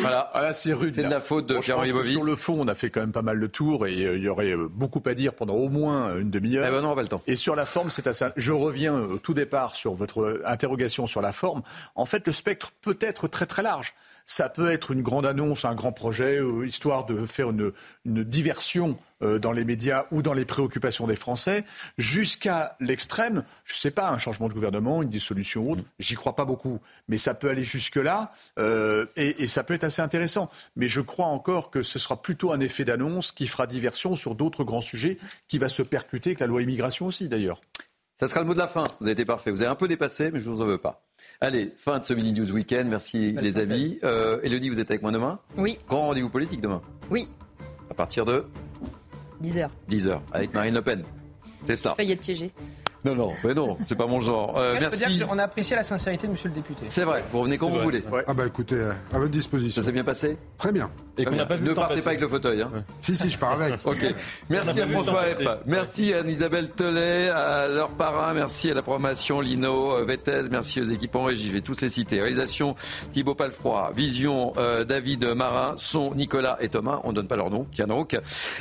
voilà, 0.00 0.30
ah, 0.32 0.52
c'est 0.52 0.72
rude. 0.72 0.94
C'est 0.94 1.02
de 1.02 1.08
la 1.08 1.20
faute 1.20 1.46
de 1.46 1.58
Pierre 1.58 1.78
Bovis. 1.78 2.12
Sur 2.12 2.24
le 2.24 2.36
fond, 2.36 2.56
on 2.60 2.68
a 2.68 2.76
fait 2.76 2.90
quand 2.90 3.00
même 3.00 3.12
pas 3.12 3.22
mal 3.22 3.40
de 3.40 3.46
tours 3.48 3.88
et 3.88 4.06
euh, 4.06 4.16
il 4.16 4.22
y 4.22 4.28
aurait 4.28 4.52
euh, 4.52 4.68
beaucoup 4.70 5.02
à 5.06 5.14
dire 5.14 5.34
pendant 5.34 5.56
au 5.56 5.68
moins 5.68 6.16
une 6.16 6.30
demi-heure. 6.30 6.64
Eh 6.66 6.70
ben 6.70 6.80
non, 6.80 6.92
on 6.92 6.94
pas 6.94 7.02
le 7.02 7.08
temps. 7.08 7.22
Et 7.26 7.34
sur 7.34 7.56
la 7.56 7.66
forme, 7.66 7.90
c'est 7.90 8.06
assez. 8.06 8.26
Je 8.36 8.52
reviens 8.52 8.94
au 8.94 9.18
tout 9.18 9.34
départ 9.34 9.74
sur 9.74 9.94
votre 9.94 10.42
interrogation 10.44 11.08
sur 11.08 11.20
la 11.20 11.32
forme. 11.32 11.62
En 11.96 12.06
fait, 12.06 12.24
le 12.24 12.32
spectre 12.32 12.70
peut 12.82 12.98
être 13.00 13.26
très 13.26 13.46
très 13.46 13.62
large. 13.62 13.94
Ça 14.28 14.48
peut 14.48 14.72
être 14.72 14.90
une 14.90 15.02
grande 15.02 15.24
annonce, 15.24 15.64
un 15.64 15.76
grand 15.76 15.92
projet, 15.92 16.40
euh, 16.40 16.66
histoire 16.66 17.06
de 17.06 17.24
faire 17.26 17.50
une, 17.50 17.72
diversion 18.04 18.98
euh, 19.22 19.38
dans 19.38 19.52
les 19.52 19.64
médias 19.64 20.06
ou 20.10 20.20
dans 20.20 20.32
les 20.32 20.44
préoccupations 20.44 21.06
des 21.06 21.14
Français, 21.14 21.64
jusqu'à 21.96 22.76
l'extrême, 22.80 23.44
je 23.64 23.74
ne 23.74 23.78
sais 23.78 23.92
pas, 23.92 24.10
un 24.10 24.18
changement 24.18 24.48
de 24.48 24.52
gouvernement, 24.52 25.00
une 25.00 25.08
dissolution 25.08 25.70
autre, 25.70 25.84
j'y 26.00 26.16
crois 26.16 26.34
pas 26.34 26.44
beaucoup, 26.44 26.80
mais 27.06 27.18
ça 27.18 27.34
peut 27.34 27.48
aller 27.48 27.62
jusque-là 27.62 28.32
euh, 28.58 29.06
et, 29.14 29.46
ça 29.46 29.62
peut 29.62 29.74
être 29.74 29.84
assez 29.84 30.02
intéressant. 30.02 30.50
Mais 30.74 30.88
je 30.88 31.00
crois 31.00 31.26
encore 31.26 31.70
que 31.70 31.84
ce 31.84 32.00
sera 32.00 32.20
plutôt 32.20 32.50
un 32.50 32.58
effet 32.58 32.84
d'annonce 32.84 33.30
qui 33.30 33.46
fera 33.46 33.68
diversion 33.68 34.16
sur 34.16 34.34
d'autres 34.34 34.64
grands 34.64 34.80
sujets, 34.80 35.18
qui 35.46 35.58
va 35.58 35.68
se 35.68 35.82
percuter 35.82 36.30
avec 36.30 36.40
la 36.40 36.48
loi 36.48 36.62
immigration 36.62 37.06
aussi 37.06 37.28
d'ailleurs. 37.28 37.60
Ça 38.16 38.26
sera 38.26 38.40
le 38.40 38.46
mot 38.46 38.54
de 38.54 38.58
la 38.58 38.66
fin. 38.66 38.88
Vous 38.98 39.06
avez 39.06 39.12
été 39.12 39.24
parfait. 39.24 39.52
Vous 39.52 39.62
avez 39.62 39.70
un 39.70 39.76
peu 39.76 39.86
dépassé, 39.86 40.32
mais 40.32 40.40
je 40.40 40.48
ne 40.48 40.54
vous 40.54 40.62
en 40.62 40.66
veux 40.66 40.78
pas. 40.78 41.05
Allez, 41.40 41.70
fin 41.76 41.98
de 41.98 42.04
ce 42.04 42.14
mini 42.14 42.32
news 42.32 42.50
week-end. 42.50 42.84
Merci 42.86 43.32
les 43.32 43.58
amis. 43.58 43.98
Euh, 44.04 44.40
Elodie, 44.42 44.70
vous 44.70 44.80
êtes 44.80 44.90
avec 44.90 45.02
moi 45.02 45.12
demain 45.12 45.38
Oui. 45.58 45.78
Grand 45.88 46.02
rendez-vous 46.08 46.30
politique 46.30 46.60
demain. 46.60 46.80
Oui. 47.10 47.28
À 47.90 47.94
partir 47.94 48.24
de 48.24 48.46
10h. 49.42 49.68
10h, 49.90 50.20
avec 50.32 50.54
Marine 50.54 50.74
Le 50.74 50.82
Pen. 50.82 51.04
C'est 51.66 51.76
ça. 51.76 51.94
Failli 51.94 52.12
être 52.12 52.20
piégé. 52.22 52.50
Non, 53.06 53.14
non, 53.14 53.32
mais 53.44 53.54
non, 53.54 53.78
c'est 53.84 53.94
pas 53.94 54.08
mon 54.08 54.20
genre. 54.20 54.58
Euh, 54.58 54.78
merci. 54.80 55.22
on 55.30 55.38
a 55.38 55.44
apprécié 55.44 55.76
la 55.76 55.84
sincérité 55.84 56.26
de 56.26 56.32
monsieur 56.32 56.48
le 56.48 56.56
député. 56.56 56.86
C'est 56.88 57.04
vrai, 57.04 57.22
vous 57.30 57.38
revenez 57.38 57.56
quand 57.56 57.68
vous 57.68 57.78
voulez. 57.78 58.02
Ah 58.26 58.34
bah 58.34 58.46
écoutez, 58.46 58.80
à 59.12 59.18
votre 59.18 59.30
disposition. 59.30 59.80
Ça 59.80 59.86
s'est 59.86 59.92
bien 59.92 60.02
passé? 60.02 60.36
Très 60.58 60.72
bien. 60.72 60.90
Et 61.18 61.24
qu'on 61.24 61.36
n'a 61.36 61.46
pas 61.46 61.54
vu 61.54 61.64
Ne 61.64 61.72
partez 61.72 62.02
pas 62.02 62.10
avec 62.10 62.20
le 62.20 62.28
fauteuil. 62.28 62.62
Hein. 62.62 62.70
Si, 63.00 63.14
si, 63.14 63.30
je 63.30 63.38
pars 63.38 63.52
avec. 63.52 63.74
ok. 63.84 64.14
Merci 64.50 64.80
à 64.80 64.86
François 64.88 65.28
Epp. 65.28 65.48
Merci 65.66 66.12
à 66.12 66.20
Isabelle 66.20 66.70
Tollet, 66.70 67.28
à 67.28 67.68
leur 67.68 67.90
parrain. 67.90 68.34
Merci 68.34 68.70
à 68.70 68.74
la 68.74 68.82
programmation 68.82 69.40
Lino 69.40 69.96
euh, 69.96 70.04
Vettez. 70.04 70.42
Merci 70.50 70.80
aux 70.80 70.84
équipes 70.84 71.14
en 71.14 71.24
régie. 71.24 71.46
Je 71.46 71.52
vais 71.52 71.60
tous 71.60 71.80
les 71.80 71.88
citer. 71.88 72.20
Réalisation 72.20 72.74
Thibaut 73.12 73.34
Palfroy. 73.34 73.92
Vision 73.94 74.52
euh, 74.58 74.84
David 74.84 75.24
Marin. 75.24 75.74
Son 75.76 76.12
Nicolas 76.14 76.58
et 76.60 76.68
Thomas. 76.68 77.00
On 77.04 77.10
ne 77.10 77.14
donne 77.14 77.28
pas 77.28 77.36
leur 77.36 77.50
nom. 77.50 77.66
Kianouk. 77.72 78.18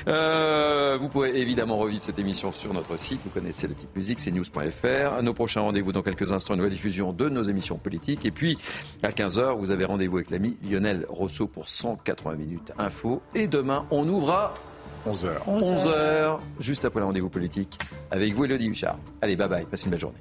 Euh, 0.08 0.98
vous 1.00 1.10
pouvez 1.10 1.40
évidemment 1.40 1.78
revivre 1.78 2.04
cette 2.04 2.20
émission 2.20 2.54
sur 2.54 2.74
notre 2.74 2.98
site. 2.98 3.22
Vous 3.24 3.32
connaissez 3.32 3.68
le 3.68 3.74
type 3.74 3.94
musique, 3.96 4.20
c'est 4.20 4.32
news.fr. 4.36 5.22
Nos 5.24 5.34
prochains 5.34 5.62
rendez-vous 5.62 5.92
dans 5.92 6.02
quelques 6.02 6.32
instants. 6.32 6.54
Une 6.54 6.60
nouvelle 6.60 6.74
diffusion 6.74 7.14
de 7.14 7.30
nos 7.30 7.44
émissions 7.44 7.78
politiques. 7.78 8.26
Et 8.26 8.32
puis, 8.32 8.58
à 9.04 9.10
15h, 9.10 9.58
vous 9.58 9.72
avez 9.72 9.86
rendez-vous 9.86 10.18
avec 10.18 10.30
l'ami 10.30 10.58
Lionel 10.70 11.06
Rousseau 11.10 11.48
pour 11.48 11.68
180 11.68 12.36
minutes 12.36 12.72
info. 12.78 13.22
Et 13.34 13.48
demain, 13.48 13.86
on 13.92 14.08
ouvre 14.08 14.54
11h. 15.08 15.46
11h, 15.48 16.40
juste 16.60 16.86
après 16.86 17.00
le 17.00 17.06
rendez-vous 17.06 17.30
politique, 17.30 17.78
avec 18.12 18.34
vous, 18.34 18.46
Elodie 18.46 18.68
Huchard. 18.68 18.98
Allez, 19.22 19.36
bye 19.36 19.48
bye, 19.48 19.66
passez 19.66 19.86
une 19.86 19.92
belle 19.92 20.00
journée. 20.00 20.18